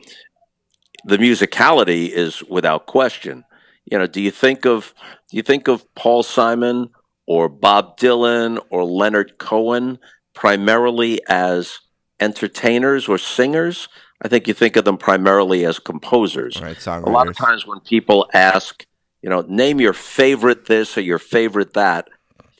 the 1.05 1.17
musicality 1.17 2.09
is 2.09 2.43
without 2.43 2.87
question. 2.87 3.45
You 3.85 3.99
know, 3.99 4.09
do 4.09 4.21
you 4.21 4.33
think 4.33 4.67
of 4.67 4.95
do 5.31 5.37
you 5.37 5.45
think 5.45 5.69
of 5.69 5.85
Paul 5.95 6.25
Simon 6.25 6.91
or 7.25 7.49
Bob 7.49 7.99
Dylan 7.99 8.59
or 8.69 8.85
Leonard 8.85 9.39
Cohen 9.39 10.01
primarily 10.35 11.21
as 11.29 11.79
entertainers 12.19 13.07
or 13.07 13.17
singers? 13.17 13.89
I 14.23 14.29
think 14.29 14.49
you 14.49 14.55
think 14.55 14.77
of 14.77 14.85
them 14.85 14.99
primarily 14.99 15.65
as 15.65 15.79
composers. 15.79 16.61
Right, 16.61 16.87
A 16.87 17.11
lot 17.11 17.29
of 17.29 17.37
times 17.37 17.67
when 17.67 17.81
people 17.81 18.29
ask, 18.35 18.85
you 19.23 19.31
know, 19.31 19.43
name 19.43 19.81
your 19.81 19.93
favorite 19.93 20.67
this 20.67 20.99
or 20.99 21.03
your 21.03 21.19
favorite 21.19 21.75
that, 21.75 22.09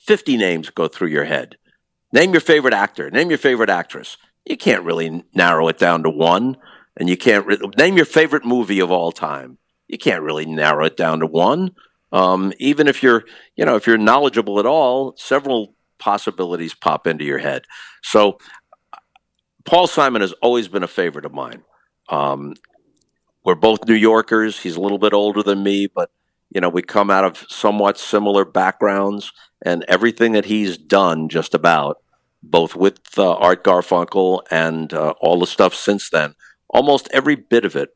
50 0.07 0.37
names 0.37 0.71
go 0.71 0.89
through 0.89 1.09
your 1.09 1.25
head. 1.25 1.57
Name 2.13 2.33
your 2.33 2.41
favorite 2.41 2.75
actor, 2.75 3.11
name 3.11 3.29
your 3.29 3.39
favorite 3.39 3.71
actress. 3.71 4.17
You 4.47 4.57
can't 4.57 4.85
really 4.85 5.25
narrow 5.35 5.69
it 5.69 5.79
down 5.79 6.03
to 6.05 6.11
one. 6.11 6.57
And 6.99 7.09
you 7.09 7.17
can't 7.17 7.47
re- 7.47 7.59
name 7.77 7.97
your 7.97 8.07
favorite 8.07 8.45
movie 8.45 8.81
of 8.81 8.91
all 8.91 9.13
time. 9.13 9.59
You 9.87 9.99
can't 9.99 10.23
really 10.23 10.47
narrow 10.47 10.85
it 10.85 10.97
down 10.97 11.21
to 11.21 11.27
one. 11.27 11.75
Um, 12.13 12.53
even 12.59 12.89
if 12.89 13.03
you're, 13.03 13.25
you 13.57 13.65
know, 13.65 13.77
if 13.77 13.87
you're 13.87 13.99
knowledgeable 13.99 14.59
at 14.59 14.67
all, 14.67 15.15
several 15.17 15.75
possibilities 15.99 16.75
pop 16.75 17.07
into 17.07 17.25
your 17.25 17.39
head. 17.39 17.65
So, 18.03 18.39
Paul 19.69 19.87
Simon 19.87 20.23
has 20.23 20.33
always 20.41 20.67
been 20.67 20.83
a 20.83 20.89
favorite 20.89 21.27
of 21.27 21.35
mine. 21.35 21.63
Um, 22.09 22.55
we're 23.45 23.55
both 23.55 23.87
New 23.87 23.95
Yorkers. 23.95 24.61
He's 24.61 24.77
a 24.77 24.81
little 24.81 24.99
bit 24.99 25.13
older 25.13 25.43
than 25.43 25.63
me, 25.63 25.87
but 25.87 26.11
you 26.49 26.63
know, 26.63 26.71
we 26.71 26.81
come 26.81 27.11
out 27.11 27.25
of 27.27 27.45
somewhat 27.51 27.99
similar 27.99 28.47
backgrounds, 28.47 29.31
and 29.61 29.85
everything 29.87 30.33
that 30.33 30.47
he's 30.47 30.79
done, 30.79 31.29
just 31.29 31.53
about, 31.53 31.99
both 32.43 32.75
with 32.75 33.19
uh, 33.19 33.35
Art 33.35 33.63
Garfunkel 33.63 34.41
and 34.51 34.95
uh, 34.95 35.13
all 35.21 35.39
the 35.39 35.47
stuff 35.47 35.75
since 35.75 36.09
then, 36.09 36.35
almost 36.71 37.09
every 37.13 37.35
bit 37.35 37.67
of 37.67 37.77
it 37.77 37.91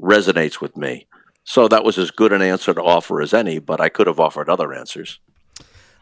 resonates 0.00 0.60
with 0.60 0.76
me. 0.76 1.08
So 1.42 1.66
that 1.66 1.82
was 1.82 1.98
as 1.98 2.12
good 2.12 2.32
an 2.32 2.42
answer 2.42 2.72
to 2.72 2.82
offer 2.82 3.20
as 3.20 3.34
any, 3.34 3.58
but 3.58 3.80
I 3.80 3.88
could 3.88 4.06
have 4.06 4.20
offered 4.20 4.48
other 4.48 4.72
answers. 4.72 5.18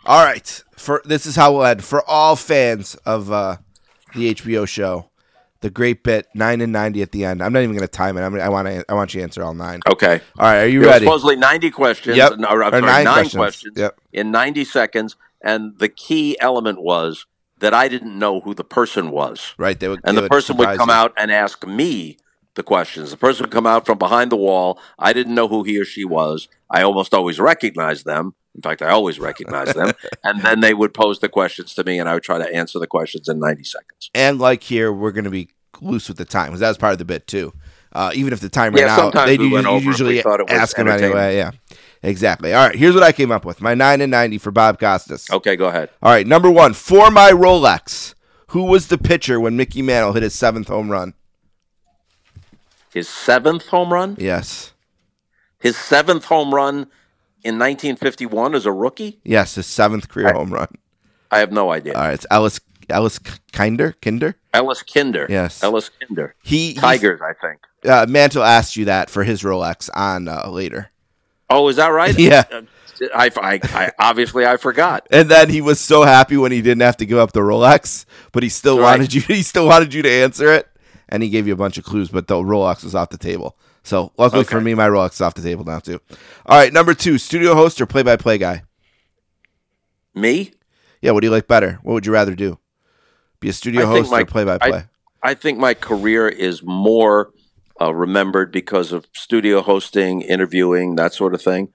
All 0.04 0.22
right. 0.22 0.62
For 0.76 1.00
this 1.06 1.24
is 1.24 1.36
how 1.36 1.54
we'll 1.54 1.64
end. 1.64 1.82
For 1.82 2.06
all 2.06 2.36
fans 2.36 2.94
of 3.06 3.32
uh, 3.32 3.56
the 4.14 4.34
HBO 4.34 4.68
show, 4.68 5.10
the 5.64 5.70
great 5.70 6.04
bit 6.04 6.26
nine 6.34 6.60
and 6.60 6.72
ninety 6.72 7.00
at 7.00 7.10
the 7.10 7.24
end. 7.24 7.42
I'm 7.42 7.50
not 7.54 7.62
even 7.62 7.74
going 7.74 7.80
to 7.80 7.88
time 7.88 8.18
it. 8.18 8.20
I'm, 8.20 8.38
I 8.38 8.50
want 8.50 8.68
to. 8.68 8.84
I 8.86 8.92
want 8.92 9.14
you 9.14 9.20
to 9.20 9.24
answer 9.24 9.42
all 9.42 9.54
nine. 9.54 9.80
Okay. 9.90 10.20
All 10.38 10.44
right. 10.46 10.58
Are 10.64 10.66
you 10.68 10.80
were 10.80 10.86
ready? 10.86 11.06
supposedly 11.06 11.36
90 11.36 11.70
questions, 11.70 12.16
Yep. 12.18 12.32
I'm 12.34 12.44
Or 12.44 12.62
sorry, 12.70 12.80
nine 12.82 13.04
nine, 13.04 13.04
questions. 13.14 13.34
questions, 13.34 13.78
Yep. 13.78 13.98
in 14.12 14.30
90 14.30 14.64
seconds. 14.64 15.16
And 15.42 15.78
the 15.78 15.88
key 15.88 16.36
element 16.38 16.82
was 16.82 17.24
that 17.60 17.72
I 17.72 17.88
didn't 17.88 18.18
know 18.18 18.40
who 18.40 18.52
the 18.54 18.62
person 18.64 19.10
was. 19.10 19.54
Right. 19.56 19.80
They 19.80 19.88
would, 19.88 20.00
And 20.04 20.18
they 20.18 20.22
the 20.22 20.28
person 20.28 20.58
would 20.58 20.76
come 20.76 20.90
you. 20.90 20.94
out 20.94 21.14
and 21.16 21.32
ask 21.32 21.66
me 21.66 22.18
the 22.56 22.62
questions. 22.62 23.10
The 23.10 23.16
person 23.16 23.44
would 23.44 23.50
come 23.50 23.66
out 23.66 23.86
from 23.86 23.96
behind 23.96 24.30
the 24.30 24.36
wall. 24.36 24.78
I 24.98 25.14
didn't 25.14 25.34
know 25.34 25.48
who 25.48 25.62
he 25.62 25.78
or 25.80 25.84
she 25.86 26.04
was. 26.04 26.46
I 26.70 26.82
almost 26.82 27.14
always 27.14 27.40
recognized 27.40 28.04
them. 28.04 28.34
In 28.54 28.62
fact, 28.62 28.82
I 28.82 28.90
always 28.90 29.18
recognize 29.18 29.74
them. 29.74 29.92
And 30.24 30.42
then 30.42 30.60
they 30.60 30.72
would 30.74 30.94
pose 30.94 31.18
the 31.20 31.28
questions 31.28 31.74
to 31.74 31.84
me, 31.84 31.98
and 31.98 32.08
I 32.08 32.14
would 32.14 32.22
try 32.22 32.38
to 32.38 32.54
answer 32.54 32.78
the 32.78 32.86
questions 32.86 33.28
in 33.28 33.38
90 33.40 33.64
seconds. 33.64 34.10
And 34.14 34.38
like 34.38 34.62
here, 34.62 34.92
we're 34.92 35.12
going 35.12 35.24
to 35.24 35.30
be 35.30 35.50
loose 35.80 36.08
with 36.08 36.16
the 36.16 36.24
time 36.24 36.46
because 36.46 36.60
that 36.60 36.68
was 36.68 36.78
part 36.78 36.92
of 36.92 36.98
the 36.98 37.04
bit 37.04 37.26
too. 37.26 37.52
Uh, 37.92 38.10
even 38.14 38.32
if 38.32 38.40
the 38.40 38.48
time 38.48 38.74
ran 38.74 38.86
Yeah, 38.86 38.92
out, 38.94 38.98
sometimes 38.98 39.28
they 39.28 39.38
we 39.38 39.48
do 39.48 39.54
went 39.54 39.66
over 39.66 39.78
we 39.78 39.84
usually 39.84 40.24
ask 40.48 40.76
them 40.76 40.88
anyway. 40.88 41.36
Yeah, 41.36 41.52
exactly. 42.02 42.52
All 42.54 42.66
right. 42.66 42.74
Here's 42.74 42.94
what 42.94 43.04
I 43.04 43.12
came 43.12 43.30
up 43.30 43.44
with: 43.44 43.60
my 43.60 43.74
nine 43.74 44.00
and 44.00 44.10
ninety 44.10 44.38
for 44.38 44.50
Bob 44.50 44.80
Costas. 44.80 45.30
Okay, 45.30 45.56
go 45.56 45.66
ahead. 45.66 45.90
All 46.02 46.10
right. 46.10 46.26
Number 46.26 46.50
one 46.50 46.72
for 46.74 47.10
my 47.10 47.30
Rolex. 47.30 48.14
Who 48.48 48.64
was 48.64 48.88
the 48.88 48.98
pitcher 48.98 49.38
when 49.38 49.56
Mickey 49.56 49.82
Mantle 49.82 50.12
hit 50.12 50.22
his 50.22 50.34
seventh 50.34 50.68
home 50.68 50.90
run? 50.90 51.14
His 52.92 53.08
seventh 53.08 53.66
home 53.66 53.92
run? 53.92 54.16
Yes. 54.18 54.72
His 55.60 55.76
seventh 55.76 56.26
home 56.26 56.54
run 56.54 56.88
in 57.44 57.58
1951 57.58 58.54
as 58.54 58.66
a 58.66 58.72
rookie? 58.72 59.20
Yes, 59.24 59.54
his 59.54 59.66
seventh 59.66 60.08
career 60.08 60.32
home 60.32 60.52
run. 60.52 60.68
I 61.30 61.38
have 61.38 61.52
no 61.52 61.70
idea. 61.70 61.94
All 61.94 62.02
right, 62.02 62.14
it's 62.14 62.26
Ellis 62.30 62.60
Ellis 62.90 63.18
Kinder 63.52 63.94
Kinder. 64.02 64.36
Ellis 64.52 64.82
Kinder. 64.82 65.26
Yes. 65.28 65.62
Ellis 65.62 65.90
Kinder. 66.00 66.34
He, 66.42 66.68
he 66.68 66.74
Tigers, 66.74 67.20
I 67.20 67.32
think. 67.34 67.60
uh, 67.86 68.06
Mantle 68.08 68.42
asked 68.44 68.76
you 68.76 68.84
that 68.86 69.10
for 69.10 69.24
his 69.24 69.42
Rolex 69.42 69.88
on 69.94 70.28
uh, 70.28 70.48
later, 70.48 70.90
Oh, 71.50 71.68
is 71.68 71.76
that 71.76 71.88
right? 71.88 72.16
Yeah. 72.18 72.44
Uh, 72.50 72.62
I, 73.12 73.28
I, 73.36 73.60
I 73.64 73.90
obviously 73.98 74.46
I 74.46 74.56
forgot. 74.56 75.06
and 75.10 75.28
then 75.28 75.48
he 75.50 75.60
was 75.60 75.80
so 75.80 76.02
happy 76.04 76.36
when 76.36 76.52
he 76.52 76.62
didn't 76.62 76.82
have 76.82 76.96
to 76.98 77.06
give 77.06 77.18
up 77.18 77.32
the 77.32 77.40
Rolex, 77.40 78.04
but 78.32 78.42
he 78.44 78.48
still 78.48 78.78
Right. 78.78 78.92
wanted 78.98 79.12
you. 79.12 79.20
He 79.26 79.42
still 79.42 79.66
wanted 79.66 79.92
you 79.92 80.02
to 80.02 80.10
answer 80.10 80.52
it, 80.52 80.68
and 81.08 81.20
he 81.22 81.28
gave 81.28 81.46
you 81.48 81.52
a 81.52 81.56
bunch 81.56 81.76
of 81.76 81.84
clues, 81.84 82.08
but 82.10 82.28
the 82.28 82.36
Rolex 82.36 82.84
was 82.84 82.94
off 82.94 83.08
the 83.10 83.18
table. 83.18 83.56
So 83.84 84.12
luckily 84.16 84.44
for 84.44 84.60
me, 84.60 84.74
my 84.74 84.88
Rolex 84.88 85.12
is 85.12 85.20
off 85.20 85.34
the 85.34 85.42
table 85.42 85.64
now 85.64 85.78
too. 85.78 86.00
All 86.46 86.58
right, 86.58 86.72
number 86.72 86.94
two, 86.94 87.18
studio 87.18 87.54
host 87.54 87.80
or 87.80 87.86
play-by-play 87.86 88.38
guy. 88.38 88.62
Me? 90.14 90.52
Yeah, 91.02 91.10
what 91.10 91.20
do 91.20 91.26
you 91.26 91.30
like 91.30 91.46
better? 91.46 91.78
What 91.82 91.92
would 91.92 92.06
you 92.06 92.12
rather 92.12 92.34
do? 92.34 92.58
Be 93.40 93.50
a 93.50 93.52
studio 93.52 93.82
I 93.82 93.86
host 93.86 94.10
my- 94.10 94.22
or 94.22 94.26
play-by-play? 94.26 94.84
I 95.22 95.34
think 95.34 95.58
my 95.58 95.74
career 95.74 96.28
is 96.28 96.62
more 96.62 97.32
uh, 97.80 97.94
remembered 97.94 98.52
because 98.52 98.92
of 98.92 99.06
studio 99.14 99.62
hosting, 99.62 100.22
interviewing, 100.22 100.96
that 100.96 101.12
sort 101.12 101.34
of 101.34 101.42
thing. 101.42 101.72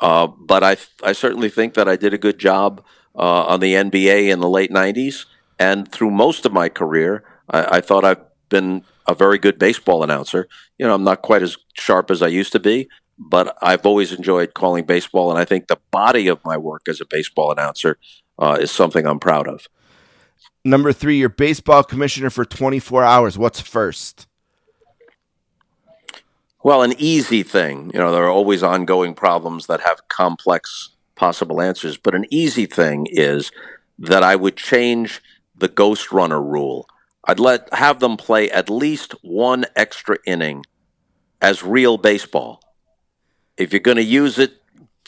Uh, 0.00 0.26
but 0.26 0.64
I, 0.64 0.76
I 1.04 1.12
certainly 1.12 1.48
think 1.48 1.74
that 1.74 1.88
I 1.88 1.96
did 1.96 2.14
a 2.14 2.18
good 2.18 2.38
job 2.38 2.84
uh, 3.14 3.44
on 3.44 3.60
the 3.60 3.74
NBA 3.74 4.30
in 4.32 4.40
the 4.40 4.48
late 4.48 4.70
'90s, 4.70 5.26
and 5.58 5.90
through 5.90 6.10
most 6.10 6.46
of 6.46 6.52
my 6.52 6.68
career, 6.68 7.22
I, 7.48 7.76
I 7.76 7.80
thought 7.80 8.04
I've 8.04 8.22
been 8.48 8.84
a 9.06 9.14
very 9.14 9.38
good 9.38 9.58
baseball 9.58 10.02
announcer. 10.02 10.48
You 10.78 10.86
know, 10.86 10.94
I'm 10.94 11.04
not 11.04 11.22
quite 11.22 11.42
as 11.42 11.56
sharp 11.74 12.10
as 12.10 12.22
I 12.22 12.28
used 12.28 12.52
to 12.52 12.60
be, 12.60 12.88
but 13.18 13.56
I've 13.62 13.86
always 13.86 14.12
enjoyed 14.12 14.54
calling 14.54 14.84
baseball, 14.84 15.30
and 15.30 15.38
I 15.38 15.44
think 15.44 15.66
the 15.66 15.80
body 15.90 16.28
of 16.28 16.44
my 16.44 16.56
work 16.56 16.82
as 16.88 17.00
a 17.00 17.06
baseball 17.06 17.52
announcer 17.52 17.98
uh, 18.38 18.58
is 18.60 18.70
something 18.70 19.06
I'm 19.06 19.20
proud 19.20 19.48
of. 19.48 19.66
Number 20.64 20.92
three, 20.92 21.18
your 21.18 21.28
baseball 21.28 21.82
commissioner 21.82 22.30
for 22.30 22.44
24 22.44 23.02
hours. 23.02 23.36
What's 23.36 23.60
first? 23.60 24.26
Well, 26.62 26.82
an 26.82 26.94
easy 26.96 27.42
thing. 27.42 27.90
You 27.92 27.98
know, 27.98 28.12
there 28.12 28.22
are 28.22 28.30
always 28.30 28.62
ongoing 28.62 29.14
problems 29.14 29.66
that 29.66 29.80
have 29.80 30.06
complex 30.08 30.90
possible 31.16 31.60
answers, 31.60 31.96
but 31.96 32.14
an 32.14 32.26
easy 32.30 32.66
thing 32.66 33.06
is 33.10 33.50
that 33.98 34.22
I 34.22 34.36
would 34.36 34.56
change 34.56 35.20
the 35.56 35.68
ghost 35.68 36.12
runner 36.12 36.40
rule. 36.40 36.88
I'd 37.24 37.40
let 37.40 37.72
have 37.74 38.00
them 38.00 38.16
play 38.16 38.50
at 38.50 38.68
least 38.68 39.14
one 39.22 39.66
extra 39.76 40.18
inning 40.26 40.64
as 41.40 41.62
real 41.62 41.98
baseball. 41.98 42.60
If 43.56 43.72
you're 43.72 43.80
going 43.80 43.96
to 43.96 44.02
use 44.02 44.38
it 44.38 44.54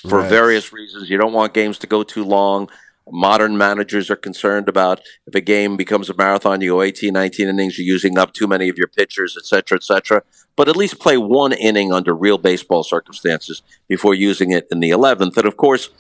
for 0.09 0.21
Right. 0.21 0.29
various 0.29 0.73
reasons, 0.73 1.11
you 1.11 1.19
don't 1.19 1.33
want 1.33 1.55
games 1.55 1.79
to 1.79 1.87
go 1.87 2.03
too 2.03 2.25
long. 2.25 2.69
Modern 3.11 3.59
managers 3.59 4.11
are 4.11 4.17
concerned 4.17 4.69
about 4.69 5.01
if 5.27 5.35
a 5.35 5.41
game 5.41 5.77
becomes 5.77 6.09
a 6.09 6.15
marathon, 6.15 6.61
you 6.61 6.71
go 6.71 6.83
18, 6.83 7.12
19 7.12 7.49
innings, 7.49 7.79
you're 7.79 7.87
using 7.87 8.17
up 8.17 8.33
too 8.33 8.47
many 8.47 8.69
of 8.69 8.79
your 8.79 8.87
pitchers, 8.89 9.37
et 9.37 9.45
cetera, 9.45 9.77
et 9.77 9.83
cetera. 9.83 10.23
But 10.57 10.69
at 10.69 10.77
least 10.77 11.01
play 11.01 11.17
one 11.19 11.53
inning 11.53 11.93
under 11.93 12.15
real 12.15 12.39
baseball 12.39 12.83
circumstances 12.85 13.62
before 13.89 14.15
using 14.15 14.53
it 14.53 14.69
in 14.71 14.81
the 14.81 14.91
11th. 14.91 15.37
And 15.37 15.47
of 15.47 15.57
course, 15.57 15.91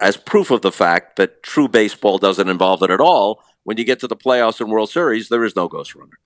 as 0.00 0.16
proof 0.16 0.50
of 0.50 0.62
the 0.62 0.72
fact 0.72 1.16
that 1.16 1.42
true 1.42 1.68
baseball 1.68 2.18
doesn't 2.18 2.48
involve 2.48 2.82
it 2.82 2.90
at 2.90 3.00
all, 3.00 3.42
when 3.64 3.76
you 3.76 3.84
get 3.84 4.00
to 4.00 4.06
the 4.06 4.16
playoffs 4.16 4.60
and 4.60 4.70
World 4.70 4.90
Series, 4.90 5.28
there 5.28 5.44
is 5.44 5.56
no 5.56 5.68
ghost 5.68 5.94
runner. 5.94 6.18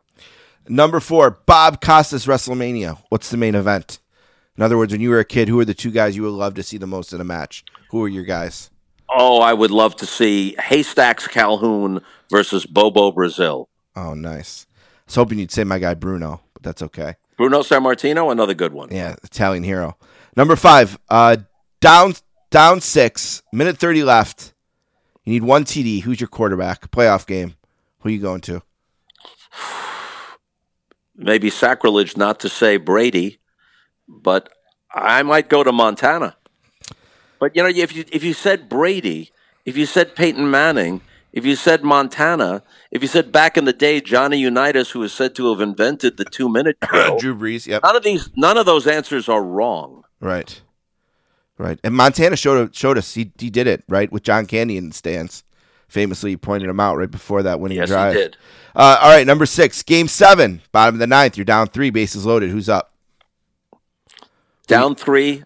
Number 0.69 1.01
four, 1.01 1.31
Bob 1.47 1.81
Costas 1.81 2.27
WrestleMania. 2.27 2.99
What's 3.09 3.31
the 3.31 3.37
main 3.37 3.55
event? 3.55 4.01
In 4.57 4.63
other 4.63 4.77
words, 4.77 4.93
when 4.93 5.01
you 5.01 5.11
were 5.11 5.21
a 5.21 5.25
kid, 5.25 5.49
who 5.49 5.59
are 5.61 5.65
the 5.65 5.73
two 5.73 5.91
guys 5.91 6.17
you 6.17 6.23
would 6.25 6.31
love 6.31 6.55
to 6.55 6.63
see 6.63 6.77
the 6.77 6.87
most 6.87 7.13
in 7.13 7.21
a 7.21 7.25
match? 7.25 7.65
Who 7.91 8.03
are 8.05 8.09
your 8.09 8.25
guys? 8.25 8.71
Oh, 9.09 9.41
I 9.41 9.55
would 9.55 9.71
love 9.71 9.97
to 9.97 10.07
see 10.07 10.55
Haystacks 10.59 11.27
Calhoun 11.27 12.03
versus 12.31 12.67
Bobo 12.67 13.13
Brazil. 13.13 13.69
Oh, 13.97 14.15
nice. 14.15 14.67
I 14.75 15.03
was 15.07 15.15
hoping 15.15 15.39
you'd 15.39 15.51
say 15.51 15.65
my 15.65 15.79
guy 15.79 15.95
Bruno, 15.95 16.43
but 16.53 16.63
that's 16.63 16.83
okay. 16.83 17.15
Bruno 17.39 17.61
Sammartino, 17.61 18.31
another 18.31 18.53
good 18.53 18.73
one. 18.73 18.91
Yeah, 18.91 19.15
Italian 19.23 19.63
hero. 19.63 19.97
Number 20.37 20.57
five, 20.57 20.99
uh, 21.09 21.39
down 21.81 22.15
down 22.51 22.81
six, 22.81 23.43
minute 23.53 23.79
thirty 23.79 24.03
left. 24.03 24.53
You 25.29 25.35
need 25.35 25.43
one 25.43 25.67
TD. 25.67 26.05
Who's 26.05 26.23
your 26.23 26.29
quarterback? 26.29 26.91
Playoff 26.91 27.27
game. 27.27 27.55
Who 27.99 28.09
are 28.09 28.13
you 28.13 28.19
going 28.19 28.41
to? 28.41 28.63
Maybe 31.15 31.51
sacrilege 31.51 32.17
not 32.17 32.41
to 32.41 32.49
say 32.49 32.79
Brady, 32.79 33.37
but 34.09 34.49
I 34.91 35.23
might 35.23 35.51
go 35.51 35.63
to 35.63 35.71
Montana. 35.71 36.39
But 37.39 37.55
you 37.55 37.63
know, 37.63 37.69
if 37.69 37.95
you 37.95 38.07
if 38.11 38.25
you 38.25 38.33
said 38.33 38.71
Brady, 38.71 39.31
if 39.67 39.77
you 39.77 39.85
said 39.85 40.17
Peyton 40.17 40.51
Manning, 40.51 41.03
if 41.35 41.45
you 41.45 41.57
said 41.57 41.85
Montana, 41.85 42.63
if 42.91 43.03
you 43.03 43.09
said 43.09 43.31
back 43.31 43.59
in 43.59 43.67
the 43.67 43.75
day 43.75 44.01
Johnny 44.01 44.39
Unitas, 44.39 44.93
who 44.93 45.03
is 45.03 45.13
said 45.13 45.35
to 45.35 45.51
have 45.51 45.61
invented 45.61 46.17
the 46.17 46.25
two 46.25 46.49
minute 46.49 46.79
drill, 46.81 47.19
Drew 47.21 47.37
Brees. 47.37 47.67
Yep. 47.67 47.83
none 47.83 47.97
of 47.97 48.03
these, 48.03 48.31
none 48.35 48.57
of 48.57 48.65
those 48.65 48.87
answers 48.87 49.29
are 49.29 49.45
wrong. 49.45 50.05
Right. 50.21 50.63
Right. 51.59 51.79
And 51.83 51.95
Montana 51.95 52.37
showed 52.37 52.75
showed 52.75 52.97
us 52.99 53.15
he 53.15 53.33
he 53.39 53.51
did 53.51 53.67
it 53.67 53.83
right 53.89 54.11
with 54.13 54.23
John 54.23 54.47
Candy 54.47 54.77
in 54.77 54.89
the 54.91 54.95
stands. 54.95 55.43
Famously 55.89 56.37
pointed 56.37 56.69
him 56.69 56.79
out 56.81 56.97
right 56.99 57.11
before 57.11 57.43
that 57.43 57.61
winning 57.61 57.79
Yes, 57.79 57.89
drive. 57.89 58.15
he 58.15 58.21
did. 58.21 58.37
Uh, 58.77 58.99
all 59.03 59.09
right, 59.11 59.27
number 59.27 59.47
six, 59.47 59.83
game 59.83 60.07
seven, 60.07 60.61
bottom 60.71 60.95
of 60.95 60.99
the 60.99 61.07
ninth. 61.07 61.37
You're 61.37 61.45
down 61.47 61.67
three, 61.69 61.91
bases 61.91 62.25
loaded. 62.27 62.51
Who's 62.51 62.69
up? 62.69 62.93
Down 64.67 64.95
three. 64.95 65.45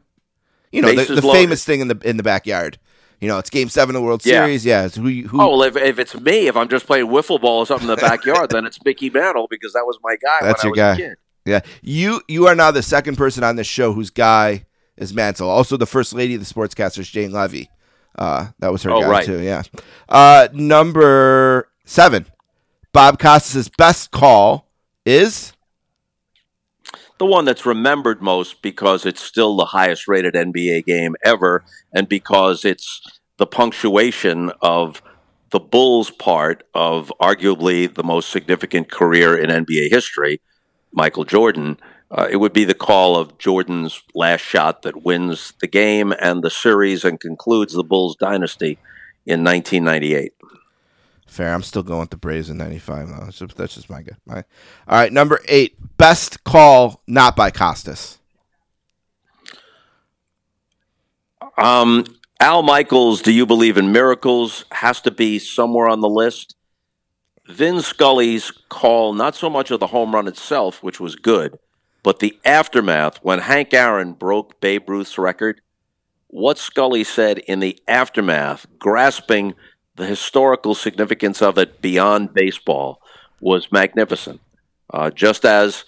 You 0.72 0.82
know 0.82 0.92
the, 0.94 1.14
the 1.16 1.22
famous 1.22 1.64
thing 1.64 1.80
in 1.80 1.88
the 1.88 1.98
in 2.04 2.16
the 2.16 2.22
backyard. 2.22 2.78
You 3.20 3.28
know, 3.28 3.38
it's 3.38 3.50
game 3.50 3.68
seven 3.68 3.94
of 3.94 4.00
the 4.02 4.04
World 4.06 4.24
Yeah. 4.26 4.44
Series. 4.44 4.64
Yeah, 4.66 4.88
who 4.88 5.08
who 5.28 5.40
Oh 5.40 5.50
well, 5.50 5.62
if, 5.62 5.76
if 5.76 5.98
it's 5.98 6.18
me, 6.20 6.48
if 6.48 6.56
I'm 6.56 6.68
just 6.68 6.86
playing 6.86 7.06
wiffle 7.06 7.40
ball 7.40 7.60
or 7.60 7.66
something 7.66 7.88
in 7.88 7.94
the 7.94 8.00
backyard, 8.00 8.50
then 8.50 8.66
it's 8.66 8.78
Mickey 8.84 9.10
Mantle 9.10 9.46
because 9.48 9.72
that 9.74 9.84
was 9.86 9.98
my 10.02 10.16
guy 10.16 10.38
That's 10.46 10.64
when 10.64 10.74
your 10.74 10.84
I 10.84 10.90
was 10.90 10.98
guy. 10.98 11.04
a 11.04 11.08
kid. 11.08 11.18
Yeah, 11.44 11.60
you 11.82 12.20
you 12.26 12.46
are 12.48 12.54
now 12.54 12.70
the 12.70 12.82
second 12.82 13.16
person 13.16 13.44
on 13.44 13.56
this 13.56 13.66
show 13.66 13.92
whose 13.92 14.10
guy 14.10 14.64
is 14.96 15.14
Mantle. 15.14 15.48
Also, 15.48 15.76
the 15.76 15.86
first 15.86 16.12
lady 16.14 16.34
of 16.34 16.40
the 16.46 16.52
sportscasters, 16.54 17.10
Jane 17.10 17.32
Levy. 17.32 17.70
Uh, 18.16 18.48
that 18.58 18.70
was 18.70 18.82
her 18.82 18.90
Oh, 18.90 19.00
guy 19.00 19.08
right. 19.08 19.24
too. 19.26 19.40
Yeah. 19.40 19.62
Uh, 20.08 20.48
number 20.52 21.68
seven, 21.84 22.26
Bob 22.92 23.18
Costas' 23.18 23.70
best 23.78 24.10
call 24.10 24.68
is 25.06 25.52
The 27.18 27.26
one 27.26 27.44
that's 27.44 27.64
remembered 27.64 28.20
most 28.20 28.62
because 28.62 29.06
it's 29.06 29.22
still 29.22 29.56
the 29.56 29.66
highest 29.66 30.08
rated 30.08 30.34
NBA 30.34 30.84
game 30.84 31.14
ever, 31.24 31.64
and 31.94 32.08
because 32.08 32.64
it's 32.64 33.00
the 33.38 33.46
punctuation 33.46 34.50
of 34.60 35.00
the 35.50 35.60
Bulls' 35.60 36.10
part 36.10 36.64
of 36.74 37.12
arguably 37.20 37.92
the 37.92 38.02
most 38.02 38.30
significant 38.30 38.90
career 38.90 39.36
in 39.36 39.50
NBA 39.50 39.90
history, 39.90 40.40
Michael 40.92 41.24
Jordan. 41.24 41.78
Uh, 42.12 42.28
it 42.30 42.36
would 42.36 42.52
be 42.52 42.64
the 42.64 42.74
call 42.74 43.16
of 43.16 43.38
Jordan's 43.38 44.02
last 44.14 44.42
shot 44.42 44.82
that 44.82 45.02
wins 45.02 45.54
the 45.60 45.66
game 45.66 46.12
and 46.20 46.42
the 46.42 46.50
series 46.50 47.04
and 47.04 47.18
concludes 47.18 47.72
the 47.72 47.82
Bulls' 47.82 48.16
dynasty 48.16 48.78
in 49.24 49.42
1998. 49.42 50.34
fair. 51.26 51.54
I'm 51.54 51.62
still 51.62 51.82
going 51.82 52.00
with 52.00 52.10
the 52.10 52.18
Braves 52.18 52.50
in 52.50 52.58
'95. 52.58 53.08
though. 53.08 53.24
That's 53.24 53.38
just, 53.38 53.56
that's 53.56 53.74
just 53.74 53.88
my 53.88 54.02
good. 54.02 54.18
My, 54.26 54.44
all 54.86 54.98
right, 54.98 55.10
number 55.10 55.40
eight, 55.48 55.76
best 55.96 56.44
call 56.44 57.00
not 57.06 57.34
by 57.34 57.50
Costas. 57.50 58.18
Um, 61.56 62.04
Al 62.40 62.62
Michaels, 62.62 63.22
Do 63.22 63.32
You 63.32 63.46
Believe 63.46 63.78
in 63.78 63.92
Miracles, 63.92 64.64
has 64.72 65.00
to 65.02 65.10
be 65.10 65.38
somewhere 65.38 65.88
on 65.88 66.00
the 66.00 66.08
list. 66.08 66.56
Vin 67.48 67.80
Scully's 67.80 68.50
call, 68.68 69.12
not 69.14 69.34
so 69.34 69.48
much 69.48 69.70
of 69.70 69.80
the 69.80 69.86
home 69.88 70.14
run 70.14 70.28
itself, 70.28 70.82
which 70.82 71.00
was 71.00 71.16
good, 71.16 71.58
but 72.02 72.18
the 72.18 72.38
aftermath 72.44 73.18
when 73.22 73.40
Hank 73.40 73.72
Aaron 73.72 74.12
broke 74.12 74.60
Babe 74.60 74.88
Ruth's 74.88 75.18
record. 75.18 75.60
What 76.28 76.58
Scully 76.58 77.04
said 77.04 77.38
in 77.38 77.60
the 77.60 77.78
aftermath, 77.86 78.66
grasping 78.78 79.54
the 79.96 80.06
historical 80.06 80.74
significance 80.74 81.42
of 81.42 81.58
it 81.58 81.82
beyond 81.82 82.32
baseball, 82.32 83.00
was 83.40 83.70
magnificent. 83.70 84.40
Uh, 84.90 85.10
just 85.10 85.44
as 85.44 85.84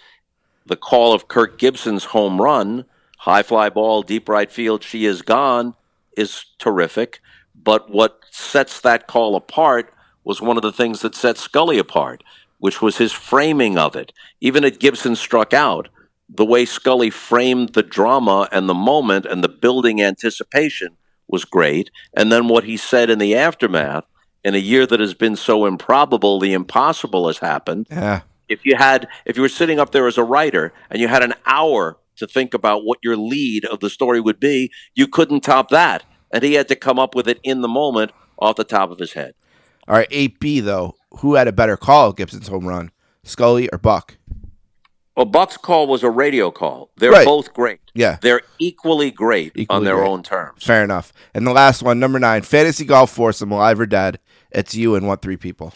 the 0.66 0.76
call 0.76 1.12
of 1.12 1.28
Kirk 1.28 1.58
Gibson's 1.58 2.06
home 2.06 2.40
run, 2.40 2.84
high 3.18 3.42
fly 3.42 3.70
ball, 3.70 4.02
deep 4.02 4.28
right 4.28 4.50
field, 4.50 4.82
she 4.82 5.06
is 5.06 5.22
gone, 5.22 5.74
is 6.16 6.44
terrific. 6.58 7.20
But 7.54 7.90
what 7.90 8.20
sets 8.30 8.80
that 8.80 9.06
call 9.06 9.36
apart 9.36 9.92
was 10.24 10.40
one 10.40 10.56
of 10.56 10.62
the 10.62 10.72
things 10.72 11.00
that 11.00 11.14
set 11.14 11.38
Scully 11.38 11.78
apart, 11.78 12.22
which 12.58 12.82
was 12.82 12.98
his 12.98 13.12
framing 13.12 13.78
of 13.78 13.96
it. 13.96 14.12
Even 14.40 14.64
if 14.64 14.78
Gibson 14.78 15.16
struck 15.16 15.54
out, 15.54 15.88
the 16.28 16.44
way 16.44 16.64
Scully 16.64 17.10
framed 17.10 17.70
the 17.70 17.82
drama 17.82 18.48
and 18.50 18.68
the 18.68 18.74
moment 18.74 19.26
and 19.26 19.44
the 19.44 19.48
building 19.48 20.02
anticipation 20.02 20.96
was 21.28 21.44
great. 21.44 21.90
And 22.16 22.30
then 22.32 22.48
what 22.48 22.64
he 22.64 22.76
said 22.76 23.10
in 23.10 23.18
the 23.18 23.34
aftermath, 23.34 24.04
in 24.42 24.54
a 24.54 24.58
year 24.58 24.86
that 24.86 25.00
has 25.00 25.14
been 25.14 25.36
so 25.36 25.66
improbable, 25.66 26.38
the 26.38 26.52
impossible 26.52 27.26
has 27.26 27.38
happened 27.38 27.86
Yeah, 27.90 28.22
if 28.48 28.64
you 28.64 28.76
had 28.76 29.08
if 29.24 29.36
you 29.36 29.42
were 29.42 29.48
sitting 29.48 29.80
up 29.80 29.92
there 29.92 30.06
as 30.06 30.18
a 30.18 30.24
writer 30.24 30.72
and 30.90 31.00
you 31.00 31.08
had 31.08 31.22
an 31.22 31.34
hour 31.46 31.98
to 32.16 32.26
think 32.26 32.54
about 32.54 32.84
what 32.84 32.98
your 33.02 33.16
lead 33.16 33.64
of 33.64 33.80
the 33.80 33.90
story 33.90 34.20
would 34.20 34.38
be, 34.38 34.70
you 34.94 35.08
couldn't 35.08 35.40
top 35.40 35.70
that. 35.70 36.04
And 36.30 36.42
he 36.42 36.54
had 36.54 36.68
to 36.68 36.76
come 36.76 36.98
up 36.98 37.14
with 37.14 37.28
it 37.28 37.40
in 37.42 37.60
the 37.60 37.68
moment 37.68 38.12
off 38.38 38.56
the 38.56 38.64
top 38.64 38.90
of 38.90 38.98
his 38.98 39.12
head. 39.14 39.34
All 39.88 39.96
right, 39.96 40.10
8B 40.10 40.62
though. 40.62 40.94
Who 41.18 41.34
had 41.34 41.48
a 41.48 41.52
better 41.52 41.76
call 41.76 42.12
Gibson's 42.12 42.48
home 42.48 42.66
run? 42.66 42.90
Scully 43.22 43.68
or 43.70 43.78
Buck? 43.78 44.16
Well, 45.16 45.26
Buck's 45.26 45.56
call 45.56 45.86
was 45.86 46.02
a 46.02 46.10
radio 46.10 46.50
call. 46.50 46.90
They're 46.96 47.12
Right. 47.12 47.24
both 47.24 47.52
great. 47.54 47.78
Yeah. 47.94 48.18
They're 48.20 48.40
equally 48.58 49.10
great 49.12 49.52
Equally 49.54 49.76
on 49.76 49.84
their 49.84 49.96
great. 49.96 50.08
own 50.08 50.22
terms. 50.24 50.64
Fair 50.64 50.82
enough. 50.82 51.12
And 51.34 51.46
the 51.46 51.52
last 51.52 51.82
one, 51.82 52.00
number 52.00 52.18
nine, 52.18 52.42
fantasy 52.42 52.84
golf 52.84 53.10
foursome, 53.12 53.52
alive 53.52 53.78
or 53.78 53.86
dead. 53.86 54.18
It's 54.50 54.74
you 54.74 54.96
and 54.96 55.06
what 55.06 55.22
three 55.22 55.36
people? 55.36 55.72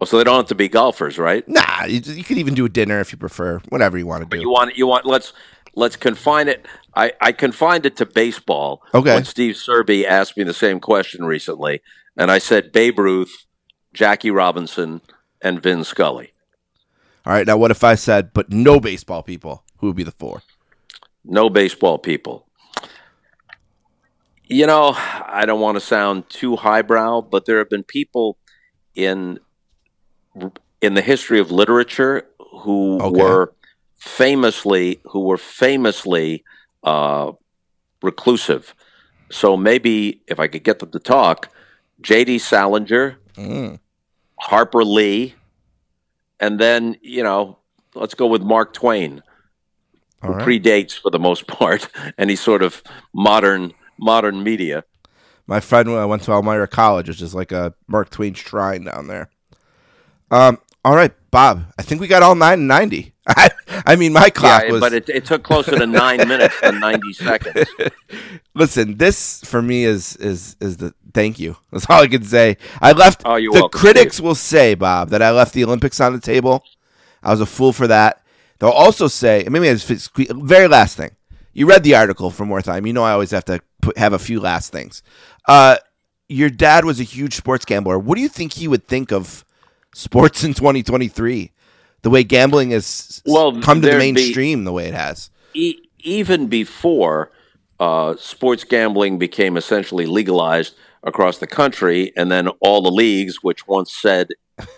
Well, 0.00 0.06
so 0.06 0.16
they 0.16 0.24
don't 0.24 0.36
have 0.36 0.46
to 0.46 0.54
be 0.54 0.68
golfers, 0.68 1.18
right? 1.18 1.46
Nah, 1.48 1.84
you, 1.86 2.00
you 2.00 2.22
could 2.24 2.38
even 2.38 2.54
do 2.54 2.64
a 2.64 2.68
dinner 2.68 3.00
if 3.00 3.12
you 3.12 3.18
prefer. 3.18 3.58
Whatever 3.68 3.98
you 3.98 4.06
want 4.06 4.22
to 4.22 4.26
But 4.26 4.36
do. 4.36 4.42
you 4.42 4.50
want 4.50 4.76
you 4.76 4.86
want 4.86 5.04
let's 5.06 5.32
let's 5.74 5.96
confine 5.96 6.48
it. 6.48 6.66
I, 6.94 7.12
I 7.20 7.32
confined 7.32 7.84
it 7.84 7.96
to 7.96 8.06
baseball. 8.06 8.82
Okay. 8.94 9.14
When 9.14 9.24
Steve 9.24 9.54
Serby 9.56 10.04
asked 10.06 10.36
me 10.36 10.44
the 10.44 10.54
same 10.54 10.78
question 10.80 11.24
recently, 11.24 11.82
and 12.16 12.30
I 12.30 12.38
said 12.38 12.72
Babe 12.72 12.98
Ruth, 12.98 13.46
Jackie 13.92 14.30
Robinson, 14.30 15.00
and 15.42 15.62
Vin 15.62 15.84
Scully. 15.84 16.32
All 17.28 17.34
right. 17.34 17.46
Now, 17.46 17.58
what 17.58 17.70
if 17.70 17.84
I 17.84 17.94
said, 17.94 18.32
but 18.32 18.50
no 18.50 18.80
baseball 18.80 19.22
people? 19.22 19.62
Who 19.78 19.88
would 19.88 19.96
be 19.96 20.02
the 20.02 20.12
four? 20.12 20.42
No 21.26 21.50
baseball 21.50 21.98
people. 21.98 22.46
You 24.44 24.66
know, 24.66 24.94
I 24.96 25.44
don't 25.44 25.60
want 25.60 25.76
to 25.76 25.80
sound 25.82 26.30
too 26.30 26.56
highbrow, 26.56 27.20
but 27.20 27.44
there 27.44 27.58
have 27.58 27.68
been 27.68 27.84
people 27.84 28.38
in 28.94 29.40
in 30.80 30.94
the 30.94 31.02
history 31.02 31.38
of 31.38 31.50
literature 31.50 32.26
who 32.62 32.98
Okay. 33.02 33.20
were 33.20 33.52
famously 33.98 34.98
who 35.04 35.20
were 35.20 35.36
famously 35.36 36.44
uh, 36.82 37.32
reclusive. 38.02 38.74
So 39.30 39.54
maybe 39.54 40.22
if 40.28 40.40
I 40.40 40.46
could 40.48 40.64
get 40.64 40.78
them 40.78 40.92
to 40.92 40.98
talk, 40.98 41.50
J.D. 42.00 42.38
Salinger, 42.38 43.18
Mm. 43.34 43.80
Harper 44.40 44.82
Lee, 44.82 45.34
and 46.40 46.58
then 46.58 46.96
you 47.02 47.22
know, 47.22 47.58
let's 47.94 48.14
go 48.14 48.26
with 48.26 48.42
Mark 48.42 48.72
Twain 48.72 49.22
All 50.22 50.30
right. 50.30 50.46
predates 50.46 50.98
for 50.98 51.10
the 51.10 51.18
most 51.18 51.46
part 51.58 51.88
any 52.16 52.36
sort 52.36 52.62
of 52.62 52.82
modern 53.12 53.72
modern 53.98 54.42
media. 54.42 54.84
My 55.46 55.60
friend 55.60 55.88
uh, 55.88 56.06
went 56.06 56.22
to 56.24 56.32
Elmira 56.32 56.68
College, 56.68 57.08
which 57.08 57.22
is 57.22 57.34
like 57.34 57.52
a 57.52 57.74
Mark 57.86 58.10
Twain 58.10 58.34
shrine 58.34 58.84
down 58.84 59.06
there. 59.06 59.30
Um. 60.30 60.58
All 60.84 60.94
right, 60.94 61.12
Bob. 61.30 61.64
I 61.78 61.82
think 61.82 62.00
we 62.00 62.06
got 62.06 62.22
all 62.22 62.34
nine 62.34 62.66
ninety. 62.66 63.14
I, 63.36 63.50
I 63.84 63.96
mean, 63.96 64.14
my 64.14 64.30
clock 64.30 64.64
yeah, 64.64 64.72
was. 64.72 64.80
but 64.80 64.94
it, 64.94 65.08
it 65.10 65.24
took 65.26 65.42
closer 65.42 65.78
to 65.78 65.86
nine 65.86 66.26
minutes 66.26 66.58
than 66.62 66.80
ninety 66.80 67.12
seconds. 67.12 67.68
Listen, 68.54 68.96
this 68.96 69.42
for 69.44 69.60
me 69.60 69.84
is 69.84 70.16
is 70.16 70.56
is 70.60 70.78
the 70.78 70.94
thank 71.12 71.38
you. 71.38 71.56
That's 71.72 71.86
all 71.90 72.00
I 72.02 72.06
can 72.06 72.24
say. 72.24 72.56
I 72.80 72.92
left. 72.92 73.22
Oh, 73.26 73.36
you're 73.36 73.52
the 73.52 73.60
welcome, 73.60 73.80
critics 73.80 74.18
will 74.18 74.34
say, 74.34 74.74
Bob, 74.74 75.10
that 75.10 75.20
I 75.20 75.30
left 75.30 75.52
the 75.52 75.64
Olympics 75.64 76.00
on 76.00 76.14
the 76.14 76.20
table. 76.20 76.64
I 77.22 77.30
was 77.30 77.42
a 77.42 77.46
fool 77.46 77.72
for 77.74 77.86
that. 77.88 78.22
They'll 78.60 78.70
also 78.70 79.08
say, 79.08 79.46
maybe 79.48 79.68
it's 79.68 80.10
very 80.16 80.66
last 80.66 80.96
thing. 80.96 81.10
You 81.52 81.68
read 81.68 81.82
the 81.82 81.96
article 81.96 82.30
from 82.30 82.48
More 82.48 82.62
Time. 82.62 82.86
You 82.86 82.92
know 82.92 83.04
I 83.04 83.12
always 83.12 83.30
have 83.32 83.44
to 83.46 83.60
put, 83.82 83.98
have 83.98 84.14
a 84.14 84.18
few 84.18 84.40
last 84.40 84.72
things. 84.72 85.02
Uh, 85.46 85.76
your 86.28 86.50
dad 86.50 86.84
was 86.84 86.98
a 86.98 87.04
huge 87.04 87.34
sports 87.34 87.64
gambler. 87.64 87.98
What 87.98 88.16
do 88.16 88.22
you 88.22 88.28
think 88.28 88.54
he 88.54 88.68
would 88.68 88.86
think 88.86 89.12
of 89.12 89.44
sports 89.94 90.44
in 90.44 90.54
2023? 90.54 91.52
The 92.02 92.10
way 92.10 92.22
gambling 92.24 92.70
has 92.70 93.22
Well, 93.26 93.60
come 93.60 93.80
to 93.80 93.86
the 93.86 93.88
there'd 93.92 94.00
be- 94.00 94.12
mainstream, 94.12 94.64
the 94.64 94.72
way 94.72 94.86
it 94.86 94.94
has. 94.94 95.30
E- 95.54 95.78
even 96.00 96.46
before 96.46 97.30
uh, 97.80 98.14
sports 98.18 98.64
gambling 98.64 99.18
became 99.18 99.56
essentially 99.56 100.06
legalized 100.06 100.74
across 101.02 101.38
the 101.38 101.46
country, 101.46 102.12
and 102.16 102.30
then 102.30 102.48
all 102.60 102.82
the 102.82 102.90
leagues, 102.90 103.42
which 103.42 103.66
once 103.68 103.92
said 103.92 104.28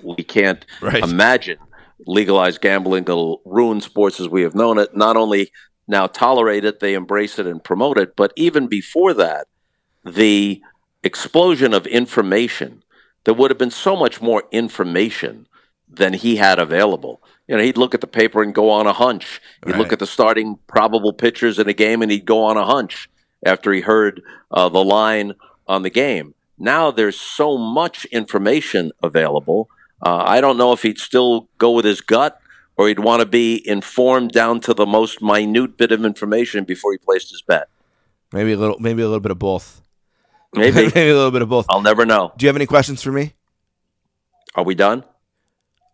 we 0.02 0.16
can't 0.22 0.64
Right. 0.82 1.02
imagine 1.02 1.58
legalized 2.06 2.60
gambling 2.60 3.04
will 3.04 3.40
ruin 3.44 3.80
sports 3.80 4.20
as 4.20 4.28
we 4.28 4.42
have 4.42 4.54
known 4.54 4.78
it, 4.78 4.96
not 4.96 5.16
only 5.16 5.50
now 5.88 6.06
tolerate 6.06 6.64
it, 6.64 6.80
they 6.80 6.94
embrace 6.94 7.38
it 7.38 7.46
and 7.46 7.62
promote 7.62 7.98
it, 7.98 8.16
but 8.16 8.32
even 8.36 8.66
before 8.68 9.12
that, 9.14 9.46
the 10.04 10.60
explosion 11.02 11.74
of 11.74 11.86
information, 11.86 12.82
there 13.24 13.34
would 13.34 13.50
have 13.50 13.58
been 13.58 13.70
so 13.70 13.96
much 13.96 14.22
more 14.22 14.44
information 14.52 15.46
than 15.92 16.12
he 16.14 16.36
had 16.36 16.58
available. 16.58 17.20
You 17.48 17.56
know, 17.56 17.62
he'd 17.62 17.76
look 17.76 17.94
at 17.94 18.00
the 18.00 18.06
paper 18.06 18.42
and 18.42 18.54
go 18.54 18.70
on 18.70 18.86
a 18.86 18.92
hunch. 18.92 19.40
He'd 19.66 19.76
look 19.76 19.92
at 19.92 19.98
the 19.98 20.06
starting 20.06 20.58
probable 20.68 21.12
pitchers 21.12 21.58
in 21.58 21.68
a 21.68 21.72
game 21.72 22.00
and 22.00 22.10
he'd 22.10 22.24
go 22.24 22.44
on 22.44 22.56
a 22.56 22.64
hunch 22.64 23.10
after 23.44 23.72
he 23.72 23.80
heard 23.80 24.22
uh, 24.52 24.68
the 24.68 24.84
line 24.84 25.34
on 25.66 25.82
the 25.82 25.90
game. 25.90 26.34
Now 26.58 26.90
there's 26.90 27.18
so 27.18 27.58
much 27.58 28.04
information 28.06 28.92
available. 29.02 29.68
Uh, 30.00 30.22
I 30.24 30.40
don't 30.40 30.56
know 30.56 30.72
if 30.72 30.82
he'd 30.82 30.98
still 30.98 31.48
go 31.58 31.72
with 31.72 31.84
his 31.84 32.00
gut 32.00 32.40
or 32.76 32.88
he'd 32.88 33.00
want 33.00 33.20
to 33.20 33.26
be 33.26 33.66
informed 33.68 34.30
down 34.30 34.60
to 34.60 34.72
the 34.72 34.86
most 34.86 35.20
minute 35.20 35.76
bit 35.76 35.90
of 35.90 36.04
information 36.04 36.64
before 36.64 36.92
he 36.92 36.98
placed 36.98 37.30
his 37.30 37.42
bet. 37.42 37.68
Maybe 38.32 38.52
a 38.52 38.56
little, 38.56 38.78
maybe 38.78 39.02
a 39.02 39.06
little 39.06 39.20
bit 39.20 39.32
of 39.32 39.38
both. 39.38 39.82
Maybe. 40.54 40.74
maybe 40.94 41.10
a 41.10 41.14
little 41.14 41.30
bit 41.30 41.42
of 41.42 41.48
both. 41.48 41.66
I'll 41.68 41.82
never 41.82 42.06
know. 42.06 42.32
Do 42.36 42.44
you 42.44 42.48
have 42.48 42.56
any 42.56 42.66
questions 42.66 43.02
for 43.02 43.10
me? 43.10 43.34
Are 44.54 44.64
we 44.64 44.74
done? 44.74 45.04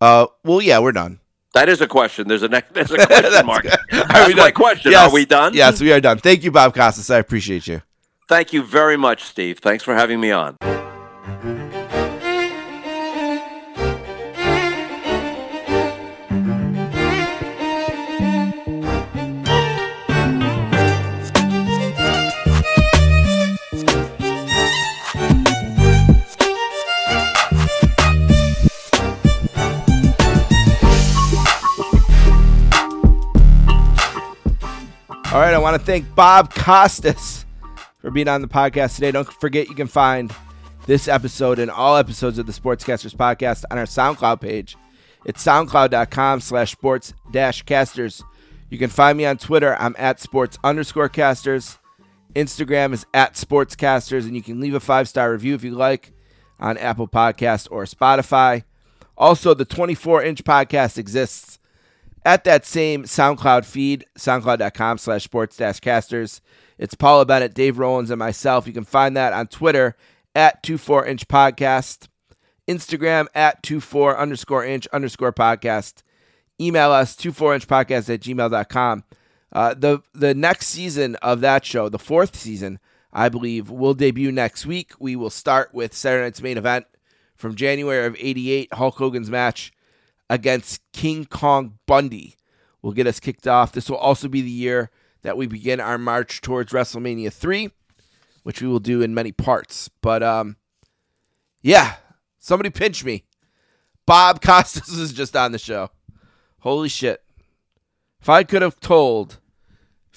Uh, 0.01 0.27
well, 0.45 0.61
yeah, 0.61 0.79
we're 0.79 0.93
done. 0.93 1.21
That 1.55 1.69
is 1.69 1.81
a 1.81 1.87
question. 1.87 2.29
There's 2.29 2.43
a 2.43 2.49
ne- 2.49 2.63
there's 2.73 2.91
a 2.91 2.97
question 3.07 3.47
mark. 3.47 3.63
good. 3.63 3.73
Are 3.93 4.07
That's 4.07 4.29
we 4.29 4.35
my 4.35 4.43
done? 4.45 4.53
question. 4.53 4.93
Yes. 4.93 5.11
Are 5.11 5.15
we 5.15 5.25
done? 5.25 5.55
Yes, 5.55 5.81
we 5.81 5.93
are 5.93 6.01
done. 6.01 6.19
Thank 6.19 6.45
you, 6.45 6.51
Bob 6.51 6.75
Costas. 6.75 7.11
I 7.11 7.19
appreciate 7.19 7.67
you. 7.67 7.81
Thank 8.29 8.53
you 8.53 8.63
very 8.63 8.97
much, 8.97 9.23
Steve. 9.25 9.61
Thanks 9.61 9.83
for 9.85 9.95
having 9.95 10.21
me 10.21 10.33
on. 10.33 10.57
All 35.37 35.43
right, 35.43 35.53
I 35.53 35.59
want 35.59 35.79
to 35.79 35.87
thank 35.87 36.15
Bob 36.15 36.55
Costas 36.55 37.45
for 38.01 38.11
being 38.11 38.27
on 38.27 38.41
the 38.41 38.49
podcast 38.49 38.95
today. 38.95 39.11
Don't 39.11 39.31
forget 39.31 39.69
you 39.69 39.75
can 39.75 39.87
find 39.87 40.35
this 40.87 41.09
episode 41.09 41.59
and 41.59 41.71
all 41.71 41.99
episodes 41.99 42.39
of 42.39 42.47
the 42.47 42.55
Sportscasters 42.55 43.15
podcast 43.15 43.65
on 43.71 43.77
our 43.77 43.85
SoundCloud 43.85 44.41
page. 44.41 44.79
It's 45.27 45.45
soundcloud.com 45.45 46.41
slash 46.41 46.73
sports 46.73 47.13
dash 47.33 47.61
casters. 47.65 48.25
You 48.71 48.79
can 48.79 48.89
find 48.89 49.19
me 49.19 49.27
on 49.27 49.37
Twitter. 49.37 49.77
I'm 49.79 49.95
at 49.99 50.21
sports 50.21 50.57
underscore 50.65 51.11
casters. 51.11 51.77
Instagram 52.35 52.95
is 52.95 53.05
at 53.13 53.35
sportscasters, 53.35 54.23
and 54.23 54.35
you 54.35 54.43
can 54.43 54.59
leave 54.59 54.73
a 54.73 54.81
five 54.81 55.07
star 55.07 55.31
review 55.33 55.55
if 55.55 55.63
you 55.63 55.73
like 55.73 56.15
on 56.59 56.79
Apple 56.79 57.09
Podcast 57.09 57.69
or 57.71 57.85
Spotify. 57.85 58.65
Also, 59.19 59.53
the 59.53 59.67
24 59.67 60.23
inch 60.23 60.45
podcast 60.45 60.97
exists 60.97 61.59
at 62.27 62.43
that 62.43 62.67
same 62.67 63.05
SoundCloud 63.05 63.65
feed, 63.65 64.05
soundcloud.com 64.19 64.99
slash 64.99 65.23
sports 65.23 65.57
dash 65.57 65.79
casters. 65.79 66.43
It's 66.77 66.97
Paula 66.97 67.25
Bennett, 67.25 67.55
Dave 67.55 67.79
Rollins, 67.79 68.11
and 68.11 68.19
myself. 68.19 68.67
You 68.67 68.73
can 68.73 68.85
find 68.85 69.17
that 69.17 69.33
on 69.33 69.47
Twitter 69.47 69.97
at 70.35 70.63
24 70.65 71.07
inch 71.07 71.29
podcast, 71.29 72.09
Instagram 72.69 73.29
at 73.33 73.63
24 73.63 74.19
underscore 74.19 74.65
inch 74.65 74.89
underscore 74.89 75.33
podcast. 75.33 76.03
Email 76.61 76.91
us 76.91 77.15
24 77.15 77.55
inch 77.55 77.69
podcast 77.69 78.13
at 78.13 78.21
gmail.com. 78.21 79.05
Uh, 79.53 79.75
the, 79.75 80.01
the 80.13 80.35
next 80.35 80.67
season 80.67 81.15
of 81.17 81.41
that 81.43 81.65
show, 81.65 81.89
the 81.89 81.99
fourth 81.99 82.35
season, 82.35 82.81
I 83.13 83.29
believe, 83.29 83.71
will 83.71 83.95
debut 83.95 84.33
next 84.33 84.67
week. 84.67 84.93
We 84.99 85.15
will 85.15 85.31
start 85.31 85.73
with 85.73 85.95
Saturday 85.95 86.25
night's 86.25 86.43
main 86.43 86.59
event 86.59 86.87
from 87.37 87.55
January 87.55 88.05
of 88.05 88.17
88, 88.19 88.75
Hulk 88.75 88.97
Hogan's 88.97 89.31
match 89.31 89.73
against 90.29 90.81
King 90.93 91.25
Kong 91.25 91.79
Bundy 91.87 92.37
will 92.83 92.93
get 92.93 93.07
us 93.07 93.21
kicked 93.21 93.47
off. 93.47 93.73
This 93.73 93.89
will 93.89 93.97
also 93.97 94.29
be 94.29 94.43
the 94.43 94.51
year 94.51 94.91
that 95.23 95.37
we 95.37 95.47
begin 95.47 95.81
our 95.81 95.99
march 95.99 96.41
towards 96.41 96.73
WrestleMania 96.73 97.33
3, 97.33 97.71
which 98.43 98.63
we 98.63 98.69
will 98.69 98.81
do 98.81 99.03
in 99.03 99.15
many 99.15 99.33
parts. 99.33 99.91
But 100.03 100.23
um 100.23 100.57
yeah, 101.63 101.97
somebody 102.39 102.71
pinch 102.71 103.05
me. 103.05 103.25
Bob 104.07 104.41
Costas 104.43 104.89
is 104.89 105.13
just 105.13 105.37
on 105.37 105.53
the 105.53 105.59
show. 105.59 105.91
Holy 106.61 106.89
shit. 106.89 107.23
If 108.21 108.29
I 108.29 108.45
could 108.45 108.63
have 108.63 108.81
told 108.81 109.41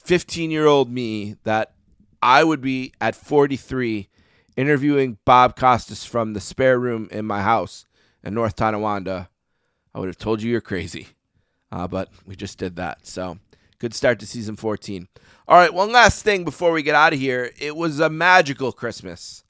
15-year-old 0.03 0.90
me 0.90 1.36
that 1.44 1.73
I 2.22 2.44
would 2.44 2.61
be 2.61 2.94
at 2.99 3.15
43 3.15 4.10
interviewing 4.57 5.18
Bob 5.26 5.56
Costas 5.56 6.06
from 6.06 6.34
the 6.34 6.41
spare 6.41 6.80
room 6.80 7.07
in 7.11 7.26
my 7.26 7.41
house 7.41 7.86
in 8.23 8.34
North 8.34 8.56
Tonawanda, 8.56 9.28
I 9.94 9.99
would 9.99 10.07
have 10.07 10.18
told 10.18 10.41
you 10.41 10.52
you're 10.52 10.61
crazy. 10.61 11.07
Uh, 11.72 11.88
but 11.88 12.10
we 12.26 12.36
just 12.36 12.57
did 12.57 12.76
that. 12.78 13.06
So 13.06 13.38
good 13.80 13.94
start 13.94 14.20
to 14.20 14.28
season 14.28 14.56
14. 14.56 15.07
All 15.48 15.57
right, 15.57 15.74
one 15.74 15.91
last 15.91 16.24
thing 16.24 16.44
before 16.44 16.72
we 16.72 16.84
get 16.84 16.95
out 16.95 17.14
of 17.14 17.20
here. 17.20 17.52
It 17.60 17.76
was 17.76 17.99
a 17.99 18.10
magical 18.10 18.72
Christmas 18.72 19.44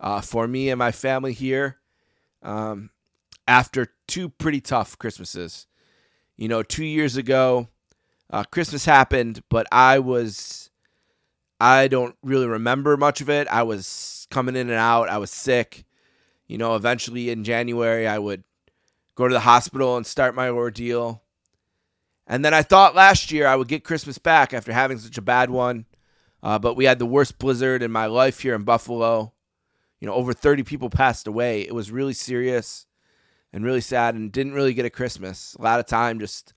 uh, 0.00 0.20
for 0.20 0.46
me 0.46 0.70
and 0.70 0.78
my 0.78 0.92
family 0.92 1.32
here 1.32 1.78
um, 2.42 2.90
after 3.48 3.88
two 4.06 4.28
pretty 4.28 4.60
tough 4.60 4.98
Christmases. 4.98 5.66
You 6.36 6.48
know, 6.48 6.62
two 6.62 6.84
years 6.84 7.16
ago, 7.16 7.68
uh, 8.30 8.44
Christmas 8.44 8.84
happened, 8.84 9.42
but 9.48 9.66
I 9.72 9.98
was, 9.98 10.70
I 11.60 11.88
don't 11.88 12.14
really 12.22 12.46
remember 12.46 12.96
much 12.96 13.20
of 13.20 13.30
it. 13.30 13.48
I 13.48 13.62
was 13.62 14.26
coming 14.30 14.56
in 14.56 14.68
and 14.68 14.78
out, 14.78 15.08
I 15.08 15.18
was 15.18 15.30
sick. 15.30 15.84
You 16.46 16.58
know, 16.58 16.76
eventually 16.76 17.30
in 17.30 17.42
January, 17.42 18.06
I 18.06 18.18
would 18.18 18.44
go 19.16 19.26
to 19.26 19.34
the 19.34 19.40
hospital 19.40 19.96
and 19.96 20.06
start 20.06 20.36
my 20.36 20.48
ordeal. 20.48 21.22
And 22.28 22.44
then 22.44 22.54
I 22.54 22.62
thought 22.62 22.94
last 22.94 23.32
year 23.32 23.46
I 23.46 23.56
would 23.56 23.68
get 23.68 23.82
Christmas 23.82 24.18
back 24.18 24.54
after 24.54 24.72
having 24.72 24.98
such 24.98 25.18
a 25.18 25.22
bad 25.22 25.50
one. 25.50 25.86
Uh, 26.42 26.58
but 26.58 26.76
we 26.76 26.84
had 26.84 26.98
the 26.98 27.06
worst 27.06 27.38
blizzard 27.38 27.82
in 27.82 27.90
my 27.90 28.06
life 28.06 28.40
here 28.40 28.54
in 28.54 28.62
Buffalo. 28.62 29.32
You 30.00 30.06
know, 30.06 30.14
over 30.14 30.32
30 30.32 30.62
people 30.62 30.90
passed 30.90 31.26
away. 31.26 31.62
It 31.62 31.74
was 31.74 31.90
really 31.90 32.12
serious 32.12 32.86
and 33.52 33.64
really 33.64 33.80
sad 33.80 34.14
and 34.14 34.30
didn't 34.30 34.52
really 34.52 34.74
get 34.74 34.84
a 34.84 34.90
Christmas. 34.90 35.56
A 35.58 35.62
lot 35.62 35.80
of 35.80 35.86
time 35.86 36.20
just 36.20 36.52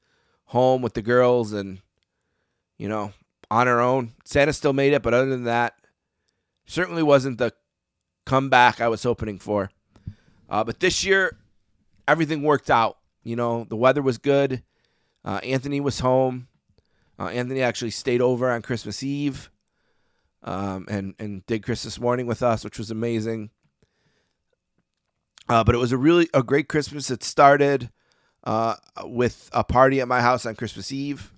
home 0.45 0.81
with 0.81 0.93
the 0.93 1.01
girls 1.01 1.53
and, 1.53 1.79
you 2.77 2.89
know, 2.89 3.13
on 3.49 3.67
our 3.67 3.79
own. 3.79 4.11
Santa 4.25 4.53
still 4.53 4.73
made 4.73 4.93
it, 4.93 5.01
but 5.01 5.13
other 5.13 5.29
than 5.29 5.45
that, 5.45 5.75
certainly 6.65 7.03
wasn't 7.03 7.37
the 7.37 7.53
comeback 8.25 8.81
I 8.81 8.89
was 8.89 9.03
hoping 9.03 9.39
for. 9.39 9.71
Uh, 10.49 10.63
but 10.63 10.79
this 10.79 11.05
year, 11.05 11.38
everything 12.09 12.43
worked 12.43 12.69
out. 12.69 12.97
You 13.23 13.35
know, 13.35 13.65
the 13.65 13.75
weather 13.75 14.01
was 14.01 14.17
good. 14.17 14.63
Uh, 15.23 15.39
Anthony 15.43 15.79
was 15.79 15.99
home. 15.99 16.47
Uh, 17.19 17.27
Anthony 17.27 17.61
actually 17.61 17.91
stayed 17.91 18.21
over 18.21 18.49
on 18.49 18.61
Christmas 18.61 19.03
Eve 19.03 19.49
um, 20.43 20.85
and 20.89 21.15
and 21.19 21.45
did 21.45 21.63
Christmas 21.63 21.99
morning 21.99 22.25
with 22.25 22.41
us, 22.41 22.63
which 22.63 22.77
was 22.77 22.91
amazing. 22.91 23.49
Uh, 25.47 25.63
but 25.63 25.75
it 25.75 25.79
was 25.79 25.91
a 25.91 25.97
really 25.97 26.29
a 26.33 26.43
great 26.43 26.69
Christmas. 26.69 27.09
It 27.11 27.23
started 27.23 27.89
uh, 28.43 28.75
with 29.03 29.49
a 29.51 29.63
party 29.63 29.99
at 29.99 30.07
my 30.07 30.21
house 30.21 30.45
on 30.45 30.55
Christmas 30.55 30.91
Eve. 30.91 31.33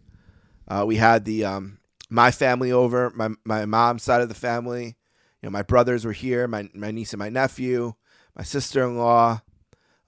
Uh, 0.68 0.84
we 0.85 0.98
had 0.98 1.26
the 1.26 1.45
um, 1.45 1.80
my 2.10 2.30
family 2.31 2.72
over, 2.72 3.10
my 3.15 3.30
my 3.43 3.65
mom's 3.65 4.03
side 4.03 4.22
of 4.22 4.30
the 4.30 4.35
family. 4.35 4.98
You 5.41 5.48
know, 5.48 5.49
my 5.49 5.64
brothers 5.64 6.06
were 6.06 6.11
here, 6.11 6.48
my 6.48 6.69
my 6.73 6.91
niece 6.91 7.14
and 7.14 7.19
my 7.19 7.30
nephew, 7.30 7.95
my 8.38 8.43
sister 8.43 8.84
in 8.84 8.98
law. 8.98 9.41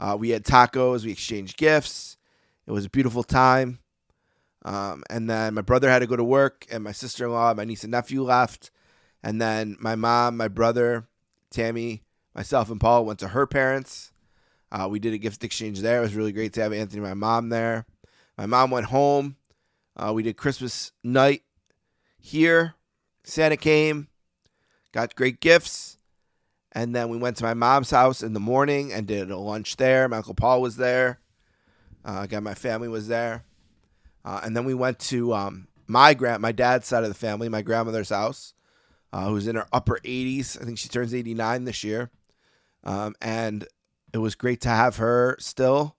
Uh, 0.03 0.17
we 0.17 0.31
had 0.31 0.43
tacos. 0.43 1.05
We 1.05 1.13
exchanged 1.13 1.55
gifts. 1.55 2.17
It 2.67 2.71
was 2.71 2.83
a 2.83 2.89
beautiful 2.89 3.23
time. 3.23 3.79
Um, 4.65 5.03
and 5.09 5.29
then 5.29 5.53
my 5.53 5.61
brother 5.61 5.89
had 5.89 5.99
to 5.99 6.07
go 6.07 6.17
to 6.17 6.23
work, 6.23 6.65
and 6.69 6.83
my 6.83 6.91
sister 6.91 7.25
in 7.25 7.31
law, 7.31 7.53
my 7.53 7.63
niece 7.63 7.83
and 7.83 7.91
nephew 7.91 8.21
left. 8.21 8.69
And 9.23 9.41
then 9.41 9.77
my 9.79 9.95
mom, 9.95 10.35
my 10.35 10.49
brother, 10.49 11.07
Tammy, 11.51 12.03
myself, 12.35 12.69
and 12.69 12.81
Paul 12.81 13.05
went 13.05 13.19
to 13.19 13.29
her 13.29 13.47
parents. 13.47 14.11
Uh, 14.73 14.89
we 14.89 14.99
did 14.99 15.13
a 15.13 15.17
gift 15.17 15.43
exchange 15.43 15.79
there. 15.79 15.99
It 15.99 16.01
was 16.01 16.15
really 16.15 16.33
great 16.33 16.51
to 16.53 16.61
have 16.61 16.73
Anthony 16.73 17.01
my 17.01 17.13
mom 17.13 17.47
there. 17.47 17.85
My 18.37 18.45
mom 18.45 18.71
went 18.71 18.87
home. 18.87 19.37
Uh, 19.95 20.11
we 20.13 20.23
did 20.23 20.35
Christmas 20.35 20.91
night 21.01 21.43
here. 22.19 22.75
Santa 23.23 23.55
came, 23.55 24.09
got 24.91 25.15
great 25.15 25.39
gifts. 25.39 25.97
And 26.73 26.95
then 26.95 27.09
we 27.09 27.17
went 27.17 27.37
to 27.37 27.43
my 27.43 27.53
mom's 27.53 27.91
house 27.91 28.23
in 28.23 28.33
the 28.33 28.39
morning 28.39 28.91
and 28.91 29.07
did 29.07 29.29
a 29.29 29.37
lunch 29.37 29.77
there. 29.77 30.09
My 30.09 30.17
Uncle 30.17 30.33
Paul 30.33 30.61
was 30.61 30.75
there. 30.75 31.19
Uh, 32.03 32.21
again, 32.23 32.43
my 32.43 32.55
family 32.55 32.87
was 32.87 33.07
there. 33.07 33.45
Uh, 34.25 34.41
and 34.43 34.57
then 34.57 34.65
we 34.65 34.73
went 34.73 34.99
to 34.99 35.33
um, 35.33 35.67
my 35.87 36.13
grand, 36.13 36.41
my 36.41 36.51
dad's 36.51 36.87
side 36.87 37.03
of 37.03 37.09
the 37.09 37.15
family, 37.15 37.47
my 37.47 37.61
grandmother's 37.61 38.09
house, 38.09 38.53
uh, 39.11 39.27
who's 39.27 39.47
in 39.47 39.55
her 39.55 39.67
upper 39.71 39.99
80s. 40.03 40.59
I 40.59 40.65
think 40.65 40.79
she 40.79 40.89
turns 40.89 41.13
89 41.13 41.65
this 41.65 41.83
year. 41.83 42.09
Um, 42.83 43.15
and 43.21 43.67
it 44.11 44.17
was 44.17 44.35
great 44.35 44.61
to 44.61 44.69
have 44.69 44.97
her 44.97 45.37
still. 45.39 45.95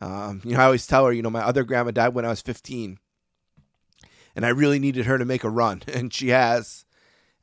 Um, 0.00 0.40
you 0.44 0.54
know, 0.54 0.60
I 0.60 0.64
always 0.64 0.86
tell 0.86 1.06
her, 1.06 1.12
you 1.12 1.22
know, 1.22 1.30
my 1.30 1.42
other 1.42 1.62
grandma 1.62 1.92
died 1.92 2.14
when 2.14 2.24
I 2.24 2.30
was 2.30 2.42
15. 2.42 2.98
And 4.34 4.46
I 4.46 4.48
really 4.48 4.78
needed 4.78 5.06
her 5.06 5.18
to 5.18 5.24
make 5.24 5.44
a 5.44 5.50
run, 5.50 5.82
and 5.88 6.12
she 6.12 6.28
has. 6.28 6.84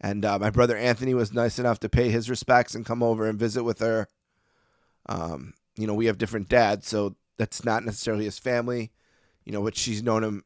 And 0.02 0.24
uh, 0.26 0.40
my 0.40 0.50
brother 0.50 0.78
Anthony 0.78 1.14
was 1.14 1.34
nice 1.34 1.60
enough 1.60 1.80
to 1.82 1.90
pay 1.90 2.10
his 2.10 2.30
respects 2.30 2.74
and 2.76 2.86
come 2.86 3.04
over 3.04 3.28
and 3.28 3.38
visit 3.40 3.64
with 3.64 3.80
her. 3.80 4.08
Um, 5.08 5.54
you 5.76 5.88
know, 5.88 5.94
we 5.94 6.06
have 6.06 6.18
different 6.18 6.50
dads, 6.50 6.88
so 6.88 7.16
that's 7.38 7.66
not 7.66 7.84
necessarily 7.84 8.26
his 8.26 8.40
family, 8.40 8.92
you 9.46 9.52
know, 9.52 9.62
but 9.64 9.76
she's 9.76 10.04
known 10.04 10.24
him 10.24 10.44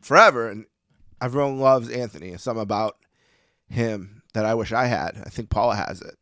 forever. 0.00 0.48
And 0.48 0.66
everyone 1.20 1.60
loves 1.60 1.90
Anthony. 1.90 2.30
It's 2.30 2.42
something 2.42 2.62
about 2.62 2.96
him 3.68 4.22
that 4.32 4.44
I 4.44 4.54
wish 4.54 4.72
I 4.72 4.86
had. 4.86 5.22
I 5.24 5.28
think 5.30 5.50
Paula 5.50 5.76
has 5.76 6.00
it. 6.02 6.16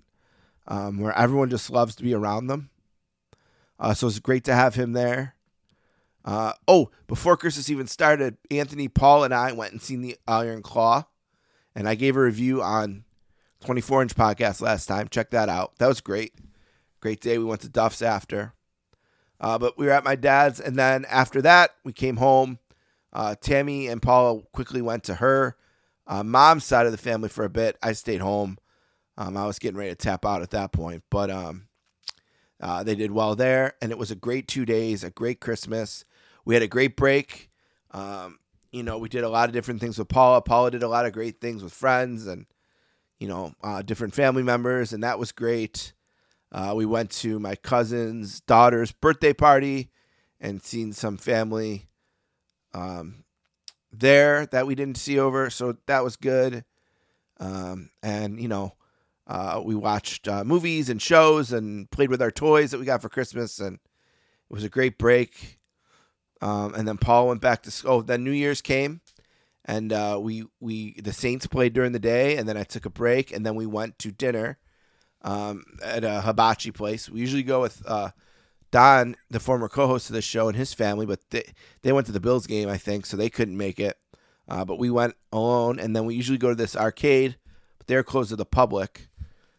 um, 0.66 0.98
where 1.00 1.16
everyone 1.16 1.50
just 1.50 1.70
loves 1.70 1.94
to 1.96 2.02
be 2.02 2.14
around 2.14 2.46
them. 2.46 2.70
Uh, 3.78 3.94
so 3.94 4.06
it's 4.06 4.18
great 4.18 4.44
to 4.44 4.54
have 4.54 4.74
him 4.74 4.92
there. 4.92 5.34
Uh, 6.24 6.52
oh, 6.68 6.90
before 7.08 7.36
Christmas 7.36 7.68
even 7.68 7.86
started, 7.88 8.36
Anthony, 8.50 8.86
Paul, 8.88 9.24
and 9.24 9.34
I 9.34 9.52
went 9.52 9.72
and 9.72 9.82
seen 9.82 10.02
the 10.02 10.16
Iron 10.28 10.62
Claw, 10.62 11.04
and 11.74 11.88
I 11.88 11.94
gave 11.94 12.16
a 12.16 12.22
review 12.22 12.62
on 12.62 13.04
24 13.64 14.02
inch 14.02 14.14
podcast 14.14 14.60
last 14.60 14.86
time. 14.86 15.08
Check 15.08 15.30
that 15.30 15.48
out. 15.48 15.78
That 15.78 15.88
was 15.88 16.00
great. 16.00 16.34
Great 17.00 17.20
day. 17.20 17.38
We 17.38 17.44
went 17.44 17.62
to 17.62 17.68
Duff's 17.68 18.02
after. 18.02 18.54
Uh, 19.40 19.58
but 19.58 19.76
we 19.76 19.86
were 19.86 19.92
at 19.92 20.04
my 20.04 20.14
dad's, 20.14 20.60
and 20.60 20.76
then 20.76 21.04
after 21.06 21.42
that, 21.42 21.72
we 21.84 21.92
came 21.92 22.18
home. 22.18 22.60
Uh, 23.12 23.34
Tammy 23.40 23.88
and 23.88 24.00
Paula 24.00 24.42
quickly 24.52 24.80
went 24.80 25.02
to 25.04 25.16
her 25.16 25.56
uh, 26.06 26.22
mom's 26.22 26.64
side 26.64 26.86
of 26.86 26.92
the 26.92 26.98
family 26.98 27.28
for 27.28 27.44
a 27.44 27.50
bit. 27.50 27.76
I 27.82 27.92
stayed 27.92 28.20
home. 28.20 28.58
Um, 29.16 29.36
I 29.36 29.46
was 29.46 29.58
getting 29.58 29.78
ready 29.78 29.90
to 29.90 29.96
tap 29.96 30.24
out 30.24 30.42
at 30.42 30.50
that 30.50 30.72
point, 30.72 31.02
but 31.10 31.30
um, 31.30 31.66
uh, 32.60 32.82
they 32.82 32.94
did 32.94 33.10
well 33.10 33.34
there, 33.34 33.74
and 33.82 33.90
it 33.90 33.98
was 33.98 34.10
a 34.10 34.16
great 34.16 34.48
two 34.48 34.64
days, 34.64 35.04
a 35.04 35.10
great 35.10 35.40
Christmas. 35.40 36.04
We 36.44 36.54
had 36.54 36.62
a 36.62 36.68
great 36.68 36.96
break. 36.96 37.50
Um, 37.90 38.38
you 38.72 38.82
know, 38.82 38.98
we 38.98 39.08
did 39.08 39.22
a 39.22 39.28
lot 39.28 39.48
of 39.48 39.52
different 39.52 39.80
things 39.80 39.98
with 39.98 40.08
Paula. 40.08 40.40
Paula 40.40 40.70
did 40.70 40.82
a 40.82 40.88
lot 40.88 41.06
of 41.06 41.12
great 41.12 41.40
things 41.40 41.62
with 41.62 41.72
friends 41.72 42.26
and 42.26 42.46
you 43.20 43.28
know 43.28 43.54
uh, 43.62 43.82
different 43.82 44.14
family 44.14 44.42
members, 44.42 44.92
and 44.92 45.04
that 45.04 45.18
was 45.18 45.30
great. 45.30 45.92
Uh, 46.50 46.72
we 46.74 46.84
went 46.84 47.10
to 47.10 47.38
my 47.38 47.54
cousin's 47.54 48.40
daughter's 48.40 48.92
birthday 48.92 49.32
party 49.32 49.90
and 50.40 50.62
seen 50.62 50.92
some 50.92 51.16
family 51.16 51.88
um, 52.74 53.24
there 53.92 54.46
that 54.46 54.66
we 54.66 54.74
didn't 54.74 54.96
see 54.96 55.18
over, 55.18 55.50
so 55.50 55.76
that 55.86 56.02
was 56.02 56.16
good. 56.16 56.64
Um, 57.38 57.90
and 58.02 58.40
you 58.40 58.48
know, 58.48 58.74
uh, 59.26 59.60
we 59.62 59.74
watched 59.74 60.26
uh, 60.28 60.44
movies 60.44 60.88
and 60.88 61.00
shows 61.00 61.52
and 61.52 61.90
played 61.90 62.10
with 62.10 62.22
our 62.22 62.30
toys 62.30 62.70
that 62.70 62.78
we 62.78 62.86
got 62.86 63.02
for 63.02 63.08
Christmas, 63.08 63.58
and 63.60 63.76
it 63.76 64.54
was 64.54 64.64
a 64.64 64.68
great 64.70 64.98
break. 64.98 65.58
Um, 66.42 66.74
and 66.74 66.86
then 66.86 66.98
Paul 66.98 67.28
went 67.28 67.40
back 67.40 67.62
to 67.62 67.70
school. 67.70 67.92
Oh, 67.92 68.02
then 68.02 68.24
New 68.24 68.32
Year's 68.32 68.60
came, 68.60 69.00
and 69.64 69.92
uh, 69.92 70.18
we 70.20 70.44
we 70.60 71.00
the 71.00 71.12
Saints 71.12 71.46
played 71.46 71.72
during 71.72 71.92
the 71.92 72.00
day, 72.00 72.36
and 72.36 72.48
then 72.48 72.56
I 72.56 72.64
took 72.64 72.84
a 72.84 72.90
break, 72.90 73.32
and 73.32 73.46
then 73.46 73.54
we 73.54 73.64
went 73.64 73.98
to 74.00 74.10
dinner 74.10 74.58
um, 75.22 75.62
at 75.82 76.02
a 76.02 76.20
hibachi 76.22 76.72
place. 76.72 77.08
We 77.08 77.20
usually 77.20 77.44
go 77.44 77.60
with 77.60 77.80
uh, 77.86 78.10
Don, 78.72 79.14
the 79.30 79.38
former 79.38 79.68
co-host 79.68 80.10
of 80.10 80.14
the 80.14 80.22
show, 80.22 80.48
and 80.48 80.56
his 80.56 80.74
family, 80.74 81.06
but 81.06 81.20
they 81.30 81.44
they 81.82 81.92
went 81.92 82.06
to 82.06 82.12
the 82.12 82.20
Bills 82.20 82.48
game, 82.48 82.68
I 82.68 82.76
think, 82.76 83.06
so 83.06 83.16
they 83.16 83.30
couldn't 83.30 83.56
make 83.56 83.78
it. 83.78 83.96
Uh, 84.48 84.64
but 84.64 84.80
we 84.80 84.90
went 84.90 85.14
alone, 85.32 85.78
and 85.78 85.94
then 85.94 86.06
we 86.06 86.16
usually 86.16 86.38
go 86.38 86.48
to 86.48 86.56
this 86.56 86.74
arcade, 86.74 87.36
but 87.78 87.86
they're 87.86 88.02
closed 88.02 88.30
to 88.30 88.36
the 88.36 88.44
public. 88.44 89.08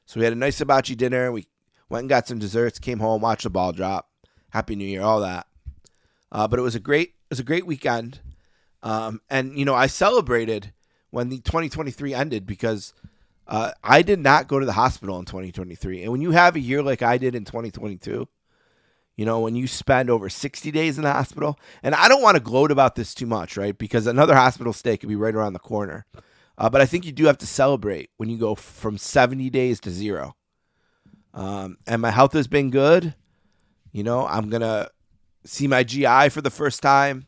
So 0.05 0.19
we 0.19 0.25
had 0.25 0.33
a 0.33 0.35
nice 0.37 0.59
hibachi 0.59 0.95
dinner. 0.95 1.31
We 1.31 1.47
went 1.87 2.01
and 2.01 2.09
got 2.09 2.27
some 2.27 2.39
desserts, 2.39 2.77
came 2.77 2.99
home, 2.99 3.21
watched 3.21 3.43
the 3.43 3.49
ball 3.49 3.71
drop. 3.71 4.09
Happy 4.49 4.75
New 4.75 4.85
Year, 4.85 5.01
all 5.01 5.21
that. 5.21 5.47
Uh, 6.33 6.47
but 6.47 6.59
it 6.59 6.63
was 6.63 6.75
a 6.75 6.79
great 6.79 7.09
it 7.09 7.29
was 7.29 7.39
a 7.39 7.43
great 7.43 7.65
weekend, 7.65 8.19
um, 8.81 9.21
and 9.29 9.57
you 9.57 9.63
know 9.63 9.75
I 9.75 9.87
celebrated 9.87 10.73
when 11.11 11.29
the 11.29 11.39
2023 11.39 12.13
ended 12.13 12.45
because 12.47 12.93
uh, 13.47 13.71
I 13.83 14.01
did 14.01 14.19
not 14.19 14.47
go 14.47 14.59
to 14.59 14.65
the 14.65 14.73
hospital 14.73 15.19
in 15.19 15.25
2023. 15.25 16.01
And 16.01 16.11
when 16.11 16.21
you 16.21 16.31
have 16.31 16.55
a 16.55 16.59
year 16.59 16.81
like 16.81 17.03
I 17.03 17.17
did 17.17 17.35
in 17.35 17.45
2022, 17.45 18.27
you 19.15 19.25
know, 19.25 19.41
when 19.41 19.55
you 19.55 19.67
spend 19.67 20.09
over 20.09 20.27
60 20.27 20.71
days 20.71 20.97
in 20.97 21.03
the 21.03 21.11
hospital, 21.11 21.59
and 21.83 21.93
I 21.93 22.07
don't 22.07 22.23
want 22.23 22.35
to 22.35 22.41
gloat 22.41 22.71
about 22.71 22.95
this 22.95 23.13
too 23.13 23.27
much, 23.27 23.57
right? 23.57 23.77
Because 23.77 24.07
another 24.07 24.33
hospital 24.33 24.73
stay 24.73 24.97
could 24.97 25.09
be 25.09 25.15
right 25.15 25.35
around 25.35 25.53
the 25.53 25.59
corner. 25.59 26.07
Uh, 26.57 26.69
but 26.69 26.81
I 26.81 26.85
think 26.85 27.05
you 27.05 27.11
do 27.11 27.25
have 27.25 27.37
to 27.39 27.45
celebrate 27.45 28.09
when 28.17 28.29
you 28.29 28.37
go 28.37 28.55
from 28.55 28.97
70 28.97 29.49
days 29.51 29.79
to 29.81 29.91
zero. 29.91 30.35
Um, 31.33 31.77
and 31.85 32.01
my 32.01 32.11
health 32.11 32.33
has 32.33 32.47
been 32.47 32.69
good. 32.71 33.13
You 33.91 34.03
know, 34.03 34.25
I'm 34.25 34.49
going 34.49 34.61
to 34.61 34.89
see 35.45 35.67
my 35.67 35.83
GI 35.83 36.29
for 36.29 36.41
the 36.41 36.49
first 36.49 36.81
time 36.81 37.27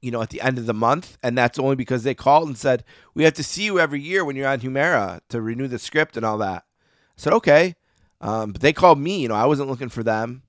you 0.00 0.10
know, 0.10 0.22
at 0.22 0.30
the 0.30 0.40
end 0.40 0.58
of 0.58 0.66
the 0.66 0.74
month, 0.74 1.18
and 1.22 1.36
that's 1.36 1.58
only 1.58 1.76
because 1.76 2.02
they 2.02 2.14
called 2.14 2.48
and 2.48 2.56
said 2.56 2.84
we 3.14 3.24
have 3.24 3.34
to 3.34 3.44
see 3.44 3.64
you 3.64 3.78
every 3.78 4.00
year 4.00 4.24
when 4.24 4.34
you're 4.34 4.48
on 4.48 4.60
Humira 4.60 5.20
to 5.28 5.40
renew 5.40 5.68
the 5.68 5.78
script 5.78 6.16
and 6.16 6.24
all 6.24 6.38
that. 6.38 6.64
I 6.64 7.16
said 7.16 7.32
okay, 7.34 7.76
um, 8.20 8.52
but 8.52 8.62
they 8.62 8.72
called 8.72 8.98
me. 8.98 9.20
You 9.20 9.28
know, 9.28 9.34
I 9.34 9.46
wasn't 9.46 9.68
looking 9.68 9.90
for 9.90 10.02
them, 10.02 10.42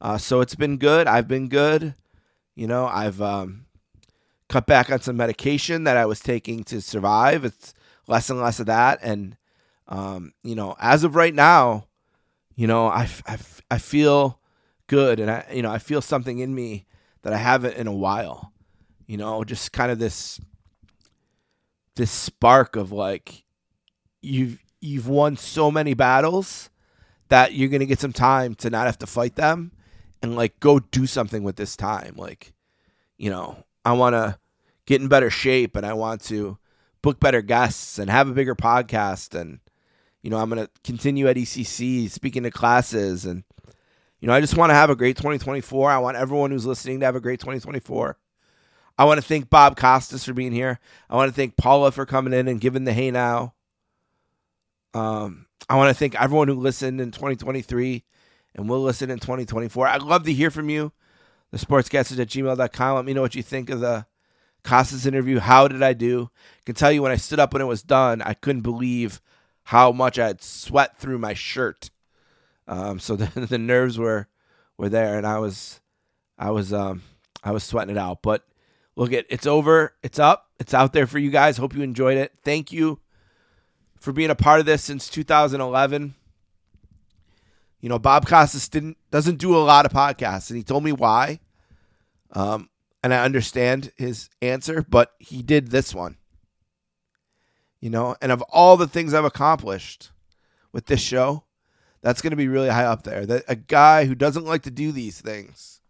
uh, 0.00 0.18
so 0.18 0.40
it's 0.40 0.54
been 0.54 0.78
good. 0.78 1.06
I've 1.06 1.28
been 1.28 1.48
good. 1.48 1.94
You 2.54 2.66
know, 2.66 2.86
I've 2.86 3.20
um, 3.20 3.66
cut 4.48 4.66
back 4.66 4.90
on 4.90 5.00
some 5.00 5.16
medication 5.16 5.84
that 5.84 5.96
I 5.96 6.06
was 6.06 6.20
taking 6.20 6.64
to 6.64 6.80
survive. 6.80 7.44
It's 7.44 7.74
less 8.06 8.30
and 8.30 8.40
less 8.40 8.58
of 8.58 8.66
that, 8.66 9.00
and 9.02 9.36
um, 9.86 10.32
you 10.42 10.54
know, 10.54 10.76
as 10.80 11.04
of 11.04 11.14
right 11.14 11.34
now, 11.34 11.88
you 12.56 12.66
know, 12.66 12.86
I, 12.86 13.08
I, 13.26 13.38
I 13.70 13.78
feel 13.78 14.38
good, 14.86 15.20
and 15.20 15.30
I 15.30 15.46
you 15.52 15.62
know 15.62 15.70
I 15.70 15.78
feel 15.78 16.00
something 16.00 16.38
in 16.38 16.54
me 16.54 16.86
that 17.22 17.32
I 17.32 17.38
haven't 17.38 17.76
in 17.76 17.86
a 17.86 17.92
while 17.92 18.52
you 19.06 19.16
know, 19.16 19.44
just 19.44 19.72
kind 19.72 19.90
of 19.90 19.98
this 19.98 20.40
this 21.96 22.10
spark 22.10 22.74
of 22.76 22.90
like 22.90 23.44
you've 24.20 24.58
you've 24.80 25.08
won 25.08 25.36
so 25.36 25.70
many 25.70 25.94
battles 25.94 26.70
that 27.28 27.54
you're 27.54 27.68
gonna 27.68 27.86
get 27.86 28.00
some 28.00 28.12
time 28.12 28.54
to 28.56 28.70
not 28.70 28.86
have 28.86 28.98
to 28.98 29.06
fight 29.06 29.36
them 29.36 29.72
and 30.22 30.36
like 30.36 30.58
go 30.60 30.78
do 30.78 31.06
something 31.06 31.42
with 31.42 31.56
this 31.56 31.76
time. 31.76 32.14
Like, 32.16 32.52
you 33.18 33.30
know, 33.30 33.64
I 33.84 33.92
wanna 33.92 34.38
get 34.86 35.00
in 35.00 35.08
better 35.08 35.30
shape 35.30 35.76
and 35.76 35.86
I 35.86 35.92
want 35.92 36.22
to 36.24 36.58
book 37.02 37.20
better 37.20 37.42
guests 37.42 37.98
and 37.98 38.10
have 38.10 38.28
a 38.28 38.32
bigger 38.32 38.54
podcast 38.54 39.38
and 39.38 39.60
you 40.22 40.30
know, 40.30 40.38
I'm 40.38 40.48
gonna 40.48 40.70
continue 40.82 41.28
at 41.28 41.36
ECC 41.36 42.10
speaking 42.10 42.44
to 42.44 42.50
classes 42.50 43.26
and 43.26 43.44
you 44.24 44.28
know, 44.28 44.32
I 44.34 44.40
just 44.40 44.56
want 44.56 44.70
to 44.70 44.74
have 44.74 44.88
a 44.88 44.96
great 44.96 45.18
2024. 45.18 45.90
I 45.90 45.98
want 45.98 46.16
everyone 46.16 46.50
who's 46.50 46.64
listening 46.64 47.00
to 47.00 47.04
have 47.04 47.14
a 47.14 47.20
great 47.20 47.40
2024. 47.40 48.16
I 48.96 49.04
want 49.04 49.20
to 49.20 49.26
thank 49.26 49.50
Bob 49.50 49.76
Costas 49.76 50.24
for 50.24 50.32
being 50.32 50.50
here. 50.50 50.80
I 51.10 51.16
want 51.16 51.28
to 51.28 51.34
thank 51.34 51.58
Paula 51.58 51.92
for 51.92 52.06
coming 52.06 52.32
in 52.32 52.48
and 52.48 52.58
giving 52.58 52.84
the 52.84 52.94
hey 52.94 53.10
now. 53.10 53.52
Um, 54.94 55.44
I 55.68 55.76
want 55.76 55.90
to 55.90 55.94
thank 55.94 56.18
everyone 56.18 56.48
who 56.48 56.54
listened 56.54 57.02
in 57.02 57.10
2023 57.10 58.02
and 58.54 58.66
will 58.66 58.80
listen 58.80 59.10
in 59.10 59.18
2024. 59.18 59.88
I'd 59.88 60.00
love 60.00 60.24
to 60.24 60.32
hear 60.32 60.50
from 60.50 60.70
you. 60.70 60.90
The 61.50 61.58
sportscasters 61.58 62.18
at 62.18 62.28
gmail.com. 62.28 62.96
Let 62.96 63.04
me 63.04 63.12
know 63.12 63.20
what 63.20 63.34
you 63.34 63.42
think 63.42 63.68
of 63.68 63.80
the 63.80 64.06
Costas 64.62 65.04
interview. 65.04 65.38
How 65.38 65.68
did 65.68 65.82
I 65.82 65.92
do? 65.92 66.30
I 66.32 66.62
can 66.64 66.74
tell 66.76 66.90
you 66.90 67.02
when 67.02 67.12
I 67.12 67.16
stood 67.16 67.40
up 67.40 67.52
when 67.52 67.60
it 67.60 67.66
was 67.66 67.82
done, 67.82 68.22
I 68.22 68.32
couldn't 68.32 68.62
believe 68.62 69.20
how 69.64 69.92
much 69.92 70.18
I 70.18 70.28
had 70.28 70.42
sweat 70.42 70.96
through 70.96 71.18
my 71.18 71.34
shirt. 71.34 71.90
Um, 72.66 72.98
so 72.98 73.16
the, 73.16 73.46
the 73.46 73.58
nerves 73.58 73.98
were 73.98 74.28
were 74.76 74.88
there, 74.88 75.16
and 75.18 75.26
I 75.26 75.38
was 75.38 75.80
I 76.38 76.50
was 76.50 76.72
um, 76.72 77.02
I 77.42 77.52
was 77.52 77.64
sweating 77.64 77.96
it 77.96 77.98
out. 77.98 78.22
But 78.22 78.44
Look 78.96 79.12
at 79.12 79.26
it's 79.28 79.46
over. 79.46 79.94
It's 80.02 80.18
up. 80.18 80.50
It's 80.60 80.74
out 80.74 80.92
there 80.92 81.06
for 81.06 81.18
you 81.18 81.30
guys. 81.30 81.56
Hope 81.56 81.74
you 81.74 81.82
enjoyed 81.82 82.16
it. 82.16 82.32
Thank 82.44 82.72
you 82.72 83.00
for 83.98 84.12
being 84.12 84.30
a 84.30 84.36
part 84.36 84.60
of 84.60 84.66
this 84.66 84.84
since 84.84 85.08
2011. 85.08 86.14
You 87.80 87.88
know, 87.88 87.98
Bob 87.98 88.26
Costas 88.26 88.68
didn't 88.68 88.96
doesn't 89.10 89.38
do 89.38 89.56
a 89.56 89.58
lot 89.58 89.84
of 89.84 89.92
podcasts, 89.92 90.48
and 90.50 90.56
he 90.56 90.62
told 90.62 90.84
me 90.84 90.92
why. 90.92 91.40
Um, 92.32 92.70
and 93.02 93.12
I 93.12 93.24
understand 93.24 93.92
his 93.96 94.30
answer, 94.40 94.82
but 94.88 95.12
he 95.18 95.42
did 95.42 95.70
this 95.70 95.94
one. 95.94 96.16
You 97.80 97.90
know, 97.90 98.16
and 98.22 98.32
of 98.32 98.42
all 98.42 98.76
the 98.76 98.88
things 98.88 99.12
I've 99.12 99.24
accomplished 99.24 100.10
with 100.72 100.86
this 100.86 101.00
show, 101.00 101.44
that's 102.04 102.22
going 102.22 102.30
to 102.30 102.36
be 102.36 102.46
really 102.46 102.68
high 102.68 102.84
up 102.84 103.02
there. 103.02 103.26
That 103.26 103.42
a 103.48 103.56
guy 103.56 104.04
who 104.04 104.14
doesn't 104.14 104.44
like 104.44 104.62
to 104.62 104.70
do 104.70 104.92
these 104.92 105.20
things 105.20 105.80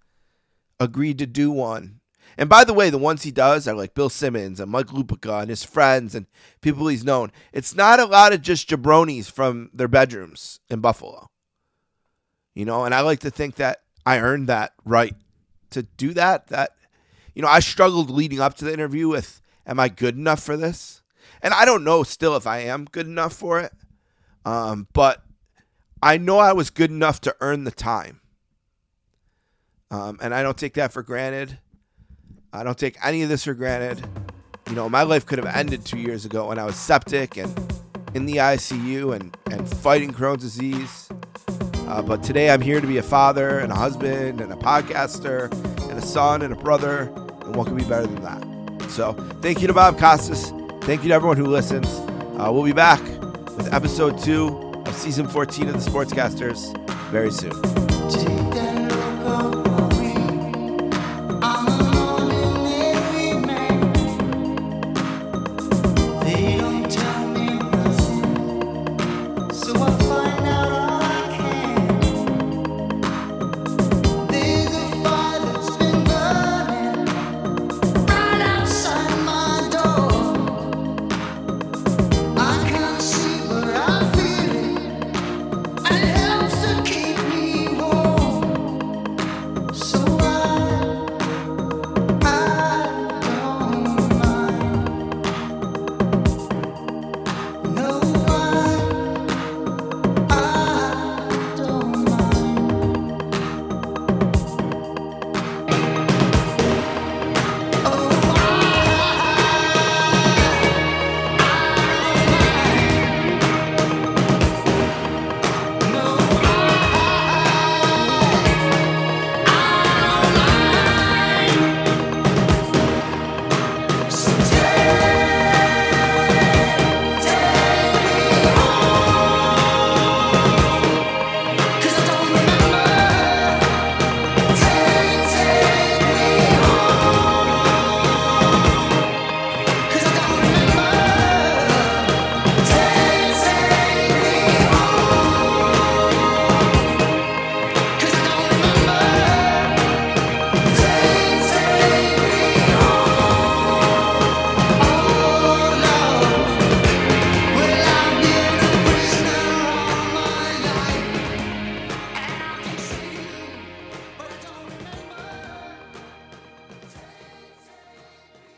agreed 0.80 1.18
to 1.18 1.26
do 1.26 1.50
one 1.50 2.00
and 2.36 2.48
by 2.48 2.64
the 2.64 2.74
way, 2.74 2.90
the 2.90 2.98
ones 2.98 3.22
he 3.22 3.30
does 3.30 3.68
are 3.68 3.74
like 3.74 3.94
Bill 3.94 4.08
Simmons 4.08 4.58
and 4.58 4.70
Mike 4.70 4.88
Lupica 4.88 5.40
and 5.40 5.50
his 5.50 5.64
friends 5.64 6.14
and 6.14 6.26
people 6.60 6.88
he's 6.88 7.04
known. 7.04 7.30
It's 7.52 7.74
not 7.74 8.00
a 8.00 8.06
lot 8.06 8.32
of 8.32 8.42
just 8.42 8.68
jabronis 8.68 9.30
from 9.30 9.70
their 9.72 9.88
bedrooms 9.88 10.60
in 10.68 10.80
Buffalo. 10.80 11.28
You 12.54 12.64
know, 12.64 12.84
and 12.84 12.94
I 12.94 13.00
like 13.00 13.20
to 13.20 13.30
think 13.30 13.56
that 13.56 13.82
I 14.06 14.18
earned 14.18 14.48
that 14.48 14.72
right 14.84 15.14
to 15.70 15.82
do 15.82 16.12
that. 16.14 16.48
That, 16.48 16.70
you 17.34 17.42
know, 17.42 17.48
I 17.48 17.60
struggled 17.60 18.10
leading 18.10 18.40
up 18.40 18.54
to 18.54 18.64
the 18.64 18.72
interview 18.72 19.08
with, 19.08 19.40
am 19.66 19.80
I 19.80 19.88
good 19.88 20.16
enough 20.16 20.42
for 20.42 20.56
this? 20.56 21.02
And 21.42 21.54
I 21.54 21.64
don't 21.64 21.84
know 21.84 22.02
still 22.02 22.36
if 22.36 22.46
I 22.46 22.60
am 22.60 22.84
good 22.84 23.06
enough 23.06 23.32
for 23.32 23.60
it. 23.60 23.72
Um, 24.44 24.88
but 24.92 25.23
I 26.04 26.18
know 26.18 26.38
I 26.38 26.52
was 26.52 26.68
good 26.68 26.90
enough 26.90 27.22
to 27.22 27.34
earn 27.40 27.64
the 27.64 27.70
time. 27.70 28.20
Um, 29.90 30.18
and 30.20 30.34
I 30.34 30.42
don't 30.42 30.58
take 30.58 30.74
that 30.74 30.92
for 30.92 31.02
granted. 31.02 31.58
I 32.52 32.62
don't 32.62 32.76
take 32.76 32.98
any 33.02 33.22
of 33.22 33.30
this 33.30 33.44
for 33.44 33.54
granted. 33.54 34.06
You 34.68 34.74
know, 34.74 34.86
my 34.90 35.02
life 35.02 35.24
could 35.24 35.38
have 35.38 35.56
ended 35.56 35.86
two 35.86 35.96
years 35.96 36.26
ago 36.26 36.48
when 36.48 36.58
I 36.58 36.64
was 36.66 36.76
septic 36.76 37.38
and 37.38 37.48
in 38.12 38.26
the 38.26 38.36
ICU 38.36 39.14
and, 39.14 39.34
and 39.50 39.66
fighting 39.66 40.12
Crohn's 40.12 40.42
disease. 40.42 41.08
Uh, 41.88 42.02
but 42.02 42.22
today 42.22 42.50
I'm 42.50 42.60
here 42.60 42.82
to 42.82 42.86
be 42.86 42.98
a 42.98 43.02
father 43.02 43.60
and 43.60 43.72
a 43.72 43.74
husband 43.74 44.42
and 44.42 44.52
a 44.52 44.56
podcaster 44.56 45.50
and 45.88 45.98
a 45.98 46.02
son 46.02 46.42
and 46.42 46.52
a 46.52 46.56
brother. 46.56 47.04
And 47.46 47.56
what 47.56 47.66
could 47.66 47.78
be 47.78 47.84
better 47.84 48.06
than 48.06 48.20
that? 48.20 48.90
So 48.90 49.14
thank 49.40 49.62
you 49.62 49.68
to 49.68 49.72
Bob 49.72 49.98
Costas. 49.98 50.50
Thank 50.82 51.02
you 51.02 51.08
to 51.08 51.14
everyone 51.14 51.38
who 51.38 51.46
listens. 51.46 51.88
Uh, 52.38 52.50
we'll 52.52 52.62
be 52.62 52.72
back 52.72 53.00
with 53.56 53.72
episode 53.72 54.18
two 54.18 54.63
season 54.94 55.28
14 55.28 55.68
of 55.68 55.84
the 55.84 55.90
Sportscasters 55.90 56.76
very 57.10 57.30
soon. 57.30 57.93